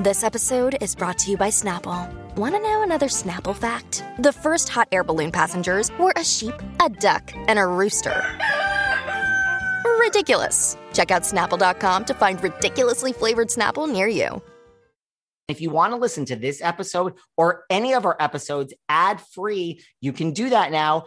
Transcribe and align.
This 0.00 0.22
episode 0.22 0.76
is 0.80 0.94
brought 0.94 1.18
to 1.18 1.30
you 1.32 1.36
by 1.36 1.48
Snapple. 1.48 2.08
Want 2.36 2.54
to 2.54 2.60
know 2.60 2.82
another 2.84 3.08
Snapple 3.08 3.56
fact? 3.56 4.04
The 4.20 4.32
first 4.32 4.68
hot 4.68 4.86
air 4.92 5.02
balloon 5.02 5.32
passengers 5.32 5.90
were 5.98 6.12
a 6.14 6.22
sheep, 6.22 6.54
a 6.80 6.88
duck, 6.88 7.32
and 7.34 7.58
a 7.58 7.66
rooster. 7.66 8.24
Ridiculous. 9.98 10.76
Check 10.92 11.10
out 11.10 11.22
snapple.com 11.22 12.04
to 12.04 12.14
find 12.14 12.40
ridiculously 12.40 13.12
flavored 13.12 13.48
Snapple 13.48 13.90
near 13.90 14.06
you. 14.06 14.40
If 15.48 15.60
you 15.60 15.70
want 15.70 15.92
to 15.94 15.96
listen 15.96 16.24
to 16.26 16.36
this 16.36 16.62
episode 16.62 17.14
or 17.36 17.64
any 17.68 17.92
of 17.92 18.04
our 18.04 18.16
episodes 18.20 18.74
ad 18.88 19.20
free, 19.32 19.82
you 20.00 20.12
can 20.12 20.32
do 20.32 20.50
that 20.50 20.70
now. 20.70 21.06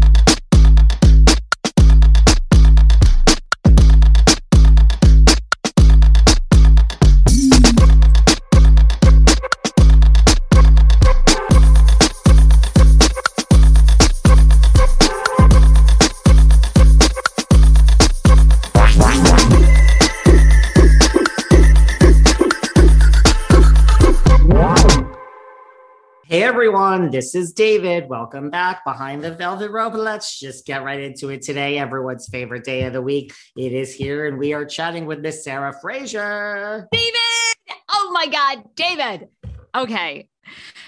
Hey 26.31 26.43
everyone, 26.43 27.11
this 27.11 27.35
is 27.35 27.51
David. 27.51 28.07
Welcome 28.07 28.49
back 28.49 28.85
behind 28.85 29.21
the 29.21 29.31
velvet 29.31 29.69
rope. 29.69 29.95
Let's 29.95 30.39
just 30.39 30.65
get 30.65 30.81
right 30.81 31.01
into 31.01 31.27
it 31.27 31.41
today. 31.41 31.77
Everyone's 31.77 32.29
favorite 32.29 32.63
day 32.63 32.85
of 32.85 32.93
the 32.93 33.01
week. 33.01 33.33
It 33.57 33.73
is 33.73 33.93
here, 33.93 34.27
and 34.27 34.37
we 34.37 34.53
are 34.53 34.63
chatting 34.63 35.05
with 35.05 35.19
Miss 35.19 35.43
Sarah 35.43 35.77
Fraser. 35.81 36.87
David! 36.89 37.75
Oh 37.89 38.11
my 38.13 38.27
God, 38.27 38.63
David. 38.75 39.27
Okay. 39.75 40.29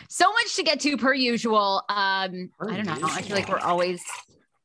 So 0.08 0.32
much 0.32 0.56
to 0.56 0.64
get 0.64 0.80
to 0.80 0.96
per 0.96 1.14
usual. 1.14 1.84
Um, 1.90 2.50
Per 2.58 2.72
I 2.72 2.78
don't 2.78 2.86
know. 2.86 3.09
I 3.09 3.22
feel 3.22 3.36
like 3.36 3.50
we're 3.50 3.59
always 3.59 4.02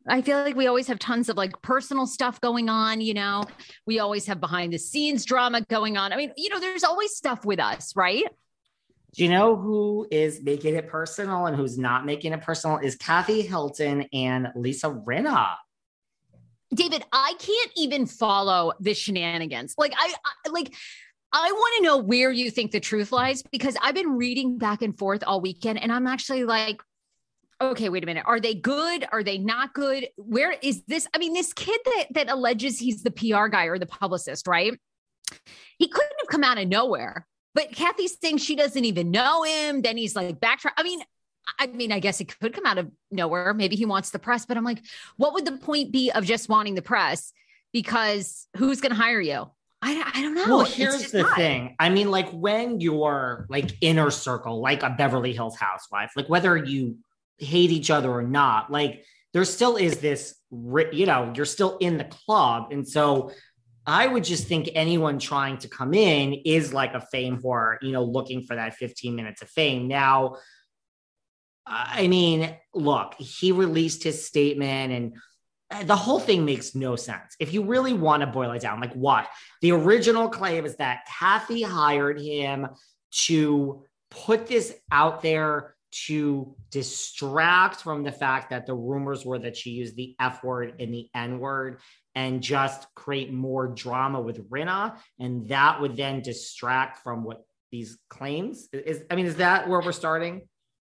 I 0.08 0.22
feel 0.22 0.38
like 0.44 0.54
we 0.54 0.68
always 0.68 0.86
have 0.86 1.00
tons 1.00 1.28
of 1.28 1.36
like 1.36 1.60
personal 1.60 2.06
stuff 2.06 2.40
going 2.40 2.68
on, 2.68 3.00
you 3.00 3.14
know. 3.14 3.42
We 3.84 3.98
always 3.98 4.26
have 4.26 4.40
behind 4.40 4.74
the 4.74 4.78
scenes 4.78 5.24
drama 5.24 5.62
going 5.62 5.96
on. 5.96 6.12
I 6.12 6.16
mean, 6.16 6.32
you 6.36 6.50
know, 6.50 6.60
there's 6.60 6.84
always 6.84 7.16
stuff 7.16 7.44
with 7.44 7.58
us, 7.58 7.96
right? 7.96 8.26
Do 9.14 9.24
you 9.24 9.30
know 9.30 9.56
who 9.56 10.06
is 10.10 10.42
making 10.42 10.74
it 10.74 10.88
personal 10.88 11.46
and 11.46 11.56
who's 11.56 11.78
not 11.78 12.04
making 12.04 12.32
it 12.32 12.42
personal? 12.42 12.78
Is 12.78 12.96
Kathy 12.96 13.42
Hilton 13.42 14.06
and 14.12 14.48
Lisa 14.54 14.90
Rinna. 14.90 15.54
David, 16.74 17.02
I 17.12 17.34
can't 17.38 17.70
even 17.76 18.06
follow 18.06 18.72
the 18.78 18.92
shenanigans. 18.92 19.74
Like 19.78 19.94
I, 19.96 20.12
I 20.46 20.50
like 20.50 20.74
I 21.32 21.50
want 21.50 21.76
to 21.78 21.82
know 21.84 21.96
where 21.98 22.30
you 22.30 22.50
think 22.50 22.72
the 22.72 22.80
truth 22.80 23.10
lies 23.12 23.42
because 23.42 23.76
I've 23.82 23.94
been 23.94 24.16
reading 24.16 24.58
back 24.58 24.82
and 24.82 24.96
forth 24.96 25.22
all 25.26 25.40
weekend 25.40 25.82
and 25.82 25.92
I'm 25.92 26.06
actually 26.06 26.44
like 26.44 26.82
okay, 27.60 27.88
wait 27.88 28.04
a 28.04 28.06
minute. 28.06 28.22
Are 28.24 28.38
they 28.38 28.54
good? 28.54 29.04
Are 29.10 29.24
they 29.24 29.36
not 29.36 29.74
good? 29.74 30.06
Where 30.16 30.52
is 30.62 30.82
this? 30.86 31.08
I 31.12 31.18
mean, 31.18 31.32
this 31.32 31.52
kid 31.52 31.80
that 31.84 32.06
that 32.10 32.30
alleges 32.30 32.78
he's 32.78 33.02
the 33.02 33.10
PR 33.10 33.48
guy 33.48 33.64
or 33.64 33.78
the 33.78 33.86
publicist, 33.86 34.46
right? 34.46 34.78
He 35.78 35.88
couldn't 35.88 36.16
have 36.20 36.28
come 36.28 36.44
out 36.44 36.58
of 36.58 36.68
nowhere. 36.68 37.26
But 37.58 37.72
Kathy's 37.72 38.16
saying 38.22 38.38
she 38.38 38.54
doesn't 38.54 38.84
even 38.84 39.10
know 39.10 39.42
him. 39.42 39.82
Then 39.82 39.96
he's 39.96 40.14
like 40.14 40.38
backtrack. 40.38 40.74
I 40.76 40.84
mean, 40.84 41.00
I 41.58 41.66
mean, 41.66 41.90
I 41.90 41.98
guess 41.98 42.20
it 42.20 42.38
could 42.38 42.52
come 42.52 42.64
out 42.64 42.78
of 42.78 42.88
nowhere. 43.10 43.52
Maybe 43.52 43.74
he 43.74 43.84
wants 43.84 44.10
the 44.10 44.20
press, 44.20 44.46
but 44.46 44.56
I'm 44.56 44.62
like, 44.62 44.78
what 45.16 45.34
would 45.34 45.44
the 45.44 45.56
point 45.56 45.90
be 45.90 46.12
of 46.12 46.24
just 46.24 46.48
wanting 46.48 46.76
the 46.76 46.82
press? 46.82 47.32
Because 47.72 48.46
who's 48.56 48.80
going 48.80 48.92
to 48.92 48.96
hire 48.96 49.20
you? 49.20 49.50
I, 49.82 50.08
I 50.14 50.22
don't 50.22 50.36
know. 50.36 50.58
Well, 50.58 50.66
here's 50.66 51.10
the 51.10 51.22
not. 51.22 51.34
thing. 51.34 51.74
I 51.80 51.88
mean, 51.88 52.12
like 52.12 52.30
when 52.30 52.80
you're 52.80 53.44
like 53.50 53.72
inner 53.80 54.12
circle, 54.12 54.60
like 54.60 54.84
a 54.84 54.90
Beverly 54.90 55.32
Hills 55.32 55.56
housewife, 55.56 56.12
like 56.14 56.28
whether 56.28 56.56
you 56.56 56.98
hate 57.38 57.72
each 57.72 57.90
other 57.90 58.08
or 58.08 58.22
not, 58.22 58.70
like 58.70 59.02
there 59.32 59.44
still 59.44 59.76
is 59.76 59.98
this, 59.98 60.36
you 60.92 61.06
know, 61.06 61.32
you're 61.34 61.44
still 61.44 61.76
in 61.78 61.98
the 61.98 62.04
club. 62.04 62.68
And 62.70 62.86
so 62.86 63.32
I 63.88 64.06
would 64.06 64.22
just 64.22 64.46
think 64.46 64.68
anyone 64.74 65.18
trying 65.18 65.56
to 65.58 65.68
come 65.68 65.94
in 65.94 66.34
is 66.44 66.74
like 66.74 66.92
a 66.92 67.00
fame 67.00 67.40
whore, 67.40 67.78
you 67.80 67.90
know, 67.90 68.04
looking 68.04 68.42
for 68.42 68.54
that 68.54 68.74
15 68.74 69.16
minutes 69.16 69.40
of 69.40 69.48
fame. 69.48 69.88
Now, 69.88 70.36
I 71.66 72.06
mean, 72.06 72.54
look, 72.74 73.14
he 73.14 73.50
released 73.50 74.02
his 74.02 74.26
statement 74.26 74.92
and 74.92 75.16
uh, 75.70 75.84
the 75.84 75.96
whole 75.96 76.18
thing 76.18 76.44
makes 76.44 76.74
no 76.74 76.96
sense. 76.96 77.34
If 77.40 77.52
you 77.52 77.62
really 77.64 77.94
want 77.94 78.20
to 78.20 78.26
boil 78.26 78.52
it 78.52 78.62
down, 78.62 78.80
like 78.80 78.94
what? 78.94 79.26
The 79.62 79.72
original 79.72 80.28
claim 80.28 80.66
is 80.66 80.76
that 80.76 81.06
Kathy 81.06 81.62
hired 81.62 82.20
him 82.20 82.68
to 83.24 83.84
put 84.10 84.46
this 84.46 84.74
out 84.92 85.22
there 85.22 85.76
to 85.90 86.54
distract 86.70 87.82
from 87.82 88.02
the 88.02 88.12
fact 88.12 88.50
that 88.50 88.66
the 88.66 88.74
rumors 88.74 89.24
were 89.24 89.38
that 89.38 89.56
she 89.56 89.70
used 89.70 89.96
the 89.96 90.14
F 90.20 90.44
word 90.44 90.74
and 90.78 90.92
the 90.92 91.08
N 91.14 91.38
word 91.38 91.80
and 92.18 92.42
just 92.42 92.92
create 92.96 93.32
more 93.32 93.68
drama 93.68 94.20
with 94.20 94.50
Rinna. 94.50 94.98
And 95.20 95.46
that 95.50 95.80
would 95.80 95.96
then 95.96 96.20
distract 96.20 96.98
from 97.04 97.22
what 97.22 97.44
these 97.70 97.96
claims 98.10 98.68
is. 98.72 99.04
I 99.08 99.14
mean, 99.14 99.26
is 99.26 99.36
that 99.36 99.68
where 99.68 99.80
we're 99.80 99.92
starting? 99.92 100.42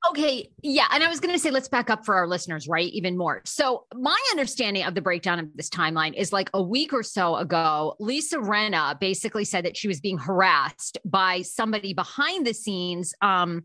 Okay. 0.09 0.50
Yeah. 0.63 0.85
And 0.91 1.03
I 1.03 1.09
was 1.09 1.19
going 1.19 1.34
to 1.34 1.40
say, 1.40 1.51
let's 1.51 1.68
back 1.68 1.90
up 1.90 2.06
for 2.06 2.16
our 2.16 2.25
listeners, 2.25 2.69
right? 2.69 2.88
Even 2.94 3.18
more. 3.18 3.41
So, 3.44 3.85
my 3.94 4.18
understanding 4.31 4.85
of 4.85 4.96
the 4.96 5.01
breakdown 5.01 5.40
of 5.40 5.47
this 5.56 5.69
timeline 5.69 6.13
is 6.13 6.31
like 6.31 6.50
a 6.53 6.62
week 6.62 6.94
or 6.94 7.03
so 7.03 7.35
ago, 7.35 7.96
Lisa 8.00 8.38
Rinna 8.38 8.97
basically 8.97 9.43
said 9.43 9.66
that 9.66 9.76
she 9.76 9.90
was 9.90 9.99
being 9.99 10.20
harassed 10.20 10.99
by 11.03 11.41
somebody 11.41 11.93
behind 11.93 12.47
the 12.47 12.53
scenes. 12.53 13.14
Um, 13.22 13.64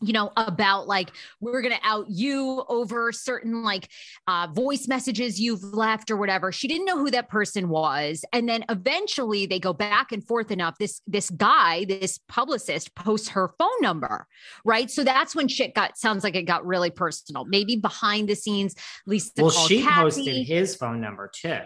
you 0.00 0.12
know 0.12 0.32
about 0.36 0.86
like 0.86 1.10
we're 1.40 1.62
going 1.62 1.74
to 1.74 1.80
out 1.82 2.06
you 2.08 2.64
over 2.68 3.12
certain 3.12 3.62
like 3.62 3.88
uh, 4.26 4.46
voice 4.52 4.88
messages 4.88 5.40
you've 5.40 5.62
left 5.62 6.10
or 6.10 6.16
whatever. 6.16 6.52
She 6.52 6.68
didn't 6.68 6.84
know 6.84 6.98
who 6.98 7.10
that 7.10 7.28
person 7.28 7.68
was. 7.68 8.24
And 8.32 8.48
then 8.48 8.64
eventually 8.68 9.46
they 9.46 9.58
go 9.58 9.72
back 9.72 10.12
and 10.12 10.24
forth 10.26 10.50
enough 10.50 10.78
this 10.78 11.00
this 11.06 11.30
guy 11.30 11.84
this 11.84 12.18
publicist 12.28 12.94
posts 12.94 13.28
her 13.30 13.54
phone 13.58 13.80
number 13.80 14.26
right? 14.64 14.90
So 14.90 15.04
that's 15.04 15.34
when 15.34 15.48
shit 15.48 15.74
got 15.74 15.96
sounds 15.98 16.24
like 16.24 16.34
it 16.34 16.42
got 16.42 16.66
really 16.66 16.90
personal. 16.90 17.44
Maybe 17.44 17.76
behind 17.76 18.28
the 18.28 18.34
scenes 18.34 18.74
lisa 19.06 19.30
well, 19.38 19.50
she 19.50 19.82
Kathy. 19.82 20.02
posted 20.02 20.46
his 20.46 20.74
phone 20.74 21.00
number 21.00 21.30
too. 21.34 21.58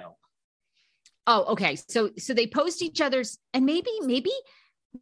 oh 1.26 1.44
okay. 1.52 1.76
So 1.76 2.10
so 2.18 2.34
they 2.34 2.46
post 2.46 2.82
each 2.82 3.00
other's 3.00 3.38
and 3.54 3.66
maybe 3.66 3.90
maybe 4.02 4.32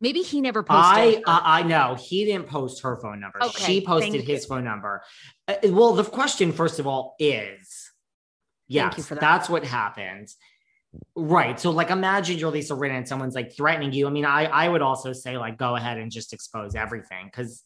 maybe 0.01 0.21
he 0.21 0.41
never 0.41 0.63
posted 0.63 1.23
I, 1.27 1.41
I 1.41 1.61
I 1.61 1.63
know 1.63 1.97
he 1.99 2.25
didn't 2.25 2.47
post 2.47 2.83
her 2.83 2.99
phone 3.01 3.21
number. 3.21 3.43
Okay, 3.43 3.65
she 3.65 3.81
posted 3.81 4.23
his 4.23 4.47
phone 4.47 4.65
number. 4.65 5.03
Uh, 5.47 5.57
well, 5.65 5.95
the 5.95 6.05
question 6.05 6.53
first 6.53 6.79
of 6.79 6.87
all 6.87 7.17
is, 7.19 7.91
you 8.67 8.81
yes, 8.81 9.09
that. 9.09 9.21
that's 9.21 9.49
what 9.49 9.65
happened. 9.65 10.29
Right. 11.15 11.59
So 11.59 11.71
like 11.71 11.91
imagine 11.91 12.39
you're 12.39 12.51
Lisa 12.51 12.75
Rinna 12.75 12.99
and 12.99 13.09
someone's 13.09 13.35
like 13.35 13.55
threatening 13.55 13.93
you. 13.93 14.07
I 14.07 14.11
mean, 14.11 14.25
I 14.25 14.45
I 14.45 14.69
would 14.69 14.83
also 14.83 15.13
say 15.13 15.37
like 15.37 15.59
go 15.59 15.77
ahead 15.77 15.99
and 15.99 16.11
just 16.11 16.33
expose 16.33 16.75
everything 16.75 17.27
because 17.27 17.63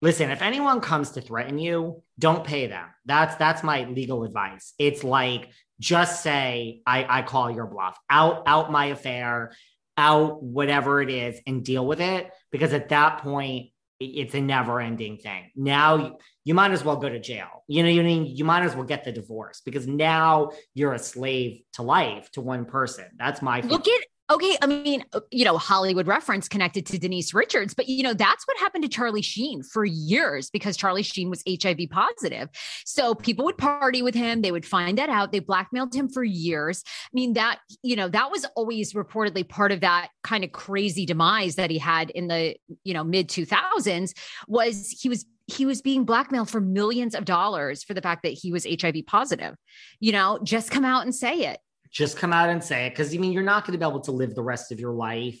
listen, 0.00 0.30
if 0.30 0.42
anyone 0.42 0.80
comes 0.80 1.12
to 1.12 1.20
threaten 1.20 1.58
you, 1.58 2.02
don't 2.18 2.44
pay 2.44 2.66
them. 2.66 2.86
That's 3.06 3.36
that's 3.36 3.62
my 3.62 3.84
legal 3.84 4.24
advice. 4.24 4.74
It's 4.78 5.04
like 5.04 5.50
just 5.80 6.22
say 6.22 6.80
I 6.86 7.06
I 7.08 7.22
call 7.22 7.50
your 7.50 7.66
bluff. 7.66 7.98
Out 8.08 8.42
out 8.46 8.70
my 8.70 8.86
affair, 8.86 9.52
out 9.96 10.42
whatever 10.42 11.02
it 11.02 11.10
is 11.10 11.40
and 11.46 11.64
deal 11.64 11.86
with 11.86 12.00
it 12.00 12.30
because 12.50 12.72
at 12.72 12.88
that 12.88 13.18
point 13.18 13.70
it's 14.00 14.34
a 14.34 14.40
never 14.40 14.80
ending 14.80 15.18
thing. 15.18 15.50
Now 15.54 16.16
you, 16.44 16.54
might 16.54 16.72
as 16.72 16.84
well 16.84 16.96
go 16.96 17.08
to 17.08 17.20
jail. 17.20 17.64
You 17.68 17.82
know, 17.82 17.88
you 17.88 18.02
mean 18.02 18.26
you 18.26 18.44
might 18.44 18.64
as 18.64 18.74
well 18.74 18.84
get 18.84 19.04
the 19.04 19.12
divorce 19.12 19.62
because 19.64 19.86
now 19.86 20.50
you're 20.74 20.94
a 20.94 20.98
slave 20.98 21.60
to 21.74 21.82
life 21.82 22.30
to 22.32 22.40
one 22.40 22.64
person. 22.64 23.06
That's 23.16 23.42
my 23.42 23.60
look 23.60 23.86
at 23.86 24.00
okay. 24.32 24.56
I 24.62 24.66
mean, 24.66 25.04
uh, 25.12 25.20
you 25.30 25.44
know, 25.44 25.58
Hollywood 25.58 26.06
reference 26.06 26.48
connected 26.48 26.86
to 26.86 26.98
Denise 26.98 27.34
Richards, 27.34 27.74
but 27.74 27.88
you 27.88 28.02
know, 28.02 28.14
that's 28.14 28.46
what 28.46 28.56
happened 28.58 28.82
to 28.84 28.88
Charlie 28.88 29.22
Sheen 29.22 29.62
for 29.62 29.84
years 29.84 30.50
because 30.50 30.76
Charlie 30.76 31.02
Sheen 31.02 31.30
was 31.30 31.42
HIV 31.48 31.80
positive. 31.90 32.48
So 32.84 33.14
people 33.14 33.44
would 33.44 33.58
party 33.58 34.02
with 34.02 34.14
him, 34.14 34.42
they 34.42 34.52
would 34.52 34.66
find 34.66 34.98
that 34.98 35.08
out. 35.08 35.32
They 35.32 35.40
blackmailed 35.40 35.94
him 35.94 36.08
for 36.08 36.24
years. 36.24 36.82
I 36.86 37.10
mean, 37.12 37.34
that, 37.34 37.60
you 37.82 37.96
know, 37.96 38.08
that 38.08 38.30
was 38.30 38.46
always 38.56 38.92
reportedly 38.92 39.48
part 39.48 39.72
of 39.72 39.80
that 39.80 40.08
kind 40.22 40.44
of 40.44 40.52
crazy 40.52 41.06
demise 41.06 41.56
that 41.56 41.70
he 41.70 41.78
had 41.78 42.10
in 42.10 42.28
the, 42.28 42.56
you 42.84 42.94
know, 42.94 43.04
mid 43.04 43.28
2000s 43.28 44.12
was 44.48 44.90
he 44.90 45.08
was 45.08 45.26
he 45.46 45.66
was 45.66 45.82
being 45.82 46.04
blackmailed 46.04 46.48
for 46.48 46.60
millions 46.60 47.14
of 47.14 47.24
dollars 47.24 47.82
for 47.82 47.94
the 47.94 48.00
fact 48.00 48.22
that 48.22 48.30
he 48.30 48.52
was 48.52 48.64
HIV 48.64 48.96
positive. 49.06 49.54
You 50.00 50.12
know, 50.12 50.38
just 50.42 50.70
come 50.70 50.84
out 50.84 51.02
and 51.02 51.14
say 51.14 51.40
it. 51.40 51.58
Just 51.92 52.16
come 52.16 52.32
out 52.32 52.48
and 52.48 52.62
say 52.62 52.86
it. 52.86 52.94
Cause 52.94 53.14
I 53.14 53.18
mean, 53.18 53.32
you're 53.32 53.42
not 53.42 53.66
going 53.66 53.72
to 53.72 53.78
be 53.78 53.88
able 53.88 54.00
to 54.00 54.12
live 54.12 54.34
the 54.34 54.42
rest 54.42 54.72
of 54.72 54.80
your 54.80 54.92
life 54.92 55.40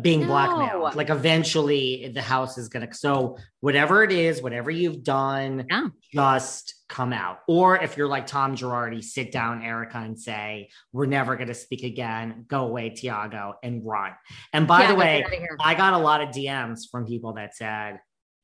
being 0.00 0.20
no. 0.20 0.26
blackmailed. 0.28 0.94
Like 0.94 1.10
eventually 1.10 2.10
the 2.14 2.22
house 2.22 2.56
is 2.56 2.68
going 2.68 2.86
to, 2.86 2.94
so 2.94 3.36
whatever 3.60 4.02
it 4.02 4.12
is, 4.12 4.42
whatever 4.42 4.70
you've 4.70 5.02
done, 5.02 5.66
yeah. 5.68 5.88
just 6.12 6.74
come 6.88 7.12
out. 7.12 7.38
Or 7.46 7.76
if 7.78 7.96
you're 7.96 8.08
like 8.08 8.26
Tom 8.26 8.56
Girardi, 8.56 9.02
sit 9.02 9.32
down, 9.32 9.62
Erika, 9.62 9.98
and 9.98 10.18
say, 10.18 10.70
we're 10.92 11.06
never 11.06 11.36
going 11.36 11.48
to 11.48 11.54
speak 11.54 11.82
again. 11.82 12.44
Go 12.48 12.66
away, 12.66 12.90
Tiago, 12.90 13.54
and 13.62 13.84
run. 13.84 14.12
And 14.52 14.66
by 14.66 14.82
yeah, 14.82 14.88
the 14.88 14.94
way, 14.94 15.24
I 15.60 15.74
got 15.74 15.92
a 15.92 15.98
lot 15.98 16.20
of 16.20 16.30
DMs 16.30 16.90
from 16.90 17.06
people 17.06 17.34
that 17.34 17.54
said, 17.54 17.98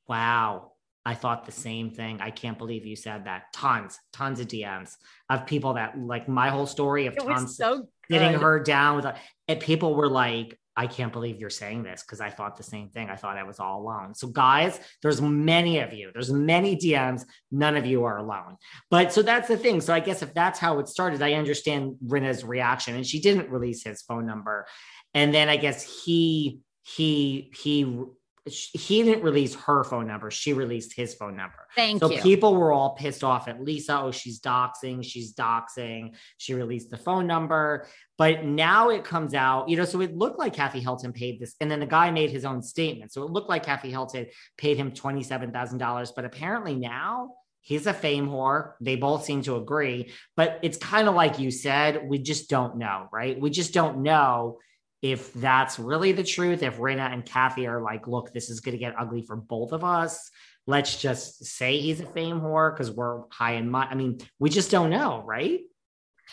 wow, 0.06 0.72
I 1.08 1.14
thought 1.14 1.46
the 1.46 1.52
same 1.52 1.90
thing. 1.90 2.20
I 2.20 2.30
can't 2.30 2.58
believe 2.58 2.84
you 2.84 2.94
said 2.94 3.24
that. 3.24 3.44
Tons, 3.54 3.98
tons 4.12 4.40
of 4.40 4.46
DMs 4.46 4.92
of 5.30 5.46
people 5.46 5.72
that 5.72 5.98
like 5.98 6.28
my 6.28 6.50
whole 6.50 6.66
story 6.66 7.06
of 7.06 7.16
Tons 7.16 7.56
so 7.56 7.88
sitting 8.10 8.34
her 8.34 8.60
down 8.60 8.96
with, 8.96 9.06
and 9.48 9.58
people 9.58 9.94
were 9.94 10.10
like, 10.10 10.58
I 10.76 10.86
can't 10.86 11.10
believe 11.10 11.40
you're 11.40 11.48
saying 11.48 11.82
this 11.82 12.02
because 12.02 12.20
I 12.20 12.28
thought 12.28 12.58
the 12.58 12.62
same 12.62 12.90
thing. 12.90 13.08
I 13.08 13.16
thought 13.16 13.38
I 13.38 13.44
was 13.44 13.58
all 13.58 13.80
alone. 13.80 14.14
So, 14.14 14.28
guys, 14.28 14.78
there's 15.02 15.22
many 15.22 15.78
of 15.78 15.94
you. 15.94 16.10
There's 16.12 16.30
many 16.30 16.76
DMs. 16.76 17.24
None 17.50 17.78
of 17.78 17.86
you 17.86 18.04
are 18.04 18.18
alone. 18.18 18.58
But 18.90 19.10
so 19.10 19.22
that's 19.22 19.48
the 19.48 19.56
thing. 19.56 19.80
So 19.80 19.94
I 19.94 20.00
guess 20.00 20.20
if 20.20 20.34
that's 20.34 20.58
how 20.58 20.78
it 20.78 20.88
started, 20.88 21.22
I 21.22 21.32
understand 21.32 21.96
Rinna's 22.06 22.44
reaction, 22.44 22.96
and 22.96 23.06
she 23.06 23.18
didn't 23.18 23.48
release 23.48 23.82
his 23.82 24.02
phone 24.02 24.26
number. 24.26 24.66
And 25.14 25.32
then 25.32 25.48
I 25.48 25.56
guess 25.56 26.04
he 26.04 26.60
he 26.82 27.50
he 27.56 28.04
he 28.48 29.02
didn't 29.02 29.22
release 29.22 29.54
her 29.54 29.84
phone 29.84 30.06
number. 30.06 30.30
She 30.30 30.52
released 30.52 30.94
his 30.94 31.14
phone 31.14 31.36
number. 31.36 31.66
Thank 31.74 32.00
so 32.00 32.10
you. 32.10 32.16
So 32.16 32.22
people 32.22 32.54
were 32.56 32.72
all 32.72 32.94
pissed 32.94 33.24
off 33.24 33.48
at 33.48 33.62
Lisa. 33.62 34.00
Oh, 34.00 34.10
she's 34.10 34.40
doxing. 34.40 35.04
She's 35.04 35.34
doxing. 35.34 36.14
She 36.36 36.54
released 36.54 36.90
the 36.90 36.96
phone 36.96 37.26
number. 37.26 37.86
But 38.16 38.44
now 38.44 38.90
it 38.90 39.04
comes 39.04 39.32
out, 39.32 39.68
you 39.68 39.76
know, 39.76 39.84
so 39.84 40.00
it 40.00 40.16
looked 40.16 40.38
like 40.38 40.52
Kathy 40.52 40.80
Hilton 40.80 41.12
paid 41.12 41.38
this. 41.38 41.54
And 41.60 41.70
then 41.70 41.80
the 41.80 41.86
guy 41.86 42.10
made 42.10 42.30
his 42.30 42.44
own 42.44 42.62
statement. 42.62 43.12
So 43.12 43.22
it 43.22 43.30
looked 43.30 43.48
like 43.48 43.64
Kathy 43.64 43.90
Hilton 43.90 44.26
paid 44.56 44.76
him 44.76 44.90
$27,000. 44.90 46.10
But 46.16 46.24
apparently 46.24 46.74
now 46.74 47.34
he's 47.60 47.86
a 47.86 47.94
fame 47.94 48.28
whore. 48.28 48.72
They 48.80 48.96
both 48.96 49.24
seem 49.24 49.42
to 49.42 49.56
agree. 49.56 50.12
But 50.36 50.58
it's 50.62 50.78
kind 50.78 51.08
of 51.08 51.14
like 51.14 51.38
you 51.38 51.50
said, 51.50 52.08
we 52.08 52.18
just 52.18 52.50
don't 52.50 52.78
know, 52.78 53.08
right? 53.12 53.40
We 53.40 53.50
just 53.50 53.72
don't 53.72 54.02
know 54.02 54.58
if 55.02 55.32
that's 55.34 55.78
really 55.78 56.12
the 56.12 56.24
truth, 56.24 56.62
if 56.62 56.78
Rinna 56.78 57.12
and 57.12 57.24
Kathy 57.24 57.66
are 57.66 57.80
like, 57.80 58.08
look, 58.08 58.32
this 58.32 58.50
is 58.50 58.60
going 58.60 58.72
to 58.72 58.78
get 58.78 58.94
ugly 58.98 59.22
for 59.22 59.36
both 59.36 59.72
of 59.72 59.84
us, 59.84 60.30
let's 60.66 61.00
just 61.00 61.44
say 61.44 61.78
he's 61.78 62.00
a 62.00 62.06
fame 62.06 62.40
whore 62.40 62.72
because 62.72 62.90
we're 62.90 63.22
high 63.30 63.52
in 63.52 63.70
my. 63.70 63.86
I 63.86 63.94
mean, 63.94 64.18
we 64.38 64.50
just 64.50 64.70
don't 64.70 64.90
know, 64.90 65.22
right? 65.24 65.60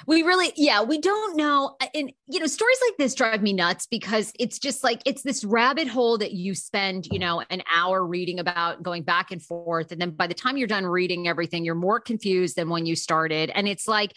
We 0.07 0.23
really, 0.23 0.51
yeah, 0.57 0.83
we 0.83 0.99
don't 0.99 1.37
know. 1.37 1.77
Uh, 1.79 1.85
and, 1.93 2.11
you 2.27 2.41
know, 2.41 2.47
stories 2.47 2.77
like 2.85 2.97
this 2.97 3.15
drive 3.15 3.41
me 3.41 3.53
nuts 3.53 3.87
because 3.87 4.33
it's 4.37 4.59
just 4.59 4.83
like, 4.83 5.01
it's 5.05 5.21
this 5.21 5.45
rabbit 5.45 5.87
hole 5.87 6.17
that 6.17 6.33
you 6.33 6.53
spend, 6.53 7.05
you 7.05 7.19
know, 7.19 7.43
an 7.49 7.63
hour 7.73 8.05
reading 8.05 8.39
about, 8.39 8.83
going 8.83 9.03
back 9.03 9.31
and 9.31 9.41
forth. 9.41 9.93
And 9.93 10.01
then 10.01 10.11
by 10.11 10.27
the 10.27 10.33
time 10.33 10.57
you're 10.57 10.67
done 10.67 10.85
reading 10.85 11.29
everything, 11.29 11.63
you're 11.63 11.75
more 11.75 12.01
confused 12.01 12.57
than 12.57 12.67
when 12.67 12.85
you 12.85 12.97
started. 12.97 13.51
And 13.55 13.69
it's 13.69 13.87
like, 13.87 14.11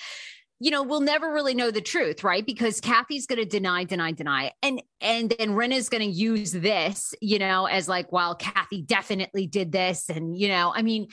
you 0.60 0.72
know, 0.72 0.82
we'll 0.82 1.00
never 1.00 1.32
really 1.32 1.54
know 1.54 1.70
the 1.70 1.80
truth, 1.80 2.24
right? 2.24 2.44
Because 2.44 2.80
Kathy's 2.80 3.26
going 3.26 3.38
to 3.38 3.44
deny, 3.44 3.84
deny, 3.84 4.12
deny, 4.12 4.52
and 4.62 4.82
and 5.00 5.32
then 5.38 5.50
Rinna's 5.50 5.88
going 5.88 6.02
to 6.02 6.10
use 6.10 6.50
this, 6.50 7.14
you 7.20 7.38
know, 7.38 7.66
as 7.66 7.88
like, 7.88 8.10
well, 8.10 8.34
Kathy 8.34 8.82
definitely 8.82 9.46
did 9.46 9.70
this, 9.70 10.08
and 10.08 10.36
you 10.36 10.48
know, 10.48 10.72
I 10.74 10.82
mean, 10.82 11.08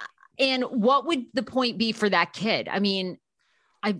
uh, 0.00 0.06
and 0.38 0.62
what 0.64 1.06
would 1.06 1.24
the 1.34 1.42
point 1.42 1.76
be 1.76 1.92
for 1.92 2.08
that 2.08 2.32
kid? 2.32 2.68
I 2.70 2.78
mean, 2.78 3.18
I 3.82 3.96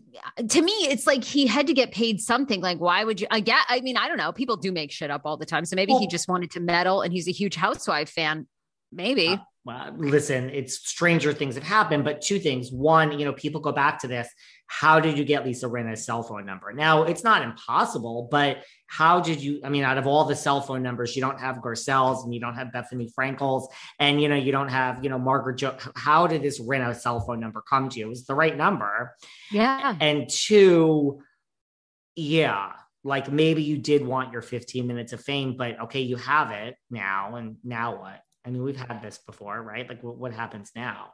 to 0.48 0.62
me, 0.62 0.72
it's 0.72 1.06
like 1.06 1.24
he 1.24 1.46
had 1.46 1.66
to 1.66 1.74
get 1.74 1.92
paid 1.92 2.22
something. 2.22 2.62
Like, 2.62 2.78
why 2.78 3.04
would 3.04 3.20
you? 3.20 3.26
I 3.30 3.40
get. 3.40 3.66
I 3.68 3.82
mean, 3.82 3.98
I 3.98 4.08
don't 4.08 4.16
know. 4.16 4.32
People 4.32 4.56
do 4.56 4.72
make 4.72 4.90
shit 4.90 5.10
up 5.10 5.22
all 5.26 5.36
the 5.36 5.46
time, 5.46 5.66
so 5.66 5.76
maybe 5.76 5.92
well, 5.92 6.00
he 6.00 6.06
just 6.06 6.26
wanted 6.26 6.50
to 6.52 6.60
meddle, 6.60 7.02
and 7.02 7.12
he's 7.12 7.28
a 7.28 7.32
huge 7.32 7.54
Housewife 7.54 8.08
fan. 8.08 8.46
Maybe. 8.90 9.28
Uh, 9.28 9.36
Uh, 9.66 9.90
well, 9.96 10.10
listen, 10.10 10.50
it's 10.50 10.88
stranger 10.88 11.32
things 11.32 11.54
have 11.54 11.64
happened, 11.64 12.04
but 12.04 12.20
two 12.20 12.38
things. 12.38 12.70
One, 12.70 13.18
you 13.18 13.24
know, 13.24 13.32
people 13.32 13.60
go 13.60 13.72
back 13.72 13.98
to 14.00 14.08
this. 14.08 14.28
How 14.66 15.00
did 15.00 15.16
you 15.16 15.24
get 15.24 15.44
Lisa 15.44 15.66
Rinna's 15.66 16.04
cell 16.04 16.22
phone 16.22 16.44
number? 16.44 16.72
Now, 16.72 17.04
it's 17.04 17.24
not 17.24 17.42
impossible, 17.42 18.28
but 18.30 18.58
how 18.86 19.20
did 19.20 19.42
you? 19.42 19.60
I 19.64 19.68
mean, 19.70 19.84
out 19.84 19.98
of 19.98 20.06
all 20.06 20.24
the 20.24 20.36
cell 20.36 20.60
phone 20.60 20.82
numbers, 20.82 21.16
you 21.16 21.22
don't 21.22 21.40
have 21.40 21.56
Garcelle's 21.56 22.24
and 22.24 22.34
you 22.34 22.40
don't 22.40 22.54
have 22.54 22.68
Bethenny 22.68 23.10
Frankel's, 23.12 23.68
and 23.98 24.20
you 24.20 24.28
know, 24.28 24.36
you 24.36 24.52
don't 24.52 24.68
have, 24.68 25.02
you 25.02 25.10
know, 25.10 25.18
Margaret 25.18 25.56
Jo. 25.56 25.76
How 25.96 26.26
did 26.26 26.42
this 26.42 26.60
Rinna 26.60 26.94
cell 26.94 27.20
phone 27.20 27.40
number 27.40 27.62
come 27.68 27.88
to 27.88 27.98
you? 27.98 28.06
It 28.06 28.10
was 28.10 28.26
the 28.26 28.34
right 28.34 28.56
number. 28.56 29.14
Yeah. 29.50 29.96
And 30.00 30.28
two, 30.28 31.22
yeah, 32.16 32.72
like 33.02 33.30
maybe 33.30 33.62
you 33.62 33.78
did 33.78 34.04
want 34.04 34.32
your 34.32 34.42
15 34.42 34.86
minutes 34.86 35.12
of 35.12 35.22
fame, 35.22 35.56
but 35.56 35.80
okay, 35.84 36.00
you 36.00 36.16
have 36.16 36.50
it 36.50 36.76
now, 36.90 37.36
and 37.36 37.56
now 37.62 38.00
what? 38.00 38.20
I 38.44 38.50
mean, 38.50 38.62
we've 38.62 38.76
had 38.76 39.02
this 39.02 39.18
before, 39.18 39.60
right? 39.62 39.88
Like, 39.88 40.02
what, 40.02 40.18
what 40.18 40.32
happens 40.32 40.70
now? 40.74 41.12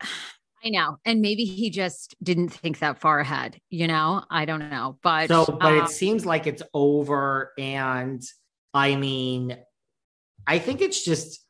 I 0.64 0.70
know. 0.70 0.96
And 1.04 1.20
maybe 1.20 1.44
he 1.44 1.70
just 1.70 2.16
didn't 2.22 2.48
think 2.48 2.80
that 2.80 2.98
far 2.98 3.20
ahead, 3.20 3.60
you 3.70 3.86
know? 3.86 4.24
I 4.30 4.46
don't 4.46 4.70
know. 4.70 4.98
But 5.02 5.28
so, 5.28 5.44
but 5.44 5.72
um, 5.72 5.78
it 5.84 5.88
seems 5.90 6.26
like 6.26 6.46
it's 6.46 6.62
over. 6.74 7.52
And 7.58 8.22
I 8.74 8.96
mean, 8.96 9.56
I 10.46 10.58
think 10.58 10.80
it's 10.80 11.04
just 11.04 11.44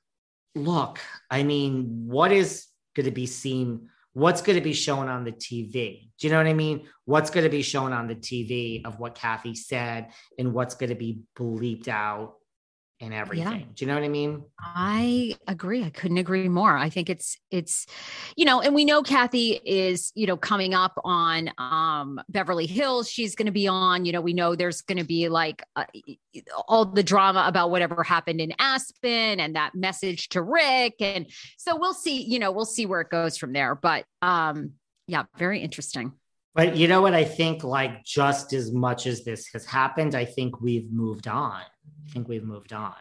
look, 0.55 0.99
I 1.31 1.45
mean, 1.45 2.07
what 2.07 2.33
is 2.33 2.67
going 2.95 3.07
to 3.07 3.13
be 3.13 3.27
seen? 3.27 3.89
What's 4.13 4.43
going 4.43 4.57
to 4.57 4.65
be 4.65 4.73
shown 4.73 5.09
on 5.09 5.25
the 5.25 5.33
TV? 5.33 6.11
Do 6.19 6.27
you 6.27 6.33
know 6.33 6.39
what 6.39 6.47
I 6.47 6.55
mean? 6.55 6.87
What's 7.05 7.31
going 7.31 7.45
to 7.45 7.51
be 7.51 7.63
shown 7.63 7.93
on 7.93 8.09
the 8.09 8.15
TV 8.15 8.85
of 8.85 8.99
what 8.99 9.15
Kathy 9.15 9.55
said 9.55 10.09
and 10.39 10.53
what's 10.53 10.75
going 10.75 10.91
to 10.91 10.97
be 10.97 11.21
bleeped 11.39 11.89
out 11.89 12.35
and 13.01 13.13
everything. 13.13 13.61
Yeah. 13.61 13.67
Do 13.75 13.85
you 13.85 13.87
know 13.87 13.95
what 13.95 14.05
I 14.05 14.09
mean? 14.09 14.45
I 14.59 15.37
agree. 15.47 15.85
I 15.85 15.91
couldn't 15.91 16.17
agree 16.17 16.49
more. 16.49 16.77
I 16.77 16.89
think 16.89 17.11
it's 17.11 17.37
it's 17.51 17.87
you 18.37 18.45
know, 18.45 18.61
and 18.61 18.75
we 18.75 18.85
know 18.85 19.03
Kathy 19.03 19.61
is, 19.65 20.13
you 20.15 20.27
know, 20.27 20.37
coming 20.37 20.75
up 20.75 20.99
on 21.05 21.51
um 21.59 22.21
Beverly 22.29 22.67
Hills. 22.67 23.11
She's 23.11 23.35
going 23.35 23.47
to 23.47 23.53
be 23.53 23.69
on, 23.69 24.05
you 24.05 24.13
know, 24.13 24.21
we 24.21 24.33
know 24.33 24.55
there's 24.55 24.83
going 24.83 24.99
to 24.99 25.05
be 25.05 25.29
like 25.29 25.63
uh, 25.77 25.85
all 26.67 26.87
the 26.87 27.03
drama 27.03 27.45
about 27.47 27.71
whatever 27.71 28.03
happened 28.03 28.41
in 28.41 28.53
Aspen 28.59 29.41
and 29.41 29.57
that 29.57 29.75
message 29.75 30.31
to 30.31 30.43
Rick 30.43 30.95
and 31.01 31.27
so 31.59 31.77
we'll 31.79 31.95
see, 31.95 32.23
you 32.23 32.39
know, 32.39 32.51
we'll 32.51 32.65
see 32.65 32.87
where 32.87 33.01
it 33.01 33.11
goes 33.11 33.37
from 33.37 33.53
there, 33.53 33.75
but 33.75 34.05
um 34.23 34.73
yeah, 35.09 35.25
very 35.37 35.61
interesting. 35.61 36.13
But 36.55 36.77
you 36.77 36.89
know 36.89 37.03
what? 37.03 37.13
I 37.13 37.25
think 37.25 37.63
like 37.65 38.03
just 38.03 38.55
as 38.55 38.73
much 38.73 39.07
as 39.07 39.25
this 39.25 39.47
has 39.53 39.67
happened, 39.67 40.15
I 40.15 40.25
think 40.25 40.61
we've 40.63 40.91
moved 40.91 41.29
on. 41.29 41.61
I 42.09 42.13
think 42.13 42.29
we've 42.29 42.45
moved 42.45 42.73
on. 42.73 42.95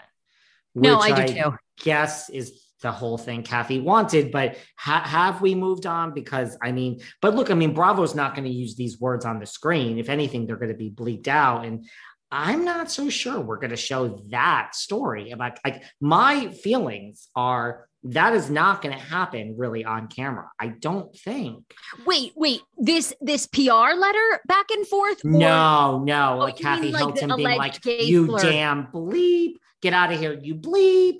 No, 0.73 0.99
I 0.99 1.11
do 1.11 1.21
I 1.21 1.27
too. 1.27 1.57
Guess 1.83 2.29
is 2.29 2.61
the 2.81 2.91
whole 2.91 3.17
thing 3.17 3.43
Kathy 3.43 3.79
wanted, 3.79 4.31
but 4.31 4.57
ha- 4.77 5.03
have 5.05 5.41
we 5.41 5.55
moved 5.55 5.85
on? 5.85 6.13
Because 6.13 6.57
I 6.61 6.71
mean, 6.71 7.01
but 7.21 7.35
look, 7.35 7.49
I 7.49 7.53
mean, 7.53 7.73
Bravo's 7.73 8.15
not 8.15 8.35
going 8.35 8.45
to 8.45 8.53
use 8.53 8.75
these 8.75 8.99
words 8.99 9.25
on 9.25 9.39
the 9.39 9.45
screen. 9.45 9.97
If 9.97 10.09
anything, 10.09 10.45
they're 10.45 10.57
going 10.57 10.71
to 10.71 10.77
be 10.77 10.91
bleeped 10.91 11.27
out. 11.27 11.65
And 11.65 11.85
I'm 12.31 12.65
not 12.65 12.91
so 12.91 13.09
sure 13.09 13.39
we're 13.39 13.59
going 13.59 13.69
to 13.69 13.77
show 13.77 14.19
that 14.29 14.75
story 14.75 15.31
about 15.31 15.59
like 15.63 15.83
my 16.01 16.49
feelings 16.49 17.29
are 17.35 17.87
that 18.09 18.33
is 18.33 18.49
not 18.49 18.81
going 18.81 18.95
to 18.95 19.03
happen 19.03 19.55
really 19.57 19.83
on 19.83 20.07
camera. 20.07 20.49
I 20.59 20.67
don't 20.67 21.15
think. 21.15 21.63
Wait, 22.05 22.33
wait. 22.35 22.61
This 22.77 23.13
this 23.19 23.47
PR 23.47 23.93
letter 23.97 24.39
back 24.47 24.69
and 24.71 24.85
forth? 24.87 25.25
or- 25.25 25.29
No, 25.31 26.03
no. 26.03 26.35
Oh, 26.35 26.37
like 26.37 26.57
Kathy 26.57 26.91
like 26.91 26.99
Hilton 27.17 27.35
being 27.35 27.57
like, 27.57 27.83
"You 27.85 28.27
flirt." 28.27 28.41
damn 28.43 28.87
bleep, 28.87 29.53
get 29.81 29.93
out 29.93 30.11
of 30.13 30.19
here, 30.19 30.33
you 30.39 30.55
bleep." 30.55 31.19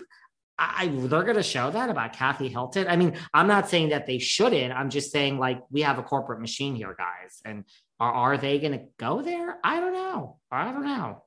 I, 0.60 0.84
I- 0.84 0.88
they're 1.08 1.24
going 1.24 1.36
to 1.36 1.44
show 1.44 1.72
that 1.72 1.89
about 1.89 2.13
Kathy 2.13 2.48
Hilton. 2.50 2.88
I 2.88 2.96
mean, 2.96 3.18
I'm 3.34 3.48
not 3.48 3.68
saying 3.68 3.89
that 3.89 4.06
they 4.06 4.20
shouldn't. 4.20 4.72
I'm 4.74 4.89
just 4.89 5.12
saying 5.12 5.39
like 5.39 5.62
we 5.72 5.82
have 5.82 5.98
a 6.00 6.04
corporate 6.04 6.39
machine 6.39 6.75
here, 6.75 6.96
guys, 6.98 7.42
and 7.44 7.65
are, 8.00 8.13
are 8.13 8.38
they 8.38 8.60
going 8.60 8.74
to 8.74 8.86
go 8.98 9.22
there? 9.22 9.58
I 9.63 9.80
don't 9.80 9.94
know. 9.94 10.38
I 10.51 10.72
don't 10.72 10.86
know. 10.86 11.24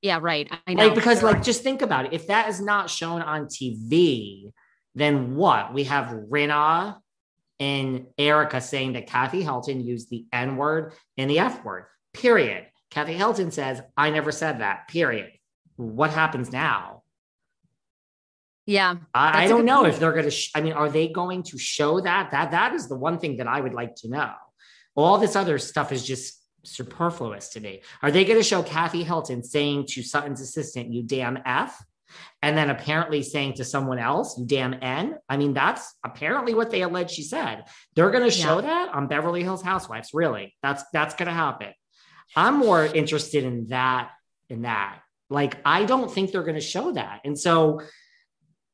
Yeah, 0.00 0.18
right. 0.22 0.50
I 0.66 0.74
know. 0.74 0.86
Like 0.86 0.94
because 0.94 1.22
like 1.22 1.42
just 1.42 1.62
think 1.62 1.82
about 1.82 2.06
it. 2.06 2.12
If 2.12 2.28
that 2.28 2.48
is 2.48 2.60
not 2.60 2.88
shown 2.90 3.20
on 3.22 3.46
TV, 3.46 4.50
then 4.94 5.36
what? 5.36 5.72
We 5.72 5.84
have 5.84 6.06
Rinna 6.30 6.98
and 7.60 8.06
Erika 8.18 8.60
saying 8.60 8.94
that 8.94 9.06
Kathy 9.06 9.42
Hilton 9.42 9.80
used 9.80 10.10
the 10.10 10.26
N 10.32 10.56
word 10.56 10.94
and 11.16 11.30
the 11.30 11.38
F 11.38 11.64
word. 11.64 11.84
Period. 12.12 12.66
Kathy 12.90 13.14
Hilton 13.14 13.50
says, 13.50 13.80
"I 13.96 14.10
never 14.10 14.32
said 14.32 14.60
that." 14.60 14.88
Period. 14.88 15.30
What 15.76 16.10
happens 16.10 16.52
now? 16.52 17.02
yeah. 18.66 18.96
I, 19.12 19.44
I 19.44 19.48
don't 19.48 19.64
know 19.64 19.82
point. 19.82 19.94
if 19.94 20.00
they're 20.00 20.12
going 20.12 20.24
to. 20.24 20.30
Sh- 20.30 20.50
I 20.54 20.60
mean, 20.60 20.72
are 20.72 20.88
they 20.88 21.08
going 21.08 21.42
to 21.44 21.58
show 21.58 22.00
that? 22.00 22.30
That 22.30 22.50
that 22.52 22.74
is 22.74 22.88
the 22.88 22.96
one 22.96 23.18
thing 23.18 23.38
that 23.38 23.46
I 23.46 23.60
would 23.60 23.74
like 23.74 23.94
to 23.96 24.08
know. 24.08 24.32
All 24.94 25.18
this 25.18 25.36
other 25.36 25.58
stuff 25.58 25.90
is 25.90 26.04
just 26.04 26.40
superfluous 26.64 27.48
to 27.50 27.60
me. 27.60 27.82
Are 28.02 28.10
they 28.10 28.24
going 28.24 28.38
to 28.38 28.44
show 28.44 28.62
Kathy 28.62 29.02
Hilton 29.02 29.42
saying 29.42 29.86
to 29.90 30.02
Sutton's 30.02 30.40
assistant, 30.40 30.92
"You 30.92 31.02
damn 31.02 31.38
f," 31.44 31.82
and 32.42 32.56
then 32.56 32.70
apparently 32.70 33.22
saying 33.22 33.54
to 33.54 33.64
someone 33.64 33.98
else, 33.98 34.38
"You 34.38 34.46
damn 34.46 34.74
n"? 34.74 35.16
I 35.28 35.36
mean, 35.36 35.54
that's 35.54 35.94
apparently 36.04 36.54
what 36.54 36.70
they 36.70 36.82
allege 36.82 37.10
she 37.10 37.22
said. 37.22 37.64
They're 37.94 38.10
going 38.10 38.24
to 38.24 38.30
show 38.30 38.60
that 38.60 38.94
on 38.94 39.06
Beverly 39.06 39.42
Hills 39.42 39.62
Housewives. 39.62 40.10
Really, 40.12 40.54
that's 40.62 40.82
that's 40.92 41.14
going 41.14 41.28
to 41.28 41.34
happen. 41.34 41.68
I'm 42.36 42.58
more 42.58 42.84
interested 42.84 43.44
in 43.44 43.68
that. 43.68 44.10
In 44.48 44.62
that, 44.62 44.98
like, 45.30 45.56
I 45.64 45.86
don't 45.86 46.10
think 46.12 46.30
they're 46.30 46.42
going 46.42 46.56
to 46.56 46.60
show 46.60 46.92
that, 46.92 47.20
and 47.24 47.38
so 47.38 47.80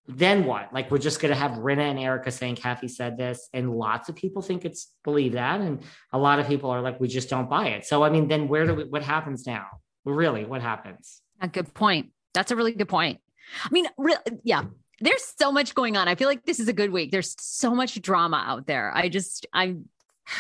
then 0.09 0.47
what? 0.47 0.73
Like 0.73 0.91
we're 0.91 0.99
just 0.99 1.21
gonna 1.21 1.35
have 1.35 1.53
Rinna 1.53 1.91
and 1.91 1.99
Erika 1.99 2.31
saying 2.31 2.57
Kathy 2.57 2.89
said 2.89 3.19
this, 3.19 3.49
and 3.53 3.71
lots 3.71 4.09
of 4.09 4.17
people 4.17 4.41
think 4.41 4.65
it's 4.65 4.91
believe 5.05 5.33
that, 5.33 5.61
and 5.61 5.83
a 6.13 6.19
lot 6.19 6.39
of 6.39 6.47
people 6.47 6.71
are 6.71 6.81
like, 6.81 6.99
we 6.99 7.09
just 7.09 7.29
don't 7.29 7.49
buy 7.49 7.69
it. 7.69 7.85
So 7.85 8.03
I 8.03 8.09
mean, 8.09 8.27
then 8.27 8.49
where 8.49 8.67
do 8.67 8.75
we? 8.75 8.85
What 8.85 9.03
happens 9.03 9.47
now? 9.47 9.67
Really, 10.07 10.47
what 10.47 10.63
happens? 10.63 11.21
A 11.43 11.49
good 11.49 11.73
point. 11.75 12.11
That's 12.33 12.51
a 12.51 12.57
really 12.57 12.73
good 12.73 12.89
point. 12.89 13.21
I 13.65 13.69
mean, 13.71 13.87
re- 13.97 14.17
yeah, 14.43 14.65
there's 15.01 15.25
so 15.39 15.53
much 15.53 15.75
going 15.75 15.97
on. 15.97 16.09
I 16.09 16.15
feel 16.15 16.29
like 16.29 16.45
this 16.45 16.61
is 16.61 16.69
a 16.69 16.73
good 16.73 16.91
week. 16.91 17.11
There's 17.11 17.37
so 17.39 17.75
much 17.75 18.01
drama 18.03 18.43
out 18.47 18.67
there. 18.67 18.93
I 18.95 19.09
just, 19.09 19.47
I'm 19.53 19.89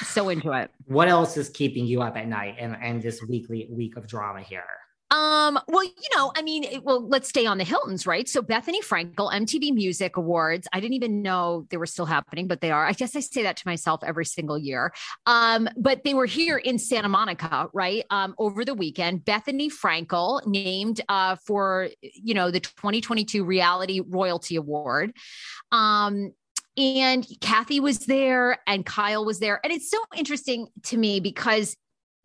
so 0.04 0.28
into 0.28 0.52
it. 0.52 0.70
What 0.86 1.08
else 1.08 1.36
is 1.36 1.48
keeping 1.48 1.86
you 1.86 2.02
up 2.02 2.16
at 2.16 2.28
night 2.28 2.56
and 2.58 2.76
and 2.80 3.02
this 3.02 3.22
weekly 3.22 3.68
week 3.70 3.96
of 3.96 4.06
drama 4.06 4.40
here? 4.40 4.64
Um, 5.10 5.58
well, 5.68 5.84
you 5.84 6.08
know, 6.14 6.32
I 6.36 6.42
mean, 6.42 6.64
it, 6.64 6.84
well, 6.84 7.06
let's 7.08 7.30
stay 7.30 7.46
on 7.46 7.56
the 7.56 7.64
Hiltons, 7.64 8.06
right? 8.06 8.28
So 8.28 8.42
Bethenny 8.42 8.80
Frankel, 8.84 9.32
MTV 9.32 9.72
Music 9.72 10.18
Awards. 10.18 10.68
I 10.72 10.80
didn't 10.80 10.94
even 10.94 11.22
know 11.22 11.66
they 11.70 11.78
were 11.78 11.86
still 11.86 12.04
happening, 12.04 12.46
but 12.46 12.60
they 12.60 12.70
are. 12.70 12.84
I 12.86 12.92
guess 12.92 13.16
I 13.16 13.20
say 13.20 13.42
that 13.42 13.56
to 13.56 13.66
myself 13.66 14.00
every 14.04 14.26
single 14.26 14.58
year. 14.58 14.92
Um, 15.24 15.68
but 15.78 16.04
they 16.04 16.12
were 16.12 16.26
here 16.26 16.58
in 16.58 16.78
Santa 16.78 17.08
Monica, 17.08 17.68
right? 17.72 18.04
Um, 18.10 18.34
over 18.38 18.64
the 18.66 18.74
weekend. 18.74 19.24
Bethenny 19.24 19.70
Frankel 19.70 20.46
named 20.46 21.00
uh 21.08 21.36
for 21.46 21.88
you 22.00 22.34
know 22.34 22.50
the 22.50 22.60
2022 22.60 23.44
Reality 23.44 24.00
Royalty 24.06 24.56
Award. 24.56 25.12
Um 25.72 26.32
and 26.76 27.26
Kathy 27.40 27.80
was 27.80 28.00
there 28.00 28.58
and 28.66 28.86
Kyle 28.86 29.24
was 29.24 29.40
there. 29.40 29.60
And 29.64 29.72
it's 29.72 29.90
so 29.90 29.98
interesting 30.16 30.68
to 30.84 30.96
me 30.96 31.18
because, 31.18 31.76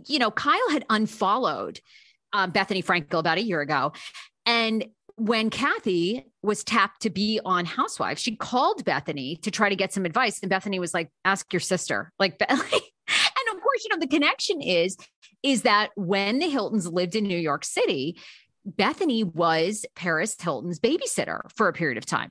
you 0.05 0.19
know, 0.19 0.29
Kyle 0.29 0.69
had 0.69 0.85
unfollowed 0.91 1.79
um, 2.33 2.51
Bethenny 2.51 2.83
Frankel 2.83 3.19
about 3.19 3.37
a 3.37 3.43
year 3.43 3.61
ago. 3.61 3.93
And 4.45 4.85
when 5.15 5.49
Kathy 5.49 6.25
was 6.41 6.63
tapped 6.63 7.03
to 7.03 7.09
be 7.09 7.39
on 7.45 7.65
Housewives, 7.65 8.21
she 8.21 8.35
called 8.35 8.83
Bethenny 8.83 9.41
to 9.43 9.51
try 9.51 9.69
to 9.69 9.75
get 9.75 9.93
some 9.93 10.05
advice. 10.05 10.39
And 10.41 10.51
Bethenny 10.51 10.79
was 10.79 10.93
like, 10.93 11.09
ask 11.23 11.51
your 11.53 11.59
sister. 11.59 12.11
Like, 12.19 12.37
and 12.49 12.59
of 12.59 13.61
course, 13.61 13.83
you 13.83 13.89
know, 13.89 13.99
the 13.99 14.07
connection 14.07 14.61
is, 14.61 14.97
is 15.43 15.63
that 15.63 15.89
when 15.95 16.39
the 16.39 16.49
Hiltons 16.49 16.87
lived 16.87 17.15
in 17.15 17.25
New 17.25 17.37
York 17.37 17.65
City, 17.65 18.17
Bethenny 18.67 19.25
was 19.25 19.85
Paris 19.95 20.35
Hilton's 20.39 20.79
babysitter 20.79 21.41
for 21.55 21.67
a 21.67 21.73
period 21.73 21.97
of 21.97 22.05
time. 22.05 22.29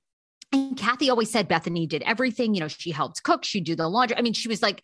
And 0.50 0.76
Kathy 0.76 1.10
always 1.10 1.30
said 1.30 1.48
Bethenny 1.48 1.88
did 1.88 2.02
everything. 2.02 2.54
You 2.54 2.60
know, 2.60 2.68
she 2.68 2.90
helped 2.90 3.22
cook, 3.22 3.44
she'd 3.44 3.64
do 3.64 3.76
the 3.76 3.88
laundry. 3.88 4.16
I 4.16 4.22
mean, 4.22 4.32
she 4.32 4.48
was 4.48 4.62
like, 4.62 4.82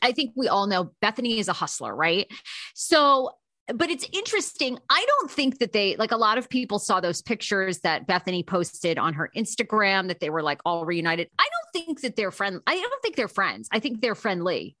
I 0.00 0.12
think 0.12 0.32
we 0.34 0.48
all 0.48 0.66
know 0.66 0.92
Bethenny 1.02 1.38
is 1.38 1.48
a 1.48 1.52
hustler, 1.52 1.94
right? 1.94 2.26
So, 2.74 3.30
but 3.74 3.90
it's 3.90 4.06
interesting. 4.12 4.78
I 4.88 5.04
don't 5.06 5.30
think 5.30 5.58
that 5.58 5.72
they, 5.72 5.96
like 5.96 6.12
a 6.12 6.16
lot 6.16 6.38
of 6.38 6.48
people 6.48 6.78
saw 6.78 7.00
those 7.00 7.22
pictures 7.22 7.80
that 7.80 8.06
Bethenny 8.06 8.46
posted 8.46 8.98
on 8.98 9.14
her 9.14 9.30
Instagram 9.36 10.08
that 10.08 10.20
they 10.20 10.30
were 10.30 10.42
like 10.42 10.60
all 10.64 10.84
reunited. 10.84 11.28
I 11.38 11.48
don't 11.48 11.84
think 11.84 12.00
that 12.02 12.16
they're 12.16 12.30
friends. 12.30 12.60
I 12.66 12.74
don't 12.74 13.02
think 13.02 13.16
they're 13.16 13.28
friends. 13.28 13.68
I 13.72 13.78
think 13.78 14.00
they're 14.00 14.14
friendly. 14.14 14.76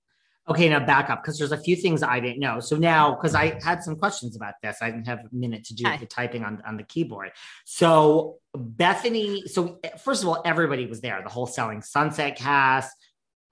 Okay, 0.48 0.68
now 0.68 0.84
back 0.84 1.08
up 1.08 1.22
because 1.22 1.38
there's 1.38 1.52
a 1.52 1.56
few 1.56 1.76
things 1.76 2.02
I 2.02 2.18
didn't 2.18 2.40
know. 2.40 2.58
So 2.58 2.74
now, 2.76 3.14
because 3.14 3.36
I 3.36 3.60
had 3.62 3.82
some 3.84 3.94
questions 3.94 4.34
about 4.34 4.54
this, 4.60 4.78
I 4.82 4.90
didn't 4.90 5.06
have 5.06 5.20
a 5.20 5.28
minute 5.30 5.64
to 5.66 5.74
do 5.74 5.86
Okay. 5.86 5.98
the 5.98 6.06
typing 6.06 6.44
on, 6.44 6.60
on 6.66 6.76
the 6.76 6.82
keyboard. 6.82 7.30
So 7.64 8.38
Bethenny, 8.56 9.48
so 9.48 9.78
first 10.02 10.22
of 10.22 10.28
all, 10.28 10.42
everybody 10.44 10.86
was 10.86 11.00
there, 11.00 11.20
the 11.22 11.30
whole 11.30 11.46
selling 11.46 11.80
sunset 11.80 12.36
cast, 12.36 12.92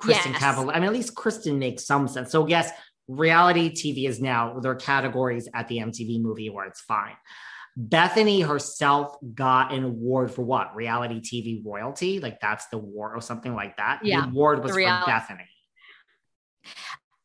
Kristen 0.00 0.32
Yes. 0.32 0.42
I 0.42 0.64
mean, 0.64 0.84
at 0.84 0.92
least 0.92 1.14
Kristen 1.14 1.58
makes 1.58 1.84
some 1.84 2.08
sense. 2.08 2.32
So 2.32 2.48
yes, 2.48 2.72
reality 3.10 3.70
TV 3.70 4.08
is 4.08 4.20
now 4.20 4.60
their 4.60 4.74
categories 4.74 5.48
at 5.52 5.68
the 5.68 5.78
MTV 5.78 6.22
Movie 6.22 6.46
Awards. 6.48 6.80
Fine. 6.80 7.16
Bethenny 7.78 8.46
herself 8.46 9.16
got 9.34 9.72
an 9.72 9.84
award 9.84 10.32
for 10.32 10.42
what? 10.42 10.74
Reality 10.74 11.20
TV 11.20 11.64
royalty? 11.64 12.20
Like 12.20 12.40
that's 12.40 12.66
the 12.68 12.76
award 12.76 13.16
or 13.16 13.20
something 13.20 13.54
like 13.54 13.76
that. 13.76 14.00
Yeah, 14.02 14.22
The 14.22 14.28
award 14.28 14.62
was 14.62 14.72
the 14.72 14.82
for 14.82 15.10
Bethenny. 15.10 15.46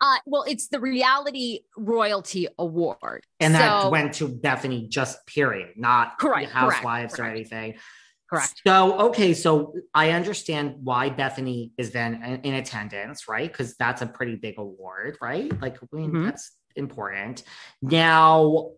Uh, 0.02 0.18
well, 0.26 0.44
it's 0.44 0.68
the 0.68 0.80
Reality 0.80 1.62
Royalty 1.78 2.48
Award. 2.60 3.24
And 3.40 3.56
that 3.56 3.90
went 3.90 4.14
to 4.16 4.28
Bethenny 4.28 4.90
just 4.90 5.26
period, 5.26 5.70
not 5.78 6.20
Correct, 6.20 6.52
housewives 6.52 7.16
correct, 7.16 7.20
or 7.20 7.24
correct. 7.24 7.36
anything. 7.54 7.80
Correct. 8.30 8.62
So, 8.66 8.98
okay, 9.10 9.34
so 9.34 9.76
I 9.94 10.12
understand 10.12 10.76
why 10.84 11.10
Bethenny 11.10 11.72
is 11.78 11.92
then 11.92 12.24
in, 12.24 12.42
in 12.42 12.54
attendance, 12.56 13.28
right? 13.28 13.52
Because 13.52 13.76
that's 13.78 14.02
a 14.02 14.08
pretty 14.08 14.36
big 14.36 14.58
award, 14.58 15.18
right? 15.22 15.52
Like, 15.62 15.78
I 15.78 15.86
mean, 15.96 16.12
Mhm. 16.12 16.26
that's 16.26 16.52
important. 16.76 17.44
Now, 17.82 18.72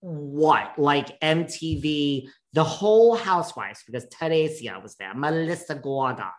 what? 0.00 0.78
Like 0.78 1.18
MTV, 1.20 2.28
the 2.52 2.64
whole 2.64 3.16
housewives, 3.16 3.82
because 3.86 4.06
Teresia 4.06 4.82
was 4.82 4.96
there, 4.96 5.14
Melissa 5.14 5.74
Gorga, 5.74 6.30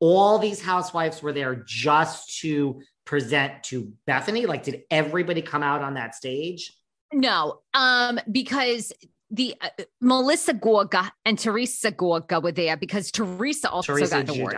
all 0.00 0.38
these 0.38 0.62
housewives 0.62 1.22
were 1.22 1.32
there 1.32 1.64
just 1.66 2.38
to 2.40 2.80
present 3.04 3.62
to 3.64 3.92
Bethenny. 4.06 4.46
Like, 4.46 4.62
did 4.62 4.82
everybody 4.90 5.42
come 5.42 5.62
out 5.62 5.82
on 5.82 5.94
that 5.94 6.14
stage? 6.14 6.72
No, 7.12 7.60
um, 7.74 8.20
because 8.30 8.92
the 9.30 9.54
uh, 9.60 9.68
Melissa 10.00 10.54
Gorga 10.54 11.10
and 11.24 11.38
Teresa 11.38 11.92
Gorga 11.92 12.42
were 12.42 12.52
there 12.52 12.76
because 12.76 13.10
Teresa 13.10 13.70
also 13.70 13.94
Teresa 13.94 14.22
got 14.24 14.34
an 14.34 14.40
award. 14.40 14.56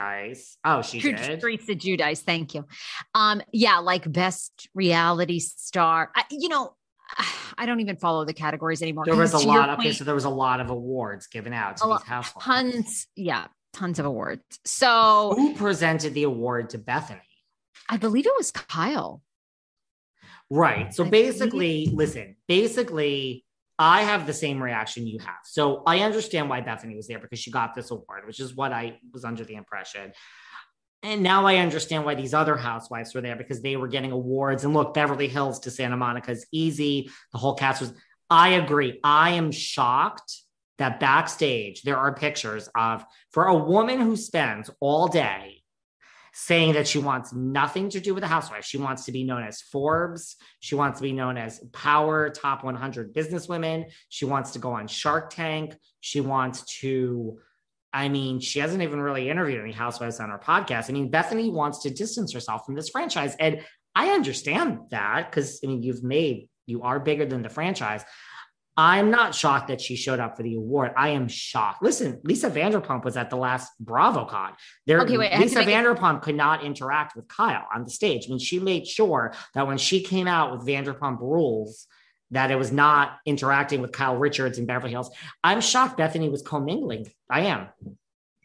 Oh, 0.65 0.83
she 0.83 1.01
Ter- 1.01 1.13
did. 1.13 1.41
Teresa 1.41 1.75
Giudice, 1.75 2.21
thank 2.21 2.55
you. 2.55 2.65
Um, 3.15 3.43
yeah, 3.53 3.79
like 3.79 4.11
best 4.11 4.69
reality 4.75 5.41
star. 5.41 6.11
I, 6.15 6.25
you 6.31 6.49
know, 6.49 6.75
I 7.59 7.67
don't 7.67 7.81
even 7.81 7.97
follow 7.97 8.25
the 8.25 8.33
categories 8.33 8.81
anymore. 8.83 9.05
There 9.07 9.17
was 9.17 9.31
a 9.31 9.33
'cause 9.35 9.43
to 9.43 9.49
your 9.49 9.59
lot. 9.59 9.71
Okay, 9.71 9.83
point, 9.83 9.97
so 9.97 10.05
there 10.05 10.15
was 10.15 10.25
a 10.25 10.31
lot 10.31 10.61
of 10.61 10.71
awards 10.71 11.27
given 11.27 11.53
out 11.53 11.77
to 11.79 11.87
these 11.87 12.03
housewives. 12.03 12.45
tons, 12.45 13.07
yeah, 13.17 13.47
tons 13.73 13.99
of 13.99 14.07
awards. 14.07 14.43
So 14.65 15.33
Who 15.37 15.55
presented 15.55 16.15
the 16.15 16.23
award 16.23 16.71
to 16.71 16.79
Bethenny? 16.79 17.21
I 17.89 17.97
believe 17.97 18.27
it 18.27 18.33
was 18.39 18.53
Kyle. 18.53 19.23
Right. 20.49 20.93
So 20.95 21.05
basically, 21.05 21.91
listen, 21.93 22.37
basically, 22.49 23.45
I 23.83 24.03
have 24.03 24.27
the 24.27 24.35
same 24.35 24.63
reaction 24.63 25.07
you 25.07 25.19
have. 25.21 25.39
So 25.45 25.83
I 25.87 26.01
understand 26.01 26.51
why 26.51 26.61
Bethenny 26.61 26.97
was 26.97 27.09
there 27.09 27.19
because 27.19 27.39
she 27.39 27.51
got 27.51 27.75
this 27.75 27.91
award, 27.91 28.27
which 28.27 28.39
is 28.39 28.55
what 28.55 28.73
I 28.73 28.99
was 29.15 29.25
under 29.25 29.43
the 29.43 29.55
impression. 29.55 30.13
And 31.03 31.23
now 31.23 31.47
I 31.47 31.57
understand 31.57 32.05
why 32.05 32.15
these 32.15 32.35
other 32.35 32.57
housewives 32.57 33.15
were 33.15 33.23
there 33.23 33.37
because 33.37 33.63
they 33.63 33.77
were 33.77 33.89
getting 33.89 34.13
awards. 34.13 34.65
And 34.65 34.75
look, 34.75 34.93
Beverly 34.93 35.29
Hills 35.29 35.61
to 35.61 35.71
Santa 35.71 35.97
Monica 35.97 36.31
is 36.31 36.47
easy. 36.53 37.11
The 37.33 37.39
whole 37.39 37.55
cast 37.55 37.81
was. 37.81 37.95
I 38.29 38.51
agree. 38.51 39.01
I 39.03 39.31
am 39.31 39.51
shocked 39.51 40.43
that 40.77 41.01
backstage 41.01 41.83
there 41.83 41.97
are 41.97 42.15
pictures 42.15 42.69
of 42.77 43.05
for 43.31 43.45
a 43.45 43.57
woman 43.57 44.01
who 44.01 44.15
spends 44.15 44.71
all 44.81 45.09
day 45.09 45.60
saying 46.33 46.75
that 46.75 46.87
she 46.87 46.99
wants 46.99 47.33
nothing 47.33 47.89
to 47.91 48.01
do 48.01 48.15
with 48.15 48.23
the 48.23 48.29
housewife. 48.29 48.65
She 48.65 48.79
wants 48.79 49.05
to 49.07 49.13
be 49.13 49.25
known 49.25 49.43
as 49.43 49.61
Forbes. 49.61 50.37
She 50.61 50.75
wants 50.75 50.99
to 50.99 51.03
be 51.03 51.13
known 51.13 51.37
as 51.37 51.61
Power 51.73 52.31
Top 52.31 52.65
100 52.65 53.15
Businesswomen. 53.15 53.91
She 54.09 54.25
wants 54.25 54.53
to 54.53 54.59
go 54.59 54.73
on 54.73 54.87
Shark 54.87 55.31
Tank. 55.31 55.77
She 56.01 56.21
wants 56.21 56.63
to 56.81 57.39
I 57.93 58.09
mean, 58.09 58.39
she 58.39 58.61
hasn't 58.61 58.83
even 58.83 59.01
really 59.01 59.29
interviewed 59.29 59.61
any 59.61 59.73
housewives 59.73 60.21
on 60.21 60.31
her 60.31 60.39
podcast. 60.39 60.89
I 60.89 60.93
mean, 60.93 61.11
Bethenny 61.11 61.53
wants 61.53 61.81
to 61.81 61.91
distance 61.91 62.33
herself 62.33 62.65
from 62.65 62.77
this 62.77 62.89
franchise. 62.89 63.35
And 63.41 63.63
I 63.95 64.11
understand 64.11 64.79
that 64.91 65.31
because 65.31 65.61
I 65.65 65.67
mean, 65.67 65.83
you've 65.83 66.05
made, 66.05 66.49
you 66.67 66.83
are 66.83 67.01
bigger 67.01 67.27
than 67.27 67.43
the 67.43 67.49
franchise. 67.49 68.05
I'm 68.77 69.11
not 69.11 69.35
shocked 69.35 69.69
that 69.69 69.81
she 69.81 69.97
showed 69.97 70.21
up 70.21 70.37
for 70.37 70.43
the 70.43 70.55
award. 70.55 70.93
I 70.97 71.11
am 71.11 71.29
shocked. 71.29 71.83
Listen, 71.83 72.21
Lisa 72.25 72.51
Vanderpump 72.51 73.05
was 73.05 73.17
at 73.17 73.29
the 73.29 73.37
last 73.37 73.73
BravoCon. 73.85 74.53
There, 74.87 75.01
Okay, 75.03 75.19
wait, 75.19 75.39
Lisa 75.39 75.57
make 75.61 75.69
it- 75.69 75.71
Vanderpump 75.73 76.23
could 76.23 76.37
not 76.37 76.65
interact 76.65 77.15
with 77.17 77.29
Kyle 77.29 77.67
on 77.75 77.85
the 77.85 77.91
stage. 77.91 78.27
I 78.27 78.31
mean, 78.31 78.39
she 78.39 78.59
made 78.59 78.87
sure 78.87 79.35
that 79.55 79.67
when 79.67 79.77
she 79.79 80.03
came 80.03 80.27
out 80.27 80.53
with 80.53 80.67
Vanderpump 80.67 81.21
Rules, 81.21 81.87
that 82.31 82.51
it 82.53 82.57
was 82.57 82.71
not 82.71 83.19
interacting 83.27 83.81
with 83.83 83.91
Kyle 83.93 84.17
Richards 84.17 84.57
in 84.59 84.65
Beverly 84.65 84.93
Hills. 84.93 85.11
I'm 85.43 85.61
shocked 85.61 85.99
Bethenny 85.99 86.31
was 86.31 86.43
commingling. 86.43 87.11
I 87.29 87.41
am. 87.43 87.67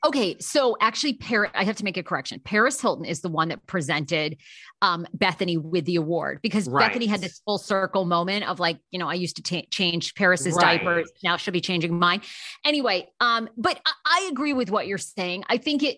Okay, 0.05 0.37
so 0.39 0.77
actually, 0.79 1.13
Paris, 1.13 1.49
I 1.55 1.63
have 1.63 1.77
to 1.77 1.83
make 1.83 1.97
a 1.97 2.03
correction. 2.03 2.39
Paris 2.39 2.79
Hilton 2.79 3.05
is 3.05 3.21
the 3.21 3.29
one 3.29 3.49
that 3.49 3.65
presented 3.65 4.37
um, 4.83 5.07
Bethenny 5.17 5.57
with 5.59 5.85
the 5.85 5.95
award 5.95 6.39
because 6.43 6.69
Right. 6.69 6.91
Bethenny 6.91 7.07
had 7.07 7.21
this 7.21 7.41
full 7.43 7.57
circle 7.57 8.05
moment 8.05 8.47
of 8.47 8.59
like, 8.59 8.77
you 8.91 8.99
know, 8.99 9.09
I 9.09 9.15
used 9.15 9.37
to 9.37 9.41
ta- 9.41 9.65
change 9.71 10.13
Paris's 10.13 10.53
Right. 10.53 10.77
diapers. 10.79 11.11
Now 11.23 11.37
she'll 11.37 11.53
be 11.53 11.61
changing 11.61 11.97
mine. 11.97 12.21
Anyway, 12.63 13.07
um, 13.19 13.49
but 13.57 13.79
I, 13.83 13.91
I 14.05 14.29
agree 14.31 14.53
with 14.53 14.69
what 14.69 14.85
you're 14.85 14.99
saying. 14.99 15.43
I 15.49 15.57
think 15.57 15.81
it, 15.81 15.97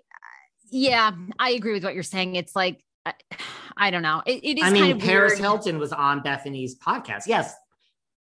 yeah, 0.71 1.11
I 1.37 1.49
agree 1.51 1.73
with 1.73 1.83
what 1.83 1.93
you're 1.93 2.03
saying. 2.03 2.35
It's 2.35 2.55
like, 2.55 2.81
I, 3.05 3.13
I 3.77 3.91
don't 3.91 4.03
know. 4.03 4.23
It, 4.25 4.43
it 4.43 4.57
is 4.57 4.63
I 4.63 4.69
mean, 4.71 4.83
kind 4.83 5.01
of 5.01 5.05
Paris 5.05 5.33
weird. 5.33 5.41
Hilton 5.41 5.79
was 5.79 5.91
on 5.91 6.21
Bethenny's 6.23 6.77
podcast. 6.79 7.23
Yes, 7.27 7.53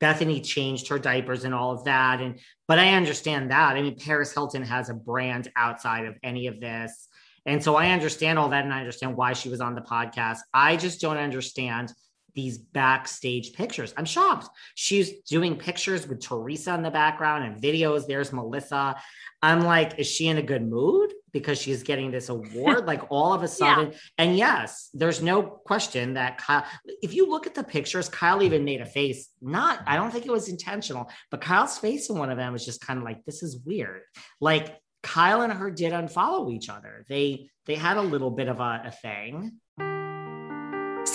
Bethenny 0.01 0.43
changed 0.43 0.87
her 0.89 0.99
diapers 0.99 1.43
and 1.43 1.53
all 1.53 1.71
of 1.71 1.85
that. 1.85 2.21
And 2.21 2.39
but 2.67 2.79
I 2.79 2.93
understand 2.93 3.51
that. 3.51 3.75
I 3.75 3.81
mean, 3.81 3.97
Paris 3.97 4.33
Hilton 4.33 4.63
has 4.63 4.89
a 4.89 4.93
brand 4.93 5.51
outside 5.55 6.05
of 6.05 6.15
any 6.23 6.47
of 6.47 6.59
this. 6.59 7.07
And 7.45 7.63
so 7.63 7.75
I 7.75 7.91
understand 7.91 8.39
all 8.39 8.49
that 8.49 8.63
and 8.63 8.73
I 8.73 8.79
understand 8.79 9.17
why 9.17 9.33
she 9.33 9.49
was 9.49 9.61
on 9.61 9.75
the 9.75 9.81
podcast. 9.81 10.39
I 10.53 10.77
just 10.77 11.01
don't 11.01 11.17
understand 11.17 11.93
these 12.33 12.57
backstage 12.57 13.53
pictures. 13.53 13.93
I'm 13.97 14.05
shocked. 14.05 14.49
She's 14.75 15.21
doing 15.21 15.55
pictures 15.55 16.07
with 16.07 16.21
Teresa 16.21 16.73
in 16.75 16.83
the 16.83 16.91
background 16.91 17.43
and 17.45 17.61
videos. 17.61 18.07
There's 18.07 18.33
Melissa. 18.33 18.95
I'm 19.41 19.61
like, 19.61 19.99
is 19.99 20.07
she 20.07 20.27
in 20.27 20.37
a 20.37 20.41
good 20.41 20.67
mood 20.67 21.13
because 21.31 21.61
she's 21.61 21.83
getting 21.83 22.11
this 22.11 22.29
award? 22.29 22.85
like 22.87 23.03
all 23.09 23.33
of 23.33 23.43
a 23.43 23.47
sudden. 23.47 23.93
And 24.17 24.37
yes, 24.37 24.89
there's 24.93 25.21
no 25.21 25.43
question 25.43 26.13
that 26.15 26.37
Kyle, 26.37 26.65
if 26.85 27.13
you 27.13 27.29
look 27.29 27.47
at 27.47 27.55
the 27.55 27.63
pictures, 27.63 28.09
Kyle 28.09 28.41
even 28.41 28.63
made 28.63 28.81
a 28.81 28.85
face. 28.85 29.29
Not, 29.41 29.81
I 29.85 29.95
don't 29.95 30.11
think 30.11 30.25
it 30.25 30.31
was 30.31 30.49
intentional, 30.49 31.09
but 31.29 31.41
Kyle's 31.41 31.77
face 31.77 32.09
in 32.09 32.17
one 32.17 32.29
of 32.29 32.37
them 32.37 32.53
was 32.53 32.65
just 32.65 32.81
kind 32.81 32.97
of 32.97 33.05
like, 33.05 33.23
this 33.25 33.43
is 33.43 33.59
weird. 33.65 34.01
Like 34.39 34.77
Kyle 35.03 35.41
and 35.41 35.53
her 35.53 35.69
did 35.69 35.93
unfollow 35.93 36.51
each 36.51 36.69
other. 36.69 37.05
They 37.07 37.49
they 37.65 37.75
had 37.75 37.97
a 37.97 38.01
little 38.01 38.31
bit 38.31 38.47
of 38.47 38.59
a, 38.59 38.83
a 38.85 38.91
thing. 38.91 39.59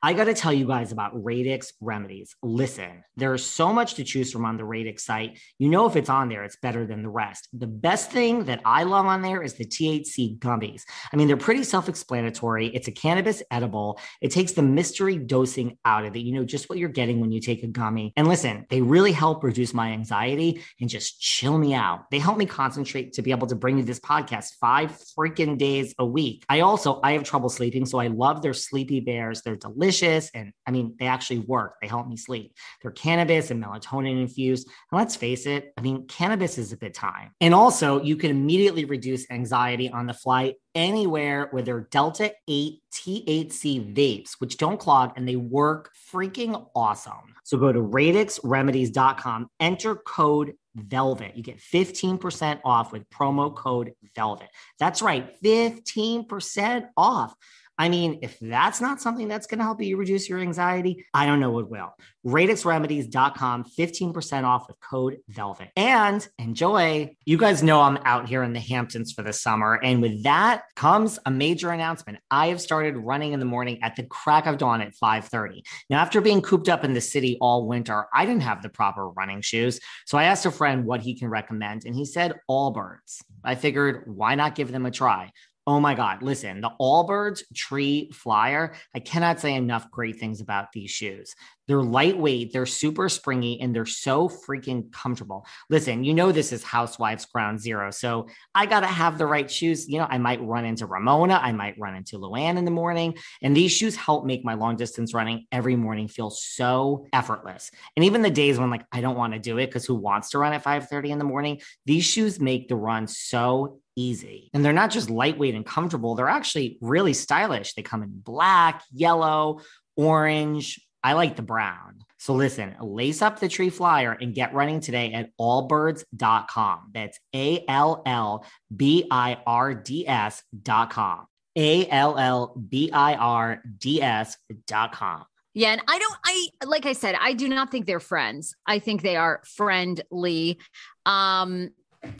I 0.00 0.12
got 0.12 0.24
to 0.24 0.34
tell 0.34 0.52
you 0.52 0.64
guys 0.64 0.92
about 0.92 1.24
Radix 1.24 1.72
Remedies. 1.80 2.36
Listen, 2.40 3.02
there's 3.16 3.44
so 3.44 3.72
much 3.72 3.94
to 3.94 4.04
choose 4.04 4.30
from 4.30 4.44
on 4.44 4.56
the 4.56 4.64
Radix 4.64 5.04
site. 5.04 5.40
You 5.58 5.68
know, 5.68 5.86
if 5.86 5.96
it's 5.96 6.08
on 6.08 6.28
there, 6.28 6.44
it's 6.44 6.54
better 6.54 6.86
than 6.86 7.02
the 7.02 7.08
rest. 7.08 7.48
The 7.52 7.66
best 7.66 8.12
thing 8.12 8.44
that 8.44 8.60
I 8.64 8.84
love 8.84 9.06
on 9.06 9.22
there 9.22 9.42
is 9.42 9.54
the 9.54 9.64
THC 9.64 10.38
gummies. 10.38 10.82
I 11.12 11.16
mean, 11.16 11.26
they're 11.26 11.36
pretty 11.36 11.64
self 11.64 11.88
explanatory. 11.88 12.68
It's 12.68 12.86
a 12.86 12.92
cannabis 12.92 13.42
edible, 13.50 13.98
it 14.20 14.30
takes 14.30 14.52
the 14.52 14.62
mystery 14.62 15.18
dosing 15.18 15.76
out 15.84 16.04
of 16.04 16.14
it. 16.14 16.20
You 16.20 16.34
know, 16.34 16.44
just 16.44 16.70
what 16.70 16.78
you're 16.78 16.90
getting 16.90 17.18
when 17.18 17.32
you 17.32 17.40
take 17.40 17.64
a 17.64 17.66
gummy. 17.66 18.12
And 18.16 18.28
listen, 18.28 18.66
they 18.70 18.80
really 18.80 19.12
help 19.12 19.42
reduce 19.42 19.74
my 19.74 19.90
anxiety 19.90 20.62
and 20.80 20.88
just 20.88 21.20
chill 21.20 21.58
me 21.58 21.74
out. 21.74 22.08
They 22.12 22.20
help 22.20 22.38
me 22.38 22.46
concentrate 22.46 23.14
to 23.14 23.22
be 23.22 23.32
able 23.32 23.48
to 23.48 23.56
bring 23.56 23.78
you 23.78 23.84
this 23.84 23.98
podcast 23.98 24.50
five 24.60 24.96
freaking 25.18 25.58
days 25.58 25.92
a 25.98 26.06
week. 26.06 26.44
I 26.48 26.60
also, 26.60 27.00
I 27.02 27.12
have 27.14 27.24
trouble 27.24 27.48
sleeping, 27.48 27.84
so 27.84 27.98
I 27.98 28.06
love 28.06 28.42
their 28.42 28.54
sleepy 28.54 29.00
bears. 29.00 29.42
They're 29.42 29.56
delicious 29.56 29.87
delicious. 29.88 30.30
And 30.34 30.52
I 30.66 30.70
mean, 30.70 30.94
they 30.98 31.06
actually 31.06 31.40
work. 31.40 31.76
They 31.80 31.88
help 31.88 32.06
me 32.06 32.16
sleep. 32.16 32.54
They're 32.82 32.90
cannabis 32.90 33.50
and 33.50 33.62
melatonin 33.62 34.20
infused. 34.20 34.68
And 34.90 34.98
let's 34.98 35.16
face 35.16 35.46
it, 35.46 35.72
I 35.78 35.80
mean, 35.80 36.06
cannabis 36.06 36.58
is 36.58 36.72
a 36.72 36.76
bit 36.76 36.94
time. 36.94 37.30
And 37.40 37.54
also, 37.54 38.02
you 38.02 38.16
can 38.16 38.30
immediately 38.30 38.84
reduce 38.84 39.30
anxiety 39.30 39.90
on 39.90 40.06
the 40.06 40.12
flight 40.12 40.56
anywhere 40.74 41.48
with 41.52 41.64
their 41.64 41.80
Delta 41.90 42.32
8 42.46 42.80
THC 42.92 43.94
vapes, 43.94 44.32
which 44.38 44.58
don't 44.58 44.78
clog 44.78 45.12
and 45.16 45.26
they 45.26 45.36
work 45.36 45.90
freaking 46.12 46.68
awesome. 46.74 47.34
So 47.44 47.56
go 47.56 47.72
to 47.72 47.80
radixremedies.com, 47.80 49.48
enter 49.58 49.96
code 49.96 50.54
VELVET. 50.76 51.36
You 51.36 51.42
get 51.42 51.58
15% 51.58 52.60
off 52.64 52.92
with 52.92 53.08
promo 53.10 53.54
code 53.54 53.92
VELVET. 54.14 54.48
That's 54.78 55.02
right, 55.02 55.34
15% 55.42 56.88
off. 56.96 57.34
I 57.78 57.88
mean, 57.88 58.18
if 58.22 58.36
that's 58.40 58.80
not 58.80 59.00
something 59.00 59.28
that's 59.28 59.46
going 59.46 59.58
to 59.58 59.64
help 59.64 59.80
you 59.80 59.96
reduce 59.96 60.28
your 60.28 60.40
anxiety, 60.40 61.06
I 61.14 61.26
don't 61.26 61.38
know 61.38 61.52
what 61.52 61.70
will. 61.70 61.94
RadixRemedies.com, 62.26 63.64
15% 63.78 64.44
off 64.44 64.66
with 64.66 64.76
code 64.80 65.18
VELVET. 65.28 65.70
And 65.76 66.26
enjoy. 66.38 67.14
You 67.24 67.38
guys 67.38 67.62
know 67.62 67.80
I'm 67.80 67.98
out 68.04 68.28
here 68.28 68.42
in 68.42 68.52
the 68.52 68.60
Hamptons 68.60 69.12
for 69.12 69.22
the 69.22 69.32
summer. 69.32 69.74
And 69.82 70.02
with 70.02 70.24
that 70.24 70.64
comes 70.74 71.18
a 71.24 71.30
major 71.30 71.70
announcement. 71.70 72.18
I 72.30 72.48
have 72.48 72.60
started 72.60 72.96
running 72.96 73.32
in 73.32 73.40
the 73.40 73.46
morning 73.46 73.78
at 73.82 73.94
the 73.94 74.02
crack 74.02 74.46
of 74.46 74.58
dawn 74.58 74.80
at 74.80 74.94
5.30. 74.94 75.62
Now, 75.88 76.00
after 76.00 76.20
being 76.20 76.42
cooped 76.42 76.68
up 76.68 76.84
in 76.84 76.94
the 76.94 77.00
city 77.00 77.38
all 77.40 77.66
winter, 77.66 78.06
I 78.12 78.26
didn't 78.26 78.42
have 78.42 78.62
the 78.62 78.68
proper 78.68 79.08
running 79.08 79.40
shoes. 79.40 79.78
So 80.04 80.18
I 80.18 80.24
asked 80.24 80.46
a 80.46 80.50
friend 80.50 80.84
what 80.84 81.00
he 81.00 81.14
can 81.14 81.28
recommend. 81.28 81.84
And 81.84 81.94
he 81.94 82.04
said 82.04 82.34
Allbirds. 82.50 83.22
I 83.44 83.54
figured, 83.54 84.02
why 84.06 84.34
not 84.34 84.56
give 84.56 84.72
them 84.72 84.84
a 84.84 84.90
try? 84.90 85.30
Oh 85.68 85.80
my 85.80 85.94
God. 85.94 86.22
Listen, 86.22 86.62
the 86.62 86.70
Allbirds 86.80 87.42
Tree 87.54 88.10
Flyer. 88.14 88.72
I 88.94 89.00
cannot 89.00 89.38
say 89.38 89.54
enough 89.54 89.90
great 89.90 90.18
things 90.18 90.40
about 90.40 90.72
these 90.72 90.90
shoes. 90.90 91.34
They're 91.68 91.82
lightweight, 91.82 92.52
they're 92.52 92.66
super 92.66 93.08
springy, 93.08 93.60
and 93.60 93.74
they're 93.74 93.86
so 93.86 94.28
freaking 94.28 94.90
comfortable. 94.90 95.46
Listen, 95.70 96.02
you 96.02 96.14
know, 96.14 96.32
this 96.32 96.52
is 96.52 96.64
Housewives 96.64 97.26
Ground 97.26 97.60
Zero. 97.60 97.90
So 97.90 98.26
I 98.54 98.66
got 98.66 98.80
to 98.80 98.86
have 98.86 99.18
the 99.18 99.26
right 99.26 99.50
shoes. 99.50 99.88
You 99.88 99.98
know, 99.98 100.06
I 100.08 100.18
might 100.18 100.42
run 100.42 100.64
into 100.64 100.86
Ramona, 100.86 101.34
I 101.34 101.52
might 101.52 101.78
run 101.78 101.94
into 101.94 102.18
Luann 102.18 102.56
in 102.56 102.64
the 102.64 102.70
morning. 102.70 103.16
And 103.42 103.56
these 103.56 103.70
shoes 103.70 103.94
help 103.94 104.24
make 104.24 104.44
my 104.44 104.54
long 104.54 104.76
distance 104.76 105.14
running 105.14 105.46
every 105.52 105.76
morning 105.76 106.08
feel 106.08 106.30
so 106.30 107.06
effortless. 107.12 107.70
And 107.96 108.04
even 108.04 108.22
the 108.22 108.30
days 108.30 108.58
when 108.58 108.70
like 108.70 108.86
I 108.90 109.00
don't 109.00 109.16
want 109.16 109.34
to 109.34 109.38
do 109.38 109.58
it 109.58 109.66
because 109.66 109.84
who 109.84 109.94
wants 109.94 110.30
to 110.30 110.38
run 110.38 110.52
at 110.52 110.62
5 110.62 110.88
30 110.88 111.10
in 111.10 111.18
the 111.18 111.24
morning? 111.24 111.60
These 111.84 112.04
shoes 112.04 112.40
make 112.40 112.68
the 112.68 112.76
run 112.76 113.06
so 113.06 113.80
easy. 113.96 114.48
And 114.54 114.64
they're 114.64 114.72
not 114.72 114.90
just 114.90 115.10
lightweight 115.10 115.54
and 115.54 115.66
comfortable, 115.66 116.14
they're 116.14 116.28
actually 116.28 116.78
really 116.80 117.12
stylish. 117.12 117.74
They 117.74 117.82
come 117.82 118.02
in 118.02 118.10
black, 118.12 118.82
yellow, 118.92 119.60
orange. 119.96 120.80
I 121.02 121.12
like 121.14 121.36
the 121.36 121.42
brown. 121.42 122.04
So 122.18 122.34
listen, 122.34 122.74
lace 122.80 123.22
up 123.22 123.38
the 123.38 123.48
tree 123.48 123.70
flyer 123.70 124.12
and 124.12 124.34
get 124.34 124.52
running 124.52 124.80
today 124.80 125.12
at 125.12 125.30
allbirds.com. 125.38 126.90
That's 126.92 127.18
A 127.34 127.64
L 127.68 128.02
L 128.04 128.44
B 128.74 129.06
I 129.10 129.38
R 129.46 129.74
D 129.74 130.06
S.com. 130.06 131.26
A 131.56 131.88
L 131.88 132.18
L 132.18 132.54
B 132.68 132.90
I 132.92 133.14
R 133.14 133.62
D 133.78 134.02
S.com. 134.02 135.24
Yeah. 135.54 135.72
And 135.72 135.82
I 135.88 135.98
don't, 135.98 136.16
I, 136.24 136.48
like 136.66 136.86
I 136.86 136.92
said, 136.92 137.16
I 137.20 137.32
do 137.32 137.48
not 137.48 137.70
think 137.70 137.86
they're 137.86 138.00
friends. 138.00 138.54
I 138.66 138.78
think 138.78 139.02
they 139.02 139.16
are 139.16 139.40
friendly. 139.44 140.58
Um, 141.06 141.70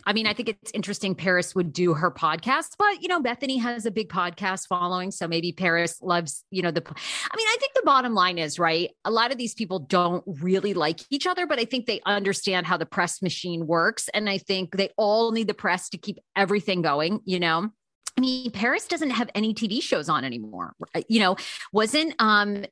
I 0.04 0.12
mean, 0.12 0.26
I 0.26 0.32
think 0.32 0.48
it's 0.48 0.70
interesting 0.72 1.14
Paris 1.14 1.54
would 1.54 1.72
do 1.72 1.94
her 1.94 2.10
podcast, 2.10 2.70
but 2.78 3.02
you 3.02 3.08
know, 3.08 3.22
Bethenny 3.22 3.60
has 3.60 3.86
a 3.86 3.90
big 3.90 4.08
podcast 4.08 4.66
following. 4.66 5.10
So 5.10 5.28
maybe 5.28 5.52
Paris 5.52 6.00
loves, 6.02 6.44
you 6.50 6.62
know, 6.62 6.70
the 6.70 6.82
I 6.82 7.36
mean, 7.36 7.46
I 7.46 7.56
think 7.60 7.74
the 7.74 7.82
bottom 7.84 8.14
line 8.14 8.38
is 8.38 8.58
right. 8.58 8.90
A 9.04 9.10
lot 9.10 9.30
of 9.30 9.38
these 9.38 9.54
people 9.54 9.78
don't 9.78 10.24
really 10.26 10.74
like 10.74 11.00
each 11.10 11.26
other, 11.26 11.46
but 11.46 11.58
I 11.58 11.64
think 11.64 11.86
they 11.86 12.00
understand 12.06 12.66
how 12.66 12.76
the 12.76 12.86
press 12.86 13.22
machine 13.22 13.66
works. 13.66 14.08
And 14.14 14.28
I 14.28 14.38
think 14.38 14.76
they 14.76 14.90
all 14.96 15.32
need 15.32 15.46
the 15.46 15.54
press 15.54 15.88
to 15.90 15.98
keep 15.98 16.18
everything 16.36 16.82
going, 16.82 17.20
you 17.24 17.38
know. 17.40 17.70
I 18.16 18.20
mean, 18.20 18.50
Paris 18.50 18.88
doesn't 18.88 19.10
have 19.10 19.30
any 19.36 19.54
TV 19.54 19.80
shows 19.80 20.08
on 20.08 20.24
anymore. 20.24 20.74
You 21.08 21.20
know, 21.20 21.36
wasn't 21.72 22.14
um 22.18 22.64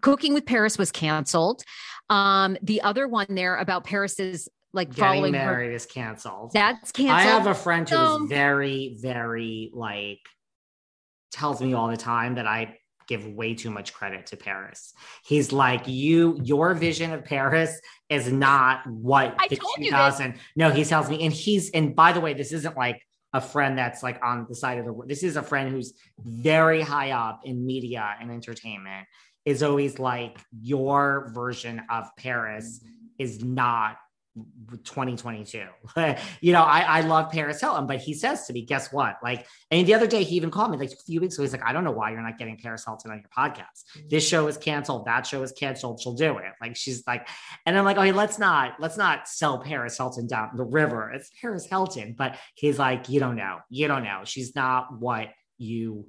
Cooking 0.00 0.34
with 0.34 0.46
Paris 0.46 0.78
was 0.78 0.92
canceled. 0.92 1.62
Um, 2.10 2.56
the 2.62 2.82
other 2.82 3.08
one 3.08 3.26
there 3.30 3.56
about 3.56 3.84
Paris's 3.84 4.48
like 4.74 4.88
Getting 4.90 5.02
following 5.04 5.32
married 5.32 5.68
her. 5.68 5.72
is 5.72 5.86
canceled. 5.86 6.50
That's 6.52 6.92
canceled. 6.92 7.18
I 7.18 7.22
have 7.22 7.46
a 7.46 7.54
friend 7.54 7.88
who's 7.88 7.98
So- 7.98 8.04
um, 8.16 8.28
very, 8.28 8.96
very 9.00 9.70
like 9.72 10.20
tells 11.32 11.60
me 11.60 11.74
all 11.74 11.88
the 11.88 11.96
time 11.96 12.34
that 12.36 12.46
I 12.46 12.76
give 13.06 13.26
way 13.26 13.54
too 13.54 13.70
much 13.70 13.92
credit 13.92 14.26
to 14.26 14.36
Paris. 14.36 14.94
He's 15.26 15.52
like, 15.52 15.86
you, 15.86 16.38
your 16.42 16.72
vision 16.74 17.12
of 17.12 17.24
Paris 17.24 17.78
is 18.08 18.32
not 18.32 18.86
what 18.86 19.34
I 19.38 19.48
the 19.48 19.56
told 19.56 19.74
you 19.78 19.90
this. 19.90 20.20
No, 20.56 20.70
he 20.70 20.84
tells 20.84 21.10
me, 21.10 21.22
and 21.24 21.32
he's, 21.32 21.70
and 21.72 21.94
by 21.94 22.12
the 22.12 22.20
way, 22.20 22.32
this 22.34 22.52
isn't 22.52 22.76
like 22.76 23.02
a 23.34 23.40
friend 23.40 23.76
that's 23.76 24.02
like 24.02 24.24
on 24.24 24.46
the 24.48 24.54
side 24.54 24.78
of 24.78 24.86
the 24.86 24.92
world. 24.92 25.10
This 25.10 25.22
is 25.22 25.36
a 25.36 25.42
friend 25.42 25.70
who's 25.70 25.92
very 26.24 26.80
high 26.80 27.10
up 27.10 27.40
in 27.44 27.66
media 27.66 28.14
and 28.20 28.30
entertainment. 28.30 29.06
Is 29.44 29.62
always 29.62 29.98
like 29.98 30.38
your 30.62 31.30
version 31.34 31.82
of 31.90 32.06
Paris 32.16 32.80
is 33.18 33.44
not 33.44 33.96
2022. 34.82 35.64
you 36.40 36.52
know, 36.52 36.62
I, 36.62 36.80
I 36.80 37.00
love 37.02 37.30
Paris 37.30 37.60
Hilton, 37.60 37.86
but 37.86 38.00
he 38.00 38.14
says 38.14 38.46
to 38.46 38.52
me, 38.52 38.62
guess 38.62 38.92
what? 38.92 39.16
Like, 39.22 39.46
and 39.70 39.86
the 39.86 39.94
other 39.94 40.06
day 40.06 40.24
he 40.24 40.36
even 40.36 40.50
called 40.50 40.70
me 40.70 40.76
like 40.76 40.90
a 40.90 40.96
few 41.06 41.20
weeks 41.20 41.34
ago. 41.34 41.42
He's 41.42 41.52
like, 41.52 41.64
I 41.64 41.72
don't 41.72 41.84
know 41.84 41.92
why 41.92 42.10
you're 42.10 42.22
not 42.22 42.38
getting 42.38 42.56
Paris 42.56 42.84
Hilton 42.84 43.12
on 43.12 43.18
your 43.18 43.28
podcast. 43.36 43.84
Mm-hmm. 43.96 44.08
This 44.08 44.26
show 44.26 44.46
is 44.48 44.56
canceled. 44.56 45.04
That 45.06 45.26
show 45.26 45.42
is 45.42 45.52
canceled. 45.52 46.00
She'll 46.00 46.14
do 46.14 46.38
it. 46.38 46.52
Like, 46.60 46.76
she's 46.76 47.06
like, 47.06 47.28
and 47.66 47.78
I'm 47.78 47.84
like, 47.84 47.96
okay, 47.96 48.12
let's 48.12 48.38
not, 48.38 48.74
let's 48.80 48.96
not 48.96 49.28
sell 49.28 49.60
Paris 49.60 49.96
Hilton 49.96 50.26
down 50.26 50.50
the 50.56 50.64
river. 50.64 51.12
It's 51.12 51.30
Paris 51.40 51.66
Hilton. 51.66 52.14
But 52.16 52.36
he's 52.54 52.78
like, 52.78 53.08
you 53.08 53.20
don't 53.20 53.36
know. 53.36 53.58
You 53.70 53.88
don't 53.88 54.04
know. 54.04 54.22
She's 54.24 54.54
not 54.56 54.98
what 54.98 55.28
you 55.58 56.06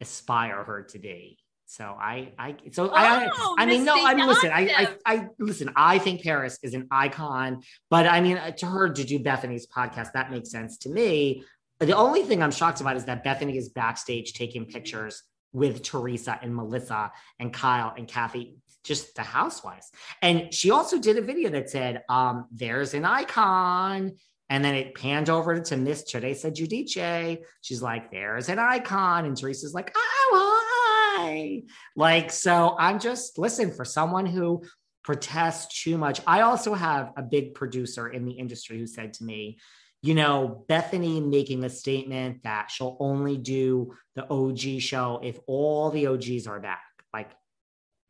aspire 0.00 0.64
her 0.64 0.84
to 0.84 0.98
be. 0.98 1.37
So 1.70 1.84
I, 1.84 2.32
I, 2.38 2.56
so 2.72 2.90
I, 2.94 3.28
Oh, 3.30 3.54
I 3.58 3.66
mean, 3.66 3.84
no, 3.84 3.94
I 3.94 4.14
mean, 4.14 4.26
listen, 4.26 4.50
I, 4.50 4.88
I, 5.04 5.14
I, 5.14 5.26
listen, 5.38 5.70
I 5.76 5.98
think 5.98 6.22
Paris 6.22 6.58
is 6.62 6.72
an 6.72 6.88
icon, 6.90 7.60
but 7.90 8.06
I 8.06 8.22
mean, 8.22 8.40
to 8.56 8.66
her 8.66 8.88
to 8.88 9.04
do 9.04 9.18
Bethenny's 9.18 9.66
podcast, 9.66 10.12
that 10.12 10.30
makes 10.30 10.50
sense 10.50 10.78
to 10.78 10.88
me. 10.88 11.44
The 11.78 11.94
only 11.94 12.22
thing 12.22 12.42
I'm 12.42 12.52
shocked 12.52 12.80
about 12.80 12.96
is 12.96 13.04
that 13.04 13.22
Bethenny 13.22 13.56
is 13.56 13.68
backstage 13.68 14.32
taking 14.32 14.64
pictures 14.64 15.22
with 15.52 15.82
Teresa 15.82 16.38
and 16.40 16.56
Melissa 16.56 17.12
and 17.38 17.52
Kyle 17.52 17.92
and 17.94 18.08
Kathy, 18.08 18.56
just 18.82 19.14
the 19.14 19.22
housewives. 19.22 19.90
And 20.22 20.54
she 20.54 20.70
also 20.70 20.98
did 20.98 21.18
a 21.18 21.22
video 21.22 21.50
that 21.50 21.68
said, 21.68 22.02
um, 22.08 22.46
there's 22.50 22.94
an 22.94 23.04
icon. 23.04 24.12
And 24.50 24.64
then 24.64 24.74
it 24.74 24.94
panned 24.94 25.28
over 25.28 25.60
to 25.60 25.76
Miss 25.76 26.04
Teresa 26.04 26.50
Giudice. 26.50 27.38
She's 27.60 27.82
like, 27.82 28.10
there's 28.10 28.48
an 28.48 28.58
icon. 28.58 29.26
And 29.26 29.36
Teresa's 29.36 29.74
like, 29.74 29.92
oh, 29.94 30.64
Like, 31.96 32.30
so 32.30 32.76
I'm 32.78 32.98
just, 32.98 33.38
listen, 33.38 33.72
for 33.72 33.84
someone 33.84 34.26
who 34.26 34.62
protests 35.04 35.82
too 35.82 35.98
much, 35.98 36.20
I 36.26 36.42
also 36.42 36.74
have 36.74 37.12
a 37.16 37.22
big 37.22 37.54
producer 37.54 38.08
in 38.08 38.24
the 38.24 38.32
industry 38.32 38.78
who 38.78 38.86
said 38.86 39.14
to 39.14 39.24
me, 39.24 39.58
you 40.02 40.14
know, 40.14 40.64
Bethenny 40.68 41.26
making 41.26 41.64
a 41.64 41.70
statement 41.70 42.44
that 42.44 42.70
she'll 42.70 42.96
only 43.00 43.36
do 43.36 43.94
the 44.14 44.30
OG 44.30 44.80
show 44.80 45.20
if 45.22 45.38
all 45.46 45.90
the 45.90 46.06
OGs 46.06 46.46
are 46.46 46.60
back, 46.60 46.84
like 47.12 47.30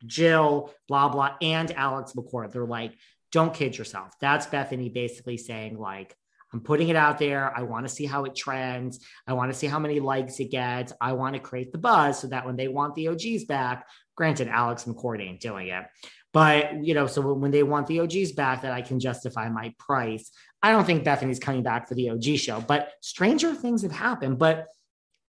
Jill, 0.05 0.71
blah, 0.87 1.09
blah, 1.09 1.35
and 1.41 1.71
Alex 1.71 2.13
McCord. 2.13 2.51
They're 2.51 2.65
like, 2.65 2.93
don't 3.31 3.53
kid 3.53 3.77
yourself. 3.77 4.13
That's 4.21 4.47
Bethenny 4.47 4.93
basically 4.93 5.37
saying, 5.37 5.77
like, 5.79 6.15
I'm 6.53 6.61
putting 6.61 6.89
it 6.89 6.95
out 6.95 7.19
there. 7.19 7.55
I 7.55 7.61
want 7.63 7.87
to 7.87 7.93
see 7.93 8.05
how 8.05 8.25
it 8.25 8.35
trends. 8.35 8.99
I 9.27 9.33
want 9.33 9.51
to 9.51 9.57
see 9.57 9.67
how 9.67 9.79
many 9.79 9.99
likes 9.99 10.39
it 10.39 10.51
gets. 10.51 10.93
I 10.99 11.13
want 11.13 11.35
to 11.35 11.39
create 11.39 11.71
the 11.71 11.77
buzz 11.77 12.19
so 12.19 12.27
that 12.27 12.45
when 12.45 12.55
they 12.55 12.67
want 12.67 12.95
the 12.95 13.07
OGs 13.09 13.45
back, 13.45 13.87
granted, 14.15 14.47
Alex 14.47 14.85
McCord 14.85 15.21
ain't 15.21 15.41
doing 15.41 15.67
it. 15.67 15.85
But, 16.31 16.83
you 16.83 16.93
know, 16.93 17.07
so 17.07 17.33
when 17.33 17.51
they 17.51 17.63
want 17.63 17.87
the 17.87 18.01
OGs 18.01 18.33
back, 18.33 18.61
that 18.61 18.71
I 18.71 18.81
can 18.81 18.99
justify 18.99 19.49
my 19.49 19.73
price. 19.79 20.31
I 20.61 20.71
don't 20.71 20.85
think 20.85 21.03
Bethenny's 21.03 21.39
coming 21.39 21.63
back 21.63 21.87
for 21.87 21.95
the 21.95 22.09
OG 22.11 22.37
show, 22.37 22.61
but 22.61 22.91
stranger 23.01 23.53
things 23.55 23.81
have 23.83 23.91
happened. 23.91 24.37
But 24.37 24.67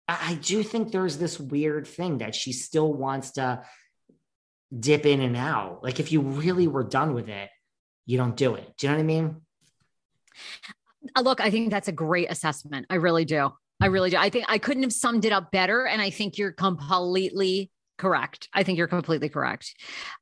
I 0.09 0.30
I 0.30 0.35
do 0.35 0.62
think 0.62 0.90
there's 0.90 1.18
this 1.18 1.38
weird 1.38 1.87
thing 1.87 2.18
that 2.18 2.35
she 2.35 2.52
still 2.52 2.92
wants 2.92 3.33
to 3.33 3.62
dip 4.78 5.06
in 5.06 5.20
and 5.20 5.37
out. 5.37 5.83
Like 5.83 6.00
if 6.00 6.11
you 6.12 6.20
really 6.20 6.66
were 6.66 6.85
done 6.85 7.14
with 7.14 7.28
it, 7.28 7.48
you 8.06 8.18
don't 8.18 8.37
do 8.37 8.56
it. 8.56 8.74
Do 8.76 8.87
you 8.87 8.92
know 8.92 8.96
what 8.96 9.02
I 9.02 9.06
mean? 9.06 9.40
Uh, 11.16 11.22
look, 11.22 11.40
I 11.40 11.50
think 11.50 11.70
that's 11.70 11.88
a 11.88 11.92
great 11.92 12.30
assessment. 12.30 12.86
I 12.90 12.96
really 12.96 13.24
do. 13.24 13.50
I 13.80 13.86
really 13.86 14.10
do. 14.10 14.16
I 14.16 14.28
think 14.28 14.44
I 14.48 14.58
couldn't 14.58 14.82
have 14.82 14.92
summed 14.92 15.24
it 15.24 15.32
up 15.32 15.50
better. 15.50 15.86
And 15.86 16.02
I 16.02 16.10
think 16.10 16.36
you're 16.38 16.52
completely 16.52 17.70
correct. 17.98 18.48
I 18.52 18.62
think 18.62 18.78
you're 18.78 18.88
completely 18.88 19.28
correct. 19.28 19.74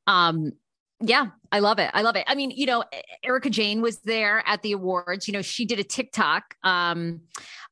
Um, 0.06 0.52
yeah, 1.00 1.26
I 1.50 1.60
love 1.60 1.78
it. 1.78 1.90
I 1.94 2.02
love 2.02 2.16
it. 2.16 2.24
I 2.26 2.34
mean, 2.34 2.50
you 2.50 2.66
know, 2.66 2.84
Erika 3.22 3.50
Jayne 3.50 3.80
was 3.80 3.98
there 4.00 4.42
at 4.46 4.62
the 4.62 4.72
awards. 4.72 5.26
You 5.26 5.32
know, 5.32 5.42
she 5.42 5.64
did 5.64 5.78
a 5.78 5.84
TikTok 5.84 6.54
um, 6.62 7.20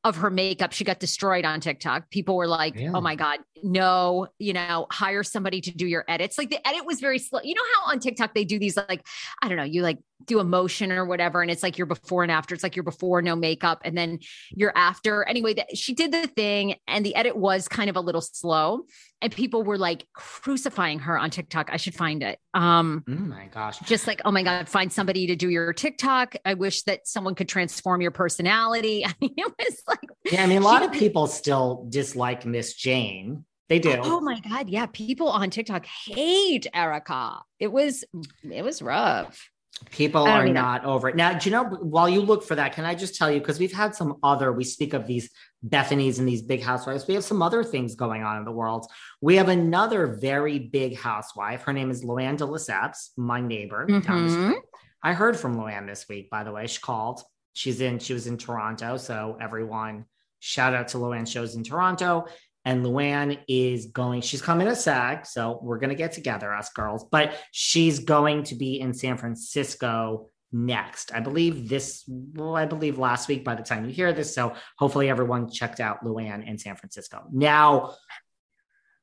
of 0.04 0.16
her 0.16 0.30
makeup. 0.30 0.72
She 0.72 0.84
got 0.84 0.98
destroyed 0.98 1.44
on 1.44 1.60
TikTok. 1.60 2.10
People 2.10 2.36
were 2.36 2.46
like. 2.46 2.76
"Oh 2.94 3.00
my 3.00 3.14
god, 3.16 3.40
no!" 3.62 4.28
You 4.38 4.52
know, 4.52 4.86
hire 4.90 5.22
somebody 5.22 5.60
to 5.62 5.70
do 5.70 5.86
your 5.86 6.04
edits. 6.08 6.38
Like 6.38 6.50
the 6.50 6.66
edit 6.66 6.86
was 6.86 7.00
very 7.00 7.18
slow. 7.18 7.40
You 7.42 7.54
know 7.54 7.62
how 7.74 7.92
on 7.92 8.00
TikTok 8.00 8.34
they 8.34 8.44
do 8.44 8.58
these 8.58 8.76
like, 8.76 9.06
I 9.42 9.48
don't 9.48 9.56
know, 9.56 9.64
you 9.64 9.82
like 9.82 9.98
do 10.24 10.38
a 10.38 10.44
motion 10.44 10.90
or 10.92 11.04
whatever, 11.04 11.42
and 11.42 11.50
it's 11.50 11.62
like 11.62 11.76
your 11.76 11.86
before 11.86 12.22
and 12.22 12.32
after. 12.32 12.54
It's 12.54 12.62
like 12.62 12.76
your 12.76 12.82
before 12.82 13.20
no 13.22 13.36
makeup, 13.36 13.82
and 13.84 13.96
then 13.96 14.20
your 14.50 14.72
after. 14.76 15.24
Anyway, 15.24 15.54
that 15.54 15.76
she 15.76 15.94
did 15.94 16.12
the 16.12 16.26
thing, 16.26 16.76
and 16.88 17.04
the 17.04 17.14
edit 17.14 17.36
was 17.36 17.68
kind 17.68 17.90
of 17.90 17.96
a 17.96 18.00
little 18.00 18.20
slow, 18.22 18.84
and 19.20 19.32
people 19.32 19.62
were 19.62 19.78
like 19.78 20.06
crucifying 20.14 21.00
her 21.00 21.18
on 21.18 21.30
TikTok. 21.30 21.68
I 21.70 21.76
should 21.76 21.94
find 21.94 22.22
it. 22.22 22.38
Um, 22.54 23.04
Oh 23.08 23.12
my 23.12 23.46
gosh. 23.66 23.88
just 23.88 24.06
like, 24.06 24.20
oh 24.24 24.30
my 24.30 24.42
God, 24.42 24.68
find 24.68 24.92
somebody 24.92 25.26
to 25.28 25.36
do 25.36 25.48
your 25.48 25.72
TikTok. 25.72 26.34
I 26.44 26.54
wish 26.54 26.82
that 26.82 27.06
someone 27.06 27.34
could 27.34 27.48
transform 27.48 28.00
your 28.00 28.10
personality. 28.10 29.04
I 29.06 29.12
mean, 29.20 29.34
it 29.36 29.52
was 29.58 29.82
like, 29.88 30.08
Yeah, 30.32 30.42
I 30.42 30.46
mean, 30.46 30.58
a 30.58 30.64
lot 30.64 30.82
She 30.82 30.86
of 30.86 30.92
people 30.92 31.26
still 31.26 31.86
dislike 31.88 32.44
Miss 32.46 32.74
Jayne. 32.74 33.44
They 33.68 33.80
do. 33.80 33.96
oh 34.00 34.20
my 34.20 34.38
God. 34.40 34.68
Yeah. 34.68 34.86
People 34.86 35.28
on 35.28 35.50
TikTok 35.50 35.86
hate 35.86 36.68
Erika. 36.72 37.40
It 37.58 37.72
was, 37.72 38.04
it 38.48 38.62
was 38.62 38.80
rough. 38.80 39.50
People 39.90 40.22
are 40.22 40.48
not 40.48 40.84
over 40.86 41.10
it. 41.10 41.16
Now, 41.16 41.34
do 41.34 41.50
you 41.50 41.54
know, 41.54 41.64
while 41.64 42.08
you 42.08 42.22
look 42.22 42.44
for 42.44 42.54
that, 42.54 42.72
can 42.72 42.86
I 42.86 42.94
just 42.94 43.14
tell 43.14 43.30
you, 43.30 43.40
because 43.40 43.58
we've 43.58 43.72
had 43.72 43.94
some 43.94 44.16
other, 44.22 44.50
we 44.50 44.64
speak 44.64 44.94
of 44.94 45.06
these 45.06 45.28
Bethenny's 45.68 46.18
and 46.18 46.28
these 46.28 46.42
big 46.42 46.62
housewives, 46.62 47.06
we 47.06 47.14
have 47.14 47.24
some 47.24 47.42
other 47.42 47.64
things 47.64 47.94
going 47.94 48.22
on 48.22 48.38
in 48.38 48.44
the 48.44 48.52
world. 48.52 48.86
We 49.20 49.36
have 49.36 49.48
another 49.48 50.06
very 50.06 50.58
big 50.58 50.96
housewife. 50.96 51.62
Her 51.62 51.72
name 51.72 51.90
is 51.90 52.04
Luann 52.04 52.36
de 52.36 52.44
Lesseps, 52.44 53.10
my 53.16 53.40
neighbor 53.40 53.86
down 53.86 54.00
the 54.00 54.32
Mhm. 54.32 54.48
street. 54.50 54.62
I 55.02 55.12
heard 55.12 55.36
from 55.36 55.56
Luann 55.56 55.86
this 55.86 56.06
week, 56.08 56.30
by 56.30 56.44
the 56.44 56.52
way. 56.52 56.66
She 56.66 56.80
called. 56.80 57.22
She's 57.52 57.80
in, 57.80 57.98
she 57.98 58.12
was 58.12 58.26
in 58.26 58.36
Toronto. 58.36 58.96
So 58.96 59.38
everyone, 59.40 60.04
shout 60.40 60.74
out 60.74 60.88
to 60.88 60.98
Luann 60.98 61.26
shows 61.26 61.54
in 61.54 61.64
Toronto. 61.64 62.26
And 62.64 62.84
Luann 62.84 63.38
is 63.48 63.86
going, 63.86 64.20
she's 64.22 64.42
coming 64.42 64.66
to 64.66 64.74
SAG. 64.74 65.24
So 65.24 65.60
we're 65.62 65.78
going 65.78 65.90
to 65.90 65.96
get 65.96 66.12
together, 66.12 66.52
us 66.52 66.70
girls, 66.70 67.04
but 67.10 67.32
she's 67.52 68.00
going 68.00 68.42
to 68.44 68.56
be 68.56 68.80
in 68.80 68.92
San 68.92 69.16
Francisco 69.16 70.28
next. 70.64 71.12
I 71.14 71.20
believe 71.20 71.68
this, 71.68 72.04
well, 72.08 72.56
I 72.56 72.64
believe 72.66 72.98
last 72.98 73.28
week 73.28 73.44
by 73.44 73.54
the 73.54 73.62
time 73.62 73.84
you 73.84 73.92
hear 73.92 74.12
this. 74.12 74.34
So 74.34 74.54
hopefully 74.78 75.08
everyone 75.10 75.50
checked 75.50 75.80
out 75.80 76.02
Luann 76.04 76.46
in 76.48 76.58
San 76.58 76.76
Francisco. 76.76 77.24
Now, 77.32 77.94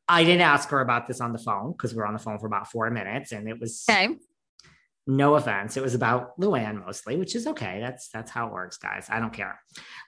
I 0.08 0.24
didn't 0.24 0.42
ask 0.42 0.70
her 0.70 0.82
about 0.82 1.08
this 1.08 1.22
on 1.22 1.32
the 1.32 1.39
phone 1.39 1.72
because 1.72 1.94
we 1.94 1.98
were 1.98 2.08
on 2.08 2.13
the 2.13 2.20
phone 2.20 2.39
for 2.39 2.48
about 2.48 2.70
four 2.70 2.89
minutes 2.89 3.32
and 3.32 3.48
it 3.48 3.60
was 3.60 3.86
Okay. 3.89 4.16
no 5.08 5.36
offense. 5.36 5.78
It 5.78 5.84
was 5.84 5.96
about 5.96 6.38
Luann 6.39 6.86
mostly, 6.86 7.16
which 7.18 7.36
is 7.36 7.48
okay. 7.48 7.80
That's 7.80 8.10
that's 8.10 8.30
how 8.32 8.48
it 8.48 8.54
works, 8.54 8.78
guys. 8.78 9.08
I 9.10 9.20
don't 9.20 9.34
care. 9.34 9.60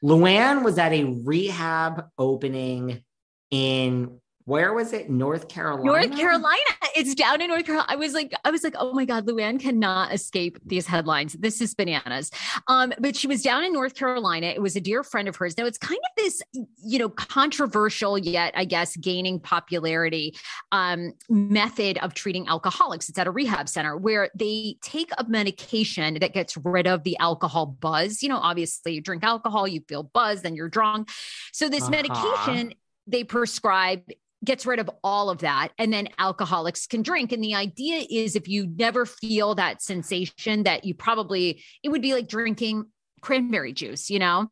Luann 0.04 0.64
was 0.64 0.78
at 0.78 0.92
a 0.92 1.04
rehab 1.24 2.08
opening 2.18 3.04
in 3.52 4.20
where 4.46 4.74
was 4.74 4.94
it? 4.94 5.10
North 5.10 5.48
Carolina. 5.48 6.08
North 6.08 6.16
Carolina. 6.16 6.60
It's 6.96 7.16
down 7.16 7.42
in 7.42 7.50
North 7.50 7.66
Carolina. 7.66 7.88
I 7.92 7.96
was 7.96 8.14
like, 8.14 8.32
I 8.46 8.52
was 8.52 8.64
like, 8.64 8.76
oh 8.78 8.94
my 8.94 9.04
God, 9.04 9.26
Luann 9.26 9.60
cannot 9.60 10.14
escape 10.14 10.60
these 10.66 10.86
headlines. 10.86 11.34
This 11.34 11.62
is 11.62 11.74
bananas. 11.74 12.30
Um, 12.68 12.94
but 13.00 13.16
she 13.16 13.26
was 13.28 13.42
down 13.42 13.64
in 13.64 13.74
North 13.74 13.96
Carolina. 13.96 14.48
It 14.48 14.62
was 14.62 14.76
a 14.76 14.82
dear 14.82 15.04
friend 15.04 15.28
of 15.28 15.36
hers. 15.36 15.58
Now 15.58 15.66
it's 15.66 15.80
kind 15.80 15.98
of 16.00 16.24
this, 16.24 16.42
you 16.84 17.00
know, 17.00 17.10
controversial 17.10 18.20
yet, 18.20 18.54
I 18.56 18.66
guess, 18.66 18.96
gaining 18.98 19.40
popularity 19.40 20.36
um, 20.72 21.14
method 21.28 21.98
of 21.98 22.14
treating 22.14 22.48
alcoholics. 22.48 23.10
It's 23.10 23.18
at 23.18 23.26
a 23.26 23.32
rehab 23.32 23.68
center 23.68 23.98
where 23.98 24.30
they 24.36 24.78
take 24.84 25.10
a 25.18 25.26
medication 25.28 26.20
that 26.22 26.34
gets 26.34 26.56
rid 26.58 26.86
of 26.86 27.04
the 27.04 27.18
alcohol 27.18 27.66
buzz. 27.66 28.22
You 28.22 28.30
know, 28.30 28.38
obviously 28.38 28.94
you 28.94 29.02
drink 29.02 29.24
alcohol, 29.24 29.68
you 29.68 29.82
feel 29.90 30.04
buzzed, 30.04 30.44
then 30.44 30.56
you're 30.56 30.70
drunk. 30.70 31.10
So 31.52 31.68
this 31.68 31.82
Uh-huh. 31.84 31.92
medication 31.92 32.74
they 33.08 33.24
prescribe 33.24 34.02
gets 34.44 34.66
rid 34.66 34.80
of 34.80 34.90
all 35.04 35.30
of 35.30 35.40
that 35.40 35.70
and 35.78 35.92
then 35.92 36.10
alcoholics 36.20 36.88
can 36.88 37.02
drink. 37.02 37.32
And 37.32 37.44
the 37.44 37.56
idea 37.56 38.06
is 38.10 38.36
if 38.36 38.48
you 38.48 38.68
never 38.68 39.06
feel 39.06 39.56
that 39.56 39.82
sensation 39.82 40.64
that 40.64 40.86
you 40.86 40.94
probably 40.94 41.64
it 41.84 41.90
would 41.90 42.02
be 42.02 42.14
like 42.14 42.28
drinking 42.28 42.86
cranberry 43.22 43.74
juice 43.74 44.10
you 44.10 44.20
know? 44.20 44.50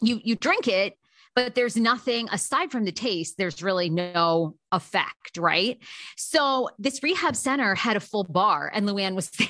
You 0.00 0.20
you 0.22 0.36
drink 0.36 0.68
it 0.68 0.94
but 1.34 1.54
there's 1.54 1.76
nothing 1.76 2.28
aside 2.30 2.70
from 2.70 2.84
the 2.84 2.92
taste 2.92 3.36
there's 3.36 3.62
really 3.62 3.90
no 3.90 4.56
effect 4.72 5.38
right? 5.38 5.78
So 6.16 6.70
this 6.78 7.02
rehab 7.02 7.36
center 7.36 7.74
had 7.74 7.96
a 7.96 8.00
full 8.00 8.24
bar 8.24 8.70
and 8.72 8.88
luann 8.88 9.14
was 9.14 9.30
there. 9.38 9.48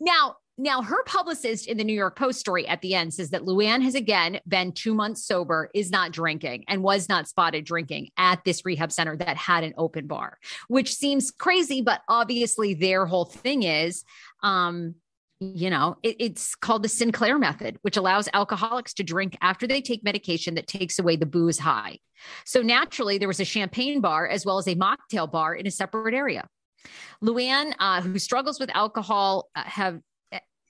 Now 0.00 0.36
now 0.56 0.82
her 0.82 1.02
publicist 1.04 1.66
in 1.66 1.76
the 1.76 1.84
New 1.84 1.94
York 1.94 2.16
Post 2.18 2.38
story 2.40 2.66
at 2.68 2.80
the 2.80 2.94
end 2.94 3.12
says 3.12 3.30
that 3.30 3.42
Luann 3.42 3.82
has 3.82 3.94
again 3.94 4.40
been 4.46 4.72
two 4.72 4.94
months 4.94 5.26
sober, 5.26 5.70
is 5.74 5.90
not 5.90 6.12
drinking, 6.12 6.64
and 6.68 6.82
was 6.82 7.08
not 7.08 7.28
spotted 7.28 7.64
drinking 7.64 8.10
at 8.16 8.44
this 8.44 8.64
rehab 8.64 8.92
center 8.92 9.16
that 9.16 9.36
had 9.36 9.64
an 9.64 9.74
open 9.76 10.06
bar, 10.06 10.38
which 10.68 10.94
seems 10.94 11.30
crazy, 11.30 11.82
but 11.82 12.02
obviously 12.08 12.74
their 12.74 13.06
whole 13.06 13.24
thing 13.24 13.62
is 13.62 14.04
um 14.42 14.94
you 15.40 15.68
know, 15.68 15.96
it- 16.02 16.16
it's 16.20 16.54
called 16.54 16.82
the 16.82 16.88
Sinclair 16.88 17.38
method, 17.38 17.76
which 17.82 17.96
allows 17.96 18.28
alcoholics 18.32 18.94
to 18.94 19.02
drink 19.02 19.36
after 19.42 19.66
they 19.66 19.82
take 19.82 20.02
medication 20.02 20.54
that 20.54 20.66
takes 20.68 20.98
away 20.98 21.16
the 21.16 21.26
booze 21.26 21.58
high. 21.58 21.98
So 22.46 22.62
naturally, 22.62 23.18
there 23.18 23.28
was 23.28 23.40
a 23.40 23.44
champagne 23.44 24.00
bar 24.00 24.26
as 24.26 24.46
well 24.46 24.58
as 24.58 24.68
a 24.68 24.76
mocktail 24.76 25.30
bar 25.30 25.54
in 25.54 25.66
a 25.66 25.70
separate 25.70 26.14
area. 26.14 26.46
Luann, 27.22 27.74
uh, 27.78 28.00
who 28.00 28.18
struggles 28.18 28.60
with 28.60 28.70
alcohol, 28.74 29.50
uh, 29.54 29.64
have 29.64 30.00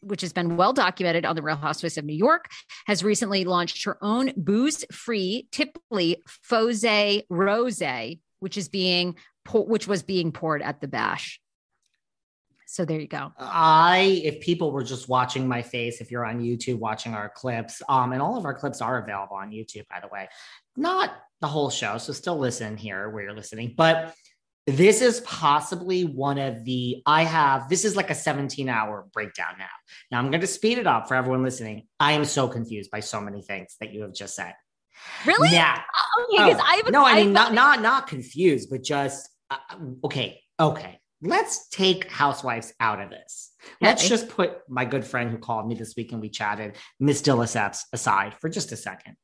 which 0.05 0.21
has 0.21 0.33
been 0.33 0.57
well 0.57 0.73
documented 0.73 1.25
on 1.25 1.37
the 1.37 1.43
Real 1.43 1.57
Housewives 1.57 1.99
of 1.99 2.05
New 2.05 2.17
York, 2.17 2.47
has 2.87 3.03
recently 3.03 3.45
launched 3.45 3.85
her 3.85 3.99
own 4.03 4.33
booze-free 4.37 5.49
Tiply 5.51 6.17
Fose 6.49 7.23
Rose, 7.29 7.83
which 8.41 8.57
is 8.57 8.69
being 8.69 9.17
which 9.53 9.87
was 9.87 10.03
being 10.03 10.33
poured 10.33 10.63
at 10.63 10.81
the 10.81 10.89
bash. 10.89 11.41
So 12.67 12.85
there 12.85 12.99
you 12.99 13.07
go. 13.07 13.31
I, 13.39 14.23
if 14.25 14.41
people 14.41 14.73
were 14.73 14.83
just 14.83 15.09
watching 15.09 15.47
my 15.47 15.63
face, 15.63 16.01
if 16.01 16.11
you're 16.11 16.25
on 16.25 16.41
YouTube 16.41 16.79
watching 16.79 17.15
our 17.15 17.29
clips, 17.29 17.83
um, 17.89 18.13
and 18.13 18.21
all 18.21 18.37
of 18.37 18.45
our 18.45 18.55
clips 18.55 18.81
are 18.81 18.99
available 18.99 19.37
on 19.37 19.51
YouTube, 19.51 19.87
by 19.89 20.01
the 20.01 20.09
way, 20.09 20.29
not 20.77 21.15
the 21.41 21.47
whole 21.47 21.71
show. 21.71 21.99
So 21.99 22.13
still 22.13 22.39
listen 22.39 22.77
here 22.77 23.11
where 23.11 23.23
you're 23.23 23.35
listening, 23.35 23.75
but 23.77 24.15
this 24.67 25.03
is 25.03 25.21
possibly 25.21 26.05
one 26.05 26.39
of 26.39 26.65
the 26.65 27.03
I 27.05 27.25
have 27.25 27.69
this 27.69 27.85
is 27.85 27.97
like 27.97 28.11
a 28.11 28.15
17 28.15 28.69
hour 28.69 29.07
breakdown 29.13 29.55
now. 29.59 29.67
Now 30.11 30.19
I'm 30.19 30.31
going 30.31 30.41
to 30.41 30.47
speed 30.47 30.79
it 30.79 30.87
up 30.87 31.07
for 31.07 31.15
everyone 31.15 31.43
listening. 31.43 31.87
I 32.01 32.13
am 32.13 32.25
so 32.25 32.49
confused 32.49 32.91
by 32.91 33.01
so 33.01 33.21
many 33.21 33.43
things 33.43 33.77
that 33.81 33.93
you 33.93 34.03
have 34.03 34.15
just 34.15 34.35
said. 34.35 34.55
Really? 35.27 35.51
Yeah. 35.51 35.83
Okay, 36.33 36.45
because 36.45 36.61
Oh, 36.61 36.67
I 36.67 36.77
have 36.77 36.87
a, 36.87 36.91
no, 36.91 37.05
I 37.05 37.17
mean 37.17 37.33
not 37.33 37.53
not 37.53 37.83
not 37.83 38.07
confused, 38.07 38.71
but 38.71 38.83
just 38.83 39.29
uh, 39.51 39.57
okay, 40.05 40.41
okay. 40.59 40.99
Let's 41.21 41.69
take 41.69 42.11
housewives 42.11 42.75
out 42.81 43.01
of 43.01 43.09
this. 43.09 43.53
Let's 43.81 44.07
just 44.07 44.29
put 44.29 44.59
my 44.69 44.85
good 44.85 45.07
friend 45.07 45.31
who 45.31 45.39
called 45.39 45.67
me 45.67 45.75
this 45.75 45.95
week 45.97 46.13
and 46.13 46.21
we 46.21 46.29
chatted, 46.29 46.77
Miss 47.01 47.23
de 47.23 47.31
Lesseps, 47.31 47.85
aside 47.95 48.35
for 48.41 48.51
just 48.51 48.73
a 48.73 48.77
second. 48.77 49.17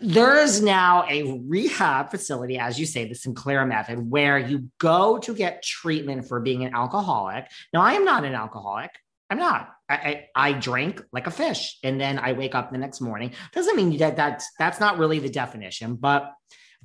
There 0.00 0.38
is 0.38 0.62
now 0.62 1.06
a 1.08 1.40
rehab 1.46 2.10
facility, 2.10 2.58
as 2.58 2.78
you 2.78 2.86
say, 2.86 3.08
the 3.08 3.14
Sinclair 3.14 3.64
method, 3.66 4.10
where 4.10 4.38
you 4.38 4.70
go 4.78 5.18
to 5.18 5.34
get 5.34 5.62
treatment 5.62 6.28
for 6.28 6.40
being 6.40 6.64
an 6.64 6.74
alcoholic. 6.74 7.46
Now, 7.72 7.82
I 7.82 7.94
am 7.94 8.04
not 8.04 8.24
an 8.24 8.34
alcoholic. 8.34 8.90
I'm 9.30 9.38
not. 9.38 9.70
I, 9.88 9.94
I, 9.94 10.50
I 10.50 10.52
drink 10.52 11.02
like 11.12 11.26
a 11.26 11.30
fish, 11.30 11.78
and 11.82 12.00
then 12.00 12.18
I 12.18 12.32
wake 12.32 12.54
up 12.54 12.70
the 12.70 12.78
next 12.78 13.00
morning. 13.00 13.32
Doesn't 13.52 13.76
mean 13.76 13.96
that 13.98 14.16
that's 14.16 14.48
that's 14.58 14.80
not 14.80 14.98
really 14.98 15.18
the 15.18 15.28
definition. 15.28 15.96
But 15.96 16.32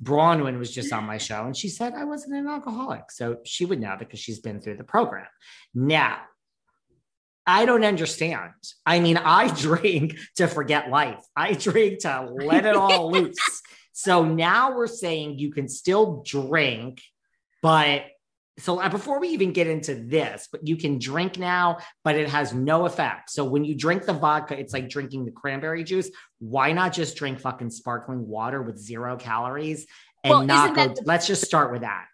Bronwyn 0.02 0.58
was 0.58 0.72
just 0.72 0.92
on 0.92 1.04
my 1.04 1.18
show, 1.18 1.44
and 1.44 1.56
she 1.56 1.68
said 1.68 1.94
I 1.94 2.04
wasn't 2.04 2.34
an 2.34 2.48
alcoholic, 2.48 3.10
so 3.10 3.38
she 3.44 3.64
would 3.64 3.80
know 3.80 3.96
because 3.98 4.18
she's 4.18 4.40
been 4.40 4.60
through 4.60 4.76
the 4.76 4.84
program. 4.84 5.26
Now, 5.74 6.18
I 7.46 7.64
don't 7.66 7.84
understand. 7.84 8.52
I 8.86 9.00
mean, 9.00 9.16
I 9.16 9.48
drink 9.60 10.16
to 10.36 10.46
forget 10.46 10.90
life. 10.90 11.24
I 11.36 11.52
drink 11.54 12.00
to 12.00 12.28
let 12.30 12.66
it 12.66 12.76
all 12.76 13.10
loose. 13.12 13.36
So 13.92 14.24
now 14.24 14.76
we're 14.76 14.86
saying 14.86 15.38
you 15.38 15.52
can 15.52 15.68
still 15.68 16.22
drink, 16.26 17.00
but 17.62 18.04
so 18.58 18.80
uh, 18.80 18.88
before 18.90 19.18
we 19.18 19.28
even 19.28 19.52
get 19.52 19.66
into 19.66 19.94
this, 19.94 20.48
but 20.52 20.66
you 20.66 20.76
can 20.76 20.98
drink 20.98 21.38
now, 21.38 21.78
but 22.04 22.16
it 22.16 22.28
has 22.28 22.52
no 22.52 22.84
effect. 22.86 23.30
So 23.30 23.44
when 23.44 23.64
you 23.64 23.74
drink 23.74 24.04
the 24.04 24.12
vodka, 24.12 24.58
it's 24.58 24.72
like 24.74 24.88
drinking 24.90 25.24
the 25.24 25.30
cranberry 25.30 25.84
juice. 25.84 26.10
Why 26.38 26.72
not 26.72 26.92
just 26.92 27.16
drink 27.16 27.40
fucking 27.40 27.70
sparkling 27.70 28.26
water 28.26 28.60
with 28.62 28.78
zero 28.78 29.16
calories 29.16 29.86
and 30.22 30.30
Well, 30.30 30.42
not 30.44 30.74
go? 30.76 30.88
the- 30.88 31.02
let's 31.06 31.26
just 31.26 31.44
start 31.44 31.72
with 31.72 31.80
that. 31.80 32.06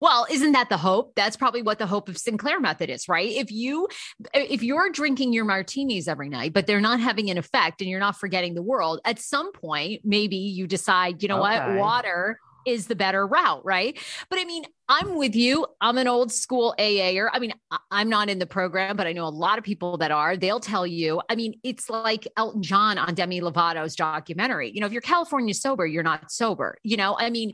Well, 0.00 0.26
isn't 0.30 0.52
that 0.52 0.68
the 0.70 0.76
hope? 0.76 1.14
That's 1.14 1.36
probably 1.36 1.62
what 1.62 1.78
the 1.78 1.86
hope 1.86 2.08
of 2.08 2.16
Sinclair 2.16 2.58
method 2.58 2.88
is, 2.90 3.08
right? 3.08 3.28
If 3.28 3.50
you 3.52 3.88
if 4.34 4.62
you're 4.62 4.90
drinking 4.90 5.32
your 5.32 5.44
martinis 5.44 6.08
every 6.08 6.28
night, 6.28 6.52
but 6.52 6.66
they're 6.66 6.80
not 6.80 7.00
having 7.00 7.30
an 7.30 7.38
effect 7.38 7.80
and 7.80 7.90
you're 7.90 8.00
not 8.00 8.18
forgetting 8.18 8.54
the 8.54 8.62
world, 8.62 9.00
at 9.04 9.18
some 9.18 9.52
point 9.52 10.00
maybe 10.04 10.36
you 10.36 10.66
decide, 10.66 11.22
you 11.22 11.28
know 11.28 11.44
Okay. 11.44 11.58
what? 11.58 11.78
Water 11.78 12.40
is 12.66 12.86
the 12.86 12.94
better 12.94 13.26
route, 13.26 13.64
right? 13.64 13.98
But 14.28 14.38
I 14.38 14.44
mean, 14.44 14.64
I'm 14.88 15.16
with 15.16 15.34
you. 15.34 15.66
I'm 15.80 15.96
an 15.96 16.08
old 16.08 16.30
school 16.30 16.74
AAer. 16.78 17.28
I 17.32 17.38
mean, 17.38 17.52
I'm 17.90 18.08
not 18.10 18.28
in 18.28 18.38
the 18.38 18.46
program, 18.46 18.96
but 18.96 19.06
I 19.06 19.12
know 19.12 19.24
a 19.24 19.28
lot 19.28 19.56
of 19.58 19.64
people 19.64 19.96
that 19.98 20.10
are. 20.10 20.36
They'll 20.36 20.60
tell 20.60 20.86
you, 20.86 21.22
I 21.30 21.36
mean, 21.36 21.54
it's 21.62 21.88
like 21.88 22.26
Elton 22.36 22.62
John 22.62 22.98
on 22.98 23.14
Demi 23.14 23.40
Lovato's 23.40 23.96
documentary. 23.96 24.70
You 24.74 24.80
know, 24.80 24.86
if 24.86 24.92
you're 24.92 25.00
California 25.00 25.54
sober, 25.54 25.86
you're 25.86 26.02
not 26.02 26.30
sober. 26.30 26.76
You 26.82 26.96
know, 26.96 27.16
I 27.18 27.30
mean, 27.30 27.52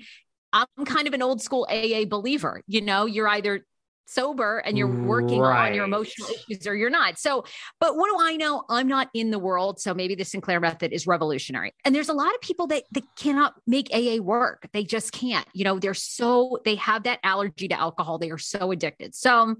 I'm 0.57 0.85
kind 0.87 1.07
of 1.07 1.15
an 1.15 1.23
old 1.23 1.43
school 1.43 1.67
AA 1.71 2.05
believer. 2.07 2.63
You 2.67 2.81
know, 2.81 3.07
you're 3.07 3.29
either 3.29 3.65
sober 4.07 4.59
and 4.59 4.79
you're 4.79 4.87
working 4.87 5.41
right. 5.41 5.69
on 5.69 5.75
your 5.75 5.85
emotional 5.85 6.29
issues 6.29 6.67
or 6.67 6.75
you're 6.75 6.91
not. 6.91 7.19
So, 7.19 7.45
but 7.81 7.97
what 7.97 8.09
do 8.09 8.25
I 8.25 8.37
know? 8.37 8.65
I'm 8.69 8.89
not 8.89 9.09
in 9.13 9.31
the 9.31 9.39
world. 9.39 9.81
So 9.81 9.93
maybe 9.95 10.15
the 10.15 10.25
Sinclair 10.25 10.61
method 10.61 10.93
is 10.93 11.07
revolutionary. 11.07 11.75
And 11.85 11.95
there's 11.95 12.09
a 12.09 12.15
lot 12.15 12.35
of 12.35 12.41
people 12.41 12.69
that, 12.69 12.85
that 12.93 13.05
cannot 13.17 13.55
make 13.67 13.89
AA 13.93 14.23
work. 14.23 14.69
They 14.73 14.85
just 14.85 15.13
can't, 15.13 15.47
you 15.53 15.65
know, 15.65 15.79
they're 15.79 15.95
so, 15.95 16.59
they 16.65 16.77
have 16.77 17.03
that 17.03 17.19
allergy 17.23 17.69
to 17.69 17.79
alcohol. 17.79 18.19
They 18.19 18.31
are 18.31 18.39
so 18.39 18.71
addicted. 18.71 19.15
So, 19.15 19.57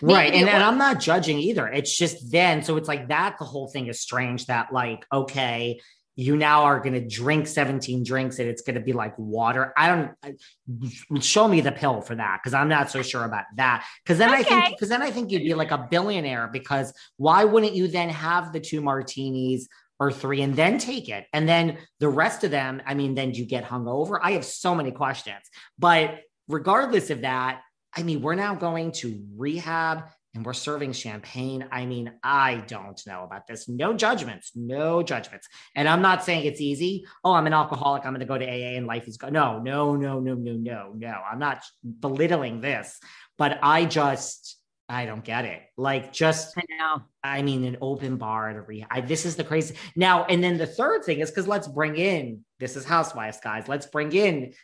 right. 0.00 0.34
And, 0.34 0.48
and 0.48 0.62
I'm 0.62 0.78
not 0.78 1.00
judging 1.00 1.38
either. 1.38 1.68
It's 1.68 1.96
just 1.96 2.32
then. 2.32 2.62
So 2.62 2.76
it's 2.76 2.88
like 2.88 3.08
that. 3.08 3.36
The 3.38 3.44
whole 3.44 3.68
thing 3.68 3.86
is 3.86 4.00
strange 4.00 4.46
that, 4.46 4.72
like, 4.72 5.06
okay, 5.12 5.80
you 6.14 6.36
now 6.36 6.64
are 6.64 6.78
going 6.78 6.92
to 6.92 7.06
drink 7.06 7.46
17 7.46 8.04
drinks 8.04 8.38
and 8.38 8.48
it's 8.48 8.62
going 8.62 8.74
to 8.74 8.80
be 8.80 8.92
like 8.92 9.18
water. 9.18 9.72
I 9.76 9.88
don't 9.88 10.10
I, 10.22 11.20
show 11.20 11.48
me 11.48 11.60
the 11.60 11.72
pill 11.72 12.02
for 12.02 12.14
that 12.14 12.40
because 12.42 12.52
I'm 12.54 12.68
not 12.68 12.90
so 12.90 13.02
sure 13.02 13.24
about 13.24 13.44
that. 13.56 13.86
Because 14.04 14.18
then 14.18 14.30
okay. 14.30 14.40
I 14.40 14.42
think 14.42 14.76
because 14.76 14.90
then 14.90 15.02
I 15.02 15.10
think 15.10 15.30
you'd 15.30 15.44
be 15.44 15.54
like 15.54 15.70
a 15.70 15.86
billionaire 15.90 16.48
because 16.52 16.92
why 17.16 17.44
wouldn't 17.44 17.74
you 17.74 17.88
then 17.88 18.10
have 18.10 18.52
the 18.52 18.60
two 18.60 18.82
martinis 18.82 19.68
or 19.98 20.12
three 20.12 20.42
and 20.42 20.54
then 20.54 20.78
take 20.78 21.08
it 21.08 21.26
and 21.32 21.48
then 21.48 21.78
the 21.98 22.08
rest 22.08 22.44
of 22.44 22.50
them? 22.50 22.82
I 22.84 22.94
mean, 22.94 23.14
then 23.14 23.32
you 23.32 23.46
get 23.46 23.64
hungover. 23.64 24.18
I 24.22 24.32
have 24.32 24.44
so 24.44 24.74
many 24.74 24.90
questions, 24.90 25.42
but 25.78 26.20
regardless 26.46 27.08
of 27.08 27.22
that, 27.22 27.62
I 27.94 28.02
mean, 28.02 28.20
we're 28.22 28.34
now 28.34 28.54
going 28.54 28.92
to 28.92 29.22
rehab 29.36 30.04
and 30.34 30.46
we're 30.46 30.54
serving 30.54 30.92
champagne. 30.92 31.66
I 31.70 31.84
mean, 31.84 32.12
I 32.22 32.64
don't 32.66 33.00
know 33.06 33.24
about 33.24 33.46
this. 33.46 33.68
No 33.68 33.92
judgments, 33.92 34.52
no 34.54 35.02
judgments. 35.02 35.46
And 35.76 35.86
I'm 35.86 36.00
not 36.00 36.24
saying 36.24 36.46
it's 36.46 36.60
easy. 36.60 37.06
Oh, 37.22 37.32
I'm 37.32 37.46
an 37.46 37.52
alcoholic. 37.52 38.04
I'm 38.04 38.12
going 38.12 38.20
to 38.20 38.26
go 38.26 38.38
to 38.38 38.46
AA 38.46 38.76
and 38.76 38.86
life 38.86 39.06
is 39.06 39.18
good. 39.18 39.32
No, 39.32 39.58
no, 39.58 39.94
no, 39.94 40.20
no, 40.20 40.34
no, 40.34 40.54
no, 40.54 40.92
no. 40.96 41.20
I'm 41.30 41.38
not 41.38 41.62
belittling 42.00 42.60
this, 42.60 42.98
but 43.36 43.58
I 43.62 43.84
just, 43.84 44.58
I 44.88 45.04
don't 45.04 45.24
get 45.24 45.44
it. 45.44 45.60
Like, 45.76 46.14
just, 46.14 46.56
I 46.56 46.62
know. 46.78 47.02
I 47.22 47.42
mean, 47.42 47.64
an 47.64 47.76
open 47.82 48.16
bar 48.16 48.48
at 48.48 48.56
a 48.56 48.62
rehab. 48.62 49.06
This 49.06 49.26
is 49.26 49.36
the 49.36 49.44
crazy. 49.44 49.74
Now, 49.96 50.24
and 50.24 50.42
then 50.42 50.56
the 50.56 50.66
third 50.66 51.04
thing 51.04 51.20
is 51.20 51.30
because 51.30 51.46
let's 51.46 51.68
bring 51.68 51.96
in, 51.96 52.44
this 52.58 52.76
is 52.76 52.86
Housewives, 52.86 53.38
guys. 53.42 53.68
Let's 53.68 53.86
bring 53.86 54.12
in 54.12 54.54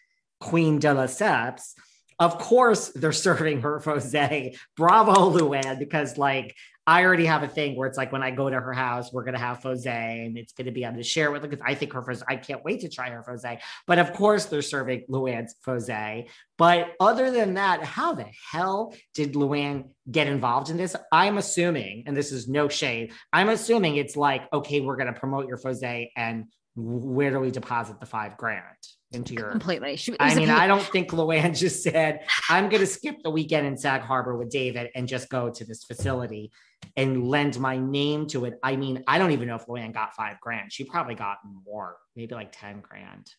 Queen 0.41 0.79
de 0.79 0.89
Lesseps 0.89 1.75
of 2.19 2.39
course, 2.39 2.89
they're 2.89 3.13
serving 3.13 3.63
her 3.63 3.81
Fose. 3.85 4.57
Bravo, 4.77 5.31
Luann, 5.31 5.79
because 5.79 6.19
like 6.19 6.55
I 6.89 7.05
already 7.05 7.27
have 7.27 7.43
a 7.43 7.49
thing 7.49 7.77
where 7.77 7.87
it's 7.87 7.99
like 7.99 8.13
when 8.13 8.23
I 8.23 8.31
go 8.31 8.49
to 8.49 8.59
her 8.59 8.73
house, 8.73 9.13
we're 9.13 9.23
gonna 9.23 9.39
have 9.39 9.61
Fose 9.61 9.87
and 9.87 10.39
it's 10.39 10.55
gonna 10.55 10.73
be 10.73 10.85
able 10.85 10.97
to 10.97 11.03
share 11.03 11.31
with 11.31 11.43
because 11.43 11.61
I 11.63 11.75
think 11.75 11.93
her 11.93 12.01
Fose, 12.01 12.23
I 12.27 12.37
can't 12.37 12.65
wait 12.65 12.81
to 12.81 12.89
try 12.89 13.11
her 13.11 13.23
Fose. 13.23 13.59
But 13.87 13.99
of 13.99 14.15
course, 14.15 14.47
they're 14.47 14.63
serving 14.63 15.05
Luann's 15.11 15.55
Fose. 15.67 16.27
But 16.57 16.95
other 16.99 17.31
than 17.31 17.55
that, 17.55 17.85
how 17.85 18.15
the 18.15 18.25
hell 18.51 18.95
did 19.15 19.35
Luann 19.35 19.91
get 20.11 20.29
involved 20.29 20.71
in 20.71 20.79
this? 20.79 20.97
I'm 21.13 21.37
assuming, 21.37 22.05
and 22.07 22.17
this 22.17 22.33
is 22.33 22.49
no 22.49 22.71
shade, 22.71 23.13
I'm 23.35 23.51
assuming 23.51 23.97
it's 23.97 24.17
like, 24.17 24.51
okay, 24.51 24.81
we're 24.81 24.97
gonna 24.97 25.13
promote 25.13 25.47
your 25.47 25.59
Fose 25.59 26.09
and 26.17 26.47
where 26.75 27.31
do 27.31 27.41
we 27.41 27.51
deposit 27.51 28.01
the 28.01 28.07
five 28.07 28.39
grand? 28.39 28.65
Into 29.13 29.35
your 29.35 29.51
completely. 29.51 29.97
She, 29.97 30.17
I 30.21 30.35
mean, 30.35 30.51
I 30.51 30.67
don't 30.67 30.83
think 30.83 31.11
Luann 31.11 31.57
just 31.59 31.83
said, 31.83 32.21
I'm 32.49 32.69
going 32.69 32.81
to 32.81 32.87
skip 32.87 33.17
the 33.23 33.31
weekend 33.31 33.67
in 33.67 33.77
Sag 33.77 34.03
Harbor 34.03 34.37
with 34.37 34.51
David 34.51 34.91
and 34.95 35.09
just 35.09 35.29
go 35.29 35.51
to 35.51 35.65
this 35.65 35.85
facility 35.85 36.51
and 36.97 37.27
lend 37.27 37.59
my 37.59 37.79
name 37.79 38.27
to 38.29 38.45
it. 38.45 38.55
I 38.63 38.77
mean, 38.77 39.03
I 39.07 39.19
don't 39.19 39.33
even 39.33 39.49
know 39.49 39.57
if 39.57 39.67
Luann 39.67 39.93
got 39.93 40.15
five 40.15 40.41
grand. 40.41 40.73
She 40.73 40.85
probably 40.85 41.15
got 41.15 41.39
more, 41.65 41.97
maybe 42.17 42.35
like 42.35 42.53
10 42.53 42.81
grand 42.81 43.31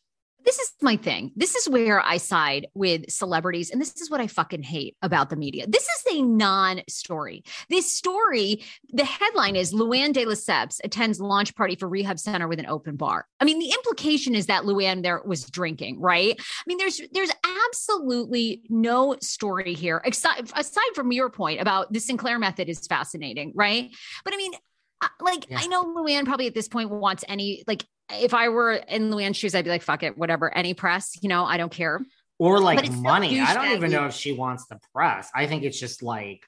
this 0.45 0.59
is 0.59 0.71
my 0.81 0.95
thing. 0.95 1.31
This 1.35 1.55
is 1.55 1.67
where 1.67 2.01
I 2.01 2.17
side 2.17 2.67
with 2.73 3.09
celebrities. 3.09 3.69
And 3.69 3.81
this 3.81 3.99
is 3.99 4.09
what 4.09 4.21
I 4.21 4.27
fucking 4.27 4.63
hate 4.63 4.95
about 5.01 5.29
the 5.29 5.35
media. 5.35 5.65
This 5.67 5.83
is 5.83 6.17
a 6.17 6.21
non 6.21 6.81
story. 6.87 7.43
This 7.69 7.91
story, 7.91 8.63
the 8.89 9.05
headline 9.05 9.55
is 9.55 9.73
Luann 9.73 10.13
de 10.13 10.25
Lesseps 10.25 10.79
attends 10.83 11.19
launch 11.19 11.55
party 11.55 11.75
for 11.75 11.87
rehab 11.87 12.19
center 12.19 12.47
with 12.47 12.59
an 12.59 12.67
open 12.67 12.95
bar. 12.95 13.25
I 13.39 13.45
mean, 13.45 13.59
the 13.59 13.71
implication 13.71 14.35
is 14.35 14.47
that 14.47 14.63
Luann 14.63 15.03
there 15.03 15.21
was 15.25 15.45
drinking, 15.45 15.99
right? 15.99 16.35
I 16.39 16.63
mean, 16.67 16.77
there's 16.77 17.01
there's 17.11 17.31
absolutely 17.67 18.63
no 18.69 19.17
story 19.21 19.73
here, 19.73 20.01
aside, 20.05 20.49
aside 20.55 20.95
from 20.95 21.11
your 21.11 21.29
point 21.29 21.61
about 21.61 21.91
the 21.91 21.99
Sinclair 21.99 22.39
method 22.39 22.69
is 22.69 22.87
fascinating, 22.87 23.51
right? 23.55 23.89
But 24.23 24.33
I 24.33 24.37
mean, 24.37 24.53
uh, 25.01 25.07
like 25.21 25.49
yeah. 25.49 25.59
I 25.61 25.67
know 25.67 25.83
Luann 25.85 26.25
probably 26.25 26.47
at 26.47 26.53
this 26.53 26.67
point 26.67 26.89
wants 26.89 27.23
any 27.27 27.63
like 27.67 27.85
if 28.11 28.33
I 28.33 28.49
were 28.49 28.73
in 28.73 29.11
Luann's 29.11 29.37
shoes, 29.37 29.55
I'd 29.55 29.65
be 29.65 29.69
like, 29.69 29.81
fuck 29.81 30.03
it, 30.03 30.17
whatever, 30.17 30.53
any 30.55 30.73
press, 30.73 31.17
you 31.21 31.29
know, 31.29 31.45
I 31.45 31.57
don't 31.57 31.71
care. 31.71 32.01
Or 32.37 32.59
like 32.59 32.89
money. 32.91 33.39
I 33.39 33.53
don't 33.53 33.75
even 33.75 33.91
know 33.91 34.05
if 34.05 34.13
she 34.13 34.31
wants 34.31 34.65
the 34.67 34.79
press. 34.93 35.29
I 35.35 35.45
think 35.45 35.63
it's 35.63 35.79
just 35.79 36.01
like, 36.01 36.45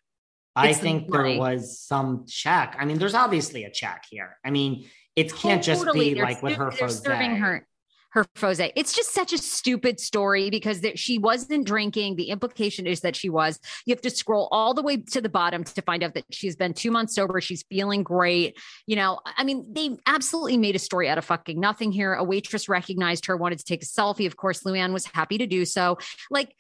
I 0.55 0.73
think 0.73 1.07
the 1.07 1.17
there 1.17 1.37
was 1.39 1.79
some 1.79 2.25
check. 2.27 2.75
I 2.79 2.85
mean, 2.85 2.97
there's 2.97 3.13
obviously 3.13 3.65
a 3.65 3.71
check 3.71 4.05
here. 4.09 4.37
I 4.45 4.51
mean, 4.51 4.87
it 5.15 5.33
can't 5.35 5.63
totally. 5.63 5.83
just 5.83 5.93
be 5.93 6.13
they're 6.13 6.23
like 6.23 6.41
with 6.41 6.55
her. 6.55 6.71
They're 6.71 6.89
serving 6.89 7.37
her 7.37 7.67
her 8.11 8.25
Fose. 8.35 8.71
It's 8.75 8.93
just 8.93 9.13
such 9.13 9.33
a 9.33 9.37
stupid 9.37 9.99
story 9.99 10.49
because 10.49 10.81
that 10.81 10.99
she 10.99 11.17
wasn't 11.17 11.65
drinking. 11.65 12.15
The 12.15 12.29
implication 12.29 12.85
is 12.85 13.01
that 13.01 13.15
she 13.15 13.29
was. 13.29 13.59
You 13.85 13.93
have 13.93 14.01
to 14.01 14.09
scroll 14.09 14.47
all 14.51 14.73
the 14.73 14.81
way 14.81 14.97
to 14.97 15.21
the 15.21 15.29
bottom 15.29 15.63
to 15.63 15.81
find 15.81 16.03
out 16.03 16.13
that 16.13 16.25
she's 16.31 16.55
been 16.55 16.73
two 16.73 16.91
months 16.91 17.15
sober. 17.15 17.41
She's 17.41 17.63
feeling 17.63 18.03
great. 18.03 18.57
You 18.85 18.95
know, 18.97 19.19
I 19.25 19.43
mean, 19.43 19.65
they 19.71 19.97
absolutely 20.05 20.57
made 20.57 20.75
a 20.75 20.79
story 20.79 21.09
out 21.09 21.17
of 21.17 21.25
fucking 21.25 21.59
nothing 21.59 21.91
here. 21.91 22.13
A 22.13 22.23
waitress 22.23 22.67
recognized 22.67 23.25
her, 23.27 23.37
wanted 23.37 23.59
to 23.59 23.65
take 23.65 23.83
a 23.83 23.85
selfie. 23.85 24.27
Of 24.27 24.37
course, 24.37 24.63
Luann 24.63 24.93
was 24.93 25.05
happy 25.05 25.37
to 25.37 25.47
do 25.47 25.65
so. 25.65 25.97
Like, 26.29 26.53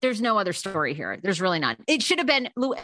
there's 0.00 0.20
no 0.20 0.38
other 0.38 0.52
story 0.52 0.94
here. 0.94 1.18
There's 1.22 1.40
really 1.40 1.58
none. 1.58 1.76
It 1.86 2.02
should 2.02 2.18
have 2.18 2.26
been 2.26 2.48
uh, 2.56 2.74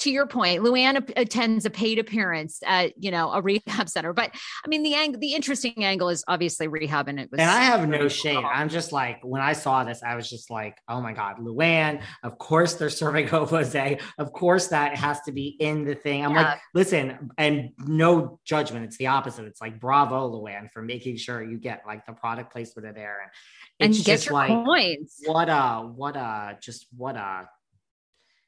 to 0.00 0.10
your 0.10 0.26
point. 0.26 0.62
Luann 0.62 1.10
attends 1.16 1.64
a 1.64 1.70
paid 1.70 1.98
appearance 1.98 2.60
at 2.66 2.92
you 3.02 3.10
know 3.10 3.32
a 3.32 3.40
rehab 3.40 3.88
center, 3.88 4.12
but 4.12 4.30
I 4.64 4.68
mean 4.68 4.82
the 4.82 4.94
angle, 4.94 5.20
the 5.20 5.32
interesting 5.34 5.84
angle 5.84 6.08
is 6.08 6.24
obviously 6.28 6.68
rehab, 6.68 7.08
and 7.08 7.18
it 7.18 7.30
was. 7.30 7.40
And 7.40 7.50
I 7.50 7.62
have 7.62 7.88
no 7.88 8.08
shame. 8.08 8.44
I'm 8.44 8.68
just 8.68 8.92
like 8.92 9.20
when 9.22 9.42
I 9.42 9.52
saw 9.52 9.84
this, 9.84 10.02
I 10.02 10.16
was 10.16 10.28
just 10.28 10.50
like, 10.50 10.76
oh 10.88 11.00
my 11.00 11.12
god, 11.12 11.38
Luann. 11.38 12.02
Of 12.22 12.38
course 12.38 12.74
they're 12.74 12.90
serving 12.90 13.28
Jose. 13.28 13.98
Of 14.18 14.32
course 14.32 14.68
that 14.68 14.96
has 14.96 15.20
to 15.22 15.32
be 15.32 15.56
in 15.60 15.84
the 15.84 15.94
thing. 15.94 16.24
I'm 16.24 16.34
yeah. 16.34 16.42
like, 16.42 16.60
listen, 16.74 17.30
and 17.38 17.70
no 17.78 18.38
judgment. 18.44 18.84
It's 18.84 18.96
the 18.98 19.08
opposite. 19.08 19.46
It's 19.46 19.60
like 19.60 19.80
bravo, 19.80 20.30
Luann, 20.30 20.70
for 20.70 20.82
making 20.82 21.16
sure 21.16 21.42
you 21.42 21.58
get 21.58 21.82
like 21.86 22.06
the 22.06 22.12
product 22.12 22.52
placement 22.52 22.94
there 22.94 23.20
and 23.22 23.30
and 23.80 23.94
it's 23.94 24.04
get 24.04 24.26
your 24.26 24.34
like, 24.34 24.48
coins. 24.48 25.20
What 25.24 25.48
a 25.48 25.90
what 25.94 26.16
a 26.16 26.49
Uh, 26.50 26.54
just 26.60 26.86
what 26.96 27.16
a 27.16 27.48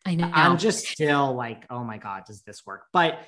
I 0.05 0.15
know. 0.17 0.31
I'm 0.33 0.59
just 0.59 0.87
still 0.87 1.35
like, 1.35 1.65
oh 1.71 1.85
my 1.85 1.99
God, 1.99 2.25
does 2.27 2.43
this 2.43 2.67
work? 2.67 2.87
But 2.93 3.21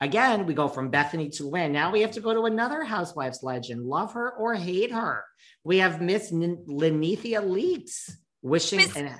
again, 0.00 0.46
we 0.46 0.54
go 0.54 0.68
from 0.68 0.90
Bethenny 0.90 1.34
to 1.36 1.48
Lynn. 1.48 1.72
Now 1.72 1.90
we 1.90 2.00
have 2.00 2.12
to 2.12 2.20
go 2.20 2.32
to 2.32 2.44
another 2.46 2.82
Housewives 2.82 3.42
legend. 3.42 3.84
Love 3.84 4.14
her 4.14 4.30
or 4.32 4.54
hate 4.54 4.92
her. 4.92 5.24
We 5.64 5.78
have 5.78 6.00
Miss 6.00 6.32
N- 6.32 6.64
Linnethia 6.66 7.42
Leakes 7.42 8.10
wishing, 8.42 8.78
Miss 8.78 8.96
an, 8.96 9.14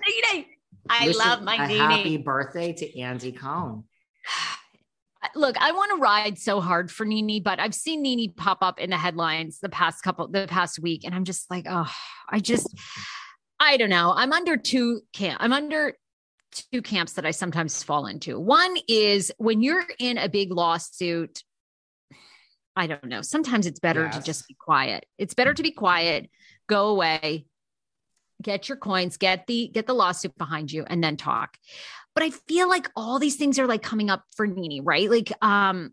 I 0.88 1.07
wishing 1.07 1.19
love 1.19 1.43
my 1.43 1.57
a 1.57 1.69
Nene. 1.69 1.79
happy 1.79 2.17
birthday 2.17 2.73
to 2.73 3.01
Andy 3.01 3.33
Cohen. 3.33 3.85
look, 5.35 5.57
I 5.61 5.73
want 5.73 5.90
to 5.93 5.97
ride 5.97 6.38
so 6.38 6.61
hard 6.61 6.90
for 6.90 7.05
NeNe, 7.05 7.43
but 7.43 7.59
I've 7.59 7.75
seen 7.75 8.03
NeNe 8.03 8.33
pop 8.37 8.59
up 8.62 8.79
in 8.79 8.90
the 8.90 8.97
headlines 8.97 9.59
the 9.61 9.69
past 9.69 10.03
couple, 10.03 10.29
the 10.29 10.47
past 10.49 10.79
week, 10.79 11.05
and 11.05 11.14
I'm 11.14 11.25
just 11.25 11.51
like, 11.51 11.67
oh, 11.69 11.90
I 12.29 12.40
just, 12.40 12.75
I 13.61 13.77
don't 13.77 13.90
know. 13.90 14.12
I'm 14.14 14.33
under 14.33 14.57
two 14.57 15.03
camp. 15.12 15.38
I'm 15.43 15.53
under 15.53 15.95
two 16.73 16.83
camps 16.83 17.14
that 17.14 17.27
I 17.27 17.31
sometimes 17.31 17.83
fall 17.83 18.07
into. 18.07 18.38
One 18.38 18.77
is 18.88 19.33
when 19.38 19.62
you're 19.62 19.85
in 19.99 20.19
a 20.19 20.29
big 20.29 20.53
lawsuit. 20.53 21.43
I 22.77 22.87
don't 22.87 23.05
know. 23.05 23.23
Sometimes 23.23 23.67
it's 23.67 23.81
better 23.81 24.05
yes. 24.05 24.17
to 24.17 24.23
just 24.23 24.49
be 24.49 24.55
quiet. 24.55 25.07
It's 25.19 25.35
better 25.35 25.55
to 25.55 25.62
be 25.62 25.71
quiet, 25.71 26.29
go 26.69 26.88
away, 26.88 27.47
get 28.43 28.69
your 28.69 28.77
coins, 28.77 29.17
get 29.17 29.47
the 29.47 29.69
get 29.73 29.87
the 29.87 29.95
lawsuit 29.95 30.37
behind 30.37 30.73
you, 30.73 30.85
and 30.87 31.03
then 31.03 31.17
talk. 31.17 31.57
But 32.14 32.25
I 32.25 32.31
feel 32.31 32.69
like 32.69 32.90
all 32.97 33.19
these 33.19 33.37
things 33.37 33.59
are 33.59 33.67
like 33.67 33.83
coming 33.83 34.11
up 34.11 34.23
for 34.37 34.47
NeNe, 34.47 34.83
right? 34.85 35.11
Like, 35.11 35.33
um, 35.43 35.93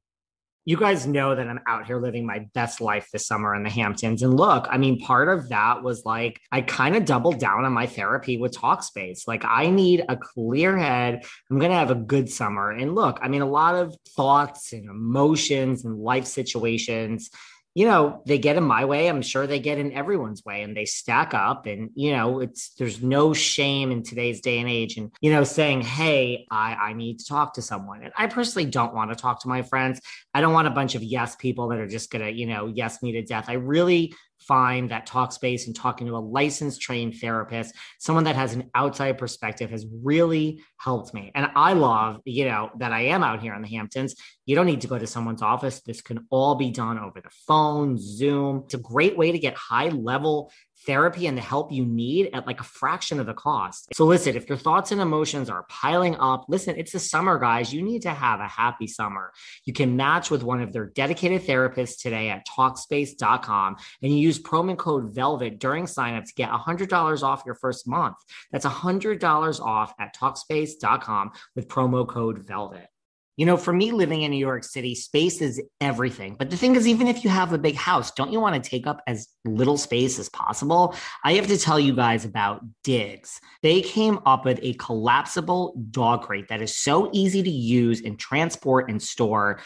You 0.63 0.77
guys 0.77 1.07
know 1.07 1.33
that 1.33 1.47
I'm 1.47 1.59
out 1.67 1.87
here 1.87 1.99
living 1.99 2.23
my 2.23 2.47
best 2.53 2.81
life 2.81 3.07
this 3.11 3.25
summer 3.25 3.55
in 3.55 3.63
the 3.63 3.69
Hamptons. 3.69 4.21
And 4.21 4.37
look, 4.37 4.67
I 4.69 4.77
mean, 4.77 4.99
part 4.99 5.27
of 5.27 5.49
that 5.49 5.81
was 5.81 6.05
like, 6.05 6.39
I 6.51 6.61
kind 6.61 6.95
of 6.95 7.05
doubled 7.05 7.39
down 7.39 7.65
on 7.65 7.73
my 7.73 7.87
therapy 7.87 8.37
with 8.37 8.55
Talkspace. 8.55 9.27
Like, 9.27 9.43
I 9.43 9.71
need 9.71 10.05
a 10.07 10.15
clear 10.15 10.77
head. 10.77 11.25
I'm 11.49 11.57
going 11.57 11.71
to 11.71 11.77
have 11.77 11.89
a 11.89 11.95
good 11.95 12.29
summer. 12.29 12.69
And 12.69 12.93
look, 12.93 13.17
I 13.23 13.27
mean, 13.27 13.41
a 13.41 13.49
lot 13.49 13.73
of 13.73 13.95
thoughts 14.15 14.71
and 14.71 14.87
emotions 14.87 15.83
and 15.83 15.97
life 15.97 16.25
situations 16.25 17.31
you 17.73 17.85
know, 17.85 18.21
they 18.25 18.37
get 18.37 18.57
in 18.57 18.63
my 18.63 18.83
way. 18.83 19.07
I'm 19.07 19.21
sure 19.21 19.47
they 19.47 19.59
get 19.59 19.77
in 19.77 19.93
everyone's 19.93 20.43
way 20.43 20.61
and 20.61 20.75
they 20.75 20.85
stack 20.85 21.33
up. 21.33 21.65
And, 21.65 21.89
you 21.95 22.11
know, 22.11 22.39
it's 22.39 22.73
there's 22.77 23.01
no 23.01 23.33
shame 23.33 23.91
in 23.91 24.03
today's 24.03 24.41
day 24.41 24.59
and 24.59 24.69
age. 24.69 24.97
And, 24.97 25.11
you 25.21 25.31
know, 25.31 25.45
saying, 25.45 25.81
hey, 25.81 26.45
I, 26.51 26.73
I 26.73 26.93
need 26.93 27.19
to 27.19 27.25
talk 27.25 27.53
to 27.53 27.61
someone. 27.61 28.03
And 28.03 28.11
I 28.17 28.27
personally 28.27 28.69
don't 28.69 28.93
want 28.93 29.11
to 29.11 29.15
talk 29.15 29.41
to 29.43 29.47
my 29.47 29.61
friends. 29.61 30.01
I 30.33 30.41
don't 30.41 30.53
want 30.53 30.67
a 30.67 30.71
bunch 30.71 30.95
of 30.95 31.03
yes 31.03 31.37
people 31.37 31.69
that 31.69 31.79
are 31.79 31.87
just 31.87 32.11
going 32.11 32.25
to, 32.25 32.31
you 32.31 32.45
know, 32.45 32.67
yes 32.67 33.01
me 33.01 33.13
to 33.13 33.21
death. 33.21 33.45
I 33.47 33.53
really 33.53 34.13
find 34.47 34.91
that 34.91 35.05
talk 35.05 35.31
space 35.31 35.67
and 35.67 35.75
talking 35.75 36.07
to 36.07 36.15
a 36.15 36.19
licensed 36.19 36.81
trained 36.81 37.15
therapist, 37.15 37.75
someone 37.99 38.23
that 38.25 38.35
has 38.35 38.53
an 38.53 38.69
outside 38.75 39.17
perspective 39.17 39.69
has 39.69 39.85
really 40.03 40.61
helped 40.77 41.13
me. 41.13 41.31
And 41.35 41.47
I 41.55 41.73
love, 41.73 42.21
you 42.25 42.45
know, 42.45 42.71
that 42.79 42.91
I 42.91 43.01
am 43.01 43.23
out 43.23 43.41
here 43.41 43.53
in 43.53 43.61
the 43.61 43.69
Hamptons. 43.69 44.15
You 44.45 44.55
don't 44.55 44.65
need 44.65 44.81
to 44.81 44.87
go 44.87 44.97
to 44.97 45.07
someone's 45.07 45.41
office. 45.41 45.81
This 45.81 46.01
can 46.01 46.25
all 46.29 46.55
be 46.55 46.71
done 46.71 46.99
over 46.99 47.21
the 47.21 47.29
phone, 47.47 47.97
Zoom. 47.97 48.63
It's 48.65 48.73
a 48.73 48.79
great 48.79 49.17
way 49.17 49.31
to 49.31 49.39
get 49.39 49.55
high 49.55 49.89
level 49.89 50.51
therapy 50.85 51.27
and 51.27 51.37
the 51.37 51.41
help 51.41 51.71
you 51.71 51.85
need 51.85 52.29
at 52.33 52.47
like 52.47 52.59
a 52.59 52.63
fraction 52.63 53.19
of 53.19 53.25
the 53.25 53.33
cost. 53.33 53.87
So 53.93 54.05
listen, 54.05 54.35
if 54.35 54.49
your 54.49 54.57
thoughts 54.57 54.91
and 54.91 55.01
emotions 55.01 55.49
are 55.49 55.65
piling 55.69 56.15
up, 56.15 56.45
listen, 56.47 56.75
it's 56.77 56.91
the 56.91 56.99
summer, 56.99 57.39
guys. 57.39 57.73
You 57.73 57.81
need 57.81 58.03
to 58.03 58.11
have 58.11 58.39
a 58.39 58.47
happy 58.47 58.87
summer. 58.87 59.31
You 59.65 59.73
can 59.73 59.95
match 59.95 60.31
with 60.31 60.43
one 60.43 60.61
of 60.61 60.73
their 60.73 60.87
dedicated 60.87 61.43
therapists 61.43 62.01
today 62.01 62.29
at 62.29 62.45
talkspace.com 62.47 63.77
and 64.01 64.11
you 64.11 64.19
use 64.19 64.39
promo 64.39 64.77
code 64.77 65.13
VELVET 65.13 65.59
during 65.59 65.85
signup 65.85 66.25
to 66.25 66.33
get 66.33 66.49
$100 66.49 67.23
off 67.23 67.43
your 67.45 67.55
first 67.55 67.87
month. 67.87 68.17
That's 68.51 68.65
$100 68.65 69.59
off 69.59 69.93
at 69.99 70.15
talkspace.com 70.15 71.31
with 71.55 71.67
promo 71.67 72.07
code 72.07 72.45
VELVET. 72.45 72.90
You 73.37 73.45
know, 73.45 73.57
for 73.57 73.71
me 73.71 73.91
living 73.91 74.23
in 74.23 74.31
New 74.31 74.37
York 74.37 74.63
City, 74.63 74.93
space 74.93 75.41
is 75.41 75.61
everything. 75.79 76.35
But 76.37 76.49
the 76.49 76.57
thing 76.57 76.75
is, 76.75 76.87
even 76.87 77.07
if 77.07 77.23
you 77.23 77.29
have 77.29 77.53
a 77.53 77.57
big 77.57 77.75
house, 77.75 78.11
don't 78.11 78.31
you 78.31 78.39
want 78.39 78.61
to 78.61 78.69
take 78.69 78.85
up 78.85 79.01
as 79.07 79.27
little 79.45 79.77
space 79.77 80.19
as 80.19 80.29
possible? 80.29 80.95
I 81.23 81.33
have 81.33 81.47
to 81.47 81.57
tell 81.57 81.79
you 81.79 81.95
guys 81.95 82.25
about 82.25 82.61
Diggs. 82.83 83.39
They 83.63 83.81
came 83.81 84.19
up 84.25 84.45
with 84.45 84.59
a 84.61 84.73
collapsible 84.73 85.81
dog 85.91 86.23
crate 86.23 86.49
that 86.49 86.61
is 86.61 86.77
so 86.77 87.09
easy 87.13 87.41
to 87.41 87.49
use 87.49 88.01
and 88.01 88.19
transport 88.19 88.89
and 88.89 89.01
store 89.01 89.61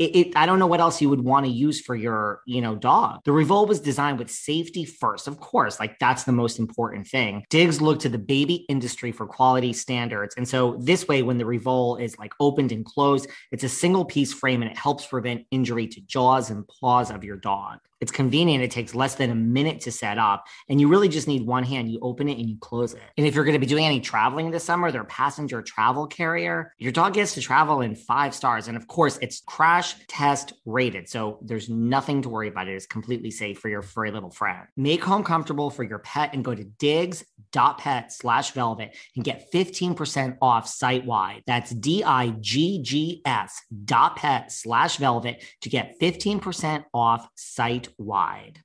it, 0.00 0.16
it, 0.16 0.32
I 0.34 0.46
don't 0.46 0.58
know 0.58 0.66
what 0.66 0.80
else 0.80 1.02
you 1.02 1.10
would 1.10 1.20
want 1.20 1.44
to 1.44 1.52
use 1.52 1.78
for 1.82 1.94
your, 1.94 2.40
you 2.46 2.62
know, 2.62 2.74
dog. 2.74 3.20
The 3.26 3.32
Revol 3.32 3.68
was 3.68 3.80
designed 3.80 4.18
with 4.18 4.30
safety 4.30 4.86
first, 4.86 5.28
of 5.28 5.38
course, 5.38 5.78
like 5.78 5.98
that's 5.98 6.24
the 6.24 6.32
most 6.32 6.58
important 6.58 7.06
thing. 7.06 7.44
Diggs 7.50 7.82
look 7.82 8.00
to 8.00 8.08
the 8.08 8.18
baby 8.18 8.64
industry 8.70 9.12
for 9.12 9.26
quality 9.26 9.74
standards. 9.74 10.34
And 10.38 10.48
so 10.48 10.78
this 10.80 11.06
way, 11.06 11.22
when 11.22 11.36
the 11.36 11.44
Revol 11.44 12.00
is 12.00 12.18
like 12.18 12.32
opened 12.40 12.72
and 12.72 12.82
closed, 12.82 13.28
it's 13.52 13.62
a 13.62 13.68
single 13.68 14.06
piece 14.06 14.32
frame 14.32 14.62
and 14.62 14.70
it 14.70 14.78
helps 14.78 15.06
prevent 15.06 15.44
injury 15.50 15.86
to 15.88 16.00
jaws 16.00 16.48
and 16.48 16.66
paws 16.66 17.10
of 17.10 17.22
your 17.22 17.36
dog. 17.36 17.78
It's 18.00 18.10
convenient. 18.10 18.64
It 18.64 18.70
takes 18.70 18.94
less 18.94 19.14
than 19.14 19.30
a 19.30 19.34
minute 19.34 19.80
to 19.82 19.92
set 19.92 20.18
up. 20.18 20.46
And 20.68 20.80
you 20.80 20.88
really 20.88 21.08
just 21.08 21.28
need 21.28 21.46
one 21.46 21.64
hand. 21.64 21.90
You 21.90 21.98
open 22.00 22.28
it 22.28 22.38
and 22.38 22.48
you 22.48 22.56
close 22.60 22.94
it. 22.94 23.02
And 23.18 23.26
if 23.26 23.34
you're 23.34 23.44
going 23.44 23.54
to 23.54 23.60
be 23.60 23.66
doing 23.66 23.84
any 23.84 24.00
traveling 24.00 24.50
this 24.50 24.64
summer, 24.64 24.90
they're 24.90 25.02
a 25.02 25.06
passenger 25.06 25.62
travel 25.62 26.06
carrier. 26.06 26.74
Your 26.78 26.92
dog 26.92 27.14
gets 27.14 27.34
to 27.34 27.40
travel 27.40 27.82
in 27.82 27.94
five 27.94 28.34
stars. 28.34 28.68
And 28.68 28.76
of 28.76 28.86
course, 28.86 29.18
it's 29.20 29.42
crash 29.46 29.94
test 30.06 30.54
rated. 30.64 31.08
So 31.08 31.38
there's 31.42 31.68
nothing 31.68 32.22
to 32.22 32.28
worry 32.28 32.48
about. 32.48 32.68
It 32.68 32.74
is 32.74 32.86
completely 32.86 33.30
safe 33.30 33.58
for 33.58 33.68
your 33.68 33.82
furry 33.82 34.10
little 34.10 34.30
friend. 34.30 34.66
Make 34.76 35.04
home 35.04 35.22
comfortable 35.22 35.70
for 35.70 35.84
your 35.84 35.98
pet 35.98 36.30
and 36.32 36.44
go 36.44 36.54
to 36.54 36.64
diggs.pet 36.64 38.12
slash 38.12 38.52
velvet 38.52 38.96
and 39.14 39.24
get 39.24 39.52
15% 39.52 40.38
off 40.40 40.66
site 40.68 41.04
wide. 41.04 41.42
That's 41.46 41.70
D 41.70 42.02
I 42.02 42.30
G 42.40 42.82
G 42.82 43.22
S 43.24 43.60
dot 43.84 44.16
pet 44.16 44.50
slash 44.50 44.96
velvet 44.96 45.44
to 45.60 45.68
get 45.68 46.00
15% 46.00 46.84
off 46.94 47.28
site 47.34 47.88
wide. 47.98 48.60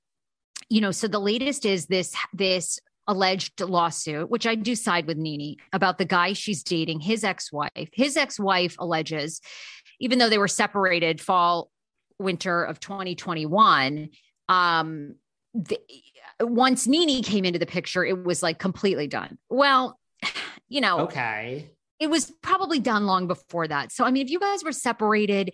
You 0.70 0.82
know, 0.82 0.92
so 0.92 1.08
the 1.08 1.20
latest 1.20 1.66
is 1.66 1.86
this 1.86 2.16
this 2.34 2.80
alleged 3.08 3.62
lawsuit, 3.62 4.30
which 4.30 4.48
I 4.48 4.56
do 4.56 4.76
side 4.76 5.06
with 5.06 5.18
NeNe 5.18 5.58
about 5.74 5.98
the 5.98 6.06
guy 6.06 6.34
she's 6.34 6.64
dating, 6.64 7.02
his 7.02 7.24
ex-wife. 7.24 7.90
His 7.94 8.18
ex-wife 8.18 8.76
alleges, 8.80 9.42
even 10.00 10.18
though 10.18 10.30
they 10.30 10.40
were 10.40 10.48
separated 10.48 11.22
fall 11.22 11.70
winter 12.18 12.64
of 12.64 12.80
2021, 12.80 14.10
um, 14.50 15.16
the, 15.54 15.80
once 16.42 16.88
NeNe 16.88 17.24
came 17.24 17.46
into 17.46 17.60
the 17.60 17.66
picture, 17.66 18.04
it 18.04 18.24
was 18.24 18.44
like 18.44 18.60
completely 18.60 19.08
done. 19.08 19.38
Well, 19.50 20.00
you 20.68 20.82
know, 20.82 21.02
okay. 21.02 21.70
It 22.00 22.10
was 22.10 22.32
probably 22.42 22.80
done 22.80 23.06
long 23.06 23.28
before 23.28 23.68
that. 23.68 23.92
So, 23.92 24.04
I 24.04 24.12
mean, 24.12 24.26
if 24.26 24.30
you 24.30 24.40
guys 24.40 24.66
were 24.66 24.74
separated, 24.74 25.54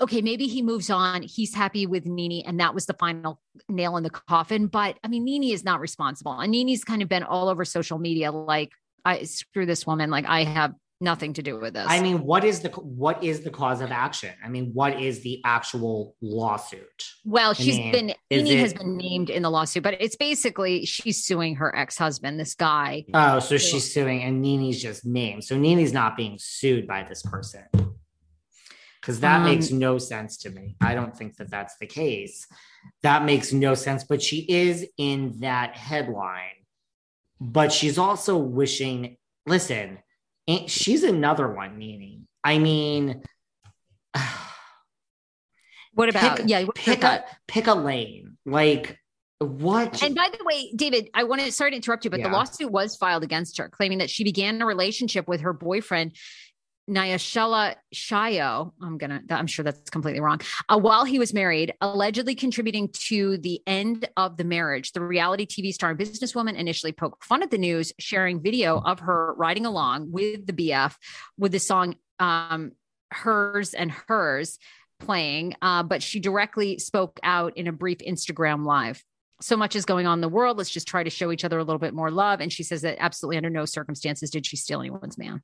okay, 0.00 0.22
maybe 0.22 0.46
he 0.46 0.62
moves 0.62 0.90
on. 0.90 1.22
He's 1.22 1.54
happy 1.54 1.86
with 1.86 2.06
NeNe, 2.06 2.42
and 2.46 2.60
that 2.60 2.74
was 2.74 2.86
the 2.86 2.94
final 2.94 3.40
nail 3.68 3.96
in 3.96 4.02
the 4.02 4.10
coffin. 4.10 4.66
But 4.66 4.98
I 5.04 5.08
mean, 5.08 5.24
NeNe 5.24 5.52
is 5.52 5.64
not 5.64 5.80
responsible. 5.80 6.38
And 6.38 6.50
NeNe's 6.52 6.84
kind 6.84 7.02
of 7.02 7.08
been 7.08 7.22
all 7.22 7.48
over 7.48 7.64
social 7.64 7.98
media, 7.98 8.32
like, 8.32 8.70
I 9.04 9.22
screw 9.24 9.66
this 9.66 9.86
woman. 9.86 10.10
Like, 10.10 10.26
I 10.26 10.44
have 10.44 10.74
nothing 11.02 11.32
to 11.32 11.42
do 11.42 11.58
with 11.58 11.72
this. 11.72 11.86
I 11.88 12.00
mean, 12.02 12.22
what 12.24 12.44
is 12.44 12.60
the 12.60 12.68
what 12.68 13.24
is 13.24 13.40
the 13.40 13.48
cause 13.50 13.80
of 13.80 13.90
action? 13.90 14.30
I 14.44 14.48
mean, 14.48 14.72
what 14.74 15.00
is 15.00 15.22
the 15.22 15.40
actual 15.46 16.14
lawsuit? 16.20 17.06
Well, 17.24 17.54
she's 17.54 17.76
I 17.76 17.80
mean, 17.80 17.92
been 17.92 18.06
NeNe 18.30 18.46
it- 18.46 18.60
has 18.60 18.74
been 18.74 18.98
named 18.98 19.30
in 19.30 19.42
the 19.42 19.50
lawsuit, 19.50 19.82
but 19.82 19.94
it's 20.00 20.16
basically 20.16 20.84
she's 20.84 21.24
suing 21.24 21.56
her 21.56 21.74
ex-husband, 21.74 22.38
this 22.38 22.54
guy. 22.54 23.06
Oh, 23.14 23.38
so 23.38 23.56
she's 23.56 23.92
suing 23.92 24.22
and 24.22 24.42
NeNe's 24.42 24.82
just 24.82 25.06
named. 25.06 25.44
So 25.44 25.56
NeNe's 25.56 25.94
not 25.94 26.16
being 26.18 26.36
sued 26.38 26.86
by 26.86 27.04
this 27.04 27.22
person. 27.22 27.64
Because 29.00 29.20
that 29.20 29.38
Um, 29.40 29.44
makes 29.44 29.70
no 29.70 29.98
sense 29.98 30.36
to 30.38 30.50
me. 30.50 30.76
I 30.80 30.94
don't 30.94 31.16
think 31.16 31.36
that 31.36 31.50
that's 31.50 31.76
the 31.78 31.86
case. 31.86 32.46
That 33.02 33.24
makes 33.24 33.52
no 33.52 33.74
sense. 33.74 34.04
But 34.04 34.22
she 34.22 34.40
is 34.40 34.86
in 34.98 35.40
that 35.40 35.76
headline. 35.76 36.66
But 37.40 37.72
she's 37.72 37.96
also 37.96 38.36
wishing, 38.36 39.16
listen, 39.46 39.98
she's 40.66 41.02
another 41.02 41.50
one, 41.50 41.78
NeNe. 41.78 42.26
I 42.44 42.58
mean, 42.58 43.22
What 45.94 46.08
about 46.08 46.36
pick, 46.38 46.48
yeah? 46.48 46.66
pick 46.74 47.02
a 47.02 47.24
pick 47.48 47.66
a 47.66 47.74
lane. 47.74 48.36
Like 48.46 48.98
what? 49.38 50.02
And 50.02 50.14
by 50.14 50.28
the 50.36 50.44
way, 50.44 50.72
David, 50.76 51.10
I 51.14 51.24
want 51.24 51.40
to 51.40 51.50
sorry 51.50 51.70
to 51.70 51.76
interrupt 51.76 52.04
you, 52.04 52.10
but 52.10 52.22
the 52.22 52.28
lawsuit 52.28 52.70
was 52.70 52.96
filed 52.96 53.24
against 53.24 53.58
her, 53.58 53.68
claiming 53.68 53.98
that 53.98 54.10
she 54.10 54.22
began 54.22 54.60
a 54.62 54.66
relationship 54.66 55.26
with 55.26 55.40
her 55.40 55.52
boyfriend, 55.52 56.12
Nyashela 56.88 57.74
Shayo. 57.94 58.72
I'm 58.82 58.98
gonna, 58.98 59.22
I'm 59.30 59.46
sure 59.46 59.64
that's 59.64 59.90
completely 59.90 60.20
wrong. 60.20 60.40
Uh, 60.68 60.78
while 60.78 61.04
he 61.04 61.18
was 61.18 61.32
married, 61.32 61.74
allegedly 61.80 62.34
contributing 62.34 62.88
to 63.06 63.38
the 63.38 63.60
end 63.66 64.08
of 64.16 64.36
the 64.36 64.44
marriage. 64.44 64.92
The 64.92 65.00
reality 65.00 65.46
TV 65.46 65.72
star 65.72 65.90
and 65.90 65.98
businesswoman 65.98 66.56
initially 66.56 66.92
poked 66.92 67.24
fun 67.24 67.42
at 67.42 67.50
the 67.50 67.58
news, 67.58 67.92
sharing 67.98 68.42
video 68.42 68.80
of 68.80 69.00
her 69.00 69.34
riding 69.36 69.66
along 69.66 70.10
with 70.10 70.46
the 70.46 70.52
BF 70.52 70.94
with 71.38 71.52
the 71.52 71.60
song 71.60 71.96
um, 72.18 72.72
"Hers 73.12 73.74
and 73.74 73.90
Hers." 73.90 74.58
playing, 75.00 75.54
uh, 75.62 75.82
but 75.82 76.02
she 76.02 76.20
directly 76.20 76.78
spoke 76.78 77.18
out 77.22 77.56
in 77.56 77.66
a 77.66 77.72
brief 77.72 77.98
Instagram 77.98 78.64
live. 78.66 79.02
So 79.40 79.56
much 79.56 79.74
is 79.74 79.86
going 79.86 80.06
on 80.06 80.18
in 80.18 80.20
the 80.20 80.28
world. 80.28 80.58
Let's 80.58 80.70
just 80.70 80.86
try 80.86 81.02
to 81.02 81.10
show 81.10 81.32
each 81.32 81.44
other 81.44 81.58
a 81.58 81.64
little 81.64 81.78
bit 81.78 81.94
more 81.94 82.10
love. 82.10 82.40
And 82.40 82.52
she 82.52 82.62
says 82.62 82.82
that 82.82 82.98
absolutely 83.00 83.38
under 83.38 83.50
no 83.50 83.64
circumstances 83.64 84.30
did 84.30 84.44
she 84.44 84.56
steal 84.56 84.80
anyone's 84.80 85.16
man. 85.16 85.42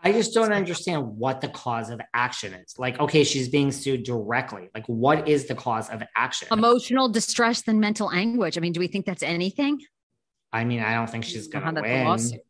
I 0.00 0.12
just 0.12 0.32
don't 0.32 0.52
understand 0.52 1.16
what 1.18 1.40
the 1.40 1.48
cause 1.48 1.90
of 1.90 2.00
action 2.14 2.54
is. 2.54 2.78
Like, 2.78 3.00
okay, 3.00 3.24
she's 3.24 3.48
being 3.48 3.72
sued 3.72 4.04
directly. 4.04 4.68
Like, 4.74 4.86
what 4.86 5.28
is 5.28 5.46
the 5.46 5.56
cause 5.56 5.90
of 5.90 6.02
action? 6.14 6.48
Emotional 6.52 7.08
distress 7.08 7.64
and 7.66 7.80
mental 7.80 8.10
anguish. 8.10 8.56
I 8.56 8.60
mean, 8.60 8.72
do 8.72 8.80
we 8.80 8.86
think 8.86 9.06
that's 9.06 9.24
anything? 9.24 9.80
I 10.52 10.64
mean, 10.64 10.80
I 10.80 10.94
don't 10.94 11.10
think 11.10 11.24
she's 11.24 11.48
going 11.48 11.74
to 11.74 11.80
win. 11.80 12.40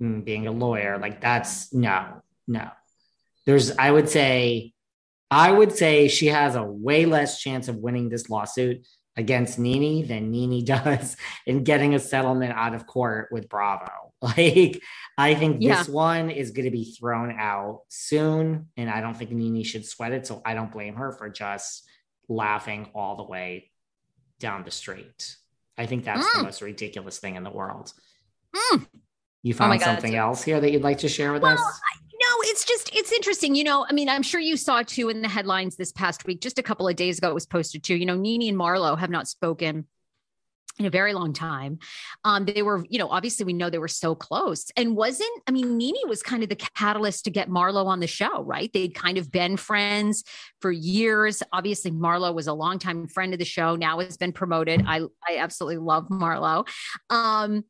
Mm, 0.00 0.24
Being 0.24 0.46
a 0.46 0.52
lawyer, 0.52 0.98
like 0.98 1.20
that's 1.20 1.72
no, 1.72 2.22
no. 2.48 2.68
There's, 3.46 3.76
I 3.76 3.90
would 3.90 4.08
say, 4.08 4.72
I 5.30 5.50
would 5.50 5.72
say 5.72 6.08
she 6.08 6.26
has 6.26 6.56
a 6.56 6.62
way 6.62 7.04
less 7.04 7.40
chance 7.40 7.68
of 7.68 7.76
winning 7.76 8.08
this 8.08 8.28
lawsuit 8.28 8.86
against 9.16 9.58
NeNe 9.58 10.06
than 10.06 10.30
NeNe 10.30 10.62
does 10.64 11.16
in 11.46 11.64
getting 11.64 11.94
a 11.94 11.98
settlement 11.98 12.52
out 12.52 12.74
of 12.74 12.86
court 12.86 13.28
with 13.30 13.48
Bravo. 13.48 14.01
Like, 14.36 14.80
I 15.18 15.34
think 15.34 15.56
Yeah. 15.60 15.76
this 15.78 15.88
one 15.88 16.30
is 16.30 16.52
going 16.52 16.64
to 16.64 16.70
be 16.70 16.94
thrown 16.98 17.36
out 17.38 17.80
soon, 17.88 18.68
and 18.76 18.88
I 18.88 19.00
don't 19.00 19.16
think 19.16 19.30
NeNe 19.32 19.64
should 19.64 19.84
sweat 19.84 20.12
it. 20.12 20.26
So 20.26 20.40
I 20.44 20.54
don't 20.54 20.72
blame 20.72 20.94
her 20.94 21.12
for 21.12 21.28
just 21.28 21.84
laughing 22.28 22.88
all 22.94 23.16
the 23.16 23.24
way 23.24 23.70
down 24.38 24.62
the 24.64 24.70
street. 24.70 25.36
I 25.76 25.86
think 25.86 26.04
that's 26.04 26.30
the 26.34 26.38
Mm. 26.40 26.44
most 26.44 26.62
ridiculous 26.62 27.18
thing 27.18 27.36
in 27.36 27.42
the 27.44 27.50
world. 27.50 27.92
Mm. 28.54 28.86
You 29.42 29.54
Oh 29.54 29.56
found 29.56 29.80
God, 29.80 29.84
something 29.84 30.14
else 30.14 30.42
here 30.42 30.60
that 30.60 30.70
you'd 30.70 30.82
like 30.82 30.98
to 30.98 31.08
share 31.08 31.32
with 31.32 31.42
Well, 31.42 31.54
us? 31.54 31.60
I, 31.60 31.98
no, 32.12 32.36
it's 32.42 32.64
just 32.64 32.94
it's 32.94 33.10
interesting. 33.12 33.54
You 33.56 33.64
know, 33.64 33.84
I 33.88 33.92
mean, 33.92 34.08
I'm 34.08 34.22
sure 34.22 34.40
you 34.40 34.56
saw 34.56 34.82
too 34.82 35.08
in 35.08 35.22
the 35.22 35.28
headlines 35.28 35.76
this 35.76 35.90
past 35.92 36.24
week, 36.26 36.40
just 36.40 36.58
a 36.58 36.62
couple 36.62 36.86
of 36.86 36.94
days 36.96 37.18
ago, 37.18 37.28
it 37.28 37.34
was 37.34 37.46
posted 37.46 37.82
too. 37.82 37.96
You 37.96 38.06
know, 38.06 38.16
NeNe 38.16 38.48
and 38.48 38.56
Marlo 38.58 38.96
have 38.98 39.10
not 39.10 39.26
spoken 39.26 39.86
in 40.82 40.86
a 40.86 40.90
very 40.90 41.14
long 41.14 41.32
time. 41.32 41.78
Um, 42.24 42.44
they 42.44 42.62
were, 42.62 42.84
you 42.88 42.98
know, 42.98 43.08
obviously 43.08 43.44
we 43.44 43.52
know 43.52 43.70
they 43.70 43.78
were 43.78 43.88
so 43.88 44.14
close. 44.14 44.66
And 44.76 44.96
wasn't, 44.96 45.30
I 45.46 45.52
mean, 45.52 45.78
NeNe 45.78 46.08
was 46.08 46.22
kind 46.22 46.42
of 46.42 46.48
the 46.48 46.56
catalyst 46.56 47.24
to 47.24 47.30
get 47.30 47.48
Marlo 47.48 47.86
on 47.86 48.00
the 48.00 48.06
show, 48.06 48.42
right? 48.42 48.70
They'd 48.72 48.94
kind 48.94 49.16
of 49.16 49.30
been 49.30 49.56
friends 49.56 50.24
for 50.60 50.72
years. 50.72 51.42
Obviously, 51.52 51.92
Marlo 51.92 52.34
was 52.34 52.48
a 52.48 52.52
longtime 52.52 53.06
friend 53.06 53.32
of 53.32 53.38
the 53.38 53.44
show, 53.44 53.76
now 53.76 54.00
has 54.00 54.16
been 54.16 54.32
promoted. 54.32 54.82
I 54.86 55.02
I 55.28 55.36
absolutely 55.38 55.78
love 55.78 56.08
Marlo. 56.08 56.66
Um, 57.10 57.64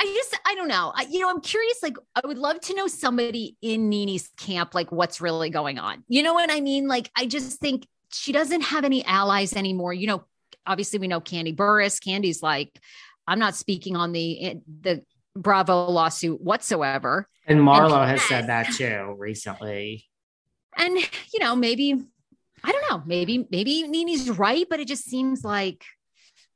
I 0.00 0.04
just, 0.04 0.38
I 0.46 0.54
don't 0.54 0.68
know. 0.68 0.92
I, 0.94 1.06
you 1.10 1.18
know, 1.18 1.28
I'm 1.28 1.40
curious. 1.40 1.82
Like, 1.82 1.96
I 2.14 2.24
would 2.24 2.38
love 2.38 2.60
to 2.60 2.74
know 2.74 2.86
somebody 2.86 3.56
in 3.60 3.88
NeNe's 3.88 4.30
camp, 4.36 4.74
like 4.74 4.92
what's 4.92 5.20
really 5.20 5.50
going 5.50 5.78
on. 5.78 6.04
You 6.06 6.22
know 6.22 6.34
what 6.34 6.52
I 6.52 6.60
mean? 6.60 6.86
Like, 6.86 7.10
I 7.16 7.26
just 7.26 7.58
think 7.58 7.86
she 8.12 8.30
doesn't 8.32 8.60
have 8.60 8.84
any 8.84 9.04
allies 9.04 9.54
anymore. 9.54 9.92
You 9.92 10.06
know, 10.06 10.24
obviously 10.68 10.98
we 10.98 11.08
know 11.08 11.20
Kandi 11.20 11.56
Burruss. 11.56 11.98
Kandi's 11.98 12.42
like, 12.42 12.78
I'm 13.26 13.38
not 13.38 13.56
speaking 13.56 13.96
on 13.96 14.12
the 14.12 14.40
eh, 14.40 14.54
the 14.80 15.02
Bravo 15.34 15.88
lawsuit 15.90 16.40
whatsoever. 16.40 17.28
And 17.46 17.60
Marlo 17.60 18.06
has 18.06 18.22
said 18.22 18.48
that 18.48 18.72
too 18.76 19.14
recently. 19.18 20.04
And 20.76 20.96
you 21.32 21.40
know, 21.40 21.56
maybe 21.56 21.94
I 22.62 22.72
don't 22.72 22.90
know. 22.90 23.02
Maybe 23.06 23.46
maybe 23.50 23.86
NeNe's 23.88 24.30
right, 24.30 24.66
but 24.68 24.80
it 24.80 24.88
just 24.88 25.04
seems 25.04 25.44
like 25.44 25.84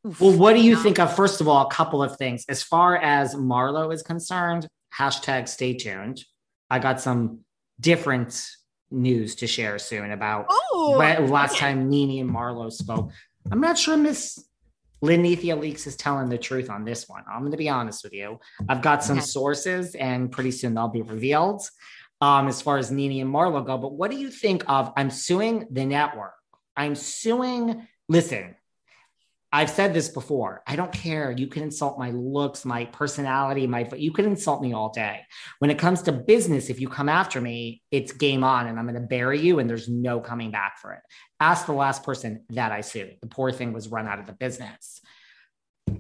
Well, 0.04 0.36
what 0.36 0.54
do 0.54 0.60
you 0.60 0.76
think 0.76 0.98
of, 0.98 1.14
first 1.14 1.40
of 1.40 1.48
all, 1.48 1.66
a 1.66 1.70
couple 1.70 2.02
of 2.02 2.16
things. 2.16 2.44
As 2.48 2.62
far 2.62 2.96
as 2.96 3.34
Marlo 3.34 3.92
is 3.92 4.02
concerned, 4.02 4.68
hashtag 4.96 5.48
stay 5.48 5.74
tuned. 5.74 6.24
I 6.70 6.78
got 6.78 7.00
some 7.00 7.40
different 7.80 8.48
news 8.90 9.36
to 9.36 9.46
share 9.46 9.78
soon 9.78 10.10
about 10.10 10.46
Oh, 10.50 10.96
last 11.28 11.56
time 11.56 11.88
NeNe 11.88 12.20
and 12.20 12.30
Marlo 12.30 12.70
spoke. 12.72 13.10
I'm 13.50 13.60
not 13.60 13.76
sure 13.78 13.96
Miss 13.96 14.44
Linnethia 15.04 15.58
Leakes 15.60 15.86
is 15.86 15.96
telling 15.96 16.28
the 16.28 16.38
truth 16.38 16.70
on 16.70 16.84
this 16.84 17.08
one. 17.08 17.24
I'm 17.30 17.40
going 17.40 17.50
to 17.50 17.56
be 17.56 17.68
honest 17.68 18.04
with 18.04 18.12
you. 18.12 18.38
I've 18.68 18.82
got 18.82 19.02
some 19.02 19.18
Okay. 19.18 19.26
sources, 19.26 19.94
and 19.94 20.30
pretty 20.30 20.52
soon 20.52 20.74
they'll 20.74 20.88
be 20.88 21.02
revealed 21.02 21.62
um, 22.20 22.46
as 22.46 22.62
far 22.62 22.78
as 22.78 22.90
NeNe 22.92 23.20
and 23.20 23.32
Marlo 23.32 23.64
go. 23.66 23.76
But 23.78 23.92
what 23.94 24.10
do 24.10 24.16
you 24.16 24.30
think 24.30 24.62
of? 24.68 24.92
I'm 24.96 25.10
suing 25.10 25.66
the 25.70 25.84
network. 25.84 26.34
I'm 26.76 26.94
suing. 26.94 27.86
Listen, 28.08 28.54
I've 29.54 29.68
said 29.68 29.92
this 29.92 30.08
before. 30.08 30.62
I 30.66 30.76
don't 30.76 30.92
care. 30.92 31.30
You 31.30 31.46
can 31.46 31.62
insult 31.62 31.98
my 31.98 32.10
looks, 32.10 32.64
my 32.64 32.86
personality, 32.86 33.66
my 33.66 33.86
you 33.96 34.10
can 34.10 34.24
insult 34.24 34.62
me 34.62 34.72
all 34.72 34.90
day. 34.90 35.20
When 35.58 35.70
it 35.70 35.78
comes 35.78 36.00
to 36.02 36.12
business, 36.12 36.70
if 36.70 36.80
you 36.80 36.88
come 36.88 37.10
after 37.10 37.38
me, 37.38 37.82
it's 37.90 38.12
game 38.12 38.44
on 38.44 38.66
and 38.66 38.78
I'm 38.78 38.86
going 38.86 38.94
to 38.94 39.06
bury 39.06 39.40
you 39.40 39.58
and 39.58 39.68
there's 39.68 39.90
no 39.90 40.20
coming 40.20 40.50
back 40.50 40.78
for 40.80 40.94
it. 40.94 41.00
Ask 41.38 41.66
the 41.66 41.72
last 41.72 42.02
person 42.02 42.44
that 42.50 42.72
I 42.72 42.80
sued. 42.80 43.16
The 43.20 43.26
poor 43.26 43.52
thing 43.52 43.74
was 43.74 43.88
run 43.88 44.08
out 44.08 44.18
of 44.18 44.26
the 44.26 44.32
business. 44.32 45.02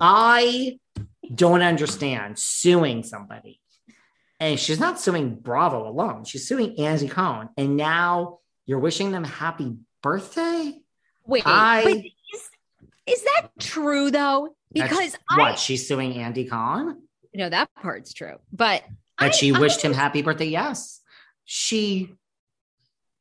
I 0.00 0.78
don't 1.34 1.62
understand 1.62 2.38
suing 2.38 3.02
somebody. 3.02 3.60
And 4.40 4.58
she's 4.58 4.80
not 4.80 4.98
suing 4.98 5.34
Bravo 5.36 5.86
alone. 5.86 6.24
She's 6.24 6.48
suing 6.48 6.78
Andy 6.78 7.06
Cohen. 7.06 7.50
And 7.58 7.76
now 7.76 8.38
you're 8.64 8.78
wishing 8.78 9.12
them 9.12 9.24
happy 9.24 9.76
birthday? 10.02 10.78
wait, 11.26 11.42
I- 11.46 11.84
but 11.84 11.96
is, 13.06 13.22
that 13.22 13.48
true 13.58 14.10
though? 14.10 14.54
That's- 14.74 14.90
Because 14.90 15.18
what 15.36 15.52
I 15.52 15.54
she's 15.56 15.86
suing 15.86 16.14
Andy 16.16 16.44
Cohen? 16.46 17.02
No, 17.34 17.48
that 17.48 17.68
part's 17.80 18.12
true, 18.12 18.36
but 18.52 18.82
that 19.18 19.28
I- 19.28 19.30
she 19.30 19.54
I 19.54 19.58
wished 19.58 19.82
him 19.82 19.92
happy 19.92 20.22
birthday. 20.22 20.46
Yes. 20.46 21.00
She, 21.44 22.14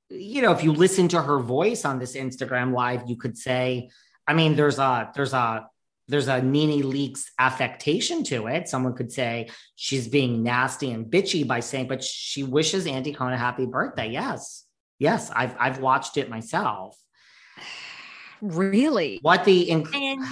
you 0.09 0.41
know, 0.41 0.51
if 0.51 0.63
you 0.63 0.73
listen 0.73 1.07
to 1.09 1.21
her 1.21 1.39
voice 1.39 1.85
on 1.85 1.99
this 1.99 2.15
Instagram 2.15 2.73
live, 2.73 3.03
you 3.07 3.15
could 3.17 3.37
say, 3.37 3.89
I 4.27 4.33
mean, 4.33 4.55
there's 4.55 4.79
a, 4.79 5.11
there's 5.15 5.33
a, 5.33 5.67
there's 6.07 6.27
a 6.27 6.41
Nene 6.41 6.83
Leakes 6.83 7.25
affectation 7.39 8.23
to 8.25 8.47
it. 8.47 8.67
Someone 8.67 8.93
could 8.95 9.11
say 9.11 9.49
she's 9.75 10.07
being 10.07 10.43
nasty 10.43 10.91
and 10.91 11.05
bitchy 11.05 11.47
by 11.47 11.61
saying, 11.61 11.87
but 11.87 12.03
she 12.03 12.43
wishes 12.43 12.85
Andy 12.85 13.13
Cohen 13.13 13.33
a 13.33 13.37
happy 13.37 13.65
birthday. 13.65 14.09
Yes. 14.09 14.65
Yes. 14.99 15.31
I've, 15.33 15.55
I've 15.59 15.79
watched 15.79 16.17
it 16.17 16.29
myself. 16.29 16.97
Really? 18.41 19.19
What 19.21 19.45
the, 19.45 19.67
inc- 19.67 19.93
And 19.93 20.23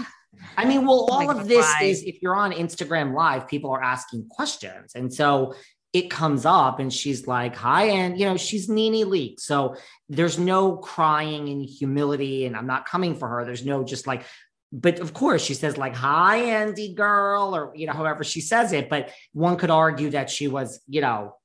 I 0.58 0.66
mean, 0.66 0.86
well, 0.86 1.08
Oh 1.10 1.14
all 1.14 1.30
of 1.30 1.48
this 1.48 1.68
is 1.82 2.04
if 2.04 2.22
you're 2.22 2.36
on 2.36 2.52
Instagram 2.52 3.14
Live, 3.14 3.48
people 3.48 3.72
are 3.72 3.84
asking 3.84 4.28
questions. 4.30 4.94
And 4.96 5.14
so 5.14 5.54
it 5.92 6.10
comes 6.10 6.46
up 6.46 6.80
and 6.80 6.94
she's 6.94 7.28
like, 7.28 7.56
hi. 7.56 7.86
And, 7.86 8.20
you 8.20 8.26
know, 8.26 8.38
she's 8.38 8.70
Nene 8.70 9.10
Leak. 9.10 9.40
So 9.40 9.76
there's 10.08 10.38
no 10.38 10.78
crying 10.78 11.50
and 11.50 11.66
humility. 11.66 12.46
And 12.46 12.56
I'm 12.56 12.68
not 12.68 12.88
coming 12.88 13.16
for 13.16 13.28
her. 13.28 13.46
There's 13.46 13.66
no 13.66 13.84
just 13.84 14.06
like, 14.06 14.24
but 14.72 15.00
of 15.00 15.14
course 15.16 15.44
she 15.44 15.56
says 15.56 15.78
like, 15.78 15.96
hi, 15.96 16.38
Andy 16.38 16.94
girl, 16.94 17.56
or, 17.56 17.74
you 17.76 17.88
know, 17.88 17.94
however 17.94 18.24
she 18.24 18.40
says 18.40 18.72
it. 18.72 18.88
But 18.88 19.12
one 19.34 19.58
could 19.58 19.72
argue 19.72 20.12
that 20.12 20.30
she 20.30 20.48
was, 20.48 20.80
you 20.88 21.02
know, 21.02 21.36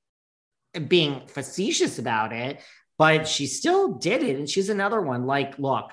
being 0.88 1.22
facetious 1.26 1.98
about 1.98 2.32
it, 2.32 2.60
but 2.98 3.26
she 3.26 3.46
still 3.46 3.94
did 3.94 4.22
it. 4.22 4.36
And 4.36 4.48
she's 4.48 4.68
another 4.68 5.00
one. 5.00 5.24
Like, 5.24 5.58
look, 5.58 5.90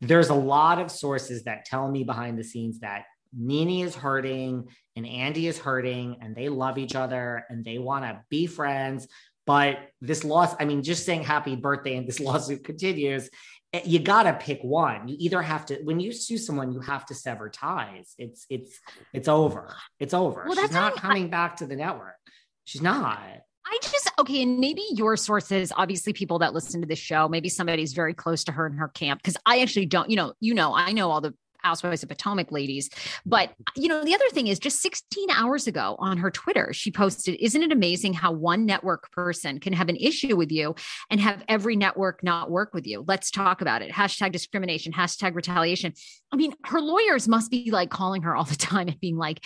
there's 0.00 0.30
a 0.30 0.34
lot 0.34 0.78
of 0.78 0.90
sources 0.90 1.44
that 1.44 1.64
tell 1.64 1.90
me 1.90 2.04
behind 2.04 2.38
the 2.38 2.44
scenes 2.44 2.80
that 2.80 3.04
Nene 3.36 3.84
is 3.84 3.94
hurting 3.94 4.68
and 4.96 5.06
Andy 5.06 5.46
is 5.46 5.58
hurting 5.58 6.16
and 6.20 6.34
they 6.34 6.48
love 6.48 6.78
each 6.78 6.94
other 6.94 7.44
and 7.48 7.64
they 7.64 7.78
want 7.78 8.04
to 8.04 8.20
be 8.28 8.46
friends. 8.46 9.06
But 9.46 9.78
this 10.00 10.24
loss, 10.24 10.54
I 10.58 10.64
mean, 10.64 10.82
just 10.82 11.04
saying 11.04 11.24
happy 11.24 11.56
birthday 11.56 11.96
and 11.96 12.08
this 12.08 12.20
lawsuit 12.20 12.64
continues, 12.64 13.28
eh, 13.72 13.82
you 13.84 13.98
got 13.98 14.24
to 14.24 14.32
pick 14.34 14.60
one. 14.62 15.08
You 15.08 15.16
either 15.18 15.42
have 15.42 15.66
to, 15.66 15.76
when 15.84 16.00
you 16.00 16.12
sue 16.12 16.38
someone, 16.38 16.72
you 16.72 16.80
have 16.80 17.06
to 17.06 17.14
sever 17.14 17.48
ties. 17.48 18.14
It's, 18.18 18.46
it's, 18.48 18.80
it's 19.12 19.28
over. 19.28 19.74
It's 19.98 20.14
over. 20.14 20.44
Well, 20.46 20.56
She's 20.56 20.72
not 20.72 20.96
coming 20.96 21.30
back 21.30 21.56
to 21.56 21.66
the 21.66 21.76
network. 21.76 22.16
She's 22.64 22.82
not. 22.82 23.20
I 23.66 23.78
just 23.82 24.10
okay, 24.18 24.42
and 24.42 24.58
maybe 24.58 24.82
your 24.90 25.16
sources, 25.16 25.72
obviously 25.76 26.12
people 26.12 26.38
that 26.40 26.54
listen 26.54 26.80
to 26.80 26.86
this 26.86 26.98
show, 26.98 27.28
maybe 27.28 27.48
somebody's 27.48 27.92
very 27.92 28.14
close 28.14 28.44
to 28.44 28.52
her 28.52 28.66
in 28.66 28.74
her 28.74 28.88
camp. 28.88 29.22
Because 29.22 29.36
I 29.46 29.60
actually 29.60 29.86
don't, 29.86 30.10
you 30.10 30.16
know, 30.16 30.32
you 30.40 30.54
know, 30.54 30.74
I 30.74 30.92
know 30.92 31.10
all 31.10 31.20
the 31.20 31.34
Housewives 31.62 32.02
of 32.02 32.08
Potomac 32.08 32.52
ladies. 32.52 32.90
But 33.26 33.52
you 33.76 33.88
know, 33.88 34.04
the 34.04 34.14
other 34.14 34.28
thing 34.30 34.46
is 34.46 34.58
just 34.58 34.80
16 34.80 35.30
hours 35.30 35.66
ago 35.66 35.96
on 35.98 36.18
her 36.18 36.30
Twitter, 36.30 36.72
she 36.72 36.90
posted, 36.90 37.36
Isn't 37.40 37.62
it 37.62 37.72
amazing 37.72 38.14
how 38.14 38.32
one 38.32 38.66
network 38.66 39.10
person 39.12 39.60
can 39.60 39.72
have 39.72 39.88
an 39.88 39.96
issue 39.96 40.36
with 40.36 40.50
you 40.50 40.74
and 41.10 41.20
have 41.20 41.42
every 41.48 41.76
network 41.76 42.22
not 42.22 42.50
work 42.50 42.74
with 42.74 42.86
you? 42.86 43.04
Let's 43.06 43.30
talk 43.30 43.60
about 43.60 43.82
it. 43.82 43.92
Hashtag 43.92 44.32
discrimination, 44.32 44.92
hashtag 44.92 45.34
retaliation. 45.34 45.92
I 46.32 46.36
mean, 46.36 46.54
her 46.64 46.80
lawyers 46.80 47.28
must 47.28 47.50
be 47.50 47.70
like 47.70 47.90
calling 47.90 48.22
her 48.22 48.34
all 48.34 48.44
the 48.44 48.56
time 48.56 48.88
and 48.88 49.00
being 49.00 49.16
like, 49.16 49.44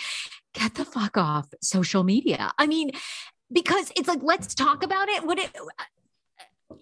get 0.53 0.75
the 0.75 0.85
fuck 0.85 1.17
off 1.17 1.47
social 1.61 2.03
media. 2.03 2.51
I 2.57 2.67
mean, 2.67 2.91
because 3.51 3.91
it's 3.95 4.07
like 4.07 4.19
let's 4.21 4.55
talk 4.55 4.83
about 4.83 5.09
it. 5.09 5.25
What 5.25 5.39
it 5.39 5.51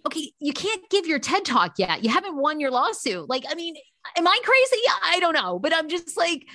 okay 0.05 0.31
you 0.39 0.53
can't 0.53 0.89
give 0.89 1.05
your 1.05 1.19
ted 1.19 1.45
talk 1.45 1.73
yet. 1.77 2.03
You 2.03 2.09
haven't 2.09 2.35
won 2.35 2.59
your 2.59 2.71
lawsuit. 2.71 3.29
Like 3.29 3.43
i 3.49 3.55
mean 3.55 3.75
am 4.17 4.27
i 4.27 4.39
crazy? 4.43 4.81
Yeah, 4.85 5.15
i 5.15 5.19
don't 5.19 5.33
know. 5.33 5.59
But 5.59 5.73
i'm 5.73 5.89
just 5.89 6.17
like 6.17 6.45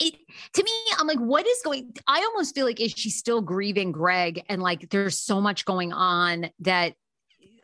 it 0.00 0.14
to 0.54 0.64
me 0.64 0.72
i'm 0.98 1.06
like 1.06 1.20
what 1.20 1.46
is 1.46 1.60
going 1.62 1.92
i 2.08 2.18
almost 2.18 2.54
feel 2.54 2.64
like 2.64 2.80
is 2.80 2.92
she 2.92 3.10
still 3.10 3.40
grieving 3.40 3.92
greg? 3.92 4.44
And 4.48 4.62
like 4.62 4.90
there's 4.90 5.18
so 5.18 5.40
much 5.40 5.64
going 5.64 5.92
on 5.92 6.50
that 6.60 6.94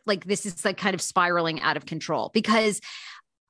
like 0.05 0.25
this 0.25 0.45
is 0.45 0.65
like 0.65 0.77
kind 0.77 0.93
of 0.93 1.01
spiraling 1.01 1.61
out 1.61 1.77
of 1.77 1.85
control. 1.85 2.31
Because 2.33 2.81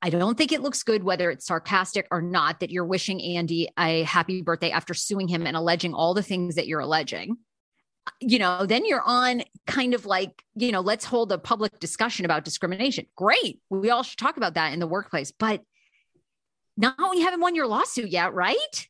I 0.02 0.10
don't 0.10 0.38
think 0.38 0.52
it 0.52 0.62
looks 0.62 0.84
good, 0.84 1.04
whether 1.04 1.30
it's 1.30 1.48
sarcastic 1.48 2.08
or 2.12 2.22
not, 2.22 2.60
that 2.60 2.70
you're 2.70 2.86
wishing 2.86 3.22
Andy 3.22 3.70
a 3.78 4.04
happy 4.04 4.42
birthday 4.42 4.72
after 4.72 4.94
suing 4.94 5.28
him 5.28 5.46
and 5.46 5.58
alleging 5.58 5.94
all 5.94 6.14
the 6.14 6.24
things 6.24 6.56
that 6.56 6.68
you're 6.68 6.80
alleging. 6.80 7.38
You 8.20 8.40
know, 8.40 8.66
then 8.66 8.86
you're 8.86 9.04
on 9.06 9.44
kind 9.68 9.94
of 9.94 10.06
like, 10.06 10.44
you 10.56 10.72
know, 10.72 10.82
let's 10.82 11.06
hold 11.06 11.32
a 11.32 11.38
public 11.38 11.80
discussion 11.80 12.26
about 12.26 12.46
discrimination. 12.46 13.06
Great. 13.16 13.60
We 13.70 13.90
all 13.90 14.04
should 14.04 14.18
talk 14.18 14.38
about 14.38 14.56
that 14.56 14.74
in 14.74 14.80
the 14.80 14.88
workplace. 14.88 15.32
But 15.32 15.62
not 16.78 16.96
you 17.14 17.22
haven't 17.22 17.42
won 17.42 17.56
your 17.56 17.68
lawsuit 17.68 18.10
yet, 18.10 18.34
right? 18.34 18.88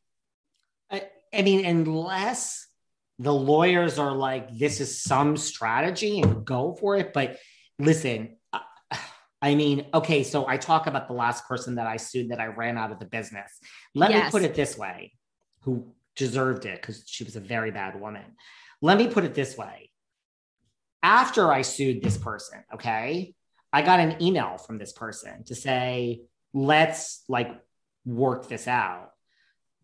I, 0.90 1.08
I 1.34 1.42
mean, 1.42 1.64
unless 1.64 2.66
the 3.18 3.34
lawyers 3.34 3.98
are 3.98 4.12
like, 4.12 4.56
this 4.56 4.80
is 4.80 5.02
some 5.02 5.36
strategy 5.36 6.20
and 6.20 6.44
go 6.44 6.76
for 6.80 6.96
it. 6.96 7.12
But 7.12 7.38
listen, 7.78 8.36
I 9.42 9.54
mean, 9.54 9.86
okay, 9.94 10.22
so 10.22 10.46
I 10.46 10.56
talk 10.56 10.86
about 10.86 11.08
the 11.08 11.14
last 11.14 11.46
person 11.48 11.76
that 11.76 11.86
I 11.86 11.96
sued 11.96 12.30
that 12.30 12.40
I 12.40 12.46
ran 12.46 12.76
out 12.76 12.92
of 12.92 12.98
the 12.98 13.06
business. 13.06 13.58
Let 13.94 14.10
yes. 14.10 14.26
me 14.26 14.30
put 14.30 14.48
it 14.48 14.54
this 14.54 14.76
way 14.76 15.12
who 15.62 15.92
deserved 16.16 16.66
it 16.66 16.80
because 16.80 17.04
she 17.06 17.24
was 17.24 17.36
a 17.36 17.40
very 17.40 17.70
bad 17.70 18.00
woman. 18.00 18.24
Let 18.82 18.98
me 18.98 19.08
put 19.08 19.24
it 19.24 19.34
this 19.34 19.56
way. 19.56 19.90
After 21.02 21.52
I 21.52 21.62
sued 21.62 22.02
this 22.02 22.18
person, 22.18 22.62
okay, 22.74 23.34
I 23.72 23.82
got 23.82 24.00
an 24.00 24.22
email 24.22 24.58
from 24.58 24.78
this 24.78 24.92
person 24.92 25.44
to 25.44 25.54
say, 25.54 26.22
let's 26.52 27.22
like 27.28 27.50
work 28.04 28.48
this 28.48 28.66
out. 28.66 29.10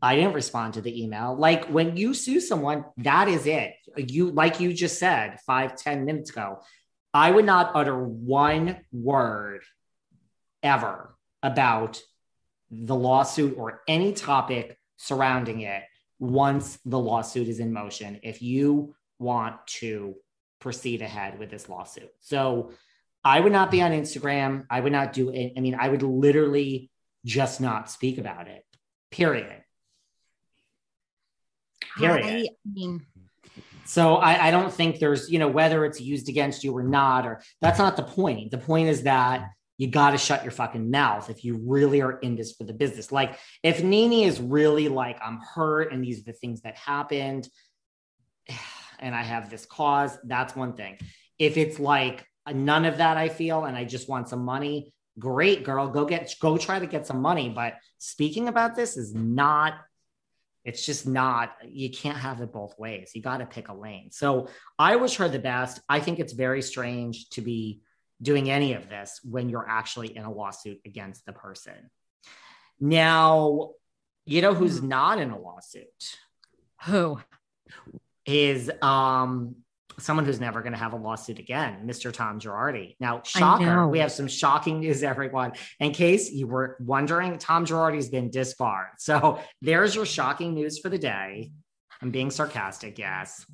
I 0.03 0.17
didn't 0.17 0.35
respond 0.35 0.75
to 0.75 0.83
the 0.83 1.03
email. 1.03 1.35
Like 1.37 1.67
when 1.67 1.97
you 1.97 2.13
sue 2.13 2.41
someone, 2.41 2.85
that 2.99 3.29
is 3.29 3.47
it. 3.47 3.75
You, 3.97 4.31
like 4.31 4.61
you 4.61 4.73
just 4.73 4.99
said 4.99 5.39
five 5.47 5.77
ten 5.77 6.05
minutes 6.05 6.31
ago, 6.31 6.61
I 7.15 7.31
would 7.31 7.47
not 7.47 7.73
utter 7.75 7.99
one 7.99 8.79
word 8.93 9.63
ever 10.63 11.17
about 11.43 12.03
the 12.71 12.95
lawsuit 12.95 13.57
or 13.57 13.83
any 13.89 14.13
topic 14.13 14.77
surrounding 14.97 15.61
it 15.61 15.83
once 16.19 16.79
the 16.85 16.99
lawsuit 16.99 17.49
is 17.49 17.61
in 17.61 17.73
motion 17.73 18.21
if 18.23 18.43
you 18.43 18.95
want 19.19 19.55
to 19.67 20.15
proceed 20.61 21.03
ahead 21.03 21.39
with 21.39 21.51
this 21.51 21.69
lawsuit. 21.69 22.11
So 22.21 22.73
I 23.23 23.41
would 23.41 23.53
not 23.53 23.71
be 23.71 23.83
on 23.83 23.93
Instagram. 23.93 24.67
I 24.71 24.81
would 24.81 24.93
not 24.93 25.13
do 25.13 25.31
it. 25.31 25.53
I 25.57 25.61
mean, 25.61 25.77
I 25.79 25.89
would 25.89 26.03
literally 26.03 26.91
just 27.25 27.61
not 27.61 27.91
speak 27.91 28.19
about 28.19 28.49
it. 28.49 28.65
Period. 29.11 29.63
Period. 31.99 32.25
I 32.25 32.69
mean, 32.73 33.07
so 33.85 34.17
I, 34.17 34.49
I 34.49 34.51
don't 34.51 34.73
think 34.73 34.99
there's, 34.99 35.31
you 35.31 35.39
know, 35.39 35.49
whether 35.49 35.85
it's 35.85 36.01
used 36.01 36.29
against 36.29 36.65
you 36.65 36.77
or 36.77 36.83
not, 36.83 37.27
or 37.27 37.43
that's 37.61 37.79
not 37.79 37.97
the 37.97 38.03
point. 38.03 38.51
The 38.51 38.59
point 38.59 38.89
is 38.89 39.05
that 39.05 39.49
you 39.79 39.89
got 39.89 40.11
to 40.11 40.19
shut 40.19 40.43
your 40.43 40.53
fucking 40.53 40.91
mouth 40.91 41.29
if 41.29 41.45
you 41.45 41.61
really 41.65 42.01
are 42.01 42.19
in 42.19 42.37
this 42.37 42.53
for 42.53 42.65
the 42.65 42.73
business. 42.73 43.13
Like 43.13 43.39
if 43.63 43.83
NeNe 43.83 44.25
is 44.25 44.41
really 44.41 44.89
like, 44.89 45.19
I'm 45.23 45.41
hurt 45.55 45.93
and 45.93 46.03
these 46.03 46.21
are 46.21 46.25
the 46.25 46.33
things 46.33 46.63
that 46.63 46.77
happened 46.77 47.49
and 48.99 49.15
I 49.15 49.23
have 49.23 49.51
this 49.51 49.67
cause, 49.67 50.17
that's 50.25 50.57
one 50.57 50.75
thing. 50.75 50.99
If 51.39 51.57
it's 51.57 51.79
like 51.79 52.27
none 52.51 52.85
of 52.85 52.99
that 52.99 53.17
I 53.17 53.29
feel 53.29 53.65
and 53.65 53.77
I 53.77 53.85
just 53.85 54.09
want 54.09 54.29
some 54.29 54.45
money, 54.45 54.93
great 55.19 55.65
girl, 55.65 55.89
go 55.89 56.05
get 56.05 56.35
go 56.41 56.57
try 56.57 56.79
to 56.79 56.87
get 56.87 57.07
some 57.07 57.21
money. 57.21 57.51
But 57.51 57.75
speaking 57.99 58.49
about 58.49 58.75
this 58.75 58.97
is 58.97 59.15
not 59.15 59.75
it's 60.65 60.85
just 60.85 61.07
not 61.07 61.53
you 61.65 61.89
can't 61.91 62.19
have 62.19 62.41
it 62.41 62.53
both 62.53 62.77
ways 62.77 63.13
you 63.15 63.23
got 63.23 63.37
to 63.37 63.47
pick 63.47 63.69
a 63.69 63.73
lane 63.73 64.11
so 64.11 64.49
i 64.81 64.97
wish 64.97 65.15
her 65.15 65.29
the 65.29 65.39
best 65.39 65.81
i 65.89 66.01
think 66.01 66.19
it's 66.19 66.33
very 66.33 66.61
strange 66.61 67.29
to 67.31 67.41
be 67.41 67.81
doing 68.21 68.51
any 68.51 68.75
of 68.75 68.89
this 68.89 69.21
when 69.25 69.49
you're 69.49 69.69
actually 69.69 70.17
in 70.17 70.25
a 70.25 70.33
lawsuit 70.33 70.81
against 70.85 71.27
the 71.27 71.33
person. 71.33 71.91
Now, 72.81 73.71
you 74.25 74.43
know 74.43 74.55
who's 74.55 74.79
hmm. 74.79 74.89
not 74.89 75.21
in 75.21 75.31
a 75.31 75.39
lawsuit? 75.39 76.17
Who? 76.85 77.21
Is 78.25 78.71
um 78.83 79.57
someone 79.99 80.25
who's 80.25 80.41
never 80.41 80.61
going 80.61 80.73
to 80.73 80.79
have 80.79 80.93
a 80.93 80.97
lawsuit 80.97 81.39
again, 81.39 81.87
Mr. 81.87 82.13
Tom 82.13 82.39
Girardi. 82.39 82.97
Now, 83.01 83.23
shocker, 83.25 83.89
we 83.89 84.01
have 84.01 84.13
some 84.13 84.29
shocking 84.29 84.81
news, 84.81 85.03
everyone. 85.03 85.53
In 85.81 85.93
case 85.93 86.31
you 86.31 86.47
were 86.47 86.77
wondering, 86.81 87.39
Tom 87.39 87.65
Girardi's 87.65 88.09
been 88.09 88.31
disbarred. 88.31 88.99
So 88.99 89.41
there's 89.63 89.95
your 89.95 90.07
shocking 90.07 90.55
news 90.55 90.79
for 90.79 90.89
the 90.89 90.99
day. 90.99 91.51
I'm 92.03 92.11
being 92.11 92.31
sarcastic, 92.31 92.99
yes. 92.99 93.47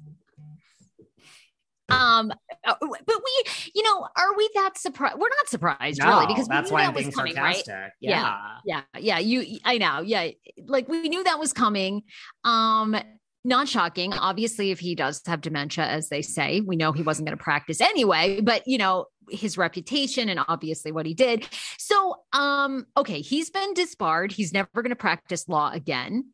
Um, 1.92 2.32
uh, 2.66 2.74
but 2.80 2.90
we, 3.08 3.44
you 3.74 3.82
know, 3.82 4.06
are 4.16 4.36
we 4.36 4.50
that 4.54 4.78
surprised? 4.78 5.16
We're 5.18 5.28
not 5.28 5.48
surprised 5.48 6.00
no, 6.00 6.08
really 6.08 6.26
because 6.26 6.48
that's 6.48 6.70
why 6.70 6.82
that 6.82 6.88
I'm 6.88 6.94
being 6.94 7.12
coming, 7.12 7.34
sarcastic. 7.34 7.74
Right? 7.74 7.90
Yeah. 8.00 8.36
yeah, 8.64 8.82
yeah, 8.94 8.98
yeah. 9.00 9.18
You, 9.18 9.58
I 9.64 9.78
know. 9.78 10.00
Yeah, 10.00 10.28
like 10.66 10.88
we 10.88 11.08
knew 11.08 11.24
that 11.24 11.38
was 11.38 11.52
coming. 11.52 12.02
Um, 12.44 12.96
not 13.44 13.68
shocking. 13.68 14.12
Obviously, 14.12 14.70
if 14.70 14.78
he 14.78 14.94
does 14.94 15.20
have 15.26 15.40
dementia, 15.40 15.84
as 15.84 16.08
they 16.08 16.22
say, 16.22 16.60
we 16.60 16.76
know 16.76 16.92
he 16.92 17.02
wasn't 17.02 17.26
going 17.26 17.36
to 17.36 17.42
practice 17.42 17.80
anyway. 17.80 18.40
But 18.40 18.66
you 18.66 18.78
know 18.78 19.06
his 19.30 19.56
reputation 19.58 20.28
and 20.28 20.40
obviously 20.48 20.92
what 20.92 21.06
he 21.06 21.14
did. 21.14 21.48
So, 21.78 22.16
um, 22.32 22.86
okay, 22.96 23.20
he's 23.20 23.50
been 23.50 23.74
disbarred. 23.74 24.32
He's 24.32 24.52
never 24.52 24.68
going 24.74 24.90
to 24.90 24.96
practice 24.96 25.48
law 25.48 25.70
again. 25.72 26.32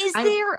Is 0.00 0.12
I, 0.14 0.24
there? 0.24 0.58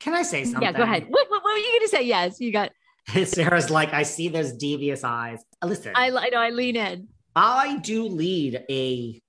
Can 0.00 0.14
I 0.14 0.22
say 0.22 0.44
something? 0.44 0.62
Yeah, 0.62 0.72
go 0.72 0.82
ahead. 0.82 1.06
What, 1.08 1.30
what, 1.30 1.42
what 1.42 1.52
were 1.52 1.58
you 1.58 1.70
going 1.70 1.80
to 1.80 1.88
say? 1.88 2.02
Yes, 2.02 2.40
you 2.40 2.52
got. 2.52 2.70
Sarah's 3.24 3.70
like, 3.70 3.92
I 3.92 4.02
see 4.02 4.28
those 4.28 4.52
devious 4.52 5.04
eyes. 5.04 5.40
Uh, 5.60 5.66
listen, 5.66 5.92
I, 5.94 6.10
I 6.10 6.28
know 6.28 6.38
I 6.38 6.50
lean 6.50 6.76
in. 6.76 7.08
I 7.34 7.78
do 7.78 8.04
lead 8.04 8.64
a 8.70 9.20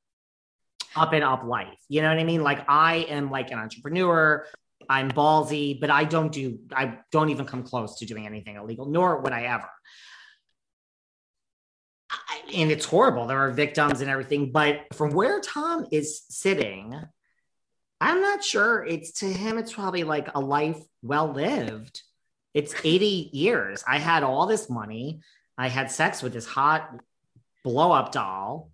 up 0.96 1.14
and 1.14 1.24
up 1.24 1.44
life. 1.44 1.80
You 1.90 2.02
know 2.02 2.10
what 2.10 2.20
I 2.20 2.24
mean? 2.24 2.44
Like 2.44 2.66
I 2.68 2.98
am 3.10 3.32
like 3.32 3.52
an 3.52 3.60
entrepreneur. 3.60 4.46
I'm 4.90 5.12
ballsy, 5.12 5.80
but 5.80 5.90
I 5.90 6.04
don't 6.04 6.32
do, 6.32 6.60
I 6.76 7.00
don't 7.12 7.30
even 7.30 7.46
come 7.46 7.64
close 7.64 8.00
to 8.00 8.06
doing 8.06 8.26
anything 8.26 8.58
illegal, 8.58 8.86
nor 8.86 9.22
would 9.22 9.32
I 9.32 9.44
ever. 9.44 9.70
I, 12.12 12.42
and 12.54 12.70
it's 12.70 12.86
horrible. 12.86 13.26
There 13.26 13.40
are 13.40 13.52
victims 13.52 14.02
and 14.02 14.10
everything, 14.10 14.52
but 14.52 14.82
from 14.94 15.14
where 15.14 15.40
Tom 15.40 15.88
is 15.92 16.24
sitting, 16.30 16.94
I'm 18.02 18.22
not 18.22 18.44
sure. 18.44 18.84
It's 18.84 19.20
to 19.20 19.26
him, 19.26 19.58
it's 19.58 19.74
probably 19.74 20.04
like 20.04 20.30
a 20.36 20.40
life 20.40 20.82
well 21.02 21.32
lived. 21.32 22.02
It's 22.54 22.76
80 22.84 23.32
years. 23.34 23.84
I 23.88 23.97
had 23.97 24.24
all 24.24 24.45
this 24.45 24.70
money. 24.70 25.22
I 25.58 25.68
had 25.68 25.91
sex 25.91 26.22
with 26.22 26.34
this 26.34 26.45
hot 26.45 26.89
blow 27.64 27.91
up 27.91 28.12
doll. 28.12 28.70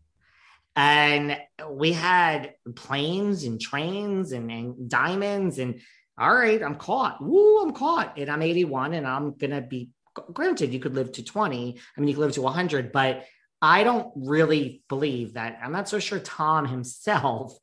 And 0.75 1.37
we 1.69 1.91
had 1.93 2.55
planes 2.75 3.43
and 3.43 3.59
trains 3.59 4.31
and, 4.31 4.51
and 4.51 4.89
diamonds. 4.89 5.59
And 5.59 5.81
all 6.17 6.33
right, 6.33 6.61
I'm 6.61 6.75
caught. 6.75 7.21
Woo, 7.21 7.61
I'm 7.61 7.73
caught. 7.73 8.17
And 8.17 8.29
I'm 8.29 8.41
81 8.41 8.93
and 8.93 9.07
I'm 9.07 9.33
going 9.33 9.51
to 9.51 9.61
be 9.61 9.89
granted, 10.33 10.73
you 10.73 10.79
could 10.79 10.95
live 10.95 11.11
to 11.13 11.23
20. 11.23 11.77
I 11.77 11.99
mean, 11.99 12.07
you 12.07 12.15
could 12.15 12.21
live 12.21 12.33
to 12.33 12.41
100, 12.41 12.91
but 12.91 13.25
I 13.61 13.83
don't 13.83 14.11
really 14.15 14.83
believe 14.89 15.33
that. 15.33 15.59
I'm 15.61 15.71
not 15.71 15.89
so 15.89 15.99
sure 15.99 16.19
Tom 16.19 16.65
himself 16.65 17.57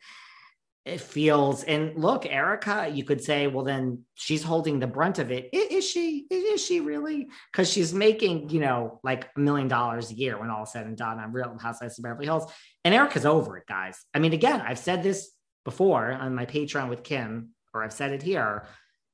it 0.86 1.00
feels 1.00 1.64
and 1.64 1.96
look 1.96 2.24
erika 2.26 2.88
you 2.90 3.02
could 3.02 3.22
say 3.22 3.48
well 3.48 3.64
then 3.64 4.04
she's 4.14 4.44
holding 4.44 4.78
the 4.78 4.86
brunt 4.86 5.18
of 5.18 5.32
it. 5.32 5.50
Is, 5.52 5.86
she 5.86 6.26
is 6.30 6.64
she 6.64 6.80
really? 6.80 7.28
Because 7.50 7.68
she's 7.70 7.92
making 7.92 8.50
you 8.50 8.60
know 8.60 9.00
like 9.02 9.28
a 9.36 9.40
million 9.40 9.66
dollars 9.66 10.10
a 10.12 10.14
year 10.14 10.38
when 10.38 10.48
all 10.48 10.64
said 10.64 10.86
and 10.86 10.96
done 10.96 11.18
on 11.18 11.32
real 11.32 11.58
housewives 11.60 11.98
of 11.98 12.04
beverly 12.04 12.26
hills. 12.26 12.50
And 12.84 12.94
erika's 12.94 13.26
over 13.26 13.58
it 13.58 13.66
guys. 13.66 13.98
I 14.14 14.20
mean 14.20 14.32
again 14.32 14.60
i've 14.60 14.78
said 14.78 15.02
this 15.02 15.30
before 15.64 16.12
on 16.12 16.34
my 16.34 16.46
patreon 16.46 16.88
with 16.88 17.02
kim 17.02 17.50
or 17.74 17.82
i've 17.82 17.92
said 17.92 18.12
it 18.12 18.22
here. 18.22 18.64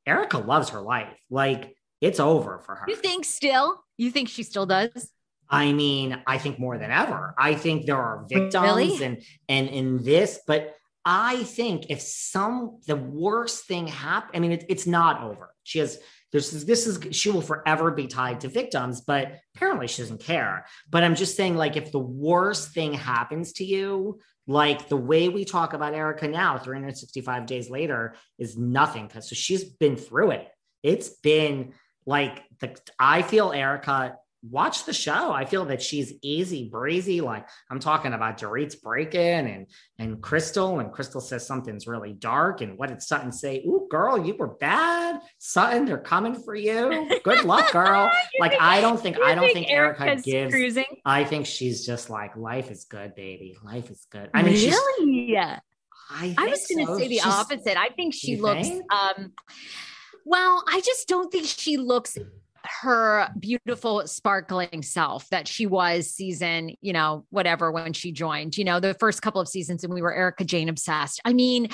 Erika 0.06 0.38
loves 0.38 0.70
her 0.70 0.80
life. 0.80 1.16
Like 1.30 1.74
it's 2.02 2.20
over 2.20 2.58
for 2.58 2.74
her. 2.74 2.84
You 2.86 2.96
think 2.96 3.24
still? 3.24 3.82
You 3.96 4.10
think 4.10 4.28
she 4.28 4.42
still 4.42 4.66
does? 4.66 5.10
I 5.48 5.72
mean, 5.72 6.20
I 6.26 6.38
think 6.38 6.58
more 6.58 6.78
than 6.78 6.90
ever. 6.90 7.34
I 7.38 7.54
think 7.54 7.86
there 7.86 7.96
are 7.96 8.24
victims 8.28 8.54
really? 8.54 9.04
and 9.04 9.22
and 9.48 9.68
in 9.68 10.02
this, 10.02 10.40
but 10.46 10.74
I 11.04 11.42
think 11.44 11.86
if 11.88 12.00
some 12.00 12.78
the 12.86 12.96
worst 12.96 13.66
thing 13.66 13.86
happened, 13.88 14.36
I 14.36 14.38
mean, 14.40 14.52
it, 14.52 14.66
it's 14.68 14.86
not 14.86 15.22
over. 15.22 15.50
She 15.64 15.78
has 15.80 15.98
there's 16.32 16.50
this 16.64 16.86
is 16.86 17.14
she 17.14 17.30
will 17.30 17.42
forever 17.42 17.90
be 17.90 18.06
tied 18.06 18.40
to 18.40 18.48
victims, 18.48 19.02
but 19.02 19.32
apparently 19.54 19.86
she 19.86 20.02
doesn't 20.02 20.22
care. 20.22 20.64
But 20.88 21.04
I'm 21.04 21.14
just 21.14 21.36
saying, 21.36 21.56
like, 21.56 21.76
if 21.76 21.92
the 21.92 21.98
worst 21.98 22.72
thing 22.72 22.94
happens 22.94 23.52
to 23.54 23.64
you, 23.64 24.18
like 24.46 24.88
the 24.88 24.96
way 24.96 25.28
we 25.28 25.44
talk 25.44 25.74
about 25.74 25.94
Erika 25.94 26.26
now, 26.28 26.58
365 26.58 27.46
days 27.46 27.68
later, 27.68 28.14
is 28.38 28.56
nothing 28.56 29.06
because 29.06 29.28
so 29.28 29.34
she's 29.34 29.64
been 29.64 29.96
through 29.96 30.30
it. 30.32 30.48
It's 30.82 31.10
been 31.10 31.74
like 32.06 32.42
the 32.60 32.76
I 32.98 33.22
feel 33.22 33.52
Erika 33.52 34.16
watch 34.48 34.84
the 34.84 34.92
show. 34.92 35.32
I 35.32 35.44
feel 35.44 35.64
that 35.66 35.80
she's 35.80 36.12
easy 36.22 36.68
breezy. 36.68 37.20
Like 37.20 37.48
I'm 37.70 37.78
talking 37.78 38.12
about 38.12 38.38
Dorit's 38.38 38.74
break 38.74 39.14
in 39.14 39.46
and 39.46 39.66
and 39.98 40.20
Crystal, 40.20 40.80
and 40.80 40.92
Crystal 40.92 41.20
says 41.20 41.46
something's 41.46 41.86
really 41.86 42.12
dark. 42.12 42.60
And 42.60 42.76
what 42.76 42.88
did 42.88 43.02
Sutton 43.02 43.30
say? 43.30 43.62
Ooh, 43.66 43.86
girl, 43.90 44.24
you 44.24 44.34
were 44.34 44.48
bad. 44.48 45.20
Sutton, 45.38 45.84
they're 45.84 45.98
coming 45.98 46.34
for 46.34 46.54
you. 46.54 47.20
Good 47.22 47.44
luck, 47.44 47.70
girl. 47.72 48.10
like 48.40 48.54
I 48.60 48.80
don't 48.80 49.00
think 49.00 49.18
I 49.20 49.34
don't 49.34 49.44
think, 49.44 49.54
think 49.54 49.70
Erika 49.70 50.16
gives. 50.16 50.52
Cruising? 50.52 50.84
I 51.04 51.24
think 51.24 51.46
she's 51.46 51.86
just 51.86 52.10
like 52.10 52.36
life 52.36 52.70
is 52.70 52.84
good, 52.84 53.14
baby. 53.14 53.56
Life 53.62 53.90
is 53.90 54.06
good. 54.10 54.30
I 54.34 54.42
mean, 54.42 54.54
really? 54.54 55.36
I, 56.14 56.34
I 56.36 56.46
was 56.46 56.66
going 56.68 56.86
to 56.86 56.92
so. 56.92 56.98
say 56.98 57.08
the 57.08 57.14
she's, 57.16 57.26
opposite. 57.26 57.78
I 57.78 57.88
think 57.90 58.12
she 58.12 58.36
looks. 58.36 58.68
Think? 58.68 58.92
um 58.92 59.32
Well, 60.24 60.64
I 60.68 60.80
just 60.80 61.08
don't 61.08 61.30
think 61.32 61.46
she 61.46 61.76
looks 61.76 62.18
her 62.64 63.28
beautiful 63.38 64.06
sparkling 64.06 64.82
self 64.82 65.28
that 65.30 65.48
she 65.48 65.66
was 65.66 66.10
season, 66.10 66.74
you 66.80 66.92
know, 66.92 67.24
whatever 67.30 67.70
when 67.70 67.92
she 67.92 68.12
joined, 68.12 68.56
you 68.56 68.64
know, 68.64 68.80
the 68.80 68.94
first 68.94 69.22
couple 69.22 69.40
of 69.40 69.48
seasons 69.48 69.84
and 69.84 69.92
we 69.92 70.02
were 70.02 70.12
erika 70.12 70.44
jayne 70.44 70.68
obsessed. 70.68 71.20
I 71.24 71.32
mean, 71.32 71.68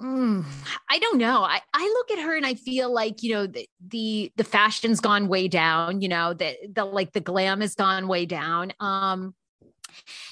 mm, 0.00 0.44
I 0.90 0.98
don't 0.98 1.18
know. 1.18 1.42
I, 1.42 1.60
I 1.72 1.82
look 1.82 2.18
at 2.18 2.24
her 2.24 2.36
and 2.36 2.46
I 2.46 2.54
feel 2.54 2.92
like, 2.92 3.22
you 3.22 3.34
know, 3.34 3.46
the, 3.46 3.68
the, 3.86 4.32
the 4.36 4.44
fashion's 4.44 5.00
gone 5.00 5.28
way 5.28 5.48
down, 5.48 6.00
you 6.00 6.08
know, 6.08 6.34
the, 6.34 6.56
the, 6.72 6.84
like 6.84 7.12
the 7.12 7.20
glam 7.20 7.60
has 7.60 7.74
gone 7.74 8.08
way 8.08 8.26
down. 8.26 8.72
Um, 8.80 9.34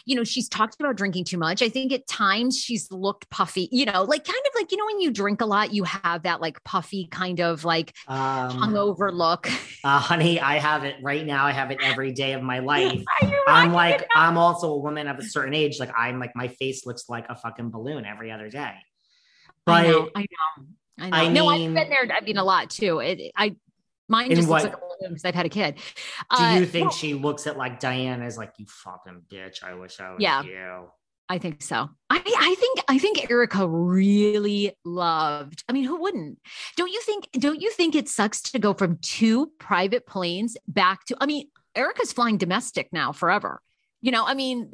you 0.04 0.16
know, 0.16 0.24
she's 0.24 0.48
talked 0.48 0.76
about 0.80 0.96
drinking 0.96 1.24
too 1.24 1.38
much. 1.38 1.62
I 1.62 1.68
think 1.68 1.92
at 1.92 2.06
times 2.06 2.58
she's 2.58 2.90
looked 2.90 3.28
puffy, 3.30 3.68
you 3.72 3.84
know, 3.84 4.02
like 4.02 4.24
kind 4.24 4.42
of 4.46 4.52
like, 4.54 4.72
you 4.72 4.78
know, 4.78 4.86
when 4.86 5.00
you 5.00 5.10
drink 5.10 5.40
a 5.40 5.46
lot, 5.46 5.72
you 5.72 5.84
have 5.84 6.22
that 6.24 6.40
like 6.40 6.62
puffy 6.64 7.06
kind 7.06 7.40
of 7.40 7.64
like 7.64 7.94
um, 8.08 8.50
hungover 8.50 9.12
look. 9.12 9.48
Uh, 9.84 9.98
honey, 9.98 10.40
I 10.40 10.58
have 10.58 10.84
it 10.84 10.96
right 11.02 11.24
now. 11.26 11.46
I 11.46 11.52
have 11.52 11.70
it 11.70 11.78
every 11.82 12.12
day 12.12 12.32
of 12.32 12.42
my 12.42 12.58
life. 12.72 13.02
I'm 13.46 13.72
like, 13.72 14.06
I'm 14.14 14.38
also 14.38 14.72
a 14.72 14.78
woman 14.78 15.08
of 15.08 15.18
a 15.18 15.22
certain 15.22 15.54
age. 15.54 15.78
Like, 15.80 15.92
I'm 15.96 16.18
like, 16.18 16.32
my 16.34 16.48
face 16.48 16.86
looks 16.86 17.08
like 17.08 17.26
a 17.28 17.36
fucking 17.36 17.70
balloon 17.70 18.04
every 18.04 18.30
other 18.30 18.48
day. 18.48 18.74
But 19.66 19.72
I 19.72 19.82
know. 19.86 20.10
I 20.14 20.20
know. 20.20 20.26
I 20.98 21.10
know. 21.10 21.16
I 21.16 21.28
no, 21.28 21.48
I've 21.48 21.74
been 21.74 21.88
there. 21.88 22.08
I 22.12 22.20
mean, 22.20 22.36
a 22.36 22.44
lot 22.44 22.70
too. 22.70 22.98
It, 22.98 23.32
I 23.36 23.56
Mine 24.12 24.28
just 24.34 24.46
what, 24.46 24.62
looks 24.62 24.74
like 24.74 24.82
a 24.82 24.86
because 25.08 25.24
I've 25.24 25.34
had 25.34 25.46
a 25.46 25.50
kid. 25.50 25.76
Do 26.36 26.42
you 26.42 26.62
uh, 26.62 26.66
think 26.66 26.86
well, 26.86 26.96
she 26.96 27.14
looks 27.14 27.46
at 27.46 27.56
like 27.56 27.80
Diana 27.80 28.24
as 28.24 28.36
like 28.36 28.52
you 28.58 28.66
fucking 28.66 29.22
bitch? 29.30 29.62
I 29.62 29.74
wish 29.74 30.00
I 30.00 30.10
was 30.10 30.20
yeah, 30.20 30.42
you. 30.42 30.88
I 31.28 31.38
think 31.38 31.62
so. 31.62 31.88
I 32.10 32.18
I 32.18 32.54
think 32.58 32.80
I 32.88 32.98
think 32.98 33.30
Erika 33.30 33.66
really 33.66 34.72
loved. 34.84 35.64
I 35.68 35.72
mean, 35.72 35.84
who 35.84 36.00
wouldn't? 36.00 36.38
Don't 36.76 36.92
you 36.92 37.00
think? 37.02 37.28
Don't 37.32 37.60
you 37.60 37.70
think 37.70 37.94
it 37.94 38.08
sucks 38.08 38.42
to 38.42 38.58
go 38.58 38.74
from 38.74 38.98
two 39.00 39.50
private 39.58 40.06
planes 40.06 40.56
back 40.68 41.04
to? 41.06 41.16
I 41.20 41.26
mean, 41.26 41.48
Erika's 41.74 42.12
flying 42.12 42.36
domestic 42.36 42.88
now 42.92 43.12
forever. 43.12 43.62
You 44.02 44.10
know, 44.10 44.26
I 44.26 44.34
mean, 44.34 44.72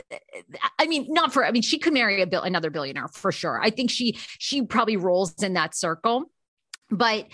I 0.79 0.87
mean, 0.87 1.07
not 1.11 1.33
for. 1.33 1.45
I 1.45 1.51
mean, 1.51 1.62
she 1.62 1.79
could 1.79 1.93
marry 1.93 2.22
a 2.22 2.26
bill 2.26 2.43
another 2.43 2.70
billionaire 2.70 3.09
for 3.09 3.31
sure. 3.31 3.61
I 3.62 3.70
think 3.70 3.91
she 3.91 4.18
she 4.39 4.62
probably 4.62 4.97
rolls 4.97 5.43
in 5.43 5.53
that 5.53 5.76
circle, 5.76 6.24
but 6.91 7.26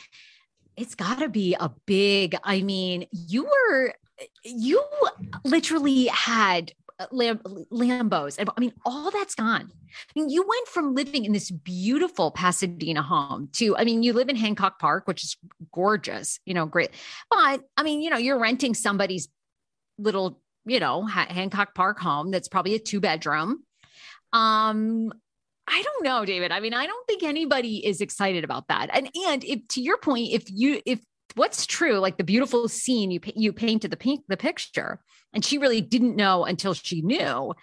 it's 0.77 0.95
got 0.95 1.19
to 1.21 1.29
be 1.29 1.55
a 1.59 1.71
big, 1.87 2.37
I 2.43 2.63
mean, 2.63 3.07
you 3.11 3.45
were, 3.45 3.95
you 4.45 4.83
literally 5.45 6.07
had 6.07 6.73
uh, 6.99 7.07
Lam- 7.11 7.41
Lambos. 7.73 8.39
I 8.39 8.61
mean, 8.61 8.73
all 8.85 9.11
that's 9.11 9.35
gone. 9.35 9.71
I 9.73 10.19
mean, 10.19 10.29
you 10.29 10.43
went 10.47 10.69
from 10.69 10.95
living 10.95 11.25
in 11.25 11.33
this 11.33 11.51
beautiful 11.51 12.31
Pasadena 12.31 13.03
home 13.03 13.49
to, 13.55 13.77
I 13.77 13.85
mean, 13.85 14.03
you 14.03 14.13
live 14.13 14.29
in 14.29 14.37
Hancock 14.37 14.79
Park, 14.79 15.07
which 15.07 15.25
is 15.25 15.37
gorgeous, 15.73 16.41
you 16.45 16.55
know, 16.55 16.67
great. 16.67 16.91
But 17.31 17.63
I 17.77 17.83
mean, 17.83 18.03
you 18.03 18.11
know, 18.11 18.17
you're 18.19 18.39
renting 18.39 18.75
somebody's 18.75 19.29
little, 19.99 20.41
you 20.67 20.81
know, 20.81 21.05
Hancock 21.05 21.75
Park 21.75 21.99
home 21.99 22.31
that's 22.31 22.49
probably 22.49 22.75
a 22.75 22.79
two 22.79 23.01
bedroom. 23.01 23.63
Um, 24.33 25.13
I 25.67 25.83
don't 25.83 26.05
know, 26.05 26.25
David. 26.25 26.53
I 26.53 26.61
mean, 26.61 26.75
I 26.75 26.87
don't 26.87 27.07
think 27.07 27.23
anybody 27.23 27.85
is 27.87 28.01
excited 28.01 28.45
about 28.45 28.69
that. 28.69 28.91
And 28.93 29.09
and 29.29 29.43
if 29.45 29.67
to 29.69 29.81
your 29.81 29.99
point, 29.99 30.33
if 30.33 30.45
you 30.49 30.81
if 30.85 31.01
what's 31.35 31.67
true, 31.67 31.99
like 31.99 32.19
the 32.19 32.25
beautiful 32.25 32.69
scene 32.69 33.11
you 33.11 33.21
you 33.35 33.53
painted 33.53 33.91
the 33.91 33.97
pink 33.97 34.25
the 34.29 34.37
picture, 34.37 35.01
and 35.33 35.45
she 35.45 35.59
really 35.59 35.81
didn't 35.81 36.17
know 36.17 36.45
until 36.45 36.75
she 36.75 37.01
knew. 37.03 37.55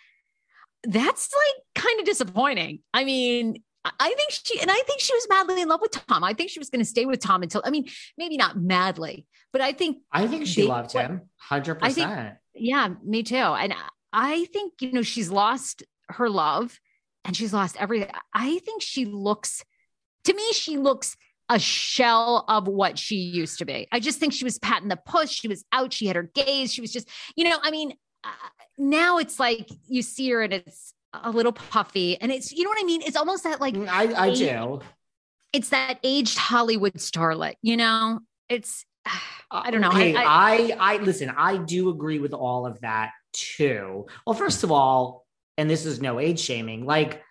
That's 0.83 1.29
like 1.31 1.83
kind 1.83 1.99
of 1.99 2.05
disappointing. 2.05 2.79
I 2.91 3.03
mean, 3.03 3.61
I 3.85 4.13
think 4.15 4.31
she 4.31 4.59
and 4.59 4.71
I 4.71 4.81
think 4.87 4.99
she 4.99 5.13
was 5.13 5.27
madly 5.29 5.61
in 5.61 5.67
love 5.67 5.81
with 5.81 5.91
Tom. 5.91 6.23
I 6.23 6.33
think 6.33 6.49
she 6.49 6.59
was 6.59 6.69
going 6.69 6.81
to 6.81 6.89
stay 6.89 7.05
with 7.05 7.19
Tom 7.19 7.43
until 7.43 7.61
I 7.63 7.69
mean, 7.69 7.87
maybe 8.17 8.35
not 8.35 8.57
madly, 8.57 9.27
but 9.53 9.61
I 9.61 9.73
think 9.73 9.97
I 10.11 10.27
think 10.27 10.47
she 10.47 10.63
they, 10.63 10.67
loved 10.67 10.91
him 10.91 11.21
hundred 11.37 11.75
percent. 11.75 12.35
Yeah, 12.55 12.89
me 13.03 13.21
too. 13.21 13.35
And 13.35 13.75
I 14.11 14.45
think 14.45 14.73
you 14.81 14.91
know 14.91 15.03
she's 15.03 15.29
lost 15.29 15.83
her 16.09 16.29
love 16.29 16.79
and 17.25 17.35
she's 17.35 17.53
lost 17.53 17.75
everything. 17.79 18.09
I 18.33 18.59
think 18.59 18.81
she 18.81 19.05
looks, 19.05 19.63
to 20.25 20.33
me, 20.33 20.53
she 20.53 20.77
looks 20.77 21.15
a 21.49 21.59
shell 21.59 22.45
of 22.47 22.67
what 22.67 22.97
she 22.97 23.17
used 23.17 23.59
to 23.59 23.65
be. 23.65 23.87
I 23.91 23.99
just 23.99 24.19
think 24.19 24.33
she 24.33 24.45
was 24.45 24.57
patting 24.57 24.87
the 24.87 24.99
push. 25.05 25.29
She 25.29 25.47
was 25.47 25.65
out. 25.71 25.91
She 25.93 26.07
had 26.07 26.15
her 26.15 26.23
gaze. 26.23 26.73
She 26.73 26.81
was 26.81 26.93
just, 26.93 27.09
you 27.35 27.43
know, 27.43 27.57
I 27.61 27.71
mean, 27.71 27.93
uh, 28.23 28.29
now 28.77 29.17
it's 29.17 29.39
like 29.39 29.69
you 29.87 30.01
see 30.01 30.29
her 30.31 30.41
and 30.41 30.53
it's 30.53 30.93
a 31.13 31.29
little 31.29 31.51
puffy 31.51 32.19
and 32.19 32.31
it's, 32.31 32.51
you 32.51 32.63
know 32.63 32.69
what 32.69 32.79
I 32.81 32.85
mean? 32.85 33.01
It's 33.01 33.17
almost 33.17 33.43
that 33.43 33.59
like, 33.59 33.73
mm, 33.73 33.87
I, 33.89 34.29
I 34.29 34.33
do. 34.33 34.79
It's 35.51 35.69
that 35.69 35.99
aged 36.03 36.37
Hollywood 36.37 36.93
starlet, 36.93 37.55
you 37.61 37.75
know, 37.75 38.21
it's, 38.47 38.85
I 39.51 39.71
don't 39.71 39.81
know. 39.81 39.89
Okay, 39.89 40.15
I, 40.15 40.23
I, 40.23 40.77
I 40.79 40.97
listen, 40.97 41.29
I 41.35 41.57
do 41.57 41.89
agree 41.89 42.19
with 42.19 42.33
all 42.33 42.65
of 42.65 42.79
that 42.79 43.11
too. 43.33 44.05
Well, 44.25 44.33
first 44.33 44.63
of 44.63 44.71
all, 44.71 45.20
and 45.57 45.69
this 45.69 45.85
is 45.85 46.01
no 46.01 46.19
age 46.19 46.39
shaming, 46.39 46.85
like, 46.85 47.21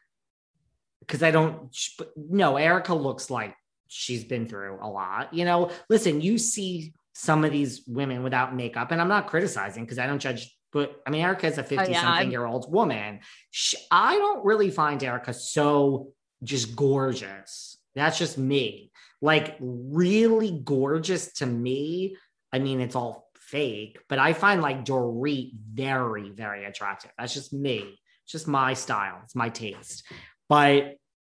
because 1.00 1.22
I 1.22 1.30
don't, 1.30 1.74
no, 2.16 2.56
Erika 2.56 2.94
looks 2.94 3.30
like 3.30 3.54
she's 3.88 4.24
been 4.24 4.46
through 4.46 4.78
a 4.80 4.88
lot. 4.88 5.34
You 5.34 5.44
know, 5.44 5.70
listen, 5.88 6.20
you 6.20 6.38
see 6.38 6.94
some 7.12 7.44
of 7.44 7.52
these 7.52 7.82
women 7.86 8.22
without 8.22 8.54
makeup, 8.54 8.92
and 8.92 9.00
I'm 9.00 9.08
not 9.08 9.26
criticizing 9.26 9.84
because 9.84 9.98
I 9.98 10.06
don't 10.06 10.20
judge, 10.20 10.56
but 10.72 11.00
I 11.06 11.10
mean, 11.10 11.22
Erika 11.22 11.46
is 11.46 11.58
a 11.58 11.64
50 11.64 11.76
oh, 11.76 11.90
yeah, 11.90 12.02
something 12.02 12.30
year 12.30 12.46
old 12.46 12.72
woman. 12.72 13.20
She, 13.50 13.76
I 13.90 14.16
don't 14.16 14.44
really 14.44 14.70
find 14.70 15.02
Erika 15.02 15.32
so 15.32 16.12
just 16.44 16.76
gorgeous. 16.76 17.78
That's 17.94 18.18
just 18.18 18.38
me. 18.38 18.92
Like, 19.20 19.56
really 19.60 20.60
gorgeous 20.64 21.32
to 21.34 21.46
me. 21.46 22.16
I 22.52 22.58
mean, 22.58 22.80
it's 22.80 22.94
all 22.94 23.30
fake, 23.34 23.98
but 24.08 24.18
I 24.18 24.32
find 24.32 24.62
like 24.62 24.84
Dorit 24.84 25.52
very, 25.72 26.30
very 26.30 26.64
attractive. 26.64 27.10
That's 27.18 27.34
just 27.34 27.52
me 27.52 27.98
just 28.30 28.48
my 28.48 28.74
style. 28.74 29.20
It's 29.24 29.34
my 29.34 29.48
taste. 29.48 30.04
But 30.48 30.96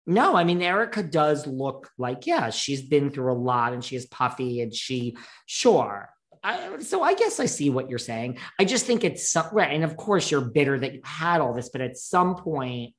no, 0.07 0.35
I 0.35 0.43
mean, 0.43 0.61
Erika 0.61 1.03
does 1.03 1.45
look 1.45 1.89
like, 1.97 2.25
yeah, 2.25 2.49
she's 2.49 2.81
been 2.81 3.11
through 3.11 3.31
a 3.31 3.35
lot 3.35 3.73
and 3.73 3.83
she 3.83 3.95
is 3.95 4.05
puffy 4.07 4.61
and 4.61 4.73
she, 4.73 5.15
sure. 5.45 6.09
I, 6.43 6.79
so 6.79 7.03
I 7.03 7.13
guess 7.13 7.39
I 7.39 7.45
see 7.45 7.69
what 7.69 7.89
you're 7.89 7.99
saying. 7.99 8.39
I 8.59 8.65
just 8.65 8.85
think 8.85 9.03
it's 9.03 9.31
some, 9.31 9.47
right. 9.51 9.71
And 9.71 9.83
of 9.83 9.95
course, 9.95 10.31
you're 10.31 10.41
bitter 10.41 10.79
that 10.79 10.93
you 10.93 11.01
had 11.03 11.39
all 11.39 11.53
this, 11.53 11.69
but 11.69 11.81
at 11.81 11.97
some 11.97 12.35
point, 12.35 12.95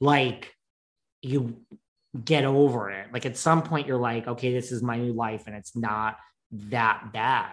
like 0.00 0.52
you 1.22 1.62
get 2.22 2.44
over 2.44 2.90
it. 2.90 3.08
Like 3.12 3.24
at 3.24 3.38
some 3.38 3.62
point, 3.62 3.86
you're 3.86 3.96
like, 3.96 4.28
okay, 4.28 4.52
this 4.52 4.70
is 4.70 4.82
my 4.82 4.98
new 4.98 5.12
life 5.12 5.44
and 5.46 5.56
it's 5.56 5.74
not 5.74 6.18
that 6.52 7.12
bad. 7.12 7.52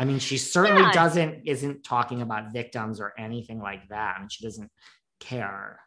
I 0.00 0.06
mean, 0.06 0.18
she 0.18 0.38
certainly 0.38 0.80
yeah. 0.80 0.92
doesn't 0.92 1.42
isn't 1.44 1.84
talking 1.84 2.22
about 2.22 2.54
victims 2.54 3.00
or 3.00 3.12
anything 3.18 3.60
like 3.60 3.86
that. 3.90 4.18
Mean, 4.18 4.30
she 4.30 4.42
doesn't 4.42 4.70
care. 5.20 5.78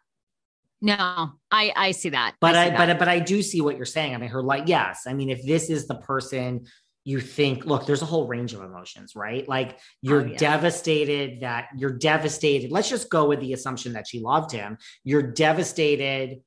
No, 0.82 1.32
I 1.49 1.74
I 1.76 1.91
see 1.91 2.09
that. 2.09 2.36
But 2.39 2.55
I, 2.55 2.68
I 2.68 2.78
but 2.78 2.99
but 2.99 3.07
I 3.07 3.18
do 3.18 3.41
see 3.41 3.59
what 3.59 3.76
you're 3.76 3.86
saying. 3.86 4.14
I 4.14 4.18
mean, 4.20 4.30
her 4.30 4.43
like 4.43 4.68
yes. 4.68 5.05
I 5.07 5.14
mean, 5.14 5.32
if 5.32 5.43
this 5.43 5.72
is 5.72 5.88
the 5.88 5.95
person 5.95 6.68
you 7.03 7.20
think, 7.20 7.66
look, 7.66 7.88
there's 7.88 8.03
a 8.03 8.05
whole 8.05 8.28
range 8.28 8.53
of 8.53 8.61
emotions, 8.61 9.16
right? 9.16 9.49
Like 9.49 9.80
you're 10.01 10.22
oh, 10.22 10.26
yeah. 10.26 10.38
devastated 10.38 11.41
that 11.41 11.70
you're 11.76 11.97
devastated. 11.97 12.72
Let's 12.72 12.89
just 12.89 13.09
go 13.09 13.28
with 13.28 13.39
the 13.39 13.53
assumption 13.53 13.93
that 13.93 14.07
she 14.07 14.20
loved 14.20 14.51
him. 14.51 14.78
You're 15.03 15.24
devastated 15.24 16.41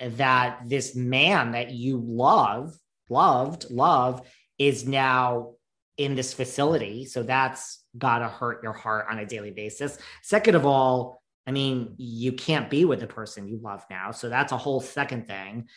that 0.00 0.60
this 0.64 0.96
man 0.96 1.52
that 1.52 1.72
you 1.72 2.02
love, 2.02 2.74
loved, 3.10 3.70
love 3.70 4.26
is 4.58 4.88
now 4.88 5.55
in 5.96 6.14
this 6.14 6.34
facility. 6.34 7.04
So 7.04 7.22
that's 7.22 7.82
got 7.96 8.18
to 8.18 8.28
hurt 8.28 8.62
your 8.62 8.72
heart 8.72 9.06
on 9.10 9.18
a 9.18 9.26
daily 9.26 9.50
basis. 9.50 9.98
Second 10.22 10.54
of 10.54 10.66
all, 10.66 11.22
I 11.46 11.52
mean, 11.52 11.94
you 11.96 12.32
can't 12.32 12.68
be 12.68 12.84
with 12.84 13.00
the 13.00 13.06
person 13.06 13.48
you 13.48 13.58
love 13.62 13.84
now. 13.88 14.10
So 14.10 14.28
that's 14.28 14.52
a 14.52 14.56
whole 14.56 14.80
second 14.80 15.26
thing. 15.26 15.68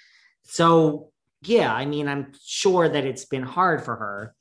So, 0.44 1.12
yeah, 1.44 1.74
I 1.74 1.86
mean, 1.86 2.08
I'm 2.08 2.34
sure 2.44 2.90
that 2.90 3.06
it's 3.06 3.26
been 3.26 3.44
hard 3.44 3.84
for 3.84 3.96
her. 3.96 4.36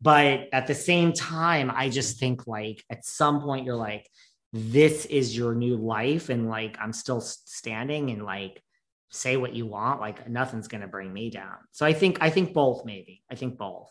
But 0.00 0.48
at 0.52 0.68
the 0.68 0.74
same 0.74 1.12
time, 1.12 1.72
I 1.74 1.88
just 1.88 2.18
think 2.18 2.46
like 2.46 2.84
at 2.88 3.04
some 3.04 3.40
point 3.40 3.66
you're 3.66 3.74
like, 3.74 4.08
this 4.52 5.04
is 5.06 5.36
your 5.36 5.54
new 5.54 5.76
life. 5.76 6.28
And 6.28 6.48
like, 6.48 6.78
I'm 6.80 6.92
still 6.92 7.20
standing 7.20 8.10
and 8.10 8.24
like, 8.24 8.62
say 9.10 9.36
what 9.36 9.54
you 9.54 9.66
want. 9.66 10.00
Like, 10.00 10.28
nothing's 10.28 10.68
going 10.68 10.82
to 10.82 10.86
bring 10.86 11.12
me 11.12 11.30
down. 11.30 11.56
So 11.72 11.84
I 11.84 11.92
think, 11.92 12.18
I 12.20 12.30
think 12.30 12.54
both, 12.54 12.84
maybe. 12.84 13.22
I 13.30 13.34
think 13.34 13.58
both. 13.58 13.90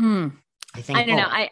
Mm, 0.00 0.32
I 0.78 0.82
think 0.82 0.98
I 0.98 1.04
don't 1.04 1.16
both. 1.16 1.26
know. 1.26 1.32
I 1.32 1.50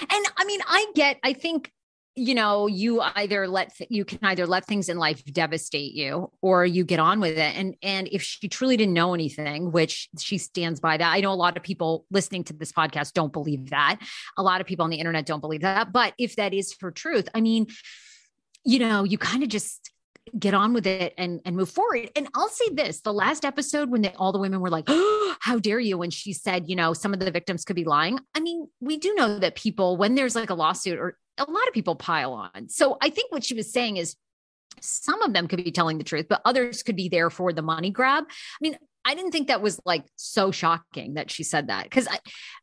and 0.00 0.26
I 0.36 0.44
mean, 0.44 0.60
I 0.66 0.86
get. 0.94 1.18
I 1.22 1.32
think 1.32 1.72
you 2.16 2.34
know 2.34 2.66
you 2.66 3.00
either 3.00 3.46
let 3.46 3.74
th- 3.76 3.90
you 3.90 4.04
can 4.04 4.18
either 4.22 4.46
let 4.46 4.66
things 4.66 4.88
in 4.88 4.98
life 4.98 5.24
devastate 5.24 5.94
you 5.94 6.30
or 6.42 6.66
you 6.66 6.84
get 6.84 6.98
on 6.98 7.20
with 7.20 7.38
it 7.38 7.56
and 7.56 7.76
and 7.82 8.08
if 8.10 8.20
she 8.20 8.48
truly 8.48 8.76
didn't 8.76 8.94
know 8.94 9.14
anything 9.14 9.70
which 9.70 10.08
she 10.18 10.36
stands 10.36 10.80
by 10.80 10.96
that 10.96 11.12
i 11.12 11.20
know 11.20 11.32
a 11.32 11.34
lot 11.34 11.56
of 11.56 11.62
people 11.62 12.04
listening 12.10 12.42
to 12.42 12.52
this 12.52 12.72
podcast 12.72 13.12
don't 13.12 13.32
believe 13.32 13.70
that 13.70 13.98
a 14.36 14.42
lot 14.42 14.60
of 14.60 14.66
people 14.66 14.82
on 14.82 14.90
the 14.90 14.96
internet 14.98 15.24
don't 15.24 15.40
believe 15.40 15.60
that 15.60 15.92
but 15.92 16.12
if 16.18 16.34
that 16.34 16.52
is 16.52 16.74
her 16.80 16.90
truth 16.90 17.28
i 17.32 17.40
mean 17.40 17.66
you 18.64 18.80
know 18.80 19.04
you 19.04 19.16
kind 19.16 19.44
of 19.44 19.48
just 19.48 19.92
get 20.38 20.54
on 20.54 20.72
with 20.72 20.86
it 20.86 21.14
and 21.18 21.40
and 21.44 21.56
move 21.56 21.70
forward. 21.70 22.10
And 22.16 22.28
I'll 22.34 22.48
say 22.48 22.70
this: 22.72 23.00
the 23.00 23.12
last 23.12 23.44
episode 23.44 23.90
when 23.90 24.02
they, 24.02 24.12
all 24.12 24.32
the 24.32 24.38
women 24.38 24.60
were 24.60 24.70
like, 24.70 24.84
oh, 24.88 25.36
"How 25.40 25.58
dare 25.58 25.80
you?" 25.80 25.98
when 25.98 26.10
she 26.10 26.32
said, 26.32 26.68
you 26.68 26.76
know, 26.76 26.92
some 26.92 27.12
of 27.12 27.20
the 27.20 27.30
victims 27.30 27.64
could 27.64 27.76
be 27.76 27.84
lying. 27.84 28.18
I 28.34 28.40
mean, 28.40 28.68
we 28.80 28.96
do 28.96 29.14
know 29.14 29.38
that 29.38 29.54
people, 29.54 29.96
when 29.96 30.14
there's 30.14 30.34
like 30.34 30.50
a 30.50 30.54
lawsuit, 30.54 30.98
or 30.98 31.16
a 31.38 31.50
lot 31.50 31.68
of 31.68 31.74
people 31.74 31.94
pile 31.94 32.32
on. 32.32 32.68
So 32.68 32.96
I 33.00 33.10
think 33.10 33.32
what 33.32 33.44
she 33.44 33.54
was 33.54 33.72
saying 33.72 33.96
is. 33.96 34.16
Some 34.82 35.20
of 35.20 35.34
them 35.34 35.46
could 35.46 35.62
be 35.62 35.72
telling 35.72 35.98
the 35.98 36.04
truth, 36.04 36.26
but 36.30 36.40
others 36.44 36.82
could 36.82 36.96
be 36.96 37.10
there 37.10 37.28
for 37.28 37.52
the 37.52 37.60
money 37.60 37.90
grab. 37.90 38.24
I 38.28 38.58
mean, 38.62 38.78
I 39.04 39.14
didn't 39.14 39.32
think 39.32 39.48
that 39.48 39.60
was 39.60 39.80
like 39.84 40.04
so 40.16 40.50
shocking 40.52 41.14
that 41.14 41.30
she 41.30 41.42
said 41.42 41.68
that 41.68 41.84
because 41.84 42.06
I, 42.08 42.18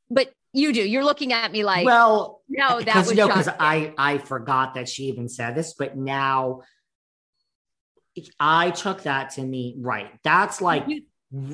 but 0.09 0.31
you 0.53 0.73
do. 0.73 0.81
You're 0.81 1.03
looking 1.03 1.33
at 1.33 1.51
me 1.51 1.63
like, 1.63 1.85
well, 1.85 2.41
no, 2.49 2.81
that 2.81 2.95
was 2.95 3.13
no, 3.13 3.27
because. 3.27 3.47
I 3.47 3.93
I 3.97 4.17
forgot 4.17 4.75
that 4.75 4.89
she 4.89 5.03
even 5.03 5.29
said 5.29 5.55
this, 5.55 5.73
but 5.73 5.97
now 5.97 6.61
I 8.39 8.71
took 8.71 9.03
that 9.03 9.31
to 9.31 9.41
mean 9.41 9.81
right. 9.81 10.11
That's 10.23 10.61
like 10.61 10.87
You- 10.87 11.01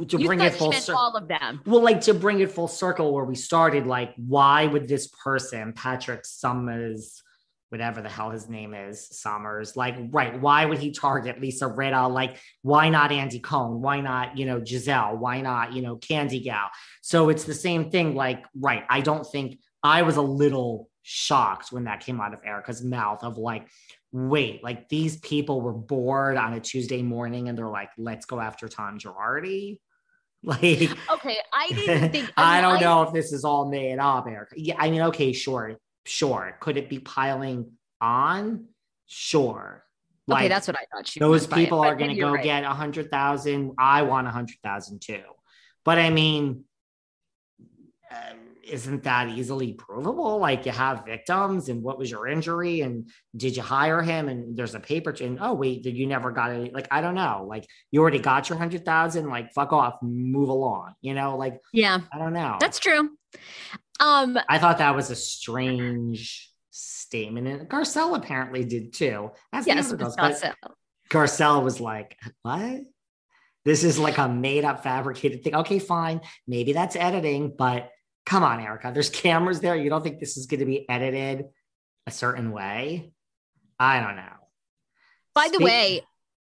to 0.05 0.19
You 0.19 0.27
bring 0.27 0.39
it 0.41 0.53
full 0.53 0.71
circle. 0.71 0.99
all 1.01 1.15
of 1.15 1.27
them. 1.27 1.61
Well, 1.65 1.81
like 1.81 2.01
to 2.01 2.13
bring 2.13 2.39
it 2.41 2.51
full 2.51 2.67
circle 2.67 3.11
where 3.11 3.25
we 3.25 3.33
started, 3.35 3.87
like, 3.87 4.13
why 4.17 4.67
would 4.67 4.87
this 4.87 5.07
person, 5.07 5.73
Patrick 5.73 6.25
Summers, 6.25 7.23
whatever 7.69 8.03
the 8.03 8.09
hell 8.09 8.29
his 8.29 8.47
name 8.47 8.75
is, 8.75 9.07
Summers, 9.19 9.75
like, 9.75 9.95
right, 10.11 10.39
why 10.39 10.65
would 10.65 10.77
he 10.77 10.91
target 10.91 11.41
Lisa 11.41 11.65
Rinna? 11.65 12.07
Like, 12.11 12.37
why 12.61 12.89
not 12.89 13.11
Andy 13.11 13.39
Cohen? 13.39 13.81
Why 13.81 13.99
not, 13.99 14.37
you 14.37 14.45
know, 14.45 14.61
Garcelle? 14.61 15.17
Why 15.17 15.41
not, 15.41 15.73
you 15.73 15.81
know, 15.81 15.97
Kandi 15.97 16.43
Gal? 16.43 16.69
So 17.01 17.29
it's 17.29 17.45
the 17.45 17.55
same 17.55 17.89
thing. 17.89 18.13
Like, 18.13 18.45
right, 18.55 18.83
I 18.91 19.01
don't 19.01 19.25
think 19.25 19.57
I 19.81 20.03
was 20.03 20.17
a 20.17 20.21
little 20.21 20.87
shocked 21.01 21.71
when 21.71 21.85
that 21.85 22.01
came 22.01 22.21
out 22.21 22.35
of 22.35 22.41
Erika's 22.45 22.83
mouth 22.83 23.23
of 23.23 23.39
like, 23.39 23.67
wait, 24.13 24.63
like 24.63 24.87
these 24.87 25.17
people 25.17 25.59
were 25.59 25.73
bored 25.73 26.37
on 26.37 26.53
a 26.53 26.59
Tuesday 26.59 27.01
morning 27.01 27.49
and 27.49 27.57
they're 27.57 27.67
like, 27.67 27.89
let's 27.97 28.25
go 28.25 28.39
after 28.39 28.69
Tom 28.69 28.97
Girardi. 28.97 29.79
Like, 30.45 30.61
Okay, 31.09 31.37
I 31.53 31.69
didn't 31.73 32.11
think. 32.11 32.33
I, 32.35 32.55
mean, 32.55 32.69
don't 32.69 32.81
know 32.81 33.03
if 33.03 33.13
this 33.13 33.31
is 33.31 33.45
all 33.45 33.69
made 33.69 33.97
up, 33.97 34.27
Erika. 34.27 34.55
Yeah, 34.57 34.75
I 34.77 34.89
mean, 34.91 34.99
okay, 35.03 35.31
sure, 35.31 35.77
sure. 36.05 36.57
Could 36.59 36.75
it 36.75 36.89
be 36.89 36.99
piling 36.99 37.71
on? 38.01 38.65
Sure. 39.07 39.85
Okay, 40.29 40.49
that's 40.49 40.67
what 40.67 40.75
I 40.75 40.83
thought. 40.91 41.07
She 41.07 41.21
those 41.21 41.47
by 41.47 41.55
it, 41.55 41.63
people 41.63 41.79
are 41.79 41.95
going 41.95 42.13
to 42.13 42.19
go 42.19 42.33
right. 42.33 42.43
get 42.43 42.65
a 42.65 42.71
hundred 42.71 43.09
thousand. 43.09 43.71
I 43.79 44.01
want 44.01 44.27
a 44.27 44.31
hundred 44.31 44.57
thousand 44.61 44.99
too. 44.99 45.21
But 45.85 45.97
I 45.97 46.09
mean, 46.09 46.65
um, 48.11 48.37
isn't 48.63 49.03
that 49.03 49.29
easily 49.29 49.73
provable? 49.73 50.37
Like 50.39 50.65
you 50.65 50.71
have 50.71 51.05
victims, 51.05 51.69
and 51.69 51.83
what 51.83 51.97
was 51.97 52.09
your 52.09 52.27
injury, 52.27 52.81
and 52.81 53.09
did 53.35 53.55
you 53.57 53.61
hire 53.63 54.01
him? 54.01 54.29
And 54.29 54.55
there's 54.55 54.75
a 54.75 54.79
paper 54.79 55.11
chain. 55.11 55.37
Oh 55.41 55.53
wait, 55.53 55.83
did 55.83 55.97
you 55.97 56.07
never 56.07 56.31
got 56.31 56.51
any? 56.51 56.69
Like 56.71 56.87
I 56.91 57.01
don't 57.01 57.15
know. 57.15 57.45
Like 57.47 57.67
you 57.91 58.01
already 58.01 58.19
got 58.19 58.49
your 58.49 58.57
hundred 58.57 58.85
thousand. 58.85 59.29
Like 59.29 59.53
fuck 59.53 59.73
off, 59.73 59.95
move 60.01 60.49
along. 60.49 60.93
You 61.01 61.13
know, 61.13 61.37
like 61.37 61.59
Yeah, 61.73 61.99
I 62.11 62.17
don't 62.17 62.33
know. 62.33 62.57
that's 62.59 62.79
true. 62.79 63.09
Um, 63.99 64.37
I 64.49 64.57
thought 64.59 64.79
that 64.79 64.95
was 64.95 65.09
a 65.11 65.15
strange 65.15 66.49
statement, 66.71 67.47
and 67.47 67.69
Garcelle 67.69 68.15
apparently 68.15 68.65
did 68.65 68.93
too. 68.93 69.31
The 69.51 69.63
yes, 69.65 69.87
other 69.91 69.97
Miss 69.97 70.15
girls, 70.15 70.15
but- 70.15 70.31
Garcelle. 70.33 70.53
Garcelle 71.09 71.63
was 71.63 71.79
like, 71.79 72.17
What? 72.41 72.81
This 73.65 73.83
is 73.83 73.97
like 73.99 74.17
a 74.17 74.27
made 74.27 74.65
up, 74.65 74.83
fabricated 74.83 75.43
thing. 75.43 75.55
Okay, 75.55 75.79
fine. 75.79 76.21
Maybe 76.47 76.73
that's 76.73 76.95
editing, 76.97 77.53
but 77.57 77.89
come 78.25 78.43
on, 78.43 78.59
Erika. 78.59 78.91
There's 78.93 79.09
cameras 79.09 79.59
there. 79.59 79.75
You 79.75 79.89
don't 79.89 80.03
think 80.03 80.19
this 80.19 80.37
is 80.37 80.45
going 80.45 80.59
to 80.61 80.65
be 80.65 80.87
edited 80.89 81.45
a 82.07 82.11
certain 82.11 82.51
way? 82.51 83.11
I 83.79 83.99
don't 83.99 84.15
know. 84.15 84.23
By 85.35 85.49
the 85.51 85.63
way, 85.63 86.01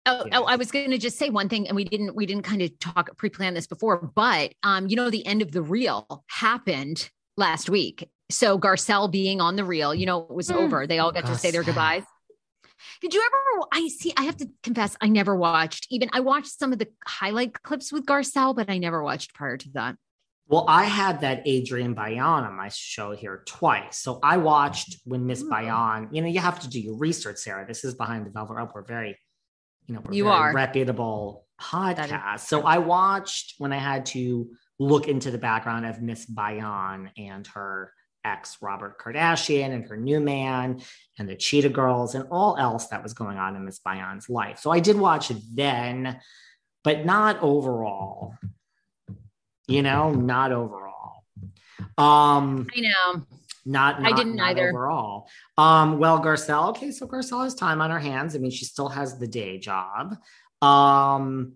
oh, 0.07 0.25
Yeah. 0.27 0.39
oh, 0.39 0.45
I 0.45 0.57
was 0.57 0.71
going 0.71 0.91
to 0.91 0.99
just 0.99 1.19
say 1.19 1.31
one 1.31 1.49
thing, 1.49 1.67
and 1.69 1.75
we 1.77 1.85
didn't 1.85 2.15
we 2.15 2.27
didn't 2.27 2.45
kind 2.45 2.63
of 2.63 2.79
talk 2.79 3.17
pre-plan 3.17 3.55
this 3.55 3.67
before, 3.67 3.99
but 4.15 4.53
um, 4.63 4.89
you 4.89 4.97
know, 4.97 5.11
the 5.11 5.27
end 5.27 5.43
of 5.43 5.53
the 5.53 5.63
reel 5.63 6.25
happened 6.29 7.11
last 7.37 7.69
week. 7.69 8.09
So 8.31 8.59
Garcelle 8.59 9.11
being 9.11 9.41
on 9.41 9.57
the 9.57 9.65
reel, 9.65 9.95
you 9.95 10.07
know, 10.07 10.23
it 10.23 10.35
was 10.35 10.49
Mm. 10.51 10.57
over. 10.57 10.87
They 10.87 10.99
all 10.99 11.13
got 11.13 11.27
to 11.27 11.35
say 11.35 11.51
their 11.51 11.63
goodbyes. 11.65 12.05
Did 13.01 13.15
you 13.15 13.21
ever? 13.27 13.67
I 13.73 13.89
see. 13.89 14.13
I 14.17 14.23
have 14.25 14.37
to 14.39 14.49
confess, 14.63 14.97
I 15.01 15.09
never 15.09 15.35
watched. 15.35 15.87
Even 15.91 16.11
I 16.13 16.21
watched 16.21 16.59
some 16.59 16.73
of 16.73 16.79
the 16.79 16.89
highlight 17.07 17.63
clips 17.63 17.93
with 17.93 18.07
Garcelle, 18.07 18.55
but 18.55 18.71
I 18.71 18.79
never 18.79 19.03
watched 19.03 19.35
prior 19.35 19.57
to 19.57 19.69
that. 19.75 19.97
Well, 20.49 20.65
I 20.67 20.85
had 20.85 21.21
that 21.21 21.47
Adrienne 21.47 21.95
Bailon 21.95 22.47
on 22.47 22.55
my 22.57 22.71
show 22.71 23.13
here 23.15 23.43
twice. 23.47 23.99
So 23.99 24.19
I 24.23 24.39
watched 24.39 24.97
when 25.05 25.27
Miss 25.27 25.43
Hmm. 25.43 25.53
Bailon, 25.53 26.09
you 26.11 26.23
know, 26.23 26.29
you 26.29 26.41
have 26.41 26.61
to 26.61 26.69
do 26.69 26.81
your 26.81 26.97
research, 26.97 27.37
Sarah. 27.39 27.67
This 27.67 27.85
is 27.85 27.95
behind 27.95 28.25
the 28.25 28.31
velvet 28.31 28.55
rope. 28.55 28.71
We're 28.75 28.83
very, 28.83 29.19
you 29.87 29.95
know, 29.95 30.01
we're 30.05 30.15
You 30.15 30.29
are. 30.29 30.55
reputable 30.55 31.47
is 31.61 31.67
podcast. 31.67 32.41
So 32.41 32.63
I 32.63 32.79
watched 32.79 33.55
when 33.59 33.73
I 33.75 33.79
had 33.79 34.07
to 34.07 34.49
look 34.79 35.07
into 35.07 35.31
the 35.31 35.39
background 35.39 35.85
of 35.85 36.01
Miss 36.01 36.25
Bailon 36.25 37.11
and 37.19 37.47
her 37.49 37.93
ex 38.25 38.57
Robert 38.63 38.99
Kardashian 38.99 39.71
and 39.73 39.87
her 39.89 39.97
new 39.97 40.21
man 40.21 40.81
and 41.19 41.29
the 41.29 41.37
Cheetah 41.37 41.69
Girls 41.69 42.15
and 42.15 42.27
all 42.31 42.57
else 42.57 42.87
that 42.89 43.03
was 43.03 43.13
going 43.13 43.39
on 43.39 43.55
in 43.55 43.65
Miss 43.65 43.81
Bailon's 43.87 44.29
life. 44.31 44.59
So 44.61 44.71
I 44.71 44.81
did 44.81 44.97
watch 44.97 45.31
it 45.31 45.39
then, 45.55 46.21
but 46.85 47.05
not 47.05 47.43
overall. 47.43 48.35
You 49.69 49.83
know, 49.83 50.13
not 50.13 50.51
overall. 50.51 51.25
Um, 51.97 52.67
I 52.77 52.81
know. 52.81 53.23
not, 53.67 54.05
I 54.05 54.13
didn't 54.13 54.37
not 54.37 54.51
either. 54.51 54.71
overall. 54.71 55.29
Um, 55.57 55.99
well, 55.99 56.21
Garcelle, 56.21 56.71
okay, 56.71 56.91
so 56.91 57.07
Garcelle 57.07 57.45
has 57.45 57.55
time 57.55 57.81
on 57.81 57.91
her 57.91 57.99
hands. 57.99 58.35
I 58.35 58.39
mean, 58.39 58.51
she 58.51 58.65
still 58.65 58.89
has 58.89 59.19
the 59.19 59.27
day 59.29 59.59
job. 59.59 60.17
Um, 60.63 61.55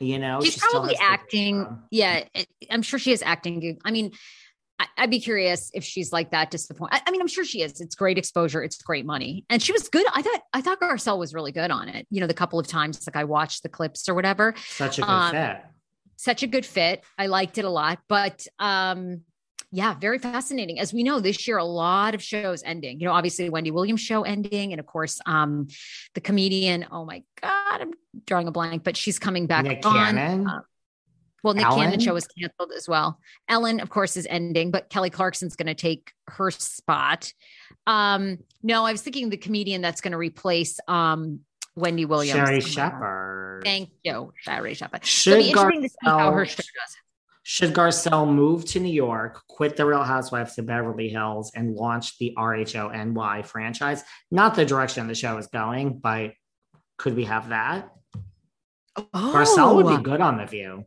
you 0.00 0.18
know, 0.18 0.40
She's 0.42 0.54
she 0.54 0.60
probably 0.60 0.96
acting. 0.96 1.66
Yeah, 1.90 2.24
I'm 2.70 2.82
sure 2.82 2.98
she 2.98 3.12
is 3.12 3.22
acting. 3.22 3.78
I 3.84 3.90
mean, 3.90 4.12
I, 4.78 4.86
I'd 4.98 5.10
be 5.10 5.20
curious 5.20 5.70
if 5.74 5.84
she's 5.84 6.12
like 6.12 6.32
that 6.32 6.50
disappointed. 6.50 6.94
I, 6.96 7.02
I 7.06 7.10
mean, 7.10 7.20
I'm 7.20 7.28
sure 7.28 7.44
she 7.44 7.62
is. 7.62 7.80
It's 7.80 7.94
great 7.94 8.18
exposure. 8.18 8.62
It's 8.62 8.80
great 8.82 9.06
money, 9.06 9.44
and 9.48 9.62
she 9.62 9.72
was 9.72 9.88
good. 9.88 10.06
I 10.12 10.22
thought. 10.22 10.40
I 10.52 10.60
thought 10.60 10.80
Garcelle 10.80 11.18
was 11.18 11.34
really 11.34 11.52
good 11.52 11.70
on 11.70 11.88
it. 11.88 12.06
You 12.10 12.20
know, 12.20 12.26
the 12.26 12.34
couple 12.34 12.58
of 12.58 12.66
times 12.66 13.06
like 13.06 13.16
I 13.16 13.24
watched 13.24 13.62
the 13.62 13.68
clips 13.68 14.08
or 14.08 14.14
whatever. 14.14 14.54
Such 14.68 14.98
a 14.98 15.02
good 15.02 15.10
Um, 15.10 15.30
fit. 15.32 15.58
Such 16.16 16.42
a 16.42 16.46
good 16.46 16.66
fit. 16.66 17.04
I 17.18 17.26
liked 17.26 17.58
it 17.58 17.64
a 17.64 17.70
lot, 17.70 17.98
but 18.08 18.46
um, 18.58 19.22
yeah, 19.70 19.94
very 19.94 20.18
fascinating. 20.18 20.78
As 20.78 20.92
we 20.92 21.02
know, 21.02 21.20
this 21.20 21.46
year 21.46 21.58
a 21.58 21.64
lot 21.64 22.14
of 22.14 22.22
shows 22.22 22.62
ending. 22.62 23.00
You 23.00 23.06
know, 23.06 23.12
obviously 23.12 23.50
Wendy 23.50 23.70
Williams 23.70 24.00
show 24.00 24.22
ending, 24.22 24.72
and 24.72 24.80
of 24.80 24.86
course, 24.86 25.20
um, 25.26 25.68
the 26.14 26.20
comedian. 26.20 26.86
Oh 26.90 27.04
my 27.04 27.22
God, 27.42 27.80
I'm 27.80 27.92
drawing 28.26 28.48
a 28.48 28.52
blank, 28.52 28.84
but 28.84 28.96
she's 28.96 29.18
coming 29.18 29.46
back 29.46 29.64
Nick 29.64 29.84
on. 29.84 29.94
Cannon. 29.94 30.46
Uh, 30.48 30.60
well, 31.42 31.54
Nick 31.54 31.66
Ellen? 31.66 31.78
Cannon 31.78 32.00
show 32.00 32.14
was 32.14 32.26
canceled 32.26 32.72
as 32.76 32.88
well. 32.88 33.20
Ellen, 33.48 33.78
of 33.80 33.90
course, 33.90 34.16
is 34.16 34.26
ending, 34.28 34.70
but 34.70 34.88
Kelly 34.88 35.10
Clarkson's 35.10 35.54
going 35.54 35.68
to 35.68 35.74
take 35.74 36.12
her 36.26 36.50
spot. 36.50 37.32
Um, 37.86 38.38
no, 38.62 38.84
I 38.84 38.90
was 38.90 39.02
thinking 39.02 39.30
the 39.30 39.36
comedian 39.36 39.80
that's 39.80 40.00
going 40.00 40.12
to 40.12 40.18
replace 40.18 40.80
um, 40.88 41.40
Wendy 41.76 42.04
Williams. 42.04 42.36
Sherri 42.48 42.56
Oh. 42.56 42.60
Shepherd. 42.60 43.62
Thank 43.64 43.90
you, 44.02 44.32
Sherri 44.40 44.74
Shepherd. 44.74 45.04
Should 45.04 45.34
It'll 45.34 45.42
be 45.44 45.48
interesting 45.50 45.82
to 45.82 45.88
see 45.88 45.96
how 46.04 46.32
her 46.32 46.44
Garcelle- 46.44 46.48
show 46.48 46.56
does. 46.56 46.96
Should 47.48 47.74
Garcelle 47.74 48.28
move 48.34 48.64
to 48.66 48.80
New 48.80 48.92
York, 48.92 49.40
quit 49.48 49.76
the 49.76 49.86
Real 49.86 50.02
Housewives 50.02 50.58
of 50.58 50.66
Beverly 50.66 51.08
Hills, 51.08 51.52
and 51.54 51.74
launch 51.76 52.18
the 52.18 52.34
RHONY 52.36 53.46
franchise? 53.46 54.02
Not 54.32 54.56
the 54.56 54.64
direction 54.64 55.06
the 55.06 55.14
show 55.14 55.36
is 55.38 55.46
going, 55.46 55.98
but 55.98 56.32
could 56.98 57.14
we 57.14 57.24
have 57.26 57.50
that? 57.50 57.88
Oh. 58.96 59.04
Garcelle 59.14 59.76
would 59.76 59.86
Oh. 59.86 59.96
be 59.96 60.02
good 60.02 60.20
on 60.20 60.38
The 60.38 60.46
View. 60.46 60.86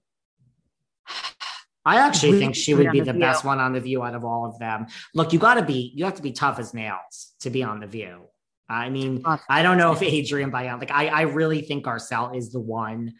I 1.86 1.96
actually 1.98 2.34
Really 2.34 2.42
think 2.44 2.56
she 2.56 2.74
would 2.74 2.92
be 2.92 3.00
The 3.00 3.14
the 3.14 3.20
best 3.20 3.46
one 3.46 3.60
on 3.60 3.72
The 3.74 3.80
View 3.80 4.04
out 4.04 4.14
of 4.14 4.26
all 4.26 4.46
of 4.46 4.60
them. 4.60 4.88
Look, 5.16 5.32
you 5.32 5.40
got 5.40 5.54
to 5.56 5.64
be, 5.64 5.94
you 5.96 6.04
have 6.06 6.16
to 6.16 6.22
be 6.22 6.34
tough 6.34 6.60
as 6.60 6.74
nails 6.74 7.34
to 7.40 7.50
be 7.50 7.64
on 7.64 7.80
The 7.80 7.88
View. 7.88 8.28
I 8.70 8.90
mean, 8.90 9.24
I 9.50 9.64
don't 9.64 9.78
know 9.78 9.92
if 9.94 10.04
Adrienne 10.04 10.52
Bailon, 10.52 10.80
like, 10.80 10.92
I, 10.92 11.08
I 11.08 11.22
really 11.22 11.62
think 11.62 11.86
Garcelle 11.86 12.36
is 12.36 12.52
the 12.52 12.60
one. 12.60 13.14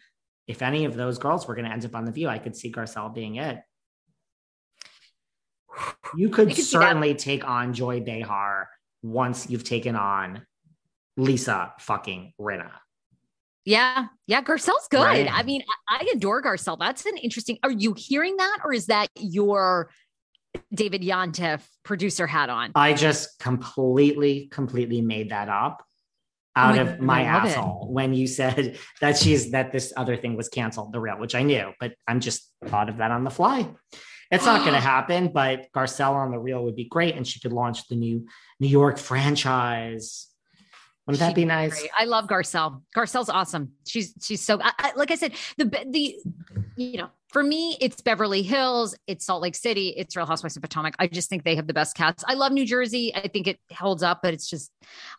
If 0.46 0.62
any 0.62 0.84
of 0.84 0.94
those 0.94 1.18
girls 1.18 1.46
were 1.46 1.54
going 1.54 1.64
to 1.64 1.72
end 1.72 1.84
up 1.84 1.94
on 1.94 2.04
The 2.04 2.12
View, 2.12 2.28
I 2.28 2.38
could 2.38 2.54
see 2.56 2.70
Garcelle 2.70 3.12
being 3.12 3.36
it. 3.36 3.60
You 6.16 6.28
could 6.28 6.48
could 6.48 6.64
certainly 6.64 7.14
take 7.14 7.46
on 7.46 7.72
Joy 7.72 8.00
Behar 8.00 8.68
once 9.02 9.48
you've 9.48 9.64
taken 9.64 9.96
on 9.96 10.46
Lisa 11.16 11.72
fucking 11.78 12.32
Rinna. 12.40 12.70
Yeah, 13.64 14.06
yeah, 14.26 14.42
Garcelle's 14.42 14.88
good. 14.90 15.02
Right. 15.02 15.30
I 15.30 15.42
mean, 15.42 15.62
I, 15.88 15.98
I 16.00 16.08
adore 16.14 16.42
Garcelle. 16.42 16.78
That's 16.78 17.06
an 17.06 17.16
interesting. 17.18 17.58
Are 17.62 17.70
you 17.70 17.94
hearing 17.96 18.36
that, 18.38 18.58
or 18.64 18.72
is 18.72 18.86
that 18.86 19.08
your 19.16 19.90
David 20.72 21.02
Yontef 21.02 21.62
producer 21.84 22.26
hat 22.26 22.50
on? 22.50 22.72
I 22.74 22.94
just 22.94 23.38
completely, 23.38 24.48
completely 24.50 25.00
made 25.00 25.30
that 25.30 25.48
up 25.48 25.84
Oh 26.56 26.62
out 26.62 26.76
my 26.76 26.82
of 26.82 27.00
my 27.00 27.32
love 27.32 27.44
it. 27.44 27.48
asshole 27.48 27.88
when 27.90 28.12
you 28.12 28.26
said 28.26 28.76
that 29.00 29.16
she's 29.16 29.52
that 29.52 29.70
this 29.70 29.92
other 29.96 30.16
thing 30.16 30.36
was 30.36 30.48
canceled, 30.48 30.92
the 30.92 31.00
real, 31.00 31.16
which 31.18 31.34
I 31.34 31.42
knew, 31.42 31.72
but 31.78 31.94
I'm 32.08 32.18
just 32.20 32.50
thought 32.66 32.88
of 32.88 32.96
that 32.96 33.12
on 33.12 33.22
the 33.22 33.30
fly. 33.30 33.68
It's 34.32 34.44
not 34.46 34.62
going 34.62 34.74
to 34.74 34.80
happen, 34.80 35.28
but 35.32 35.66
Garcelle 35.72 36.14
on 36.14 36.32
the 36.32 36.38
real 36.38 36.64
would 36.64 36.76
be 36.76 36.84
great, 36.86 37.14
and 37.14 37.26
she 37.26 37.38
could 37.38 37.52
launch 37.52 37.86
the 37.86 37.94
new 37.94 38.26
New 38.58 38.66
York 38.68 38.98
franchise. 38.98 40.26
Wouldn't 41.06 41.20
that 41.20 41.34
be 41.36 41.44
nice? 41.44 41.78
Great. 41.78 41.90
I 41.96 42.04
love 42.04 42.26
Garcelle. 42.26 42.82
Garcelle's 42.96 43.28
awesome. 43.28 43.72
She's 43.86 44.12
she's 44.20 44.40
so 44.42 44.60
I, 44.60 44.72
I, 44.78 44.92
like 44.96 45.12
I 45.12 45.14
said 45.14 45.32
the 45.56 45.64
the 45.88 46.16
you 46.76 46.98
know 46.98 47.10
for 47.32 47.42
me 47.42 47.76
it's 47.80 48.00
Beverly 48.00 48.42
Hills, 48.42 48.94
it's 49.06 49.24
Salt 49.24 49.42
Lake 49.42 49.54
City, 49.54 49.94
it's 49.96 50.16
Real 50.16 50.26
Housewives 50.26 50.56
of 50.56 50.62
Potomac. 50.62 50.94
I 50.98 51.06
just 51.06 51.28
think 51.28 51.44
they 51.44 51.56
have 51.56 51.66
the 51.66 51.74
best 51.74 51.96
cats. 51.96 52.24
I 52.26 52.34
love 52.34 52.52
New 52.52 52.66
Jersey. 52.66 53.14
I 53.14 53.28
think 53.28 53.46
it 53.46 53.58
holds 53.72 54.02
up, 54.02 54.20
but 54.22 54.34
it's 54.34 54.48
just 54.48 54.70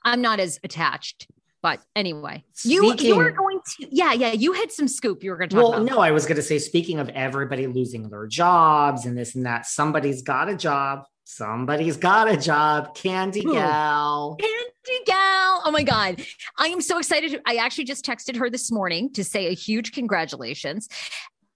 I'm 0.03 0.21
not 0.21 0.39
as 0.39 0.59
attached. 0.63 1.27
But 1.63 1.79
anyway, 1.95 2.43
you 2.63 2.89
Speaking- 2.89 3.07
you 3.09 3.15
were 3.17 3.29
going 3.31 3.59
to 3.77 3.87
yeah 3.91 4.13
yeah 4.13 4.31
you 4.31 4.53
had 4.53 4.71
some 4.71 4.87
scoop 4.87 5.23
you 5.23 5.29
were 5.29 5.37
going 5.37 5.49
to 5.49 5.55
talk 5.55 5.63
Well, 5.63 5.73
about. 5.81 5.91
no, 5.95 5.99
I 5.99 6.09
was 6.11 6.25
going 6.25 6.37
to 6.37 6.41
say, 6.41 6.57
speaking 6.57 6.97
of 6.99 7.09
everybody 7.09 7.67
losing 7.67 8.09
their 8.09 8.25
jobs 8.25 9.05
and 9.05 9.15
this 9.17 9.35
and 9.35 9.45
that, 9.45 9.65
somebody's 9.67 10.21
got 10.23 10.49
a 10.49 10.55
job. 10.55 11.03
Somebody's 11.23 11.97
got 11.97 12.29
a 12.29 12.35
job. 12.35 12.95
Kandi? 12.97 13.43
Gal. 13.43 14.37
Kandi 14.41 15.05
gal. 15.05 15.61
Oh 15.63 15.69
my 15.71 15.83
God. 15.83 16.21
I 16.57 16.67
am 16.67 16.81
so 16.81 16.97
excited. 16.97 17.39
I 17.45 17.55
actually 17.55 17.85
just 17.85 18.03
texted 18.03 18.35
her 18.37 18.49
this 18.49 18.69
morning 18.71 19.13
to 19.13 19.23
say 19.23 19.47
a 19.47 19.53
huge 19.53 19.91
congratulations. 19.93 20.89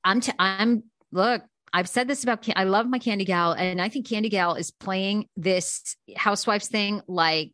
I'm, 0.05 0.21
t- 0.21 0.31
I'm, 0.39 0.83
look, 1.11 1.41
I've 1.73 1.89
said 1.89 2.07
this 2.07 2.23
about, 2.23 2.47
I 2.55 2.63
love 2.63 2.87
my 2.87 2.99
Kandi 2.99 3.25
Gal, 3.25 3.51
and 3.51 3.81
I 3.81 3.89
think 3.89 4.07
Kandi 4.07 4.29
Gal 4.29 4.55
is 4.55 4.71
playing 4.71 5.27
this 5.35 5.97
Housewives 6.15 6.67
thing 6.67 7.01
like, 7.07 7.51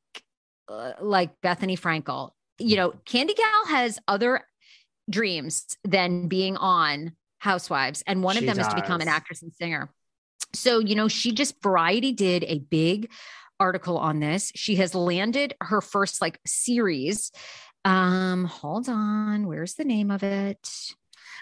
uh, 0.68 0.92
like 1.02 1.32
Bethenny 1.42 1.80
Frankel. 1.80 2.32
You 2.60 2.76
know, 2.76 2.92
Kandi 3.08 3.36
Gal 3.36 3.66
has 3.70 3.98
other 4.08 4.46
dreams 5.10 5.78
than 5.84 6.28
being 6.28 6.58
on 6.58 7.14
Housewives, 7.40 8.04
and 8.06 8.22
one 8.22 8.38
of 8.38 8.42
She 8.42 8.48
them 8.48 8.60
is 8.60 8.68
to 8.68 8.76
become 8.76 9.02
an 9.02 9.08
actress 9.08 9.42
and 9.42 9.52
singer. 9.54 9.90
So, 10.54 10.80
you 10.80 10.94
know, 10.94 11.08
she 11.08 11.32
just 11.32 11.56
Variety 11.64 12.12
did 12.12 12.44
a 12.44 12.60
big 12.60 13.10
article 13.60 13.98
on 13.98 14.20
this. 14.20 14.52
She 14.56 14.76
has 14.76 14.94
landed 14.94 15.56
her 15.62 15.82
first 15.82 16.22
like 16.22 16.40
series. 16.46 17.32
Um, 17.86 18.46
hold 18.46 18.88
on, 18.90 19.48
where's 19.48 19.74
the 19.74 19.86
name 19.86 20.12
of 20.12 20.22
it? 20.22 20.94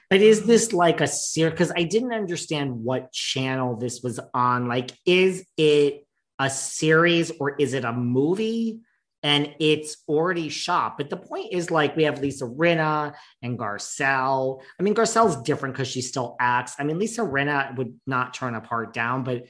But 0.10 0.22
is 0.22 0.45
this 0.45 0.74
like 0.74 1.01
a 1.01 1.07
series? 1.07 1.51
Because 1.51 1.72
I 1.76 1.84
didn't 1.84 2.14
understand 2.14 2.84
what 2.84 3.12
channel 3.12 3.76
this 3.76 4.01
was 4.01 4.20
on. 4.34 4.68
Like, 4.68 4.91
is 5.05 5.45
it 5.55 6.05
a 6.39 6.49
series 6.49 7.32
or 7.39 7.55
is 7.55 7.74
it 7.74 7.86
a 7.86 7.93
movie? 7.93 8.80
And 9.22 9.53
it's 9.60 9.97
already 10.07 10.49
shot. 10.49 10.97
But 10.97 11.10
the 11.10 11.18
point 11.18 11.53
is, 11.53 11.70
like, 11.70 11.95
we 11.95 12.03
have 12.03 12.22
Lisa 12.22 12.45
Rinna 12.45 13.14
and 13.43 13.60
Garcelle. 13.60 14.62
I 14.80 14.84
mean, 14.84 14.95
Garcelle's 14.95 15.41
different 15.43 15.76
because 15.76 15.89
she 15.89 16.01
still 16.01 16.38
acts. 16.39 16.76
I 16.80 16.86
mean, 16.86 16.97
Lisa 16.97 17.22
Rinna 17.22 17.76
would 17.76 17.99
not 18.07 18.34
turn 18.34 18.55
a 18.55 18.62
part 18.62 18.93
down, 18.93 19.24
but 19.24 19.43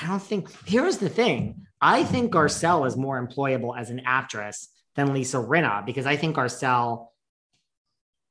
I 0.00 0.06
don't 0.06 0.22
think. 0.22 0.48
Here's 0.66 0.98
the 0.98 1.08
thing 1.08 1.66
I 1.80 2.04
think 2.04 2.32
Garcelle 2.32 2.86
is 2.86 2.96
more 2.96 3.24
employable 3.24 3.78
as 3.78 3.90
an 3.90 4.02
actress 4.06 4.68
than 4.94 5.12
Lisa 5.12 5.38
Rinna 5.38 5.84
because 5.84 6.06
I 6.06 6.16
think 6.16 6.36
Garcelle 6.36 7.08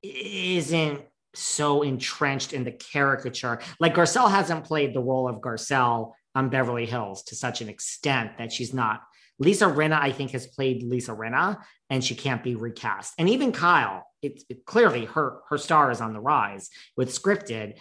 isn't 0.03 1.01
so 1.34 1.82
entrenched 1.82 2.53
in 2.53 2.63
the 2.63 2.71
caricature. 2.71 3.59
Like 3.80 3.95
Garcelle 3.95 4.32
hasn't 4.32 4.65
played 4.65 4.93
the 4.93 5.01
role 5.01 5.28
of 5.28 5.41
Garcelle 5.41 6.13
on 6.36 6.49
Beverly 6.49 6.86
Hills 6.86 7.23
to 7.23 7.36
such 7.36 7.61
an 7.61 7.69
extent 7.69 8.38
that 8.38 8.51
she's 8.51 8.73
not. 8.73 9.01
Lisa 9.39 9.65
Rinna, 9.65 9.99
I 9.99 10.11
think, 10.11 10.32
has 10.32 10.47
played 10.47 10.84
Lisa 10.84 11.11
Rinna, 11.11 11.59
and 11.89 12.03
she 12.03 12.15
can't 12.15 12.43
be 12.43 12.55
recast. 12.55 13.13
And 13.17 13.30
even 13.30 13.51
Kyle, 13.51 14.03
it's 14.21 14.43
it, 14.49 14.65
clearly 14.65 15.05
her 15.05 15.39
her 15.49 15.57
star 15.57 15.91
is 15.91 16.01
on 16.01 16.13
the 16.13 16.19
rise 16.19 16.69
with 16.95 17.09
scripted. 17.09 17.75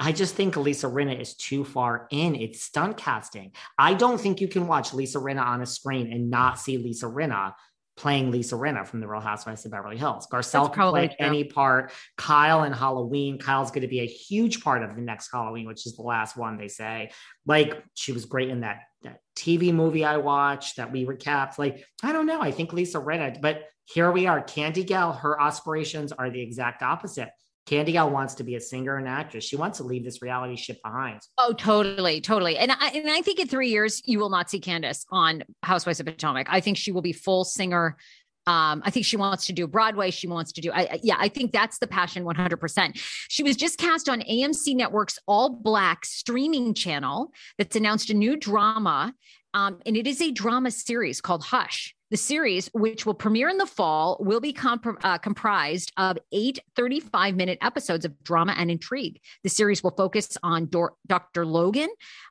I 0.00 0.12
just 0.12 0.34
think 0.34 0.56
Lisa 0.56 0.86
Rinna 0.86 1.18
is 1.20 1.34
too 1.34 1.64
far 1.64 2.06
in. 2.10 2.36
It's 2.36 2.62
stunt 2.62 2.96
casting. 2.98 3.52
I 3.76 3.94
don't 3.94 4.20
think 4.20 4.40
you 4.40 4.46
can 4.46 4.68
watch 4.68 4.94
Lisa 4.94 5.18
Rinna 5.18 5.42
on 5.42 5.60
a 5.60 5.66
screen 5.66 6.12
and 6.12 6.30
not 6.30 6.60
see 6.60 6.78
Lisa 6.78 7.06
Rinna 7.06 7.54
playing 7.98 8.30
Lisa 8.30 8.54
Rinna 8.54 8.86
from 8.86 9.00
the 9.00 9.08
Real 9.08 9.20
Housewives 9.20 9.64
of 9.64 9.72
Beverly 9.72 9.98
Hills. 9.98 10.26
Garcelle 10.32 10.72
can 10.72 10.90
play 10.90 11.08
true. 11.08 11.16
any 11.18 11.44
part. 11.44 11.92
Kyle 12.16 12.62
and 12.62 12.74
Halloween. 12.74 13.38
Kyle's 13.38 13.70
going 13.70 13.82
to 13.82 13.88
be 13.88 14.00
a 14.00 14.06
huge 14.06 14.62
part 14.62 14.84
of 14.84 14.94
the 14.94 15.02
next 15.02 15.30
Halloween, 15.32 15.66
which 15.66 15.84
is 15.84 15.96
the 15.96 16.02
last 16.02 16.36
one 16.36 16.56
they 16.56 16.68
say. 16.68 17.10
Like 17.44 17.82
she 17.94 18.12
was 18.12 18.24
great 18.24 18.50
in 18.50 18.60
that 18.60 18.82
that 19.02 19.20
TV 19.36 19.72
movie 19.72 20.04
I 20.04 20.16
watched 20.16 20.76
that 20.76 20.92
we 20.92 21.04
recapped. 21.04 21.58
Like 21.58 21.84
I 22.02 22.12
don't 22.12 22.26
know. 22.26 22.40
I 22.40 22.52
think 22.52 22.72
Lisa 22.72 22.98
Rinna, 22.98 23.40
but 23.40 23.64
here 23.84 24.10
we 24.12 24.26
are. 24.26 24.42
Candy 24.42 24.84
Gal. 24.84 25.12
Her 25.12 25.40
aspirations 25.40 26.12
are 26.12 26.30
the 26.30 26.40
exact 26.40 26.82
opposite. 26.82 27.30
Candy 27.68 27.92
Gal 27.92 28.08
wants 28.10 28.34
to 28.36 28.44
be 28.44 28.54
a 28.54 28.60
singer 28.60 28.96
and 28.96 29.06
actress. 29.06 29.44
She 29.44 29.56
wants 29.56 29.76
to 29.78 29.84
leave 29.84 30.02
this 30.02 30.22
reality 30.22 30.56
shit 30.56 30.82
behind. 30.82 31.20
Oh, 31.36 31.52
totally, 31.52 32.20
totally. 32.22 32.56
And 32.56 32.72
I 32.72 32.88
and 32.94 33.10
I 33.10 33.20
think 33.20 33.38
in 33.40 33.46
three 33.46 33.68
years 33.68 34.00
you 34.06 34.18
will 34.18 34.30
not 34.30 34.48
see 34.48 34.58
Candiace 34.58 35.04
on 35.10 35.44
Housewives 35.62 36.00
of 36.00 36.06
Potomac. 36.06 36.46
I 36.48 36.60
think 36.60 36.78
she 36.78 36.92
will 36.92 37.02
be 37.02 37.12
full 37.12 37.44
singer. 37.44 37.98
Um, 38.46 38.80
I 38.86 38.90
think 38.90 39.04
she 39.04 39.18
wants 39.18 39.44
to 39.48 39.52
do 39.52 39.66
Broadway. 39.66 40.10
She 40.10 40.26
wants 40.26 40.52
to 40.52 40.62
do, 40.62 40.72
I, 40.72 40.80
I- 40.80 41.00
yeah, 41.02 41.16
I 41.18 41.28
think 41.28 41.52
that's 41.52 41.78
the 41.80 41.86
passion 41.86 42.24
100%. 42.24 42.92
She 43.28 43.42
was 43.42 43.56
just 43.56 43.78
cast 43.78 44.08
on 44.08 44.22
AMC 44.22 44.74
Network's 44.74 45.18
ALLBLK 45.28 46.02
streaming 46.06 46.72
channel 46.72 47.30
that's 47.58 47.76
announced 47.76 48.08
a 48.08 48.14
new 48.14 48.38
drama. 48.38 49.12
Um, 49.54 49.80
and 49.86 49.96
it 49.96 50.06
is 50.06 50.20
a 50.20 50.30
drama 50.30 50.70
series 50.70 51.20
called 51.20 51.42
Hush. 51.42 51.94
The 52.10 52.16
series, 52.16 52.68
which 52.72 53.04
will 53.04 53.14
premiere 53.14 53.50
in 53.50 53.58
the 53.58 53.66
fall, 53.66 54.16
will 54.20 54.40
be 54.40 54.52
comp- 54.54 55.04
uh, 55.04 55.18
comprised 55.18 55.92
of 55.98 56.16
eight 56.32 56.58
35 56.74 57.36
minute 57.36 57.58
episodes 57.60 58.06
of 58.06 58.22
drama 58.24 58.54
and 58.56 58.70
intrigue. 58.70 59.20
The 59.42 59.50
series 59.50 59.82
will 59.82 59.90
focus 59.90 60.38
on 60.42 60.66
Dor- 60.66 60.94
Dr. 61.06 61.44
Logan, 61.44 61.90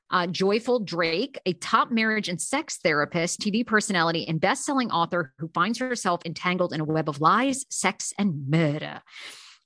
uh, 0.09 0.26
Joyful 0.28 0.80
Drake, 0.80 1.39
a 1.45 1.53
top 1.53 1.91
marriage 1.91 2.28
and 2.28 2.41
sex 2.41 2.78
therapist, 2.78 3.39
TV 3.39 3.65
personality, 3.65 4.28
and 4.28 4.41
best 4.41 4.65
selling 4.65 4.89
author 4.89 5.34
who 5.38 5.47
finds 5.49 5.78
herself 5.78 6.22
entangled 6.26 6.74
in 6.74 6.82
a 6.82 6.86
web 6.86 7.07
of 7.07 7.22
lies, 7.22 7.65
sex, 7.70 8.13
and 8.18 8.49
murder. 8.49 9.01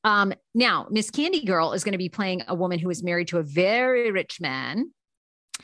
Um, 0.04 0.34
now, 0.54 0.88
Miss 0.90 1.10
Candy 1.10 1.46
Girl 1.46 1.74
is 1.74 1.84
going 1.84 1.94
to 1.94 1.98
be 1.98 2.10
playing 2.10 2.44
a 2.48 2.56
woman 2.56 2.80
who 2.80 2.90
is 2.90 3.04
married 3.04 3.30
to 3.30 3.38
a 3.38 3.44
very 3.44 4.12
rich 4.12 4.42
man. 4.42 4.92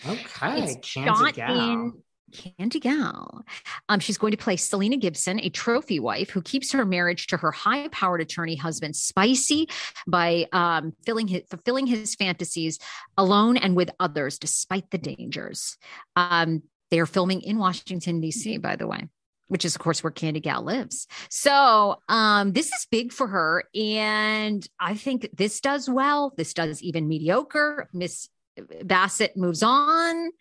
Okay, 0.05 0.63
It's 0.63 0.93
Candy 0.93 1.31
Gal. 1.33 1.71
in 1.71 1.93
Candy 2.33 2.79
Gal. 2.79 3.45
Um, 3.89 3.99
she's 3.99 4.17
going 4.17 4.31
to 4.31 4.37
play 4.37 4.57
Selena 4.57 4.97
Gibson, 4.97 5.39
a 5.39 5.49
trophy 5.49 5.99
wife 5.99 6.29
who 6.29 6.41
keeps 6.41 6.71
her 6.73 6.85
marriage 6.85 7.27
to 7.27 7.37
her 7.37 7.51
high-powered 7.51 8.21
attorney 8.21 8.55
husband 8.55 8.95
spicy 8.95 9.67
by 10.05 10.47
um, 10.51 10.93
filling 11.05 11.27
his, 11.27 11.43
fulfilling 11.49 11.87
his 11.87 12.15
fantasies 12.15 12.79
alone 13.17 13.57
and 13.57 13.75
with 13.75 13.89
others, 13.99 14.37
despite 14.37 14.91
the 14.91 14.97
dangers. 14.97 15.77
Um, 16.15 16.63
they 16.91 16.99
are 16.99 17.05
filming 17.05 17.41
in 17.41 17.57
Washington 17.57 18.21
D.C. 18.21 18.57
By 18.57 18.75
the 18.75 18.87
way. 18.87 19.07
Which 19.49 19.63
is, 19.63 19.75
of 19.75 19.79
course, 19.79 20.03
where 20.03 20.11
Candy 20.11 20.41
Gal 20.41 20.61
lives. 20.61 21.07
So, 21.29 22.01
um, 22.09 22.51
this 22.51 22.65
is 22.67 22.85
big 22.91 23.13
for 23.13 23.27
her. 23.27 23.63
And 23.73 24.67
I 24.77 24.95
think 24.95 25.29
this 25.33 25.61
does 25.61 25.89
well. 25.89 26.33
This 26.35 26.53
does 26.53 26.83
even 26.83 27.07
mediocre. 27.07 27.87
Miss 27.93 28.27
Bassett 28.83 29.35
moves 29.37 29.63
on 29.63 30.31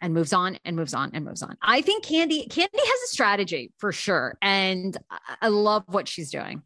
and 0.00 0.12
moves 0.12 0.32
on 0.32 0.58
and 0.64 0.76
moves 0.76 0.94
on 0.94 1.10
and 1.14 1.24
moves 1.24 1.42
on. 1.42 1.56
I 1.62 1.80
think 1.80 2.04
Candy 2.04 2.46
Candy 2.46 2.78
has 2.78 3.00
a 3.04 3.12
strategy 3.12 3.72
for 3.78 3.92
sure, 3.92 4.36
and 4.42 4.96
I- 5.40 5.48
love 5.48 5.84
what 5.86 6.08
she's 6.08 6.30
doing. 6.30 6.62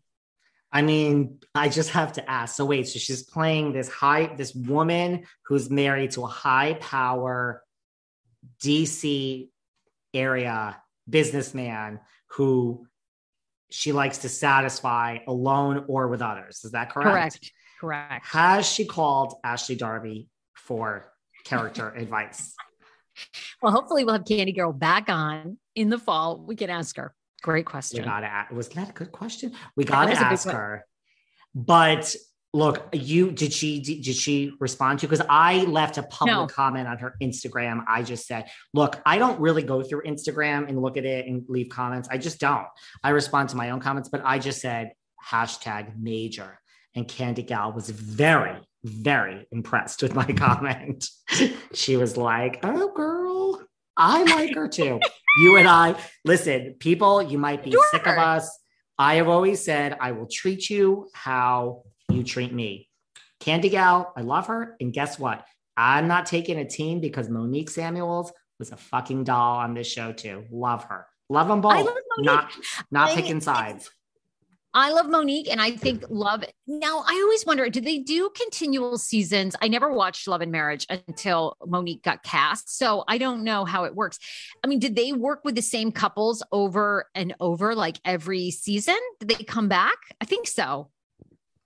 I 0.70 0.82
mean, 0.82 1.38
I 1.54 1.68
just 1.68 1.90
have 1.90 2.12
to 2.14 2.30
ask. 2.30 2.56
So 2.56 2.64
wait, 2.66 2.88
so 2.88 2.98
she's 2.98 3.22
playing 3.22 3.72
this 3.72 3.88
high, 3.88 4.34
this 4.36 4.54
woman 4.54 5.24
who's 5.46 5.70
married 5.70 6.10
to 6.12 6.24
a 6.24 6.26
high 6.26 6.74
power 6.74 7.62
DC 8.62 9.48
area 10.12 10.76
businessman 11.08 12.00
who 12.26 12.86
she 13.70 13.92
likes 13.92 14.18
to 14.18 14.28
satisfy 14.28 15.18
alone 15.26 15.84
or 15.88 16.08
with 16.08 16.22
others. 16.22 16.64
Is 16.64 16.72
that 16.72 16.90
correct? 16.90 17.10
Correct. 17.10 17.52
Correct. 17.80 18.26
Has 18.26 18.66
she 18.68 18.84
called 18.86 19.34
Ashley 19.44 19.76
Darby 19.76 20.28
for 20.58 21.12
character 21.44 21.90
advice? 21.96 22.54
Well, 23.62 23.72
hopefully 23.72 24.04
we'll 24.04 24.14
have 24.14 24.24
Candy 24.24 24.52
Girl 24.52 24.72
back 24.72 25.08
on 25.08 25.58
in 25.74 25.90
the 25.90 25.98
fall. 25.98 26.38
We 26.38 26.56
can 26.56 26.70
ask 26.70 26.96
her. 26.96 27.14
Great 27.42 27.66
question. 27.66 28.00
We 28.00 28.04
gotta 28.04 28.26
ask. 28.26 28.52
Was 28.52 28.68
that 28.70 28.90
a 28.90 28.92
good 28.92 29.12
question? 29.12 29.52
We 29.76 29.84
gotta 29.84 30.10
was 30.10 30.18
a 30.18 30.22
big 30.22 30.32
ask 30.32 30.48
her. 30.48 30.84
But 31.54 32.14
look, 32.52 32.88
you 32.92 33.30
did 33.30 33.52
she 33.52 33.80
did 33.80 34.14
she 34.14 34.52
respond 34.60 35.00
to? 35.00 35.06
Because 35.08 35.24
I 35.28 35.64
left 35.64 35.98
a 35.98 36.02
public 36.04 36.34
No. 36.34 36.46
comment 36.46 36.88
on 36.88 36.98
her 36.98 37.14
Instagram. 37.22 37.84
I 37.88 38.02
just 38.02 38.26
said, 38.26 38.48
look, 38.74 39.00
I 39.06 39.18
don't 39.18 39.38
really 39.40 39.62
go 39.62 39.82
through 39.82 40.02
Instagram 40.02 40.68
and 40.68 40.80
look 40.80 40.96
at 40.96 41.04
it 41.04 41.26
and 41.26 41.44
leave 41.48 41.68
comments. 41.68 42.08
I 42.10 42.18
just 42.18 42.40
don't. 42.40 42.66
I 43.04 43.10
respond 43.10 43.50
to 43.50 43.56
my 43.56 43.70
own 43.70 43.80
comments, 43.80 44.08
but 44.08 44.22
I 44.24 44.38
just 44.38 44.60
said 44.60 44.92
hashtag 45.24 45.98
major. 46.00 46.58
And 46.94 47.06
Candy 47.06 47.42
Gal 47.42 47.72
was 47.72 47.90
very, 47.90 48.56
very 48.88 49.46
impressed 49.52 50.02
with 50.02 50.14
my 50.14 50.24
comment. 50.32 51.08
she 51.74 51.96
was 51.96 52.16
like, 52.16 52.60
oh 52.62 52.92
girl, 52.94 53.62
I 53.96 54.22
like 54.34 54.54
her 54.54 54.68
too. 54.68 55.00
you 55.40 55.56
and 55.56 55.68
I, 55.68 55.94
listen, 56.24 56.74
people, 56.78 57.22
you 57.22 57.38
might 57.38 57.62
be 57.64 57.76
sick 57.90 58.06
of 58.06 58.18
us. 58.18 58.58
I 58.98 59.14
have 59.16 59.28
always 59.28 59.64
said, 59.64 59.96
I 60.00 60.12
will 60.12 60.26
treat 60.26 60.68
you 60.68 61.08
how 61.12 61.84
you 62.10 62.24
treat 62.24 62.52
me. 62.52 62.88
Candy 63.40 63.68
Gal, 63.68 64.12
I 64.16 64.22
love 64.22 64.48
her. 64.48 64.76
And 64.80 64.92
guess 64.92 65.18
what? 65.18 65.44
I'm 65.76 66.08
not 66.08 66.26
taking 66.26 66.58
a 66.58 66.64
team 66.68 67.00
because 67.00 67.28
Monique 67.28 67.70
Samuels 67.70 68.32
was 68.58 68.72
a 68.72 68.76
fucking 68.76 69.22
doll 69.22 69.58
on 69.58 69.74
this 69.74 69.86
show 69.86 70.12
too. 70.12 70.44
Love 70.50 70.82
her. 70.84 71.06
Love 71.28 71.46
them 71.46 71.60
both. 71.60 71.84
Love 71.86 71.94
Not 72.18 72.50
not 72.90 73.10
I- 73.10 73.14
picking 73.14 73.40
sides. 73.40 73.90
I 74.74 74.92
love 74.92 75.08
Monique 75.08 75.50
and 75.50 75.60
I 75.60 75.70
think 75.72 76.04
love. 76.10 76.44
Now, 76.66 77.02
I 77.06 77.20
always 77.24 77.46
wonder 77.46 77.68
do 77.70 77.80
they 77.80 77.98
do 77.98 78.30
continual 78.36 78.98
seasons? 78.98 79.56
I 79.62 79.68
never 79.68 79.90
watched 79.92 80.28
Love 80.28 80.42
and 80.42 80.52
Marriage 80.52 80.86
until 80.90 81.56
Monique 81.66 82.02
got 82.02 82.22
cast. 82.22 82.76
So 82.76 83.02
I 83.08 83.18
don't 83.18 83.44
know 83.44 83.64
how 83.64 83.84
it 83.84 83.94
works. 83.94 84.18
I 84.62 84.66
mean, 84.66 84.78
did 84.78 84.94
they 84.94 85.12
work 85.12 85.40
with 85.44 85.54
the 85.54 85.62
same 85.62 85.90
couples 85.90 86.42
over 86.52 87.06
and 87.14 87.34
over 87.40 87.74
like 87.74 87.98
every 88.04 88.50
season? 88.50 88.98
Did 89.20 89.30
they 89.30 89.42
come 89.44 89.68
back? 89.68 89.96
I 90.20 90.26
think 90.26 90.46
so. 90.46 90.90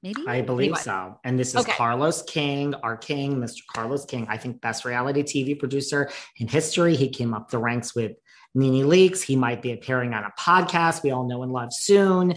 Maybe. 0.03 0.25
I 0.27 0.41
believe 0.41 0.71
Anyway. 0.71 0.81
so. 0.81 1.19
And 1.25 1.39
this 1.39 1.51
is 1.51 1.61
Okay. 1.61 1.73
Carlos 1.73 2.23
King, 2.23 2.75
our 2.83 2.97
king, 2.97 3.37
Mr. 3.37 3.61
Carlos 3.73 4.05
King. 4.05 4.27
I 4.29 4.37
think 4.37 4.61
best 4.61 4.85
reality 4.85 5.23
TV 5.23 5.59
producer 5.59 6.11
in 6.39 6.49
history. 6.49 6.97
He 6.97 7.09
came 7.09 7.35
up 7.35 7.51
the 7.51 7.59
ranks 7.59 7.95
with 7.95 8.13
Nene 8.55 8.85
Leakes. 8.87 9.23
He 9.23 9.37
might 9.37 9.63
be 9.63 9.73
appearing 9.73 10.13
on 10.13 10.25
a 10.25 10.33
podcast 10.39 11.03
we 11.03 11.11
all 11.13 11.29
know 11.29 11.43
and 11.43 11.53
love 11.53 11.73
soon. 11.73 12.35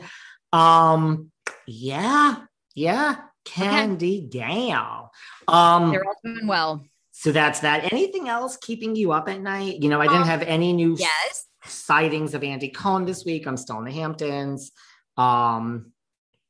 Um, 0.55 1.31
yeah, 1.67 2.37
yeah, 2.75 3.15
Candy 3.43 4.21
Gale. 4.21 5.11
Um, 5.47 5.91
They're 5.91 6.05
all 6.05 6.15
doing 6.23 6.47
well. 6.47 6.85
so 7.11 7.31
that's 7.31 7.59
that. 7.61 7.91
Anything 7.91 8.29
else 8.29 8.57
keeping 8.57 8.95
you 8.95 9.11
up 9.11 9.27
at 9.29 9.41
night? 9.41 9.81
You 9.81 9.89
know, 9.89 9.99
I 10.01 10.05
didn't 10.07 10.23
Um, 10.23 10.27
have 10.27 10.41
any 10.43 10.73
new 10.73 10.95
Yes. 10.97 11.47
sightings 11.65 12.33
of 12.33 12.43
Andy 12.43 12.69
Cohen 12.69 13.05
this 13.05 13.25
week. 13.25 13.45
I'm 13.47 13.57
still 13.57 13.79
in 13.79 13.85
the 13.85 13.91
Hamptons. 13.91 14.71
Um, 15.17 15.91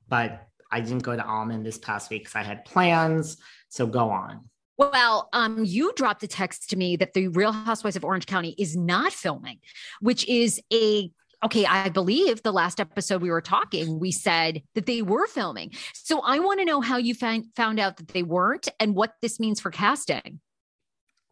but 0.08 0.48
I 0.72 0.82
didn't 0.82 1.04
go 1.04 1.16
to 1.16 1.26
Almond 1.26 1.66
this 1.66 1.78
past 1.78 2.10
week 2.10 2.24
because 2.24 2.36
I 2.36 2.44
had 2.44 2.66
plans. 2.66 3.38
So 3.70 3.88
go 3.88 4.10
on. 4.10 4.50
Well, 4.78 5.30
um, 5.32 5.64
you 5.64 5.94
dropped 5.96 6.22
a 6.24 6.28
text 6.28 6.70
to 6.72 6.76
me 6.76 6.98
that 6.98 7.14
the 7.14 7.30
Real 7.30 7.52
Housewives 7.54 7.96
of 7.96 8.04
Orange 8.04 8.26
County 8.26 8.54
is 8.58 8.76
not 8.76 9.14
filming, 9.14 9.60
which 10.02 10.28
is 10.28 10.60
a 10.74 11.12
okay. 11.46 11.66
I 11.66 11.90
believe 11.90 12.44
the 12.44 12.52
last 12.54 12.80
episode 12.80 13.22
we 13.22 13.30
were 13.30 13.42
talking, 13.42 14.00
we 14.00 14.12
said 14.12 14.62
that 14.74 14.86
they 14.86 15.02
were 15.02 15.28
filming. 15.28 15.72
So 15.94 16.20
I 16.22 16.40
want 16.40 16.60
to 16.60 16.66
know 16.66 16.82
how 16.82 16.98
you 16.98 17.14
found 17.14 17.46
found 17.56 17.80
out 17.80 17.98
that 17.98 18.10
they 18.10 18.24
weren't, 18.24 18.68
and 18.80 18.96
what 18.96 19.14
this 19.22 19.40
means 19.40 19.60
for 19.60 19.72
casting. 19.72 20.40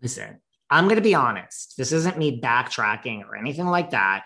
Listen, 0.01 0.39
I'm 0.69 0.85
going 0.85 0.95
to 0.95 1.01
be 1.01 1.15
honest. 1.15 1.75
This 1.77 1.91
isn't 1.91 2.17
me 2.17 2.41
backtracking 2.41 3.25
or 3.25 3.35
anything 3.35 3.67
like 3.67 3.91
that. 3.91 4.25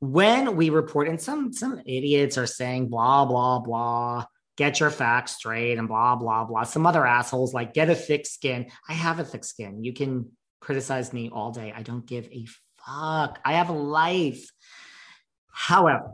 When 0.00 0.56
we 0.56 0.70
report, 0.70 1.08
and 1.08 1.20
some 1.20 1.52
some 1.52 1.80
idiots 1.86 2.36
are 2.36 2.46
saying 2.46 2.88
blah 2.88 3.24
blah 3.24 3.60
blah, 3.60 4.24
get 4.56 4.78
your 4.78 4.90
facts 4.90 5.32
straight, 5.32 5.78
and 5.78 5.88
blah 5.88 6.16
blah 6.16 6.44
blah. 6.44 6.64
Some 6.64 6.86
other 6.86 7.06
assholes 7.06 7.54
like 7.54 7.72
get 7.72 7.88
a 7.88 7.94
thick 7.94 8.26
skin. 8.26 8.70
I 8.88 8.92
have 8.92 9.18
a 9.18 9.24
thick 9.24 9.44
skin. 9.44 9.82
You 9.84 9.92
can 9.94 10.32
criticize 10.60 11.12
me 11.12 11.30
all 11.32 11.50
day. 11.50 11.72
I 11.74 11.82
don't 11.82 12.06
give 12.06 12.28
a 12.30 12.46
fuck. 12.84 13.38
I 13.44 13.54
have 13.54 13.68
a 13.68 13.72
life. 13.72 14.50
However, 15.58 16.12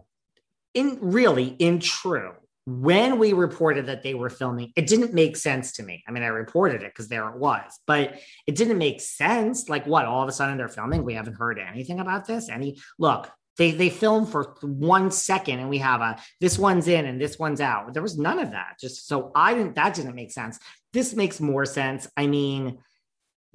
in 0.73 0.99
really, 1.01 1.49
in 1.59 1.81
true, 1.81 2.33
when 2.65 3.19
we 3.19 3.33
reported 3.33 3.87
that 3.87 4.05
they 4.05 4.15
were 4.15 4.31
filming, 4.31 4.73
it 4.77 4.87
didn't 4.87 5.13
make 5.13 5.37
sense 5.37 5.73
to 5.73 5.83
me. 5.83 6.05
I 6.07 6.13
mean, 6.13 6.23
I 6.23 6.29
reported 6.29 6.85
it 6.85 6.93
because 6.93 7.09
there 7.09 7.29
it 7.29 7.37
was, 7.39 7.73
but 7.85 8.21
it 8.47 8.55
didn't 8.55 8.79
make 8.79 9.01
sense. 9.01 9.69
Like, 9.69 9.85
what? 9.85 10.05
All 10.05 10.23
of 10.23 10.29
a 10.29 10.33
sudden 10.33 10.59
they're 10.59 10.69
filming. 10.69 11.03
We 11.03 11.15
haven't 11.15 11.35
heard 11.35 11.59
anything 11.59 11.99
about 11.99 12.25
this. 12.25 12.49
Any 12.49 12.79
look, 13.01 13.29
they 13.59 13.73
they 13.73 13.91
film 13.91 14.27
for 14.27 14.55
one 14.63 15.11
second, 15.11 15.59
and 15.59 15.69
we 15.69 15.79
have 15.79 16.01
a 16.01 16.19
this 16.41 16.57
one's 16.57 16.87
in 16.87 17.05
and 17.05 17.21
this 17.21 17.37
one's 17.37 17.61
out. 17.61 17.93
There 17.95 18.03
was 18.03 18.17
none 18.17 18.39
of 18.39 18.53
that. 18.53 18.77
Just 18.81 19.09
so 19.09 19.33
I 19.35 19.55
didn't. 19.55 19.75
That 19.75 19.95
didn't 19.95 20.15
make 20.15 20.31
sense. 20.31 20.61
This 20.93 21.15
makes 21.15 21.41
more 21.41 21.67
sense. 21.67 22.07
I 22.17 22.29
mean, 22.29 22.79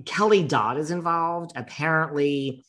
Kelly 0.03 0.43
Dodd 0.43 0.77
is 0.77 0.91
involved. 0.91 1.53
Apparently, 1.55 2.65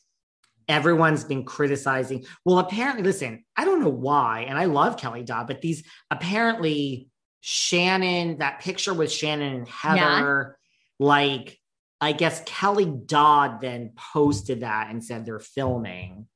everyone's 0.69 1.25
been 1.25 1.43
criticizing. 1.43 2.25
Well, 2.45 2.59
apparently, 2.59 3.03
listen, 3.03 3.43
I 3.57 3.65
don't 3.65 3.81
know 3.81 3.89
why, 3.89 4.45
and 4.47 4.57
I 4.57 4.65
love 4.65 4.97
Kelly 4.97 5.23
Dodd, 5.23 5.47
but 5.47 5.61
these 5.61 5.83
apparently 6.09 7.09
Shannon, 7.41 8.37
that 8.37 8.61
picture 8.61 8.93
with 8.93 9.11
Shannon 9.11 9.55
and 9.55 9.67
Heather, 9.67 10.57
like 10.99 11.57
I 12.01 12.13
guess 12.13 12.41
Kelly 12.45 12.85
Dodd 12.85 13.61
then 13.61 13.91
posted 14.13 14.61
that 14.61 14.87
and 14.89 15.03
said 15.03 15.25
they're 15.25 15.39
filming. 15.39 16.27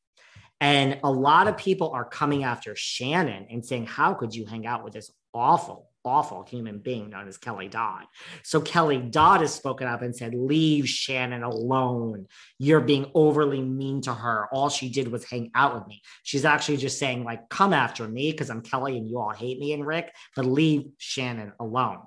And 0.59 0.99
a 1.03 1.11
lot 1.11 1.47
of 1.47 1.57
people 1.57 1.91
are 1.91 2.05
coming 2.05 2.43
after 2.43 2.75
Shannon 2.75 3.47
and 3.49 3.65
saying, 3.65 3.85
How 3.85 4.13
could 4.13 4.33
you 4.33 4.45
hang 4.45 4.65
out 4.65 4.83
with 4.83 4.93
this 4.93 5.11
awful, 5.33 5.89
awful 6.03 6.43
human 6.43 6.79
being 6.79 7.09
known 7.09 7.27
as 7.27 7.37
Kelly 7.37 7.67
Dodd? 7.67 8.05
So 8.43 8.61
Kelly 8.61 8.97
Dodd 8.97 9.41
has 9.41 9.53
spoken 9.53 9.87
up 9.87 10.01
and 10.01 10.15
said, 10.15 10.33
Leave 10.33 10.87
Shannon 10.87 11.43
alone. 11.43 12.27
You're 12.59 12.81
being 12.81 13.09
overly 13.13 13.61
mean 13.61 14.01
to 14.01 14.13
her. 14.13 14.47
All 14.51 14.69
she 14.69 14.89
did 14.89 15.07
was 15.07 15.25
hang 15.25 15.51
out 15.55 15.75
with 15.75 15.87
me. 15.87 16.01
She's 16.23 16.45
actually 16.45 16.77
just 16.77 16.99
saying, 16.99 17.23
like, 17.23 17.49
come 17.49 17.73
after 17.73 18.07
me 18.07 18.31
because 18.31 18.49
I'm 18.49 18.61
Kelly 18.61 18.97
and 18.97 19.07
you 19.07 19.19
all 19.19 19.31
hate 19.31 19.59
me 19.59 19.73
and 19.73 19.85
Rick, 19.85 20.13
but 20.35 20.45
leave 20.45 20.85
Shannon 20.97 21.53
alone. 21.59 21.99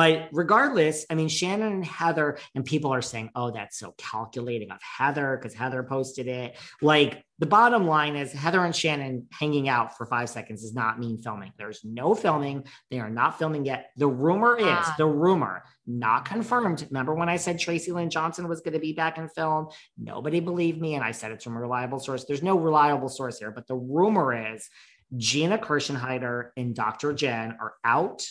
But 0.00 0.30
regardless, 0.32 1.04
I 1.10 1.14
mean, 1.14 1.28
Shannon 1.28 1.74
and 1.74 1.84
Heather, 1.84 2.38
and 2.54 2.64
people 2.64 2.90
are 2.94 3.02
saying, 3.02 3.32
oh, 3.34 3.50
that's 3.50 3.78
so 3.78 3.94
calculating 3.98 4.70
of 4.70 4.78
Heather 4.80 5.36
because 5.36 5.54
Heather 5.54 5.82
posted 5.82 6.26
it. 6.26 6.56
Like, 6.80 7.22
the 7.38 7.44
bottom 7.44 7.86
line 7.86 8.16
is 8.16 8.32
Heather 8.32 8.64
and 8.64 8.74
Shannon 8.74 9.26
hanging 9.30 9.68
out 9.68 9.98
for 9.98 10.06
five 10.06 10.30
seconds 10.30 10.62
does 10.62 10.72
not 10.72 10.98
mean 10.98 11.18
filming. 11.18 11.52
There's 11.58 11.84
no 11.84 12.14
filming. 12.14 12.64
They 12.90 12.98
are 12.98 13.10
not 13.10 13.38
filming 13.38 13.66
yet. 13.66 13.90
The 13.98 14.08
rumor 14.08 14.56
is 14.56 14.64
Ah. 14.66 14.94
the 14.96 15.04
rumor, 15.04 15.64
not 15.86 16.24
confirmed. 16.24 16.86
Remember 16.88 17.14
when 17.14 17.28
I 17.28 17.36
said 17.36 17.58
Tracy 17.58 17.92
Lynn 17.92 18.08
Johnson 18.08 18.48
was 18.48 18.62
going 18.62 18.72
to 18.72 18.80
be 18.80 18.94
back 18.94 19.18
in 19.18 19.28
film? 19.28 19.68
Nobody 19.98 20.40
believed 20.40 20.80
me. 20.80 20.94
And 20.94 21.04
I 21.04 21.10
said 21.10 21.30
it's 21.30 21.44
from 21.44 21.58
a 21.58 21.60
reliable 21.60 22.00
source. 22.00 22.24
There's 22.24 22.42
no 22.42 22.58
reliable 22.58 23.10
source 23.10 23.38
here, 23.38 23.50
but 23.50 23.66
the 23.66 23.76
rumor 23.76 24.54
is 24.54 24.66
Gina 25.14 25.58
Kirschenheiter 25.58 26.52
and 26.56 26.74
Dr. 26.74 27.12
Jen 27.12 27.58
are 27.60 27.74
out, 27.84 28.24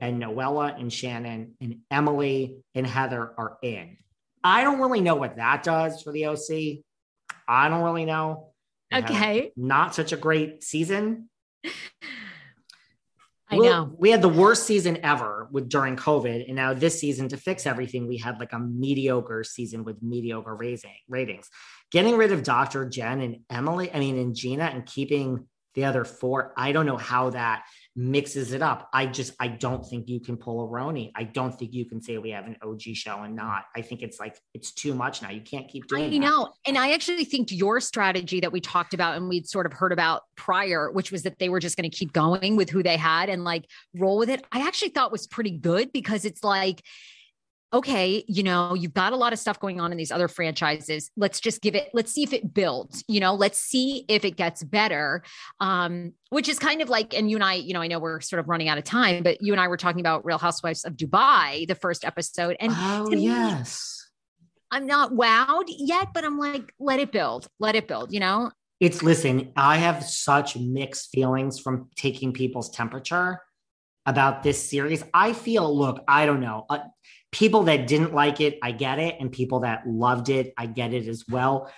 and 0.00 0.22
Noella 0.22 0.78
and 0.78 0.92
Shannon 0.92 1.54
and 1.60 1.78
Emily 1.90 2.58
and 2.74 2.86
Heather 2.86 3.32
are 3.36 3.58
in. 3.62 3.96
I 4.42 4.64
don't 4.64 4.80
really 4.80 5.00
know 5.00 5.16
what 5.16 5.36
that 5.36 5.62
does 5.62 6.02
for 6.02 6.12
the 6.12 6.26
OC. 6.26 6.84
I 7.48 7.68
don't 7.68 7.82
really 7.82 8.04
know. 8.04 8.52
Okay. 8.94 9.52
Not 9.56 9.94
such 9.94 10.12
a 10.12 10.16
great 10.16 10.62
season. 10.62 11.28
I 13.50 13.56
Well, 13.56 13.86
know. 13.86 13.94
We 13.96 14.10
had 14.10 14.22
the 14.22 14.28
worst 14.28 14.66
season 14.66 14.98
ever 15.02 15.48
with 15.50 15.68
during 15.68 15.96
COVID. 15.96 16.46
And 16.46 16.56
now 16.56 16.74
this 16.74 17.00
season 17.00 17.28
to 17.28 17.36
fix 17.36 17.66
everything, 17.66 18.06
we 18.06 18.18
had 18.18 18.38
like 18.38 18.52
a 18.52 18.58
mediocre 18.58 19.42
season 19.42 19.84
with 19.84 20.02
mediocre 20.02 20.54
raising 20.54 20.94
ratings. 21.08 21.48
Getting 21.90 22.16
rid 22.16 22.32
of 22.32 22.42
Dr. 22.42 22.86
Jen 22.86 23.20
and 23.20 23.38
Emily, 23.48 23.90
I 23.92 23.98
mean, 23.98 24.18
and 24.18 24.34
Gina 24.34 24.64
and 24.64 24.84
keeping 24.84 25.46
the 25.74 25.86
other 25.86 26.04
four, 26.04 26.52
I 26.56 26.72
don't 26.72 26.86
know 26.86 26.96
how 26.96 27.30
that 27.30 27.64
mixes 27.98 28.52
it 28.52 28.62
up. 28.62 28.88
I 28.94 29.06
just 29.06 29.34
I 29.40 29.48
don't 29.48 29.84
think 29.84 30.08
you 30.08 30.20
can 30.20 30.36
pull 30.36 30.64
a 30.64 30.68
Roni. 30.68 31.10
I 31.16 31.24
don't 31.24 31.52
think 31.52 31.74
you 31.74 31.84
can 31.84 32.00
say 32.00 32.16
we 32.16 32.30
have 32.30 32.46
an 32.46 32.56
OG 32.62 32.82
show 32.94 33.22
and 33.22 33.34
not. 33.34 33.64
I 33.74 33.82
think 33.82 34.02
it's 34.02 34.20
like 34.20 34.38
it's 34.54 34.70
too 34.70 34.94
much 34.94 35.20
now. 35.20 35.30
You 35.30 35.40
can't 35.40 35.68
keep 35.68 35.88
doing 35.88 36.04
I 36.04 36.08
that. 36.10 36.18
know. 36.18 36.52
And 36.64 36.78
I 36.78 36.92
actually 36.92 37.24
think 37.24 37.50
your 37.50 37.80
strategy 37.80 38.38
that 38.38 38.52
we 38.52 38.60
talked 38.60 38.94
about 38.94 39.16
and 39.16 39.28
we'd 39.28 39.48
sort 39.48 39.66
of 39.66 39.72
heard 39.72 39.92
about 39.92 40.22
prior, 40.36 40.92
which 40.92 41.10
was 41.10 41.24
that 41.24 41.40
they 41.40 41.48
were 41.48 41.58
just 41.58 41.76
going 41.76 41.90
to 41.90 41.96
keep 41.96 42.12
going 42.12 42.54
with 42.54 42.70
who 42.70 42.84
they 42.84 42.96
had 42.96 43.28
and 43.28 43.42
like 43.42 43.64
roll 43.96 44.16
with 44.16 44.30
it, 44.30 44.44
I 44.52 44.64
actually 44.64 44.90
thought 44.90 45.10
was 45.10 45.26
pretty 45.26 45.50
good 45.50 45.90
because 45.92 46.24
it's 46.24 46.44
like, 46.44 46.84
okay, 47.72 48.24
you 48.26 48.42
know, 48.42 48.74
you've 48.74 48.94
got 48.94 49.12
a 49.12 49.16
lot 49.16 49.32
of 49.32 49.38
stuff 49.38 49.60
going 49.60 49.80
on 49.80 49.92
in 49.92 49.98
these 49.98 50.10
other 50.10 50.28
franchises. 50.28 51.10
Let's 51.16 51.38
just 51.38 51.60
give 51.60 51.74
it, 51.74 51.90
let's 51.92 52.10
see 52.10 52.22
if 52.22 52.32
it 52.32 52.54
builds, 52.54 53.04
you 53.08 53.20
know, 53.20 53.34
let's 53.34 53.58
see 53.58 54.06
if 54.08 54.24
it 54.24 54.36
gets 54.36 54.64
better. 54.64 55.22
Um, 55.60 56.14
which 56.30 56.48
is 56.48 56.58
kind 56.58 56.80
of 56.80 56.88
like, 56.88 57.14
and 57.14 57.30
you 57.30 57.36
and 57.36 57.44
I, 57.44 57.54
you 57.54 57.74
know, 57.74 57.82
I 57.82 57.86
know 57.86 57.98
we're 57.98 58.20
sort 58.20 58.40
of 58.40 58.48
running 58.48 58.68
out 58.68 58.78
of 58.78 58.84
time, 58.84 59.22
but 59.22 59.42
you 59.42 59.52
and 59.52 59.60
I 59.60 59.68
were 59.68 59.76
talking 59.76 60.00
about 60.00 60.24
Real 60.24 60.38
Housewives 60.38 60.84
of 60.84 60.94
Dubai, 60.94 61.66
the 61.66 61.74
first 61.74 62.04
episode. 62.04 62.56
And 62.58 62.72
Oh 62.74 63.06
to 63.10 63.16
me, 63.16 63.22
yes. 63.24 64.06
I'm 64.70 64.86
not 64.86 65.12
wowed 65.12 65.64
yet, 65.68 66.08
but 66.14 66.24
I'm 66.24 66.38
like, 66.38 66.72
let 66.78 67.00
it 67.00 67.12
build, 67.12 67.48
let 67.58 67.74
it 67.74 67.88
build, 67.88 68.12
you 68.12 68.20
know? 68.20 68.50
It's 68.80 69.02
listen, 69.02 69.52
I 69.56 69.78
have 69.78 70.04
such 70.04 70.56
mixed 70.56 71.10
feelings 71.10 71.58
from 71.58 71.90
taking 71.96 72.32
people's 72.32 72.70
temperature 72.70 73.40
about 74.06 74.42
this 74.42 74.70
series. 74.70 75.02
I 75.12 75.32
feel, 75.32 75.76
look, 75.76 76.02
I 76.06 76.26
don't 76.26 76.40
know. 76.40 76.64
Uh, 76.70 76.78
people 77.32 77.64
that 77.64 77.86
didn't 77.86 78.14
like 78.14 78.40
it, 78.40 78.58
I 78.62 78.72
get 78.72 78.98
it. 78.98 79.16
And 79.20 79.30
people 79.30 79.60
that 79.60 79.86
loved 79.86 80.28
it, 80.28 80.54
I 80.56 80.66
get 80.66 80.94
it 80.94 81.08
as 81.08 81.24
well. 81.28 81.70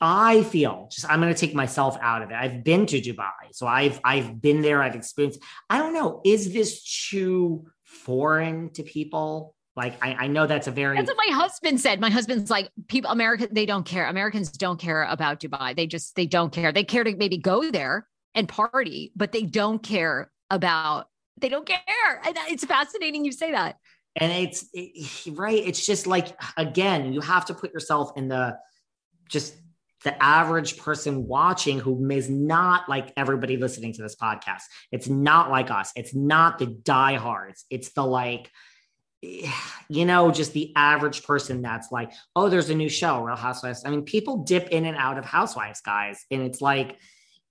I 0.00 0.44
feel 0.44 0.88
just 0.92 1.10
I'm 1.10 1.20
going 1.20 1.34
to 1.34 1.38
take 1.38 1.54
myself 1.54 1.98
out 2.00 2.22
of 2.22 2.30
it. 2.30 2.34
I've 2.34 2.62
been 2.62 2.86
to 2.86 3.00
Dubai. 3.00 3.32
So 3.52 3.66
I've 3.66 4.00
I've 4.04 4.40
been 4.40 4.62
there, 4.62 4.82
I've 4.82 4.94
experienced. 4.94 5.40
I 5.68 5.78
don't 5.78 5.92
know, 5.92 6.20
is 6.24 6.52
this 6.52 7.08
too 7.10 7.66
foreign 7.84 8.70
to 8.74 8.84
people? 8.84 9.56
Like 9.74 9.96
I, 10.02 10.14
I 10.14 10.26
know 10.26 10.46
that's 10.46 10.66
a 10.66 10.70
very 10.70 10.96
That's 10.96 11.08
what 11.08 11.16
my 11.28 11.34
husband 11.34 11.80
said. 11.80 12.00
My 12.00 12.10
husband's 12.10 12.50
like, 12.50 12.70
people, 12.88 13.10
America, 13.10 13.48
they 13.50 13.66
don't 13.66 13.84
care. 13.84 14.08
Americans 14.08 14.50
don't 14.50 14.78
care 14.78 15.04
about 15.04 15.40
Dubai. 15.40 15.76
They 15.76 15.86
just, 15.86 16.16
they 16.16 16.26
don't 16.26 16.52
care. 16.52 16.72
They 16.72 16.84
care 16.84 17.04
to 17.04 17.14
maybe 17.16 17.38
go 17.38 17.70
there 17.70 18.06
and 18.34 18.48
party, 18.48 19.12
but 19.14 19.32
they 19.32 19.42
don't 19.42 19.80
care 19.82 20.30
about, 20.50 21.08
they 21.40 21.48
don't 21.48 21.66
care. 21.66 22.22
And 22.24 22.36
it's 22.48 22.64
fascinating 22.64 23.24
you 23.24 23.30
say 23.30 23.52
that. 23.52 23.76
And 24.18 24.32
it's 24.32 24.66
it, 24.72 25.36
right 25.36 25.62
it's 25.66 25.84
just 25.84 26.06
like 26.06 26.38
again 26.56 27.12
you 27.12 27.20
have 27.20 27.44
to 27.44 27.54
put 27.54 27.72
yourself 27.72 28.12
in 28.16 28.28
the 28.28 28.56
just 29.28 29.54
the 30.04 30.22
average 30.22 30.76
person 30.76 31.26
watching 31.26 31.78
who 31.78 32.08
is 32.10 32.30
not 32.30 32.88
like 32.88 33.12
everybody 33.16 33.56
listening 33.56 33.92
to 33.92 34.02
this 34.02 34.14
podcast. 34.16 34.62
It's 34.92 35.08
not 35.08 35.50
like 35.50 35.70
us. 35.70 35.92
It's 35.96 36.14
not 36.14 36.58
the 36.58 36.66
diehards. 36.66 37.64
It's 37.68 37.90
the 37.90 38.04
like, 38.04 38.50
you 39.22 40.04
know, 40.04 40.30
just 40.30 40.52
the 40.52 40.72
average 40.76 41.24
person 41.24 41.62
that's 41.62 41.90
like, 41.90 42.12
oh, 42.36 42.48
there's 42.48 42.70
a 42.70 42.74
new 42.74 42.88
show, 42.88 43.22
Real 43.22 43.36
Housewives. 43.36 43.82
I 43.84 43.90
mean, 43.90 44.02
people 44.02 44.38
dip 44.44 44.68
in 44.68 44.84
and 44.84 44.96
out 44.96 45.18
of 45.18 45.24
Housewives, 45.24 45.80
guys. 45.80 46.24
And 46.30 46.42
it's 46.42 46.60
like, 46.60 46.96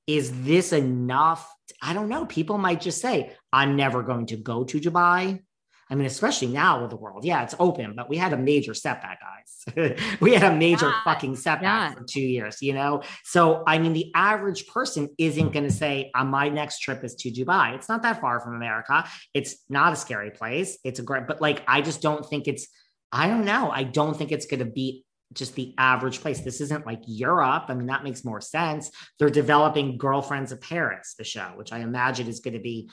is 0.06 0.32
this 0.44 0.72
enough? 0.72 1.54
I 1.82 1.94
don't 1.94 2.08
know. 2.08 2.26
People 2.26 2.58
might 2.58 2.80
just 2.80 3.02
say, 3.02 3.34
I'm 3.52 3.76
never 3.76 4.04
going 4.04 4.28
to 4.28 4.38
go 4.38 4.64
to 4.64 4.80
Dubai. 4.80 5.42
I 5.90 5.96
mean, 5.96 6.06
especially 6.06 6.50
now 6.50 6.82
with 6.82 6.90
the 6.90 6.98
world. 6.98 7.24
Yeah, 7.24 7.44
it's 7.44 7.56
open, 7.60 7.94
but 7.96 8.10
we 8.10 8.18
had 8.18 8.34
a 8.34 8.38
major 8.38 8.74
setback, 8.74 9.20
guys. 9.22 9.98
we 10.20 10.34
had 10.34 10.52
a 10.52 10.56
major 10.56 10.88
yeah, 10.88 11.04
fucking 11.04 11.36
setback 11.38 11.92
yeah. 11.92 11.94
for 11.96 12.04
two 12.04 12.22
years, 12.22 12.62
you 12.62 12.74
know? 12.74 13.04
So, 13.24 13.64
I 13.66 13.78
mean, 13.78 13.94
the 13.94 14.12
average 14.14 14.68
person 14.68 15.10
isn't 15.18 15.54
going 15.54 15.64
to 15.66 15.72
say, 15.72 16.12
on 16.14 16.28
uh, 16.28 16.30
my 16.30 16.50
next 16.50 16.80
trip 16.80 17.04
is 17.04 17.16
to 17.16 17.32
Dubai. 17.32 17.76
It's 17.76 17.88
not 17.88 18.04
that 18.04 18.20
far 18.20 18.40
from 18.42 18.56
America. 18.56 19.06
It's 19.34 19.64
not 19.70 19.94
a 19.94 19.96
scary 19.96 20.32
place. 20.32 20.78
It's 20.84 21.00
a 21.00 21.04
great, 21.04 21.28
but 21.28 21.42
like, 21.42 21.64
I 21.68 21.82
just 21.82 22.02
don't 22.02 22.26
think 22.26 22.48
it's, 22.48 22.68
I 23.12 23.28
don't 23.28 23.46
know. 23.46 23.72
I 23.72 23.84
don't 23.84 24.18
think 24.18 24.32
it's 24.34 24.46
going 24.46 24.60
to 24.60 24.66
be 24.66 25.06
just 25.34 25.56
the 25.56 25.74
average 25.78 26.22
place. 26.22 26.42
This 26.42 26.62
isn't 26.62 26.86
like 26.86 27.02
Europe. 27.06 27.66
I 27.68 27.74
mean, 27.74 27.88
that 27.88 28.04
makes 28.04 28.24
more 28.24 28.42
sense. 28.42 28.92
They're 29.20 29.30
developing 29.30 29.98
Girlfriends 29.98 30.52
of 30.52 30.62
Paris, 30.62 31.16
the 31.18 31.24
show, 31.24 31.52
which 31.56 31.74
I 31.74 31.80
imagine 31.80 32.28
is 32.28 32.40
going 32.40 32.54
to 32.54 32.60
be 32.60 32.90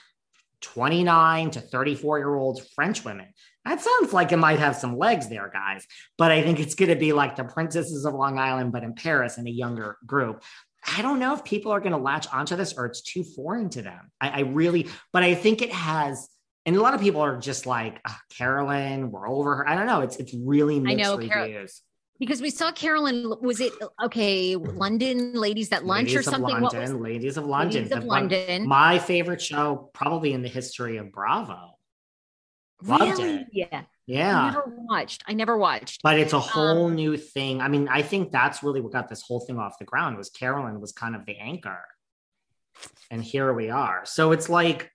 29 0.61 1.51
to 1.53 1.61
34 1.61 2.19
year 2.19 2.35
old 2.35 2.63
French 2.75 3.05
women. 3.05 3.27
That 3.65 3.81
sounds 3.81 4.13
like 4.13 4.33
it 4.33 4.37
might 4.37 4.59
have 4.59 4.77
some 4.77 4.99
legs 4.99 5.29
there, 5.29 5.51
guys. 5.53 5.87
But 6.19 6.31
I 6.31 6.43
think 6.43 6.61
it's 6.61 6.75
going 6.75 6.91
to 6.91 6.97
be 6.97 7.13
like 7.13 7.37
the 7.37 7.45
Princesses 7.45 8.05
of 8.05 8.15
Long 8.15 8.39
Island, 8.39 8.73
but 8.73 8.83
in 8.83 8.95
Paris 8.95 9.39
in 9.39 9.47
a 9.47 9.51
younger 9.51 9.97
group. 10.07 10.43
I 10.97 11.01
don't 11.01 11.19
know 11.19 11.33
if 11.33 11.45
people 11.45 11.73
are 11.73 11.81
going 11.81 11.93
to 11.93 11.99
latch 11.99 12.27
onto 12.33 12.57
this 12.57 12.75
or 12.75 12.85
it's 12.85 13.01
too 13.01 13.25
foreign 13.25 13.71
to 13.71 13.83
them. 13.83 14.11
I, 14.21 14.29
I 14.29 14.41
really, 14.41 14.89
but 15.13 15.23
I 15.23 15.35
think 15.35 15.63
it 15.63 15.73
has. 15.73 16.29
And 16.67 16.77
a 16.77 16.81
lot 16.81 16.95
of 16.95 17.01
people 17.01 17.21
are 17.21 17.39
just 17.39 17.67
like, 17.67 18.01
oh, 18.07 18.17
Caroline, 18.37 19.11
we're 19.11 19.29
over 19.29 19.57
her. 19.57 19.69
I 19.69 19.75
don't 19.75 19.87
know. 19.87 20.01
It's 20.01 20.17
it's 20.17 20.35
really 20.35 20.81
mixed 20.81 21.05
I 21.05 21.09
know, 21.09 21.17
reviews. 21.17 21.83
Because 22.25 22.41
we 22.41 22.49
saw 22.49 22.73
Caroline. 22.73 23.35
Was 23.43 23.61
it 23.61 23.75
okay? 24.03 24.57
London 24.57 25.35
Ladies 25.35 25.71
at 25.73 25.85
Lunch 25.85 26.09
Ladies 26.09 26.17
or 26.17 26.23
something? 26.23 26.61
London, 26.63 26.81
was, 26.81 26.93
Ladies 26.95 27.37
of 27.37 27.45
London. 27.45 27.83
Ladies 27.83 27.97
of 27.97 28.05
London. 28.05 28.67
my 28.67 28.99
favorite 28.99 29.43
show, 29.43 29.91
probably 29.93 30.33
in 30.33 30.41
the 30.41 30.49
history 30.49 30.97
of 30.97 31.13
Bravo. 31.13 31.77
Loved 32.83 33.19
really? 33.19 33.35
It. 33.35 33.47
Yeah. 33.53 33.83
Yeah. 34.07 34.41
I 34.41 34.47
never 34.47 34.65
watched. 34.67 35.23
I 35.27 35.33
never 35.35 35.59
watched. 35.59 36.03
But 36.03 36.19
it's 36.19 36.33
a 36.33 36.41
whole 36.41 36.87
um, 36.87 36.95
new 36.95 37.19
thing. 37.19 37.61
I 37.61 37.69
mean, 37.69 37.89
I 37.89 38.01
think 38.01 38.33
that's 38.33 38.63
really 38.63 38.81
what 38.81 38.93
got 38.93 39.09
this 39.09 39.21
whole 39.21 39.41
thing 39.41 39.59
off 39.59 39.79
the 39.79 39.85
ground 39.85 40.17
was 40.17 40.31
Caroline 40.31 40.81
was 40.81 40.93
kind 40.93 41.15
of 41.15 41.27
the 41.27 41.37
anchor. 41.37 41.85
And 43.11 43.23
here 43.23 43.53
we 43.53 43.69
are. 43.69 44.01
So 44.05 44.33
it's 44.33 44.49
like 44.49 44.91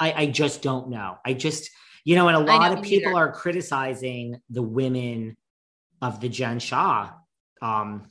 I, 0.00 0.12
I 0.16 0.26
just 0.26 0.62
don't 0.62 0.88
know. 0.88 1.18
I 1.24 1.34
just, 1.34 1.70
you 2.04 2.16
know, 2.16 2.28
and 2.28 2.36
a 2.36 2.40
lot 2.40 2.72
of 2.72 2.82
people 2.82 3.12
either. 3.12 3.28
are 3.28 3.32
criticizing 3.32 4.40
the 4.48 4.62
women 4.62 5.36
of 6.00 6.20
the 6.20 6.28
Jen 6.28 6.58
Shah, 6.58 7.10
um, 7.62 8.06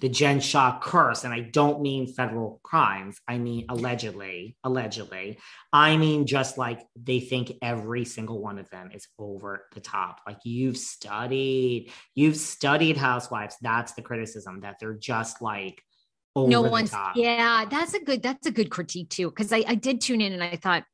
the 0.00 0.08
Jen 0.08 0.40
Shah 0.40 0.78
curse. 0.80 1.24
And 1.24 1.32
I 1.34 1.40
don't 1.40 1.82
mean 1.82 2.06
federal 2.06 2.60
crimes. 2.62 3.18
I 3.28 3.38
mean 3.38 3.66
allegedly, 3.68 4.56
allegedly. 4.64 5.38
I 5.72 5.96
mean 5.96 6.26
just 6.26 6.56
like 6.56 6.80
they 6.96 7.20
think 7.20 7.52
every 7.62 8.04
single 8.04 8.40
one 8.40 8.58
of 8.58 8.68
them 8.70 8.90
is 8.94 9.06
over 9.18 9.66
the 9.74 9.80
top. 9.80 10.20
Like 10.26 10.38
you've 10.44 10.78
studied, 10.78 11.92
you've 12.14 12.36
studied 12.36 12.96
housewives. 12.96 13.56
That's 13.60 13.92
the 13.92 14.02
criticism 14.02 14.60
that 14.60 14.76
they're 14.80 14.94
just 14.94 15.42
like 15.42 15.82
over 16.36 16.48
the 16.48 16.54
top. 16.54 16.64
no 16.64 16.70
one's 16.70 16.94
yeah 17.16 17.64
that's 17.68 17.94
a 17.94 18.00
good 18.00 18.22
that's 18.22 18.46
a 18.46 18.50
good 18.50 18.70
critique 18.70 19.08
too 19.10 19.28
because 19.28 19.52
I, 19.52 19.64
I 19.66 19.74
did 19.74 20.00
tune 20.00 20.20
in 20.20 20.32
and 20.32 20.42
i 20.42 20.56
thought 20.56 20.84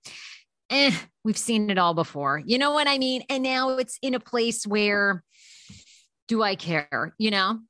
eh, 0.70 0.95
we've 1.24 1.37
seen 1.37 1.70
it 1.70 1.78
all 1.78 1.95
before 1.95 2.43
you 2.45 2.59
know 2.59 2.73
what 2.73 2.89
i 2.89 2.99
mean 2.99 3.23
and 3.28 3.43
now 3.43 3.77
it's 3.77 3.99
in 4.03 4.15
a 4.15 4.20
place 4.20 4.66
where 4.66 5.23
do 6.28 6.43
I 6.43 6.57
care? 6.57 7.15
You 7.19 7.31
know, 7.31 7.61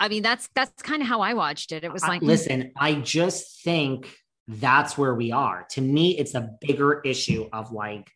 I 0.00 0.08
mean, 0.08 0.22
that's 0.22 0.48
that's 0.54 0.82
kind 0.82 1.02
of 1.02 1.08
how 1.08 1.20
I 1.20 1.34
watched 1.34 1.72
it. 1.72 1.84
It 1.84 1.92
was 1.92 2.02
like, 2.02 2.22
listen, 2.22 2.72
I 2.76 2.94
just 2.94 3.62
think 3.62 4.12
that's 4.48 4.98
where 4.98 5.14
we 5.14 5.32
are. 5.32 5.66
To 5.70 5.80
me, 5.80 6.18
it's 6.18 6.34
a 6.34 6.50
bigger 6.60 7.00
issue 7.00 7.48
of 7.52 7.72
like, 7.72 8.10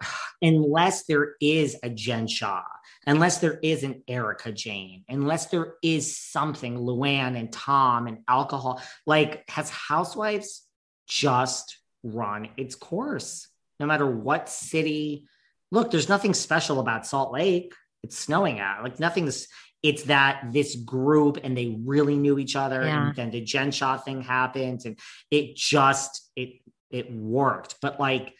unless 0.42 1.04
there 1.04 1.34
is 1.40 1.76
a 1.82 1.90
Jen 1.90 2.26
Shah, 2.26 2.64
unless 3.06 3.38
there 3.38 3.58
is 3.62 3.84
an 3.84 4.02
Erika 4.08 4.52
Jayne, 4.52 5.04
unless 5.08 5.46
there 5.46 5.74
is 5.82 6.16
something, 6.16 6.78
Luann 6.78 7.38
and 7.38 7.52
Tom 7.52 8.06
and 8.06 8.18
alcohol, 8.26 8.82
like, 9.06 9.48
has 9.48 9.70
Housewives 9.70 10.66
just 11.06 11.78
run 12.02 12.48
its 12.56 12.74
course? 12.74 13.48
No 13.80 13.86
matter 13.86 14.06
what 14.06 14.48
city. 14.48 15.28
Look, 15.70 15.90
there's 15.90 16.08
nothing 16.08 16.34
special 16.34 16.80
about 16.80 17.06
Salt 17.06 17.32
Lake 17.32 17.72
it's 18.02 18.18
snowing 18.18 18.60
out. 18.60 18.82
Like 18.82 19.00
nothing's 19.00 19.48
it's 19.82 20.04
that 20.04 20.48
this 20.52 20.74
group 20.74 21.38
and 21.44 21.56
they 21.56 21.78
really 21.84 22.16
knew 22.16 22.38
each 22.38 22.56
other 22.56 22.84
yeah. 22.84 23.08
and 23.08 23.14
then 23.14 23.30
the 23.30 23.40
Jen 23.40 23.70
Shah 23.70 23.96
thing 23.96 24.22
happened 24.22 24.80
and 24.84 24.98
it 25.30 25.56
just 25.56 26.30
it 26.34 26.60
it 26.90 27.12
worked. 27.12 27.76
But 27.80 28.00
like 28.00 28.34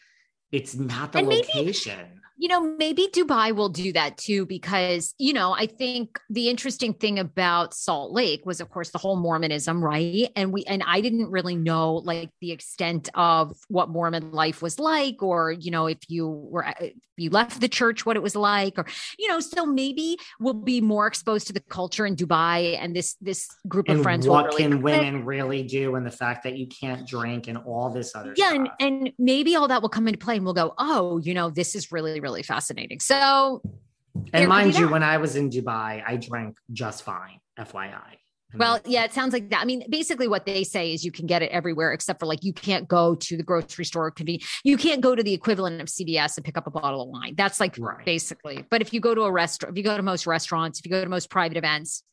it's 0.51 0.75
not 0.75 1.11
the 1.13 1.19
and 1.19 1.29
location. 1.29 1.97
Maybe, 1.97 2.21
you 2.39 2.47
know, 2.47 2.61
maybe 2.77 3.09
Dubai 3.13 3.53
will 3.53 3.67
do 3.67 3.91
that 3.91 4.17
too, 4.17 4.45
because, 4.45 5.13
you 5.19 5.33
know, 5.33 5.53
I 5.53 5.65
think 5.65 6.17
the 6.29 6.49
interesting 6.49 6.93
thing 6.93 7.19
about 7.19 7.73
Salt 7.73 8.13
Lake 8.13 8.45
was, 8.45 8.61
of 8.61 8.69
course, 8.69 8.91
the 8.91 8.97
whole 8.97 9.17
Mormonism, 9.17 9.83
right? 9.83 10.29
And 10.37 10.53
we, 10.53 10.63
and 10.63 10.81
I 10.87 11.01
didn't 11.01 11.29
really 11.31 11.57
know 11.57 11.95
like 11.95 12.29
the 12.39 12.53
extent 12.53 13.09
of 13.13 13.57
what 13.67 13.89
Mormon 13.89 14.31
life 14.31 14.61
was 14.61 14.79
like, 14.79 15.21
or, 15.21 15.51
you 15.51 15.69
know, 15.69 15.87
if 15.87 15.97
you 16.07 16.29
were, 16.29 16.65
uh, 16.65 16.73
if 16.79 16.93
you 17.17 17.29
left 17.29 17.59
the 17.59 17.67
church, 17.67 18.05
what 18.05 18.15
it 18.15 18.23
was 18.23 18.37
like, 18.37 18.77
or, 18.77 18.85
you 19.17 19.27
know, 19.27 19.41
so 19.41 19.65
maybe 19.65 20.17
we'll 20.39 20.53
be 20.53 20.79
more 20.79 21.05
exposed 21.05 21.47
to 21.47 21.53
the 21.53 21.59
culture 21.59 22.05
in 22.05 22.15
Dubai 22.15 22.81
and 22.81 22.95
this, 22.95 23.17
this 23.19 23.49
group 23.67 23.89
and 23.89 23.97
of 23.97 24.03
friends. 24.03 24.25
What 24.25 24.45
really 24.45 24.63
can 24.63 24.81
women 24.81 25.25
really 25.25 25.63
do? 25.63 25.95
And 25.95 26.05
the 26.05 26.11
fact 26.11 26.43
that 26.43 26.57
you 26.57 26.67
can't 26.67 27.05
drink 27.05 27.49
and 27.49 27.57
all 27.57 27.89
this 27.89 28.15
other 28.15 28.33
yeah, 28.37 28.51
stuff. 28.53 28.69
And, 28.79 28.97
and 29.07 29.13
maybe 29.19 29.57
all 29.57 29.67
that 29.67 29.81
will 29.81 29.89
come 29.89 30.07
into 30.07 30.17
play 30.17 30.37
and 30.37 30.45
we'll 30.45 30.53
go, 30.53 30.73
oh, 30.77 31.17
you 31.17 31.33
know, 31.33 31.49
this 31.49 31.75
is 31.75 31.91
really, 31.91 32.21
really 32.21 32.28
really 32.29 32.43
fascinating. 32.43 32.99
So, 32.99 33.61
and 34.33 34.49
mind 34.49 34.77
you, 34.77 34.89
when 34.89 35.03
I 35.03 35.17
was 35.17 35.35
in 35.35 35.49
Dubai, 35.49 36.03
I 36.05 36.17
drank 36.17 36.57
just 36.71 37.03
fine, 37.03 37.39
FYI. 37.59 38.17
Well, 38.55 38.79
yeah, 38.83 39.03
it 39.03 39.13
sounds 39.13 39.31
like 39.31 39.51
that. 39.51 39.61
I 39.61 39.65
mean, 39.65 39.83
basically, 39.89 40.27
what 40.27 40.45
they 40.45 40.63
say 40.63 40.91
is 40.91 41.05
you 41.05 41.11
can 41.11 41.27
get 41.27 41.43
it 41.43 41.51
everywhere 41.51 41.93
except 41.93 42.19
for 42.19 42.25
like 42.25 42.43
you 42.43 42.51
can't 42.51 42.87
go 42.87 43.13
to 43.13 43.37
the 43.37 43.43
grocery 43.43 43.85
store. 43.85 44.09
Could 44.09 44.25
be 44.25 44.43
you 44.63 44.75
can't 44.75 45.01
go 45.01 45.13
to 45.15 45.21
the 45.21 45.33
equivalent 45.33 45.81
of 45.81 45.87
CVS 45.87 46.37
and 46.37 46.43
pick 46.43 46.57
up 46.57 46.65
a 46.65 46.71
bottle 46.71 47.03
of 47.03 47.09
wine. 47.09 47.35
That's 47.37 47.59
like 47.59 47.75
right. 47.77 48.03
basically. 48.05 48.65
But 48.69 48.81
if 48.81 48.91
you 48.91 49.01
go 49.01 49.13
to 49.13 49.21
a 49.21 49.31
restaurant, 49.31 49.73
if 49.73 49.77
you 49.77 49.83
go 49.83 49.95
to 49.95 50.01
most 50.01 50.25
restaurants, 50.25 50.79
if 50.79 50.85
you 50.85 50.91
go 50.91 51.03
to 51.03 51.09
most 51.09 51.29
private 51.29 51.57
events, 51.57 52.03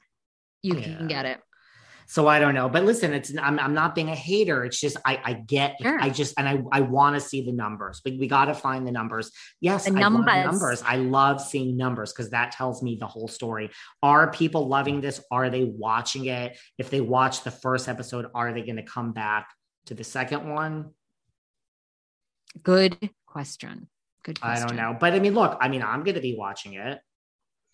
you 0.63 0.77
yeah. 0.77 0.83
can 0.83 1.09
get 1.09 1.25
it. 1.25 1.41
So 2.09 2.29
I 2.29 2.39
don't 2.39 2.55
know. 2.55 2.69
But 2.69 2.85
listen, 2.85 3.13
it's 3.13 3.33
I'm, 3.37 3.59
I'm 3.59 3.75
not 3.75 3.95
being 3.95 4.11
a 4.11 4.15
hater. 4.15 4.65
It's 4.65 4.81
just 4.81 4.97
I 5.05 5.21
I 5.25 5.33
get 5.35 5.77
sure. 5.83 6.01
I 6.01 6.09
just 6.09 6.35
and 6.39 6.49
I 6.49 6.63
I 6.71 6.81
want 6.81 7.17
to 7.17 7.21
see 7.21 7.45
the 7.45 7.53
numbers. 7.53 8.01
But 8.03 8.15
we 8.19 8.29
got 8.29 8.45
to 8.47 8.55
find 8.55 8.87
the 8.87 8.93
numbers. 8.93 9.33
Yes, 9.61 9.87
the 9.87 9.91
numbers. 9.91 10.29
I 10.29 10.45
numbers. 10.45 10.83
I 10.87 10.97
love 10.97 11.41
seeing 11.41 11.77
numbers 11.77 12.13
because 12.13 12.31
that 12.31 12.53
tells 12.53 12.83
me 12.83 12.97
the 13.01 13.07
whole 13.07 13.27
story. 13.27 13.71
Are 14.03 14.31
people 14.31 14.69
loving 14.69 15.01
this? 15.01 15.21
Are 15.33 15.51
they 15.51 15.65
watching 15.65 16.27
it? 16.27 16.57
If 16.79 16.91
they 16.91 17.01
watch 17.01 17.43
the 17.43 17.51
first 17.51 17.89
episode, 17.89 18.27
are 18.35 18.53
they 18.53 18.63
going 18.63 18.77
to 18.77 18.85
come 18.85 19.13
back 19.13 19.49
to 19.87 19.95
the 19.95 20.05
second 20.05 20.49
one? 20.49 20.93
Good 22.63 23.11
question. 23.27 23.89
Good 24.23 24.41
question. 24.41 24.65
I 24.65 24.67
don't 24.67 24.77
know. 24.77 24.97
But 24.99 25.13
I 25.13 25.19
mean, 25.19 25.35
look, 25.35 25.59
I 25.61 25.69
mean, 25.69 25.83
I'm 25.83 26.05
going 26.05 26.15
to 26.15 26.21
be 26.21 26.37
watching 26.37 26.75
it. 26.75 27.01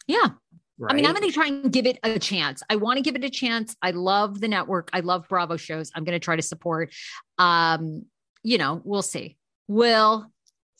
Yeah. 0.07 0.29
Right? 0.83 0.93
I 0.93 0.97
mean, 0.97 1.07
I'm 1.07 1.15
going 1.15 1.29
to 1.29 1.33
try 1.33 1.47
and 1.47 1.73
give 1.73 1.87
it 1.87 1.99
a 2.03 2.19
chance. 2.19 2.63
I 2.69 2.77
want 2.77 2.97
to 2.97 3.03
give 3.03 3.15
it 3.15 3.25
a 3.25 3.31
chance. 3.31 3.77
I 3.83 3.93
love 3.93 4.41
the 4.41 4.49
network. 4.49 4.91
I 4.93 5.01
love 5.01 5.29
Bravo 5.29 5.57
shows. 5.57 5.93
I'm 5.95 6.05
going 6.05 6.19
to 6.19 6.25
try 6.25 6.37
to 6.37 6.43
support. 6.43 6.93
Um, 7.39 8.07
you 8.43 8.59
know, 8.59 8.81
we'll 8.85 9.03
see. 9.03 9.37
Will 9.69 10.33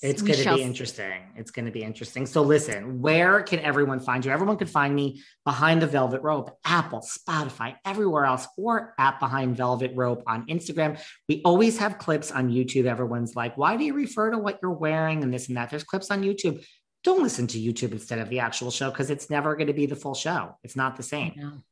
it's 0.03 0.21
going 0.21 0.39
to 0.39 0.55
be 0.57 0.63
interesting. 0.63 1.23
It's 1.37 1.53
going 1.53 1.67
to 1.67 1.71
be 1.71 1.85
interesting. 1.85 2.27
So 2.27 2.43
listen, 2.43 3.01
where 3.01 3.41
can 3.43 3.61
everyone 3.61 4.01
find 4.01 4.25
you? 4.25 4.33
Everyone 4.33 4.57
can 4.57 4.67
find 4.67 4.93
me 4.97 5.23
behind 5.45 5.81
the 5.81 5.87
velvet 5.87 6.23
rope, 6.23 6.59
Apple, 6.65 7.01
Spotify, 7.01 7.77
everywhere 7.85 8.25
else, 8.25 8.49
or 8.59 8.95
at 8.99 9.21
behind 9.21 9.57
velvet 9.57 9.93
rope 9.95 10.25
on 10.27 10.47
Instagram. 10.49 11.01
We 11.29 11.41
always 11.45 11.79
have 11.79 11.99
clips 11.99 12.33
on 12.33 12.51
YouTube. 12.51 12.87
Everyone's 12.87 13.37
like, 13.37 13.57
why 13.57 13.77
do 13.77 13.85
you 13.85 13.95
refer 13.95 14.33
to 14.33 14.39
what 14.39 14.59
you're 14.61 14.73
wearing 14.73 15.23
and 15.23 15.33
this 15.33 15.47
and 15.47 15.57
that? 15.57 15.71
There's 15.71 15.85
clips 15.85 16.11
on 16.11 16.23
YouTube 16.23 16.65
don't 17.05 17.23
listen 17.23 17.47
to 17.49 17.59
YouTube 17.59 17.93
instead 17.93 18.19
of 18.19 18.29
the 18.29 18.39
actual 18.39 18.71
show 18.71 18.91
because 18.91 19.11
it's 19.11 19.29
never 19.29 19.55
going 19.57 19.67
to 19.67 19.73
be 19.73 19.87
the 19.87 19.97
full 19.97 20.15
show. 20.15 20.57
It's 20.63 20.77
not 20.77 20.97
the 20.97 21.03
same. 21.03 21.63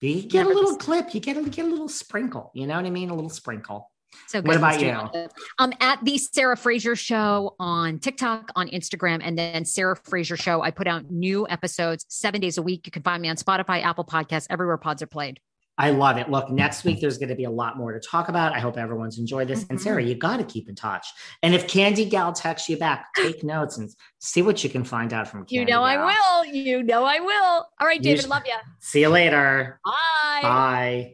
You 0.00 0.22
get 0.22 0.34
never 0.34 0.52
a 0.52 0.54
little 0.54 0.76
clip, 0.76 1.14
you 1.14 1.20
get 1.20 1.36
a, 1.36 1.42
get 1.48 1.64
a 1.64 1.68
little 1.68 1.88
sprinkle. 1.88 2.50
You 2.54 2.66
know 2.66 2.74
what 2.76 2.84
I 2.84 2.90
mean? 2.90 3.10
A 3.10 3.14
little 3.14 3.30
sprinkle. 3.30 3.90
So 4.26 4.42
What 4.42 4.56
about 4.56 4.80
you? 4.80 5.28
Um, 5.58 5.72
at 5.80 6.04
the 6.04 6.18
Sarah 6.18 6.56
Fraser 6.56 6.96
Show 6.96 7.54
on 7.58 7.98
TikTok, 7.98 8.50
on 8.56 8.68
Instagram, 8.68 9.20
and 9.22 9.38
then 9.38 9.64
Sarah 9.64 9.96
Fraser 9.96 10.36
Show. 10.36 10.60
I 10.62 10.70
put 10.70 10.86
out 10.86 11.10
new 11.10 11.46
episodes 11.48 12.04
seven 12.08 12.40
days 12.40 12.58
a 12.58 12.62
week. 12.62 12.86
You 12.86 12.92
can 12.92 13.02
find 13.02 13.22
me 13.22 13.28
on 13.28 13.36
Spotify, 13.36 13.82
Apple 13.82 14.04
Podcasts, 14.04 14.46
everywhere 14.50 14.76
pods 14.76 15.02
are 15.02 15.06
played. 15.06 15.40
I 15.82 15.90
love 15.90 16.16
it. 16.16 16.30
Look, 16.30 16.48
next 16.48 16.84
week 16.84 17.00
there's 17.00 17.18
going 17.18 17.28
to 17.30 17.34
be 17.34 17.44
a 17.44 17.50
lot 17.50 17.76
more 17.76 17.92
to 17.92 18.00
talk 18.00 18.28
about. 18.28 18.54
I 18.54 18.60
hope 18.60 18.78
everyone's 18.78 19.18
enjoyed 19.18 19.48
this. 19.48 19.66
And 19.68 19.78
Mhm. 19.78 19.82
Sarah, 19.82 20.02
you 20.02 20.14
got 20.14 20.36
to 20.38 20.44
keep 20.44 20.68
in 20.68 20.74
touch. 20.76 21.06
And 21.42 21.54
if 21.54 21.66
Candy 21.66 22.04
Gal 22.04 22.32
texts 22.32 22.68
you 22.68 22.76
back, 22.78 23.06
take 23.16 23.42
notes 23.44 23.78
and 23.78 23.90
see 24.20 24.42
what 24.42 24.62
you 24.62 24.70
can 24.70 24.84
find 24.84 25.12
out 25.12 25.26
from 25.28 25.40
Candy 25.40 25.56
You 25.56 25.64
know 25.66 25.82
I 25.82 25.96
will. 25.96 26.44
You 26.46 26.82
know 26.84 27.04
I 27.04 27.18
will. 27.18 27.66
All 27.80 27.86
right, 27.86 27.96
You 27.96 28.02
David, 28.02 28.24
sh- 28.24 28.28
love 28.28 28.44
you. 28.46 28.54
See 28.78 29.00
you 29.00 29.08
later. 29.08 29.80
Bye. 29.84 30.40
Bye. 30.42 31.12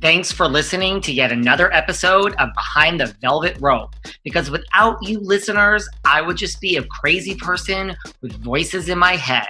Thanks 0.00 0.30
for 0.30 0.46
listening 0.46 1.00
to 1.02 1.12
yet 1.12 1.32
another 1.32 1.72
episode 1.74 2.32
of 2.36 2.50
Behind 2.54 3.00
the 3.00 3.14
Velvet 3.20 3.56
Rope. 3.60 3.94
Because 4.22 4.48
without 4.48 4.96
you 5.02 5.18
listeners, 5.18 5.88
I 6.04 6.22
would 6.22 6.36
just 6.36 6.60
be 6.60 6.76
a 6.76 6.84
crazy 6.84 7.34
person 7.34 7.96
with 8.22 8.32
voices 8.42 8.88
in 8.88 8.96
my 8.96 9.16
head. 9.16 9.48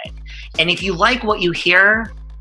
And 0.59 0.71
if 0.71 0.83
you 0.83 0.95
like 0.95 1.23
what 1.23 1.43
you 1.43 1.53
hear, 1.53 2.11